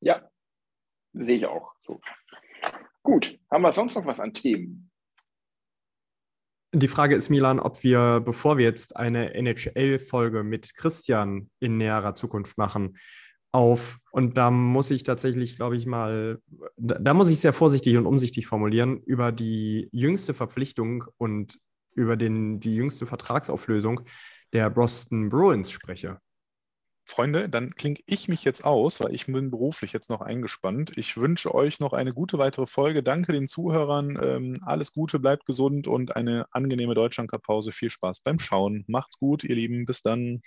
Ja, 0.00 0.28
sehe 1.12 1.36
ich 1.36 1.46
auch 1.46 1.72
so. 1.86 2.00
Gut, 3.04 3.38
haben 3.52 3.62
wir 3.62 3.70
sonst 3.70 3.94
noch 3.94 4.04
was 4.04 4.18
an 4.18 4.34
Themen? 4.34 4.90
Die 6.74 6.88
Frage 6.88 7.14
ist, 7.14 7.28
Milan, 7.28 7.60
ob 7.60 7.84
wir, 7.84 8.20
bevor 8.20 8.58
wir 8.58 8.64
jetzt 8.64 8.96
eine 8.96 9.34
NHL-Folge 9.34 10.42
mit 10.42 10.74
Christian 10.74 11.50
in 11.60 11.76
näherer 11.76 12.16
Zukunft 12.16 12.58
machen, 12.58 12.96
auf, 13.52 13.98
und 14.10 14.36
da 14.36 14.50
muss 14.50 14.90
ich 14.90 15.04
tatsächlich, 15.04 15.56
glaube 15.56 15.76
ich 15.76 15.86
mal, 15.86 16.40
da, 16.76 16.98
da, 16.98 17.14
muss 17.14 17.30
ich 17.30 17.38
sehr 17.38 17.52
vorsichtig 17.52 17.96
und 17.96 18.06
umsichtig 18.06 18.46
formulieren, 18.46 18.98
über 19.04 19.30
die 19.30 19.88
jüngste 19.92 20.34
Verpflichtung 20.34 21.04
und 21.18 21.58
über 21.94 22.16
den, 22.16 22.60
die 22.60 22.74
jüngste 22.74 23.06
Vertragsauflösung 23.06 24.00
der 24.52 24.70
Boston 24.70 25.28
Bruins 25.28 25.70
spreche. 25.70 26.18
Freunde, 27.04 27.48
dann 27.48 27.74
klinge 27.74 28.00
ich 28.06 28.28
mich 28.28 28.44
jetzt 28.44 28.64
aus, 28.64 29.00
weil 29.00 29.14
ich 29.14 29.26
bin 29.26 29.50
beruflich 29.50 29.92
jetzt 29.92 30.08
noch 30.08 30.20
eingespannt. 30.20 30.92
Ich 30.96 31.16
wünsche 31.16 31.54
euch 31.54 31.80
noch 31.80 31.92
eine 31.92 32.14
gute 32.14 32.38
weitere 32.38 32.66
Folge. 32.66 33.02
Danke 33.02 33.32
den 33.32 33.48
Zuhörern. 33.48 34.18
Ähm, 34.22 34.62
alles 34.64 34.92
Gute, 34.92 35.18
bleibt 35.18 35.44
gesund 35.44 35.88
und 35.88 36.16
eine 36.16 36.46
angenehme 36.52 36.94
Deutschlandcup-Pause. 36.94 37.72
Viel 37.72 37.90
Spaß 37.90 38.20
beim 38.20 38.38
Schauen. 38.38 38.84
Macht's 38.86 39.18
gut, 39.18 39.44
ihr 39.44 39.56
Lieben. 39.56 39.84
Bis 39.84 40.00
dann. 40.02 40.40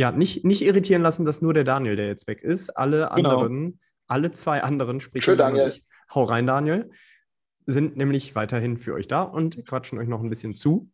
Ja, 0.00 0.12
nicht, 0.12 0.46
nicht 0.46 0.62
irritieren 0.62 1.02
lassen, 1.02 1.26
dass 1.26 1.42
nur 1.42 1.52
der 1.52 1.64
Daniel, 1.64 1.94
der 1.94 2.06
jetzt 2.06 2.26
weg 2.26 2.40
ist. 2.40 2.70
Alle 2.70 3.10
genau. 3.14 3.40
anderen, 3.40 3.80
alle 4.06 4.32
zwei 4.32 4.62
anderen, 4.62 5.02
sprich 5.02 5.22
Schön, 5.22 5.36
Daniel. 5.36 5.68
Ich, 5.68 5.84
hau 6.14 6.24
rein, 6.24 6.46
Daniel, 6.46 6.90
sind 7.66 7.98
nämlich 7.98 8.34
weiterhin 8.34 8.78
für 8.78 8.94
euch 8.94 9.08
da 9.08 9.20
und 9.20 9.62
quatschen 9.66 9.98
euch 9.98 10.08
noch 10.08 10.22
ein 10.22 10.30
bisschen 10.30 10.54
zu. 10.54 10.90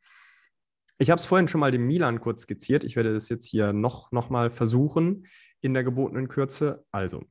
Ich 0.98 1.08
habe 1.10 1.20
es 1.20 1.24
vorhin 1.24 1.46
schon 1.46 1.60
mal 1.60 1.70
dem 1.70 1.86
Milan 1.86 2.18
kurz 2.18 2.42
skizziert. 2.42 2.82
Ich 2.82 2.96
werde 2.96 3.14
das 3.14 3.28
jetzt 3.28 3.46
hier 3.46 3.72
noch, 3.72 4.10
noch 4.10 4.28
mal 4.28 4.50
versuchen 4.50 5.28
in 5.60 5.72
der 5.72 5.84
gebotenen 5.84 6.26
Kürze. 6.26 6.84
Also, 6.90 7.22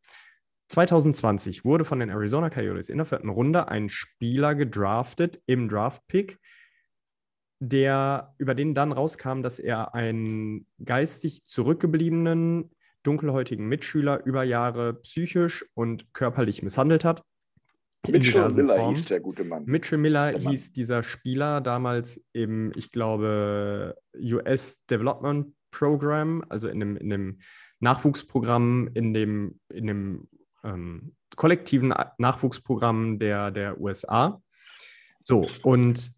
2020 0.70 1.66
wurde 1.66 1.84
von 1.84 2.00
den 2.00 2.10
Arizona 2.10 2.50
Coyotes 2.50 2.88
in 2.88 3.00
der 3.00 3.06
vierten 3.06 3.28
Runde 3.28 3.68
ein 3.68 3.90
Spieler 3.90 4.56
gedraftet 4.56 5.42
im 5.46 5.68
Draft-Pick, 5.68 6.40
der, 7.60 8.34
über 8.38 8.56
den 8.56 8.74
dann 8.74 8.92
rauskam, 8.92 9.42
dass 9.42 9.60
er 9.60 9.94
einen 9.96 10.68
geistig 10.84 11.46
zurückgebliebenen, 11.46 12.72
dunkelhäutigen 13.04 13.68
Mitschüler 13.68 14.26
über 14.26 14.44
Jahre 14.44 14.96
psychisch 14.96 15.66
und 15.74 16.14
körperlich 16.14 16.64
misshandelt 16.64 17.06
hat. 17.06 17.24
Mitchell 18.08 18.50
Miller 18.52 18.76
Formen. 18.76 18.96
hieß 18.96 19.06
der 19.06 19.20
gute 19.20 19.44
Mann. 19.44 19.64
Mitchell 19.66 19.98
Miller 19.98 20.38
hieß 20.38 20.74
dieser 20.74 21.04
Spieler 21.04 21.62
damals 21.62 22.24
im, 22.34 22.72
ich 22.76 22.92
glaube, 22.92 23.96
US 24.16 24.84
Development 24.86 25.54
Program, 25.72 26.44
also 26.50 26.68
in 26.68 26.80
dem, 26.80 26.98
in 26.98 27.10
dem 27.10 27.40
Nachwuchsprogramm, 27.80 28.90
in 28.94 29.14
dem, 29.14 29.60
in 29.70 29.88
dem 29.88 30.28
ähm, 30.64 31.16
kollektiven 31.36 31.94
Nachwuchsprogramm 32.18 33.20
der, 33.20 33.52
der 33.52 33.80
USA. 33.80 34.42
So, 35.24 35.48
und 35.64 36.15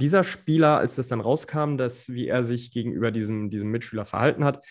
dieser 0.00 0.24
Spieler, 0.24 0.78
als 0.78 0.96
das 0.96 1.08
dann 1.08 1.20
rauskam, 1.20 1.76
dass 1.76 2.08
wie 2.08 2.28
er 2.28 2.44
sich 2.44 2.72
gegenüber 2.72 3.10
diesem, 3.10 3.50
diesem 3.50 3.70
Mitschüler 3.70 4.04
verhalten 4.04 4.44
hat, 4.44 4.64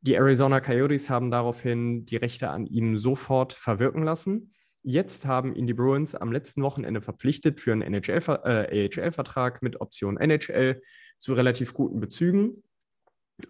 die 0.00 0.14
Arizona 0.14 0.60
Coyotes 0.60 1.08
haben 1.08 1.30
daraufhin 1.30 2.04
die 2.04 2.16
Rechte 2.16 2.50
an 2.50 2.66
ihm 2.66 2.98
sofort 2.98 3.52
verwirken 3.52 4.02
lassen. 4.02 4.52
Jetzt 4.82 5.26
haben 5.26 5.54
ihn 5.54 5.66
die 5.66 5.74
Bruins 5.74 6.16
am 6.16 6.32
letzten 6.32 6.62
Wochenende 6.62 7.00
verpflichtet 7.00 7.60
für 7.60 7.72
einen 7.72 7.82
NHL, 7.82 8.20
äh, 8.44 8.88
AHL-Vertrag 8.88 9.62
mit 9.62 9.80
Option 9.80 10.16
NHL 10.16 10.82
zu 11.20 11.34
relativ 11.34 11.72
guten 11.72 12.00
Bezügen. 12.00 12.64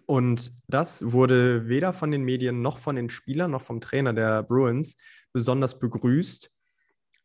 Und 0.05 0.53
das 0.67 1.11
wurde 1.11 1.67
weder 1.67 1.91
von 1.91 2.11
den 2.11 2.23
Medien 2.23 2.61
noch 2.61 2.77
von 2.77 2.95
den 2.95 3.09
Spielern 3.09 3.49
noch 3.49 3.63
vom 3.63 3.81
Trainer 3.81 4.13
der 4.13 4.43
Bruins 4.43 4.95
besonders 5.33 5.79
begrüßt, 5.79 6.51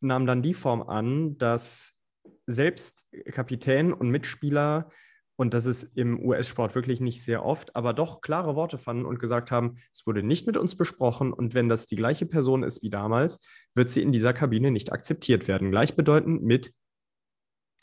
nahm 0.01 0.25
dann 0.25 0.41
die 0.41 0.55
Form 0.55 0.81
an, 0.81 1.37
dass 1.37 1.98
selbst 2.47 3.07
Kapitän 3.31 3.93
und 3.93 4.09
Mitspieler, 4.09 4.89
und 5.35 5.53
das 5.53 5.65
ist 5.65 5.83
im 5.95 6.19
US-Sport 6.19 6.75
wirklich 6.75 6.99
nicht 6.99 7.23
sehr 7.23 7.45
oft, 7.45 7.73
aber 7.75 7.93
doch 7.93 8.19
klare 8.19 8.55
Worte 8.55 8.77
fanden 8.77 9.05
und 9.05 9.19
gesagt 9.19 9.51
haben, 9.51 9.77
es 9.93 10.05
wurde 10.05 10.21
nicht 10.21 10.45
mit 10.47 10.57
uns 10.57 10.75
besprochen 10.75 11.31
und 11.31 11.53
wenn 11.53 11.69
das 11.69 11.85
die 11.85 11.95
gleiche 11.95 12.25
Person 12.25 12.61
ist 12.61 12.83
wie 12.83 12.89
damals, 12.89 13.39
wird 13.73 13.89
sie 13.89 14.01
in 14.01 14.11
dieser 14.11 14.33
Kabine 14.33 14.69
nicht 14.69 14.91
akzeptiert 14.91 15.47
werden. 15.47 15.71
Gleichbedeutend 15.71 16.43
mit 16.43 16.73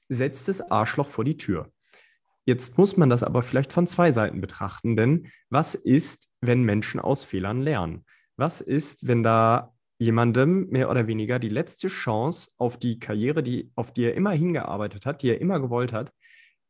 setzt 0.08 0.48
das 0.48 0.60
Arschloch 0.60 1.08
vor 1.08 1.24
die 1.24 1.38
Tür. 1.38 1.72
Jetzt 2.44 2.76
muss 2.78 2.96
man 2.96 3.10
das 3.10 3.22
aber 3.22 3.42
vielleicht 3.42 3.72
von 3.72 3.86
zwei 3.86 4.12
Seiten 4.12 4.40
betrachten, 4.40 4.94
denn 4.94 5.32
was 5.48 5.74
ist, 5.74 6.28
wenn 6.40 6.62
Menschen 6.62 7.00
aus 7.00 7.24
Fehlern 7.24 7.62
lernen? 7.62 8.04
Was 8.36 8.60
ist, 8.60 9.08
wenn 9.08 9.22
da 9.22 9.74
jemandem 9.98 10.68
mehr 10.68 10.90
oder 10.90 11.06
weniger 11.06 11.38
die 11.38 11.48
letzte 11.48 11.88
Chance 11.88 12.52
auf 12.58 12.78
die 12.78 12.98
Karriere, 12.98 13.42
die, 13.42 13.70
auf 13.74 13.92
die 13.92 14.04
er 14.04 14.14
immer 14.14 14.32
hingearbeitet 14.32 15.06
hat, 15.06 15.22
die 15.22 15.30
er 15.30 15.40
immer 15.40 15.60
gewollt 15.60 15.92
hat, 15.92 16.12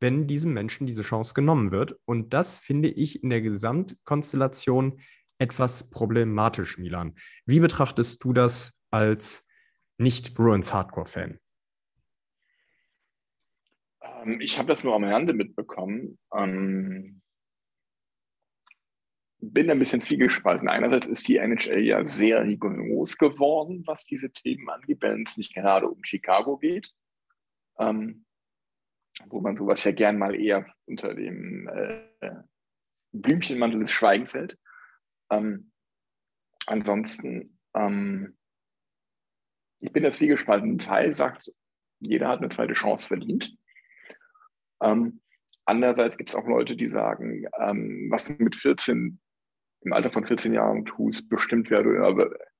wenn 0.01 0.27
diesem 0.27 0.53
Menschen 0.53 0.87
diese 0.87 1.03
Chance 1.03 1.35
genommen 1.35 1.71
wird. 1.71 1.99
Und 2.05 2.35
das 2.35 2.59
finde 2.59 2.89
ich 2.89 3.23
in 3.23 3.31
der 3.31 3.41
Gesamtkonstellation 3.41 5.01
etwas 5.39 5.91
problematisch, 5.91 6.79
Milan. 6.79 7.15
Wie 7.45 7.61
betrachtest 7.61 8.23
du 8.25 8.33
das 8.33 8.79
als 8.91 9.47
Nicht-Bruins-Hardcore-Fan? 9.99 11.39
Ähm, 14.03 14.41
ich 14.41 14.59
habe 14.59 14.69
das 14.69 14.85
nur 14.85 14.95
am 14.95 15.05
Rande 15.05 15.35
mitbekommen. 15.35 16.19
Ähm, 16.35 17.21
bin 19.53 19.71
ein 19.71 19.79
bisschen 19.79 20.01
zwiegespalten. 20.01 20.69
Einerseits 20.69 21.07
ist 21.07 21.27
die 21.29 21.37
NHL 21.37 21.81
ja 21.81 22.05
sehr 22.05 22.43
rigoros 22.45 23.19
geworden, 23.19 23.83
was 23.87 24.05
diese 24.05 24.31
Themen 24.31 24.69
angeht, 24.69 25.03
wenn 25.03 25.23
es 25.23 25.37
nicht 25.37 25.55
gerade 25.55 25.89
um 25.89 26.03
Chicago 26.05 26.57
geht, 26.59 26.93
ähm, 27.79 28.25
wo 29.27 29.41
man 29.41 29.57
sowas 29.57 29.83
ja 29.85 29.93
gern 29.93 30.19
mal 30.19 30.35
eher 30.35 30.67
unter 30.87 31.15
dem 31.15 31.69
äh, 31.69 32.31
Blümchenmantel 33.13 33.81
des 33.81 33.91
Schweigens 33.91 34.35
hält. 34.35 34.59
Ähm, 35.31 35.73
ansonsten, 36.67 37.59
ähm, 37.75 38.37
ich 39.81 39.93
bin 39.93 40.03
der 40.03 40.13
zwiegespalten. 40.13 40.73
Ein 40.73 40.79
Teil 40.79 41.13
sagt, 41.13 41.53
jeder 42.01 42.29
hat 42.29 42.39
eine 42.39 42.49
zweite 42.49 42.75
Chance 42.75 43.09
verdient. 43.09 43.57
Ähm, 44.83 45.21
andererseits 45.65 46.17
gibt 46.17 46.31
es 46.31 46.37
auch 46.37 46.47
Leute, 46.47 46.77
die 46.77 46.87
sagen, 46.87 47.47
ähm, 47.59 48.09
was 48.11 48.27
du 48.27 48.35
mit 48.39 48.57
14 48.57 49.21
im 49.87 49.93
Alter 49.93 50.11
von 50.11 50.25
14 50.25 50.53
Jahren 50.53 50.85
tust, 50.85 51.29
bestimmt, 51.29 51.71
wer 51.71 51.85
du 51.85 51.91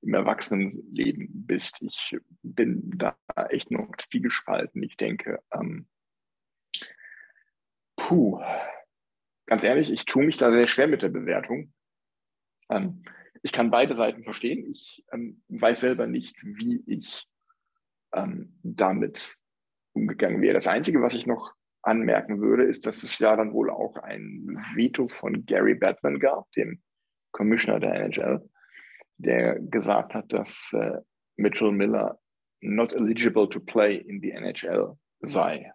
im 0.01 0.13
Erwachsenenleben 0.13 1.27
bist. 1.45 1.81
Ich 1.81 2.15
bin 2.41 2.89
da 2.95 3.17
echt 3.49 3.69
noch 3.69 3.97
zwiegespalten. 3.97 4.81
Ich 4.81 4.95
denke, 4.95 5.41
ähm, 5.53 5.87
puh, 7.97 8.41
ganz 9.45 9.65
ehrlich, 9.65 9.91
ich 9.91 10.05
tue 10.05 10.25
mich 10.25 10.37
da 10.37 10.53
sehr 10.53 10.69
schwer 10.69 10.87
mit 10.87 11.01
der 11.01 11.09
Bewertung. 11.09 11.73
Ähm, 12.69 13.03
ich 13.41 13.51
kann 13.51 13.71
beide 13.71 13.93
Seiten 13.93 14.23
verstehen. 14.23 14.71
Ich 14.71 15.03
ähm, 15.11 15.43
weiß 15.49 15.81
selber 15.81 16.07
nicht, 16.07 16.37
wie 16.43 16.81
ich 16.87 17.27
ähm, 18.13 18.57
damit 18.63 19.35
umgegangen 19.91 20.41
wäre. 20.41 20.53
Das 20.53 20.67
Einzige, 20.67 21.01
was 21.01 21.13
ich 21.13 21.27
noch 21.27 21.51
anmerken 21.81 22.39
würde, 22.39 22.63
ist, 22.63 22.87
dass 22.87 23.03
es 23.03 23.19
ja 23.19 23.35
dann 23.35 23.51
wohl 23.51 23.69
auch 23.69 23.97
ein 23.97 24.63
Veto 24.75 25.09
von 25.09 25.45
Gary 25.45 25.75
Batman 25.75 26.19
gab, 26.19 26.49
dem 26.53 26.81
Commissioner 27.37 27.79
der 27.79 27.93
NHL, 27.93 28.49
der 29.17 29.59
gesagt 29.59 30.15
hat, 30.15 30.33
dass 30.33 30.73
äh, 30.73 30.99
Mitchell 31.37 31.71
Miller 31.71 32.19
not 32.61 32.91
eligible 32.93 33.47
to 33.47 33.59
play 33.59 33.95
in 33.95 34.19
the 34.21 34.31
NHL 34.31 34.97
sei. 35.21 35.71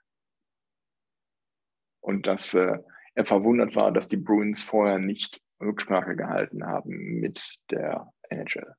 Und 2.00 2.26
dass 2.26 2.52
äh, 2.54 2.78
er 3.14 3.24
verwundert 3.24 3.76
war, 3.76 3.92
dass 3.92 4.08
die 4.08 4.16
Bruins 4.16 4.64
vorher 4.64 4.98
nicht 4.98 5.40
Rücksprache 5.60 6.16
gehalten 6.16 6.66
haben 6.66 7.20
mit 7.20 7.40
der 7.70 8.12
NHL. 8.28 8.74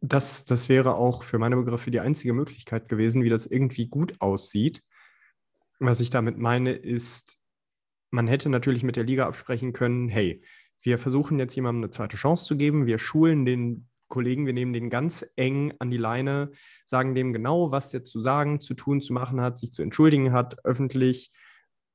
Das, 0.00 0.44
das 0.44 0.68
wäre 0.68 0.94
auch 0.94 1.24
für 1.24 1.38
meine 1.38 1.56
Begriffe 1.56 1.90
die 1.90 1.98
einzige 1.98 2.32
Möglichkeit 2.32 2.88
gewesen, 2.88 3.24
wie 3.24 3.28
das 3.28 3.46
irgendwie 3.46 3.88
gut 3.88 4.14
aussieht. 4.20 4.84
Was 5.80 5.98
ich 5.98 6.10
damit 6.10 6.38
meine, 6.38 6.72
ist, 6.72 7.36
man 8.10 8.26
hätte 8.26 8.48
natürlich 8.48 8.82
mit 8.82 8.96
der 8.96 9.04
Liga 9.04 9.26
absprechen 9.26 9.72
können, 9.72 10.08
hey, 10.08 10.42
wir 10.82 10.98
versuchen 10.98 11.38
jetzt 11.38 11.54
jemandem 11.56 11.84
eine 11.84 11.90
zweite 11.90 12.16
Chance 12.16 12.46
zu 12.46 12.56
geben, 12.56 12.86
wir 12.86 12.98
schulen 12.98 13.44
den 13.44 13.88
Kollegen, 14.08 14.46
wir 14.46 14.52
nehmen 14.52 14.72
den 14.72 14.88
ganz 14.88 15.26
eng 15.34 15.74
an 15.78 15.90
die 15.90 15.96
Leine, 15.96 16.52
sagen 16.84 17.14
dem 17.14 17.32
genau, 17.32 17.72
was 17.72 17.90
der 17.90 18.04
zu 18.04 18.20
sagen, 18.20 18.60
zu 18.60 18.74
tun, 18.74 19.00
zu 19.00 19.12
machen 19.12 19.40
hat, 19.40 19.58
sich 19.58 19.72
zu 19.72 19.82
entschuldigen 19.82 20.32
hat, 20.32 20.64
öffentlich, 20.64 21.32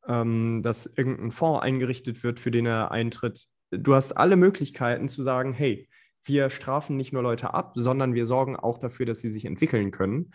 ähm, 0.08 0.62
dass 0.62 0.88
irgendein 0.88 1.32
Fonds 1.32 1.62
eingerichtet 1.62 2.24
wird, 2.24 2.40
für 2.40 2.52
den 2.52 2.66
er 2.66 2.92
eintritt. 2.92 3.48
Du 3.72 3.96
hast 3.96 4.14
alle 4.14 4.36
Möglichkeiten 4.36 5.08
zu 5.08 5.24
sagen, 5.24 5.54
hey, 5.54 5.88
wir 6.24 6.50
strafen 6.50 6.98
nicht 6.98 7.14
nur 7.14 7.24
Leute 7.24 7.54
ab, 7.54 7.74
sondern 7.76 8.14
wir 8.14 8.28
sorgen 8.28 8.56
auch 8.56 8.78
dafür, 8.78 9.06
dass 9.06 9.22
sie 9.22 9.30
sich 9.30 9.46
entwickeln 9.46 9.92
können. 9.92 10.32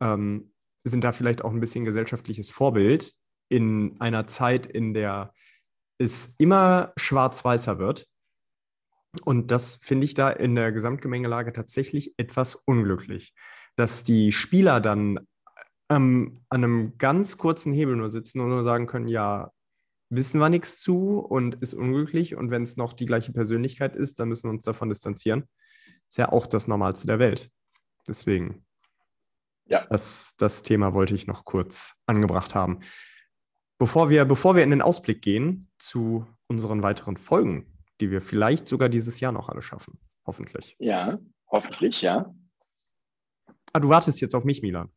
Ähm, 0.00 0.52
sind 0.84 1.04
da 1.04 1.12
vielleicht 1.12 1.44
auch 1.44 1.52
ein 1.52 1.60
bisschen 1.60 1.84
gesellschaftliches 1.84 2.50
Vorbild 2.50 3.14
in 3.50 4.00
einer 4.00 4.26
Zeit, 4.26 4.66
in 4.66 4.94
der 4.94 5.34
es 5.98 6.32
immer 6.38 6.94
schwarz-weißer 6.96 7.78
wird. 7.78 8.06
Und 9.24 9.50
das 9.50 9.76
finde 9.76 10.04
ich 10.06 10.14
da 10.14 10.30
in 10.30 10.54
der 10.54 10.72
Gesamtgemengelage 10.72 11.52
tatsächlich 11.52 12.14
etwas 12.16 12.54
unglücklich, 12.54 13.34
dass 13.76 14.04
die 14.04 14.32
Spieler 14.32 14.80
dann 14.80 15.26
ähm, 15.90 16.44
an 16.48 16.64
einem 16.64 16.98
ganz 16.98 17.36
kurzen 17.36 17.72
Hebel 17.72 17.96
nur 17.96 18.08
sitzen 18.08 18.40
und 18.40 18.48
nur 18.48 18.62
sagen 18.62 18.86
können, 18.86 19.08
ja, 19.08 19.50
wissen 20.10 20.40
wir 20.40 20.48
nichts 20.48 20.80
zu 20.80 21.18
und 21.18 21.56
ist 21.56 21.74
unglücklich. 21.74 22.36
Und 22.36 22.50
wenn 22.50 22.62
es 22.62 22.76
noch 22.76 22.92
die 22.92 23.06
gleiche 23.06 23.32
Persönlichkeit 23.32 23.96
ist, 23.96 24.20
dann 24.20 24.28
müssen 24.28 24.44
wir 24.44 24.52
uns 24.52 24.64
davon 24.64 24.88
distanzieren. 24.88 25.48
Ist 26.08 26.18
ja 26.18 26.30
auch 26.30 26.46
das 26.46 26.68
Normalste 26.68 27.06
der 27.06 27.18
Welt. 27.18 27.50
Deswegen, 28.06 28.64
ja. 29.66 29.86
das, 29.90 30.34
das 30.38 30.62
Thema 30.62 30.94
wollte 30.94 31.14
ich 31.14 31.26
noch 31.26 31.44
kurz 31.44 31.96
angebracht 32.06 32.54
haben. 32.54 32.80
Bevor 33.80 34.10
wir, 34.10 34.26
bevor 34.26 34.56
wir 34.56 34.62
in 34.62 34.68
den 34.68 34.82
Ausblick 34.82 35.22
gehen 35.22 35.66
zu 35.78 36.26
unseren 36.48 36.82
weiteren 36.82 37.16
Folgen, 37.16 37.66
die 38.02 38.10
wir 38.10 38.20
vielleicht 38.20 38.68
sogar 38.68 38.90
dieses 38.90 39.20
Jahr 39.20 39.32
noch 39.32 39.48
alle 39.48 39.62
schaffen, 39.62 39.98
hoffentlich. 40.26 40.76
Ja, 40.78 41.18
hoffentlich, 41.50 42.02
ja. 42.02 42.30
Ah, 43.72 43.80
du 43.80 43.88
wartest 43.88 44.20
jetzt 44.20 44.34
auf 44.34 44.44
mich, 44.44 44.60
Milan. 44.60 44.90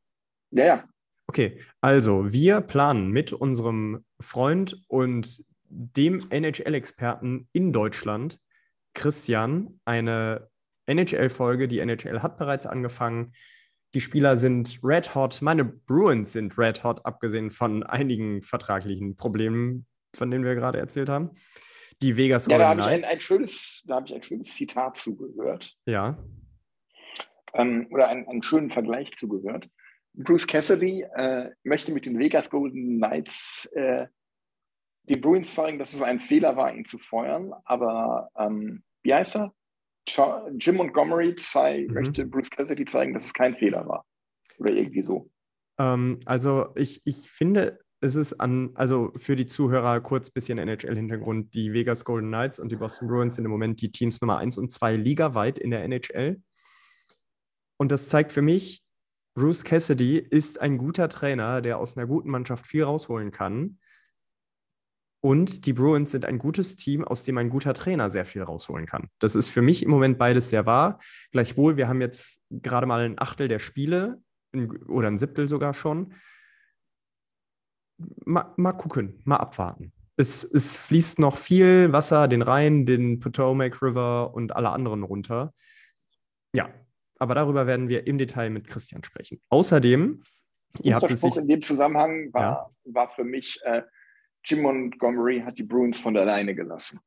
Ja, 0.52 0.66
ja. 0.66 0.84
Okay, 1.28 1.62
also 1.80 2.34
wir 2.34 2.60
planen 2.60 3.10
mit 3.10 3.32
unserem 3.32 4.04
Freund 4.20 4.84
und 4.90 5.46
dem 5.70 6.30
NHL-Experten 6.30 7.48
in 7.54 7.72
Deutschland, 7.72 8.38
Christian, 8.94 9.80
eine 9.86 10.50
NHL-Folge. 10.88 11.70
Die 11.70 11.80
NHL 11.80 12.22
hat 12.22 12.38
bereits 12.38 12.66
angefangen. 12.66 13.34
Die 13.94 14.02
Spieler 14.02 14.38
sind 14.38 14.80
red 14.84 15.14
hot. 15.14 15.42
Meine 15.42 15.64
Bruins 15.64 16.34
sind 16.34 16.58
red 16.58 16.84
hot, 16.84 17.06
abgesehen 17.06 17.52
von 17.52 17.84
einigen 17.84 18.42
vertraglichen 18.42 19.16
Problemen, 19.16 19.86
von 20.16 20.32
denen 20.32 20.44
wir 20.44 20.56
gerade 20.56 20.80
erzählt 20.80 21.10
haben. 21.10 21.32
Die 22.02 22.18
Vegas 22.18 22.48
ja, 22.48 22.58
Golden 22.58 22.62
da 22.62 22.70
habe 22.70 22.82
ich 22.82 23.06
ein, 23.06 23.12
ein, 23.12 23.22
schönes, 23.22 23.84
da 23.88 23.96
habe 23.96 24.08
ich 24.08 24.16
ein 24.16 24.24
schönes 24.24 24.56
Zitat 24.56 24.98
zugehört. 24.98 25.76
Ja. 25.86 26.18
Ähm, 27.54 27.88
oder 27.92 28.08
einen, 28.08 28.28
einen 28.28 28.44
schönen 28.44 28.72
Vergleich 28.72 29.12
zugehört. 29.14 29.70
Bruce 30.14 30.48
Cassidy 30.48 31.06
äh, 31.16 31.52
möchte 31.64 31.92
mit 31.92 32.06
den 32.06 32.18
Vegas 32.18 32.50
Golden 32.50 32.98
Knights 32.98 33.66
äh, 33.74 34.08
den 35.04 35.22
Bruins 35.22 35.54
zeigen, 35.54 35.80
dass 35.80 35.94
es 35.94 36.02
ein 36.02 36.20
Fehler 36.20 36.56
war, 36.56 36.74
ihn 36.74 36.86
zu 36.86 36.98
feuern. 36.98 37.54
Aber 37.66 38.30
ähm, 38.38 38.84
wie 39.04 39.14
heißt 39.14 39.36
er? 39.36 39.54
Jim 40.08 40.76
Montgomery 40.76 41.36
zei 41.36 41.86
mhm. 41.88 41.94
möchte 41.94 42.26
Bruce 42.26 42.50
Cassidy 42.50 42.86
zeigen, 42.86 43.14
dass 43.14 43.26
es 43.26 43.34
kein 43.34 43.56
Fehler 43.56 43.88
war. 43.88 44.06
Oder 44.58 44.74
irgendwie 44.74 45.04
so. 45.04 45.30
Ähm, 45.80 46.20
also 46.26 46.68
ich, 46.76 47.02
ich 47.06 47.30
finde, 47.30 47.80
es 48.02 48.16
ist 48.16 48.34
an, 48.34 48.72
also 48.76 49.12
für 49.16 49.36
die 49.36 49.46
Zuhörer 49.46 50.02
kurz 50.02 50.30
ein 50.30 50.34
bisschen 50.34 50.58
NHL-Hintergrund. 50.58 51.54
Die 51.54 51.74
Vegas 51.74 52.04
Golden 52.04 52.28
Knights 52.28 52.60
und 52.60 52.72
die 52.72 52.76
Boston 52.76 53.08
Bruins 53.08 53.36
sind 53.36 53.46
im 53.46 53.52
Moment 53.52 53.82
die 53.82 53.92
Teams 53.92 54.22
Nummer 54.22 54.38
1 54.38 54.58
und 54.58 54.72
2 54.72 54.96
ligaweit 54.98 55.58
in 55.58 55.72
der 55.72 55.84
NHL. 55.84 56.42
Und 57.78 57.92
das 57.92 58.10
zeigt 58.10 58.34
für 58.34 58.42
mich, 58.42 58.84
Bruce 59.36 59.64
Cassidy 59.64 60.18
ist 60.18 60.62
ein 60.62 60.78
guter 60.78 61.10
Trainer, 61.10 61.62
der 61.62 61.80
aus 61.80 61.98
einer 61.98 62.06
guten 62.06 62.30
Mannschaft 62.30 62.68
viel 62.68 62.84
rausholen 62.84 63.32
kann. 63.32 63.80
Und 65.26 65.66
die 65.66 65.72
Bruins 65.72 66.12
sind 66.12 66.26
ein 66.26 66.38
gutes 66.38 66.76
Team, 66.76 67.06
aus 67.06 67.24
dem 67.24 67.38
ein 67.38 67.50
guter 67.50 67.74
Trainer 67.74 68.10
sehr 68.10 68.26
viel 68.26 68.44
rausholen 68.44 68.86
kann. 68.86 69.08
Das 69.20 69.38
ist 69.38 69.48
für 69.48 69.62
mich 69.62 69.82
im 69.82 69.90
Moment 69.90 70.18
beides 70.18 70.50
sehr 70.50 70.66
wahr. 70.66 71.00
Gleichwohl, 71.32 71.78
wir 71.78 71.88
haben 71.88 72.02
jetzt 72.02 72.42
gerade 72.50 72.86
mal 72.86 73.06
ein 73.06 73.18
Achtel 73.18 73.48
der 73.48 73.60
Spiele 73.60 74.22
oder 74.90 75.08
ein 75.08 75.18
Siebtel 75.18 75.48
sogar 75.48 75.74
schon. 75.74 76.14
Mal, 78.26 78.54
mal 78.58 78.74
gucken, 78.74 79.22
mal 79.24 79.38
abwarten. 79.38 79.94
Es, 80.18 80.44
es 80.44 80.76
fließt 80.76 81.20
noch 81.20 81.38
viel 81.38 81.94
Wasser 81.94 82.28
den 82.28 82.42
Rhein, 82.42 82.86
den 82.86 83.22
Potomac 83.22 83.82
River 83.82 84.34
und 84.34 84.54
alle 84.54 84.72
anderen 84.72 85.04
runter. 85.04 85.54
Ja, 86.54 86.70
aber 87.18 87.34
darüber 87.34 87.66
werden 87.66 87.88
wir 87.88 88.08
im 88.08 88.18
Detail 88.18 88.50
mit 88.50 88.68
Christian 88.68 89.04
sprechen. 89.04 89.40
Außerdem, 89.48 90.22
ihr 90.82 90.96
habt 90.96 91.10
es 91.10 91.22
sich, 91.22 91.38
in 91.38 91.48
dem 91.48 91.62
Zusammenhang 91.62 92.34
war, 92.34 92.42
ja. 92.42 92.94
war 92.94 93.10
für 93.10 93.24
mich, 93.24 93.62
äh, 93.64 93.84
Jim 94.46 94.62
Montgomery 94.62 95.42
hat 95.42 95.58
die 95.58 95.64
Bruins 95.64 95.98
von 95.98 96.14
der 96.14 96.26
Leine 96.26 96.56
gelassen. 96.56 97.00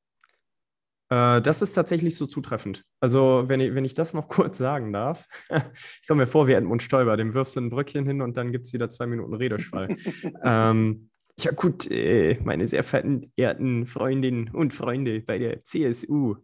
Äh, 1.09 1.41
das 1.41 1.62
ist 1.62 1.72
tatsächlich 1.74 2.16
so 2.16 2.26
zutreffend. 2.26 2.84
Also, 3.01 3.45
wenn 3.47 3.61
ich, 3.61 3.74
wenn 3.74 3.84
ich 3.84 3.95
das 3.95 4.14
noch 4.14 4.28
kurz 4.28 4.59
sagen 4.59 4.93
darf, 4.93 5.26
ich 5.51 6.07
komme 6.07 6.22
mir 6.22 6.26
vor 6.26 6.47
wie 6.49 6.53
Edmund 6.53 6.82
Stoiber, 6.82 7.16
dem 7.16 7.34
wirfst 7.34 7.57
du 7.57 7.61
ein 7.61 7.70
Bröckchen 7.70 8.07
hin 8.07 8.22
und 8.22 8.37
dann 8.37 8.53
gibt 8.53 8.66
es 8.66 8.72
wieder 8.72 8.91
zwei 8.91 9.07
Minuten 9.07 9.34
Redeschwall. 9.34 9.97
ähm, 10.45 11.11
ja, 11.39 11.53
gut, 11.53 11.91
äh, 11.91 12.39
meine 12.43 12.66
sehr 12.66 12.82
verehrten 12.82 13.87
Freundinnen 13.87 14.49
und 14.51 14.72
Freunde 14.72 15.20
bei 15.20 15.39
der 15.39 15.62
CSU. 15.64 16.37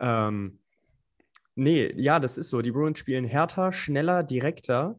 Ähm, 0.00 0.58
Nee, 1.54 1.92
ja, 1.96 2.18
das 2.18 2.38
ist 2.38 2.48
so. 2.48 2.62
Die 2.62 2.70
Bruins 2.70 2.98
spielen 2.98 3.24
härter, 3.24 3.72
schneller, 3.72 4.22
direkter. 4.22 4.98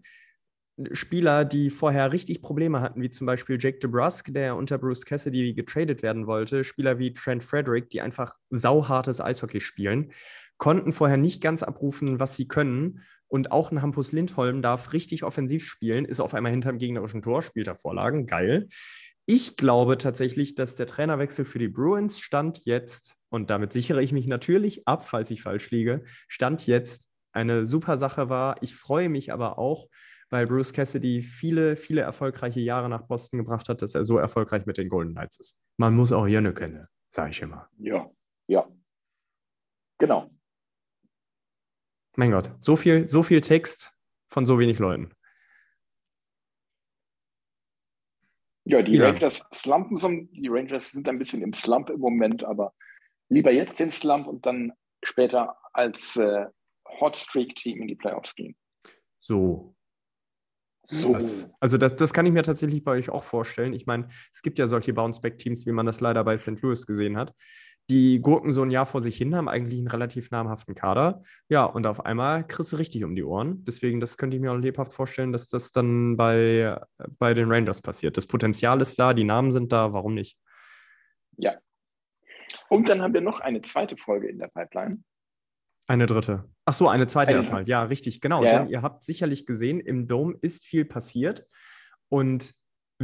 Spieler, 0.92 1.46
die 1.46 1.70
vorher 1.70 2.12
richtig 2.12 2.42
Probleme 2.42 2.82
hatten, 2.82 3.02
wie 3.02 3.10
zum 3.10 3.28
Beispiel 3.28 3.58
Jake 3.60 3.80
DeBrusk, 3.80 4.34
der 4.34 4.56
unter 4.56 4.78
Bruce 4.78 5.06
Cassidy 5.06 5.54
getradet 5.54 6.02
werden 6.02 6.26
wollte, 6.26 6.64
Spieler 6.64 6.98
wie 6.98 7.14
Trent 7.14 7.44
Frederick, 7.44 7.90
die 7.90 8.02
einfach 8.02 8.38
sauhartes 8.50 9.22
Eishockey 9.22 9.62
spielen, 9.62 10.12
konnten 10.58 10.92
vorher 10.92 11.18
nicht 11.18 11.42
ganz 11.42 11.62
abrufen, 11.62 12.20
was 12.20 12.36
sie 12.36 12.48
können. 12.48 13.02
Und 13.28 13.52
auch 13.52 13.72
ein 13.72 13.82
Hampus 13.82 14.12
Lindholm 14.12 14.62
darf 14.62 14.94
richtig 14.94 15.24
offensiv 15.24 15.66
spielen, 15.66 16.06
ist 16.06 16.20
auf 16.20 16.34
einmal 16.34 16.52
hinterm 16.52 16.78
gegnerischen 16.78 17.22
Tor, 17.22 17.42
spielt 17.42 17.68
da 17.68 17.76
Vorlagen, 17.76 18.26
geil. 18.26 18.68
Ich 19.26 19.58
glaube 19.58 19.98
tatsächlich, 19.98 20.54
dass 20.56 20.76
der 20.76 20.86
Trainerwechsel 20.86 21.46
für 21.46 21.60
die 21.60 21.70
Bruins 21.70 22.20
stand 22.20 22.66
jetzt, 22.66 23.16
und 23.30 23.50
damit 23.50 23.74
sichere 23.74 24.04
ich 24.04 24.12
mich 24.12 24.28
natürlich 24.28 24.88
ab, 24.88 25.06
falls 25.08 25.32
ich 25.32 25.42
falsch 25.42 25.72
liege, 25.72 26.04
stand 26.28 26.68
jetzt 26.68 27.10
eine 27.32 27.66
super 27.66 27.98
Sache 27.98 28.30
war. 28.30 28.62
Ich 28.62 28.76
freue 28.76 29.10
mich 29.10 29.34
aber 29.34 29.58
auch, 29.58 29.88
weil 30.34 30.48
Bruce 30.48 30.74
Cassidy 30.74 31.22
viele, 31.22 31.76
viele 31.76 32.02
erfolgreiche 32.02 32.60
Jahre 32.60 32.90
nach 32.90 33.04
Boston 33.04 33.38
gebracht 33.38 33.70
hat, 33.70 33.84
dass 33.84 33.94
er 33.94 34.04
so 34.04 34.18
erfolgreich 34.18 34.66
mit 34.66 34.78
den 34.78 34.90
Golden 34.90 35.12
Knights 35.12 35.40
ist. 35.40 35.60
Man 35.78 35.96
muss 35.96 36.12
auch 36.12 36.26
Jönne 36.26 36.56
kennen, 36.56 36.88
sage 37.12 37.30
ich 37.30 37.42
immer. 37.44 37.70
Ja, 37.78 38.10
ja. 38.48 38.68
Genau. 40.00 40.32
Mein 42.18 42.32
Gott, 42.32 42.52
so 42.60 42.76
viel, 42.76 43.08
so 43.08 43.22
viel 43.22 43.42
Text 43.42 43.96
von 44.28 44.48
so 44.48 44.58
wenig 44.58 44.80
Leuten. 44.80 45.14
Ja, 48.66 48.82
die 48.82 48.96
ja. 48.96 49.06
Rangers 49.06 49.48
slumpen 49.54 49.98
so, 49.98 50.10
die 50.10 50.48
Rangers 50.48 50.90
sind 50.90 51.08
ein 51.08 51.20
bisschen 51.20 51.44
im 51.44 51.54
Slump 51.54 51.92
im 51.92 52.00
Moment, 52.00 52.44
aber 52.44 52.74
lieber 53.30 53.52
jetzt 53.52 53.80
den 53.80 53.92
Slump 53.92 54.26
und 54.26 54.48
dann 54.48 54.74
später 55.04 55.56
als 55.74 56.16
äh, 56.16 56.48
Hotstreak-Team 56.88 57.84
in 57.84 57.88
die 57.88 57.96
Playoffs 57.96 58.34
gehen. 58.34 58.56
So. 59.20 59.76
So. 60.86 61.14
Das, 61.14 61.50
also 61.60 61.78
das, 61.78 61.96
das 61.96 62.14
kann 62.14 62.26
ich 62.26 62.34
mir 62.34 62.44
tatsächlich 62.44 62.84
bei 62.84 62.92
euch 62.92 63.10
auch 63.10 63.24
vorstellen. 63.24 63.74
Ich 63.74 63.86
meine, 63.86 64.10
es 64.32 64.42
gibt 64.42 64.60
ja 64.60 64.68
solche 64.68 64.94
Bounceback-Teams, 64.94 65.66
wie 65.66 65.72
man 65.72 65.86
das 65.86 66.02
leider 66.02 66.24
bei 66.24 66.38
St. 66.38 66.62
Louis 66.62 66.86
gesehen 66.86 67.18
hat 67.18 67.34
die 67.90 68.20
gurken 68.20 68.54
so 68.54 68.62
ein 68.64 68.72
Jahr 68.72 68.86
vor 68.86 69.02
sich 69.02 69.18
hin, 69.18 69.36
haben 69.36 69.50
eigentlich 69.50 69.80
einen 69.80 69.88
relativ 69.88 70.32
namhaften 70.32 70.74
Kader. 70.74 71.22
Ja, 71.50 71.66
und 71.66 71.86
auf 71.86 72.06
einmal 72.06 72.48
kriegst 72.48 72.72
du 72.72 72.78
richtig 72.78 73.04
um 73.04 73.16
die 73.16 73.24
Ohren. 73.24 73.64
Deswegen, 73.66 74.00
das 74.00 74.18
könnte 74.18 74.38
ich 74.38 74.42
mir 74.42 74.52
auch 74.52 74.58
lebhaft 74.58 74.94
vorstellen, 74.94 75.34
dass 75.34 75.48
das 75.48 75.72
dann 75.72 76.16
bei, 76.16 76.80
bei 77.20 77.34
den 77.34 77.52
Rangers 77.52 77.82
passiert. 77.82 78.16
Das 78.16 78.26
Potenzial 78.26 78.80
ist 78.82 78.98
da, 79.00 79.14
die 79.14 79.26
Namen 79.26 79.52
sind 79.52 79.74
da, 79.74 79.92
warum 79.92 80.14
nicht? 80.14 80.38
Ja. 81.38 81.58
Und 82.70 82.88
dann 82.88 83.02
haben 83.02 83.14
wir 83.14 83.22
noch 83.22 83.42
eine 83.42 83.62
zweite 83.62 83.98
Folge 83.98 84.30
in 84.30 84.40
der 84.40 84.48
Pipeline. 84.48 85.04
Eine 85.88 86.06
dritte. 86.06 86.50
Ach 86.66 86.74
so, 86.74 86.88
eine 86.88 87.08
zweite 87.08 87.30
eine 87.30 87.38
erstmal. 87.38 87.68
Ja, 87.68 87.84
richtig, 87.84 88.22
genau. 88.22 88.44
Ja. 88.44 88.60
Denn 88.60 88.70
ihr 88.70 88.82
habt 88.82 89.04
sicherlich 89.04 89.46
gesehen, 89.46 89.80
im 89.80 90.08
Dome 90.08 90.36
ist 90.42 90.66
viel 90.66 90.86
passiert. 90.86 91.46
Und 92.10 92.56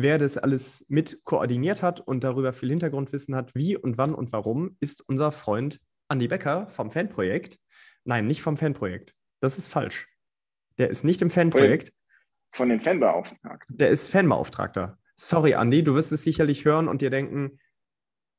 Wer 0.02 0.18
das 0.18 0.38
alles 0.38 0.86
mit 0.88 1.20
koordiniert 1.26 1.82
hat 1.82 2.00
und 2.00 2.24
darüber 2.24 2.54
viel 2.54 2.70
Hintergrundwissen 2.70 3.36
hat, 3.36 3.54
wie 3.54 3.76
und 3.76 3.98
wann 3.98 4.14
und 4.16 4.32
warum, 4.32 4.78
ist 4.80 5.02
unser 5.02 5.34
Freund 5.34 5.82
Andy 6.10 6.30
Becker 6.30 6.70
vom 6.70 6.90
Fanprojekt. 6.90 7.60
Nein, 8.06 8.26
nicht 8.26 8.42
vom 8.42 8.56
Fanprojekt. 8.56 9.14
Das 9.42 9.58
ist 9.58 9.68
falsch. 9.68 10.08
Der 10.78 10.90
ist 10.90 11.04
nicht 11.04 11.22
im 11.22 11.30
Fanprojekt. 11.30 11.92
Von 12.54 12.70
den 12.70 12.80
Fanbeauftragten. 12.80 13.78
Der 13.78 13.90
ist 13.90 14.10
Fanbeauftragter. 14.10 14.98
Sorry, 15.18 15.52
Andy, 15.52 15.84
du 15.84 15.96
wirst 15.96 16.14
es 16.14 16.24
sicherlich 16.24 16.64
hören 16.64 16.88
und 16.88 17.02
dir 17.02 17.10
denken, 17.10 17.60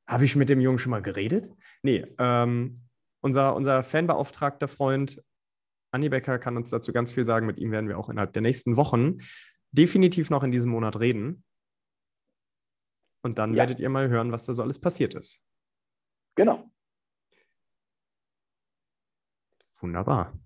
habe 0.07 0.25
ich 0.25 0.35
mit 0.35 0.49
dem 0.49 0.61
Jungen 0.61 0.79
schon 0.79 0.89
mal 0.89 1.03
geredet? 1.03 1.47
Nee, 1.83 2.05
ähm, 2.17 2.81
unser, 3.21 3.55
unser 3.55 3.83
Fanbeauftragter 3.83 4.67
Freund 4.67 5.23
Anni 5.93 6.09
Becker 6.09 6.39
kann 6.39 6.57
uns 6.57 6.69
dazu 6.69 6.93
ganz 6.93 7.11
viel 7.11 7.25
sagen. 7.25 7.45
Mit 7.45 7.57
ihm 7.59 7.71
werden 7.71 7.87
wir 7.89 7.97
auch 7.97 8.09
innerhalb 8.09 8.33
der 8.33 8.41
nächsten 8.41 8.77
Wochen 8.77 9.17
definitiv 9.71 10.29
noch 10.29 10.43
in 10.43 10.51
diesem 10.51 10.71
Monat 10.71 10.99
reden. 10.99 11.43
Und 13.23 13.37
dann 13.37 13.51
Ja. 13.53 13.57
werdet 13.61 13.79
ihr 13.79 13.89
mal 13.89 14.09
hören, 14.09 14.31
was 14.31 14.45
da 14.45 14.53
so 14.53 14.61
alles 14.63 14.79
passiert 14.79 15.13
ist. 15.15 15.39
Genau. 16.35 16.71
Wunderbar. 19.79 20.37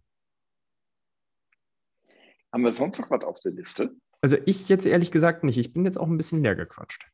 Haben 2.52 2.64
wir 2.64 2.72
sonst 2.72 3.00
noch 3.00 3.10
was 3.12 3.24
auf 3.24 3.40
der 3.40 3.52
Liste? 3.52 3.96
Also 4.22 4.38
ich 4.46 4.70
jetzt 4.70 4.86
ehrlich 4.86 5.12
gesagt 5.12 5.44
nicht. 5.44 5.58
Ich 5.58 5.74
bin 5.74 5.86
jetzt 5.86 5.98
auch 5.98 6.08
ein 6.08 6.18
bisschen 6.18 6.42
leer 6.42 6.56
gequatscht. 6.56 7.10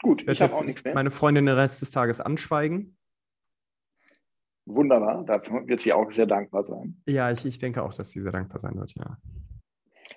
Gut, 0.00 0.22
Ich 0.22 0.28
ich 0.28 0.28
werde 0.28 0.40
habe 0.44 0.54
auch 0.54 0.58
jetzt 0.60 0.66
nichts 0.66 0.84
mehr. 0.84 0.94
meine 0.94 1.10
Freundin 1.10 1.46
den 1.46 1.54
Rest 1.54 1.80
des 1.82 1.90
Tages 1.90 2.20
anschweigen. 2.20 2.96
Wunderbar, 4.64 5.24
dafür 5.24 5.66
wird 5.66 5.80
sie 5.80 5.92
auch 5.92 6.10
sehr 6.12 6.26
dankbar 6.26 6.62
sein. 6.62 7.02
Ja, 7.06 7.30
ich, 7.30 7.44
ich 7.44 7.58
denke 7.58 7.82
auch, 7.82 7.94
dass 7.94 8.10
sie 8.10 8.20
sehr 8.20 8.32
dankbar 8.32 8.60
sein 8.60 8.76
wird, 8.76 8.94
ja. 8.94 9.18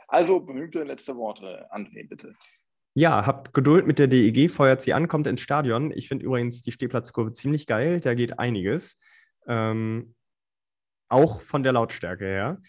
Also 0.07 0.39
berühmte 0.39 0.83
letzte 0.83 1.15
Worte, 1.15 1.67
André, 1.71 2.07
bitte. 2.07 2.33
Ja, 2.97 3.25
habt 3.25 3.53
Geduld 3.53 3.87
mit 3.87 3.99
der 3.99 4.07
DEG, 4.07 4.49
feuert 4.49 4.81
sie 4.81 4.93
an, 4.93 5.07
kommt 5.07 5.27
ins 5.27 5.41
Stadion. 5.41 5.91
Ich 5.91 6.07
finde 6.07 6.25
übrigens 6.25 6.61
die 6.61 6.71
Stehplatzkurve 6.71 7.33
ziemlich 7.33 7.67
geil, 7.67 7.99
da 7.99 8.13
geht 8.13 8.39
einiges. 8.39 8.97
Ähm, 9.47 10.15
auch 11.09 11.41
von 11.41 11.63
der 11.63 11.73
Lautstärke 11.73 12.25
her. 12.25 12.61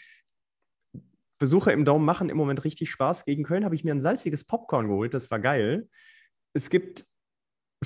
Besucher 1.38 1.72
im 1.72 1.84
Dome 1.84 2.04
machen 2.04 2.30
im 2.30 2.36
Moment 2.36 2.64
richtig 2.64 2.90
Spaß. 2.90 3.24
Gegen 3.24 3.44
Köln 3.44 3.64
habe 3.64 3.74
ich 3.74 3.84
mir 3.84 3.94
ein 3.94 4.00
salziges 4.00 4.44
Popcorn 4.44 4.88
geholt, 4.88 5.14
das 5.14 5.30
war 5.30 5.38
geil. 5.38 5.88
Es 6.54 6.70
gibt 6.70 7.06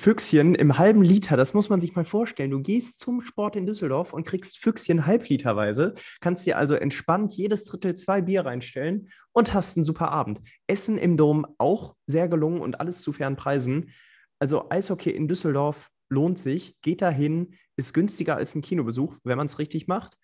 Füchschen 0.01 0.55
im 0.55 0.79
halben 0.79 1.03
Liter, 1.03 1.37
das 1.37 1.53
muss 1.53 1.69
man 1.69 1.79
sich 1.79 1.95
mal 1.95 2.05
vorstellen. 2.05 2.49
Du 2.49 2.59
gehst 2.59 2.99
zum 2.99 3.21
Sport 3.21 3.55
in 3.55 3.67
Düsseldorf 3.67 4.13
und 4.13 4.25
kriegst 4.25 4.57
Füchschen 4.57 5.05
halbliterweise, 5.05 5.93
kannst 6.21 6.47
dir 6.47 6.57
also 6.57 6.73
entspannt 6.73 7.33
jedes 7.33 7.65
Drittel 7.65 7.93
zwei 7.93 8.23
Bier 8.23 8.43
reinstellen 8.43 9.11
und 9.31 9.53
hast 9.53 9.77
einen 9.77 9.83
super 9.83 10.11
Abend. 10.11 10.41
Essen 10.65 10.97
im 10.97 11.17
Dom 11.17 11.45
auch 11.59 11.95
sehr 12.07 12.27
gelungen 12.27 12.61
und 12.61 12.79
alles 12.79 13.03
zu 13.03 13.13
fairen 13.13 13.35
Preisen. 13.35 13.91
Also 14.39 14.71
Eishockey 14.71 15.11
in 15.11 15.27
Düsseldorf 15.27 15.91
lohnt 16.09 16.39
sich, 16.39 16.81
geht 16.81 17.03
dahin, 17.03 17.53
ist 17.75 17.93
günstiger 17.93 18.35
als 18.35 18.55
ein 18.55 18.63
Kinobesuch, 18.63 19.17
wenn 19.23 19.37
man 19.37 19.45
es 19.45 19.59
richtig 19.59 19.87
macht. 19.87 20.17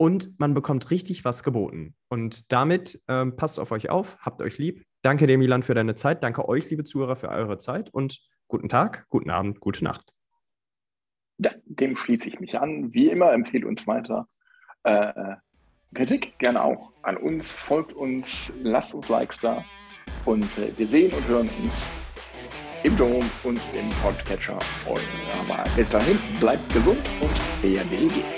Und 0.00 0.36
man 0.40 0.54
bekommt 0.54 0.90
richtig 0.90 1.24
was 1.24 1.44
geboten. 1.44 1.94
Und 2.08 2.50
damit 2.50 3.00
ähm, 3.06 3.36
passt 3.36 3.60
auf 3.60 3.70
euch 3.70 3.88
auf, 3.88 4.18
habt 4.18 4.42
euch 4.42 4.58
lieb. 4.58 4.84
Danke 5.02 5.28
dir, 5.28 5.38
Milan, 5.38 5.62
für 5.62 5.74
deine 5.74 5.94
Zeit. 5.94 6.24
Danke 6.24 6.48
euch, 6.48 6.68
liebe 6.70 6.82
Zuhörer, 6.82 7.14
für 7.14 7.28
eure 7.28 7.58
Zeit. 7.58 7.94
Und 7.94 8.20
guten 8.48 8.68
Tag, 8.68 9.06
guten 9.10 9.30
Abend, 9.30 9.60
gute 9.60 9.84
Nacht. 9.84 10.12
Ja, 11.38 11.52
dem 11.66 11.96
schließe 11.96 12.28
ich 12.28 12.40
mich 12.40 12.58
an. 12.58 12.92
Wie 12.92 13.08
immer, 13.08 13.32
empfehle 13.32 13.66
uns 13.66 13.86
weiter. 13.86 14.26
Äh, 14.82 15.36
Kritik 15.94 16.38
gerne 16.38 16.62
auch 16.62 16.92
an 17.02 17.16
uns, 17.16 17.50
folgt 17.50 17.92
uns, 17.92 18.52
lasst 18.62 18.94
uns 18.94 19.08
Likes 19.08 19.40
da. 19.40 19.64
Und 20.24 20.44
äh, 20.58 20.76
wir 20.76 20.86
sehen 20.86 21.12
und 21.12 21.26
hören 21.28 21.48
uns 21.62 21.88
im 22.82 22.96
Dom 22.96 23.24
und 23.44 23.60
im 23.74 23.90
Podcatcher 24.02 24.58
eurer 24.86 25.48
Wahl. 25.48 25.64
Bis 25.76 25.88
dahin, 25.88 26.18
bleibt 26.40 26.72
gesund 26.72 27.00
und 27.20 27.62
BRDG. 27.62 28.37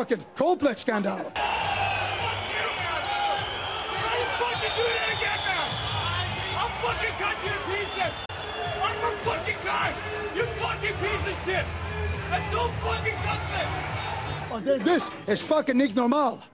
Fucking 0.00 0.24
complex 0.34 0.80
scandal. 0.80 1.12
How 1.12 1.20
you 4.16 4.24
fucking 4.40 4.74
do 4.74 4.84
that 4.96 5.12
again 5.12 5.40
now? 5.44 5.68
I'll 6.56 6.72
fucking 6.80 7.14
cut 7.20 7.36
you 7.44 7.52
to 7.52 7.60
pieces! 7.68 8.14
One 8.80 8.96
more 9.02 9.18
fucking 9.28 9.60
time! 9.60 9.94
You 10.34 10.44
fucking 10.58 10.96
piece 10.96 11.26
of 11.28 11.36
shit! 11.44 11.66
That's 12.30 12.48
so 12.50 12.72
fucking 12.80 13.18
gutless! 13.26 13.68
Und 14.50 14.64
this 14.82 15.10
is 15.26 15.42
fucking 15.42 15.76
normal. 15.94 16.42